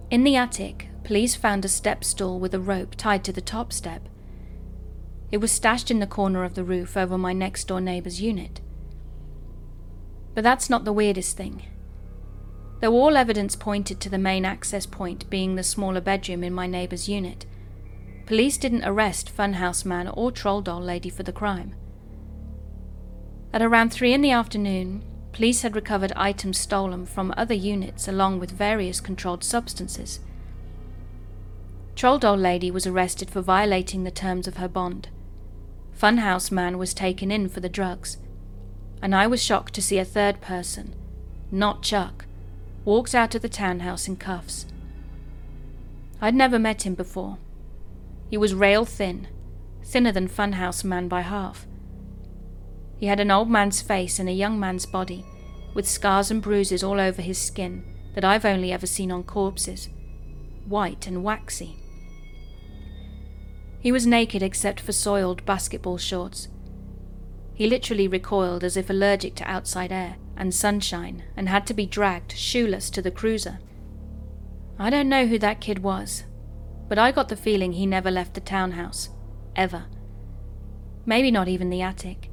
In 0.09 0.23
the 0.23 0.35
attic, 0.35 0.87
police 1.03 1.35
found 1.35 1.65
a 1.65 1.67
step 1.69 2.03
stool 2.03 2.39
with 2.39 2.53
a 2.53 2.59
rope 2.59 2.95
tied 2.95 3.23
to 3.25 3.31
the 3.31 3.41
top 3.41 3.71
step. 3.71 4.09
It 5.31 5.37
was 5.37 5.51
stashed 5.51 5.91
in 5.91 5.99
the 5.99 6.07
corner 6.07 6.43
of 6.43 6.55
the 6.55 6.63
roof 6.63 6.97
over 6.97 7.17
my 7.17 7.33
next 7.33 7.67
door 7.67 7.81
neighbour's 7.81 8.21
unit. 8.21 8.61
But 10.33 10.43
that's 10.43 10.69
not 10.69 10.85
the 10.85 10.93
weirdest 10.93 11.37
thing. 11.37 11.63
Though 12.81 12.93
all 12.93 13.15
evidence 13.15 13.55
pointed 13.55 13.99
to 14.01 14.09
the 14.09 14.17
main 14.17 14.45
access 14.45 14.85
point 14.85 15.29
being 15.29 15.55
the 15.55 15.63
smaller 15.63 16.01
bedroom 16.01 16.43
in 16.43 16.53
my 16.53 16.67
neighbour's 16.67 17.07
unit, 17.07 17.45
police 18.25 18.57
didn't 18.57 18.83
arrest 18.83 19.35
Funhouse 19.35 19.85
Man 19.85 20.07
or 20.07 20.31
Troll 20.31 20.61
Doll 20.61 20.81
Lady 20.81 21.09
for 21.09 21.23
the 21.23 21.31
crime. 21.31 21.75
At 23.53 23.61
around 23.61 23.93
3 23.93 24.13
in 24.13 24.21
the 24.21 24.31
afternoon, 24.31 25.03
police 25.31 25.61
had 25.61 25.75
recovered 25.75 26.11
items 26.15 26.57
stolen 26.57 27.05
from 27.05 27.33
other 27.37 27.53
units 27.53 28.07
along 28.07 28.39
with 28.39 28.51
various 28.51 28.99
controlled 28.99 29.43
substances. 29.43 30.19
Troll 31.95 32.17
Doll 32.17 32.37
Lady 32.37 32.71
was 32.71 32.87
arrested 32.87 33.29
for 33.29 33.41
violating 33.41 34.03
the 34.03 34.11
terms 34.11 34.47
of 34.47 34.57
her 34.57 34.67
bond. 34.67 35.09
Funhouse 35.97 36.51
Man 36.51 36.77
was 36.77 36.93
taken 36.93 37.31
in 37.31 37.47
for 37.47 37.59
the 37.59 37.69
drugs. 37.69 38.17
And 39.03 39.13
I 39.13 39.27
was 39.27 39.43
shocked 39.43 39.73
to 39.73 39.81
see 39.81 39.97
a 39.97 40.05
third 40.05 40.39
person, 40.39 40.95
not 41.51 41.83
Chuck, 41.83 42.25
walked 42.85 43.13
out 43.13 43.35
of 43.35 43.41
the 43.41 43.49
townhouse 43.49 44.07
in 44.07 44.15
cuffs. 44.15 44.65
I'd 46.21 46.33
never 46.33 46.57
met 46.57 46.83
him 46.83 46.95
before. 46.95 47.37
He 48.29 48.37
was 48.37 48.53
rail 48.53 48.85
thin, 48.85 49.27
thinner 49.83 50.13
than 50.13 50.29
Funhouse 50.29 50.85
Man 50.85 51.09
by 51.09 51.19
half. 51.19 51.67
He 52.97 53.07
had 53.07 53.19
an 53.19 53.29
old 53.29 53.49
man's 53.49 53.81
face 53.81 54.19
and 54.19 54.29
a 54.29 54.31
young 54.31 54.57
man's 54.57 54.85
body, 54.85 55.25
with 55.73 55.85
scars 55.85 56.31
and 56.31 56.41
bruises 56.41 56.81
all 56.81 57.01
over 57.01 57.21
his 57.21 57.37
skin 57.37 57.83
that 58.15 58.23
I've 58.23 58.45
only 58.45 58.71
ever 58.71 58.87
seen 58.87 59.11
on 59.11 59.23
corpses, 59.23 59.89
white 60.65 61.07
and 61.07 61.25
waxy. 61.25 61.75
He 63.81 63.91
was 63.91 64.07
naked 64.07 64.41
except 64.41 64.79
for 64.79 64.93
soiled 64.93 65.45
basketball 65.45 65.97
shorts. 65.97 66.47
He 67.63 67.69
literally 67.69 68.09
recoiled 68.09 68.65
as 68.65 68.75
if 68.75 68.89
allergic 68.89 69.35
to 69.35 69.49
outside 69.49 69.93
air 69.93 70.17
and 70.35 70.53
sunshine 70.53 71.23
and 71.37 71.47
had 71.47 71.65
to 71.67 71.73
be 71.73 71.85
dragged 71.85 72.33
shoeless 72.33 72.89
to 72.89 73.01
the 73.01 73.09
cruiser. 73.09 73.59
I 74.77 74.89
don't 74.89 75.07
know 75.07 75.27
who 75.27 75.39
that 75.39 75.61
kid 75.61 75.79
was, 75.79 76.25
but 76.89 76.99
I 76.99 77.13
got 77.13 77.29
the 77.29 77.37
feeling 77.37 77.71
he 77.71 77.85
never 77.85 78.11
left 78.11 78.33
the 78.33 78.41
townhouse, 78.41 79.11
ever. 79.55 79.85
Maybe 81.05 81.31
not 81.31 81.47
even 81.47 81.69
the 81.69 81.81
attic. 81.81 82.29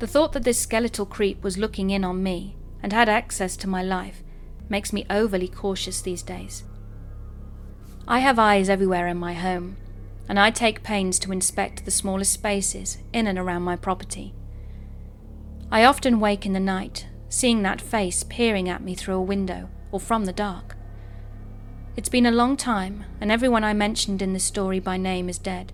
The 0.00 0.06
thought 0.06 0.34
that 0.34 0.44
this 0.44 0.60
skeletal 0.60 1.06
creep 1.06 1.42
was 1.42 1.56
looking 1.56 1.88
in 1.88 2.04
on 2.04 2.22
me 2.22 2.58
and 2.82 2.92
had 2.92 3.08
access 3.08 3.56
to 3.56 3.66
my 3.66 3.82
life 3.82 4.22
makes 4.68 4.92
me 4.92 5.06
overly 5.08 5.48
cautious 5.48 6.02
these 6.02 6.22
days. 6.22 6.62
I 8.06 8.18
have 8.18 8.38
eyes 8.38 8.68
everywhere 8.68 9.06
in 9.06 9.16
my 9.16 9.32
home, 9.32 9.78
and 10.28 10.38
I 10.38 10.50
take 10.50 10.82
pains 10.82 11.18
to 11.20 11.32
inspect 11.32 11.84
the 11.84 11.90
smallest 11.90 12.32
spaces 12.32 12.98
in 13.12 13.26
and 13.26 13.38
around 13.38 13.62
my 13.62 13.76
property. 13.76 14.34
I 15.70 15.84
often 15.84 16.20
wake 16.20 16.44
in 16.44 16.52
the 16.52 16.60
night, 16.60 17.06
seeing 17.28 17.62
that 17.62 17.80
face 17.80 18.22
peering 18.24 18.68
at 18.68 18.82
me 18.82 18.94
through 18.94 19.16
a 19.16 19.22
window 19.22 19.70
or 19.90 19.98
from 19.98 20.26
the 20.26 20.32
dark. 20.32 20.76
It's 21.96 22.08
been 22.08 22.26
a 22.26 22.30
long 22.30 22.56
time, 22.56 23.04
and 23.20 23.32
everyone 23.32 23.64
I 23.64 23.72
mentioned 23.72 24.22
in 24.22 24.32
this 24.32 24.44
story 24.44 24.78
by 24.78 24.96
name 24.96 25.28
is 25.28 25.38
dead. 25.38 25.72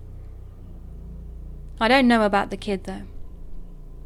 I 1.79 1.87
don't 1.87 2.07
know 2.07 2.23
about 2.23 2.49
the 2.49 2.57
kid, 2.57 2.85
though. 2.85 3.03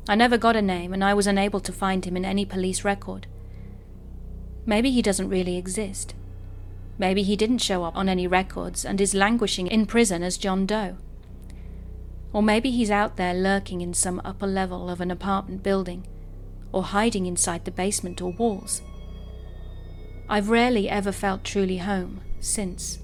I 0.07 0.15
never 0.15 0.37
got 0.37 0.55
a 0.55 0.61
name, 0.61 0.91
and 0.91 1.03
I 1.03 1.13
was 1.13 1.27
unable 1.27 1.59
to 1.61 1.71
find 1.71 2.03
him 2.03 2.17
in 2.17 2.25
any 2.25 2.43
police 2.43 2.83
record. 2.83 3.27
Maybe 4.65 4.91
he 4.91 5.01
doesn't 5.01 5.29
really 5.29 5.55
exist. 5.55 6.13
Maybe 6.99 7.23
he 7.23 7.37
didn't 7.37 7.59
show 7.59 7.85
up 7.85 7.95
on 7.95 8.09
any 8.09 8.27
records 8.27 8.85
and 8.85 8.99
is 8.99 9.15
languishing 9.15 9.67
in 9.67 9.85
prison 9.85 10.21
as 10.21 10.37
John 10.37 10.65
Doe. 10.65 10.97
Or 12.33 12.43
maybe 12.43 12.69
he's 12.69 12.91
out 12.91 13.15
there 13.15 13.33
lurking 13.33 13.81
in 13.81 13.93
some 13.93 14.21
upper 14.23 14.45
level 14.45 14.89
of 14.89 15.01
an 15.01 15.09
apartment 15.09 15.63
building, 15.63 16.05
or 16.71 16.83
hiding 16.83 17.25
inside 17.25 17.63
the 17.65 17.71
basement 17.71 18.21
or 18.21 18.33
walls. 18.33 18.81
I've 20.29 20.49
rarely 20.49 20.89
ever 20.89 21.11
felt 21.11 21.43
truly 21.43 21.77
home 21.77 22.21
since. 22.41 22.99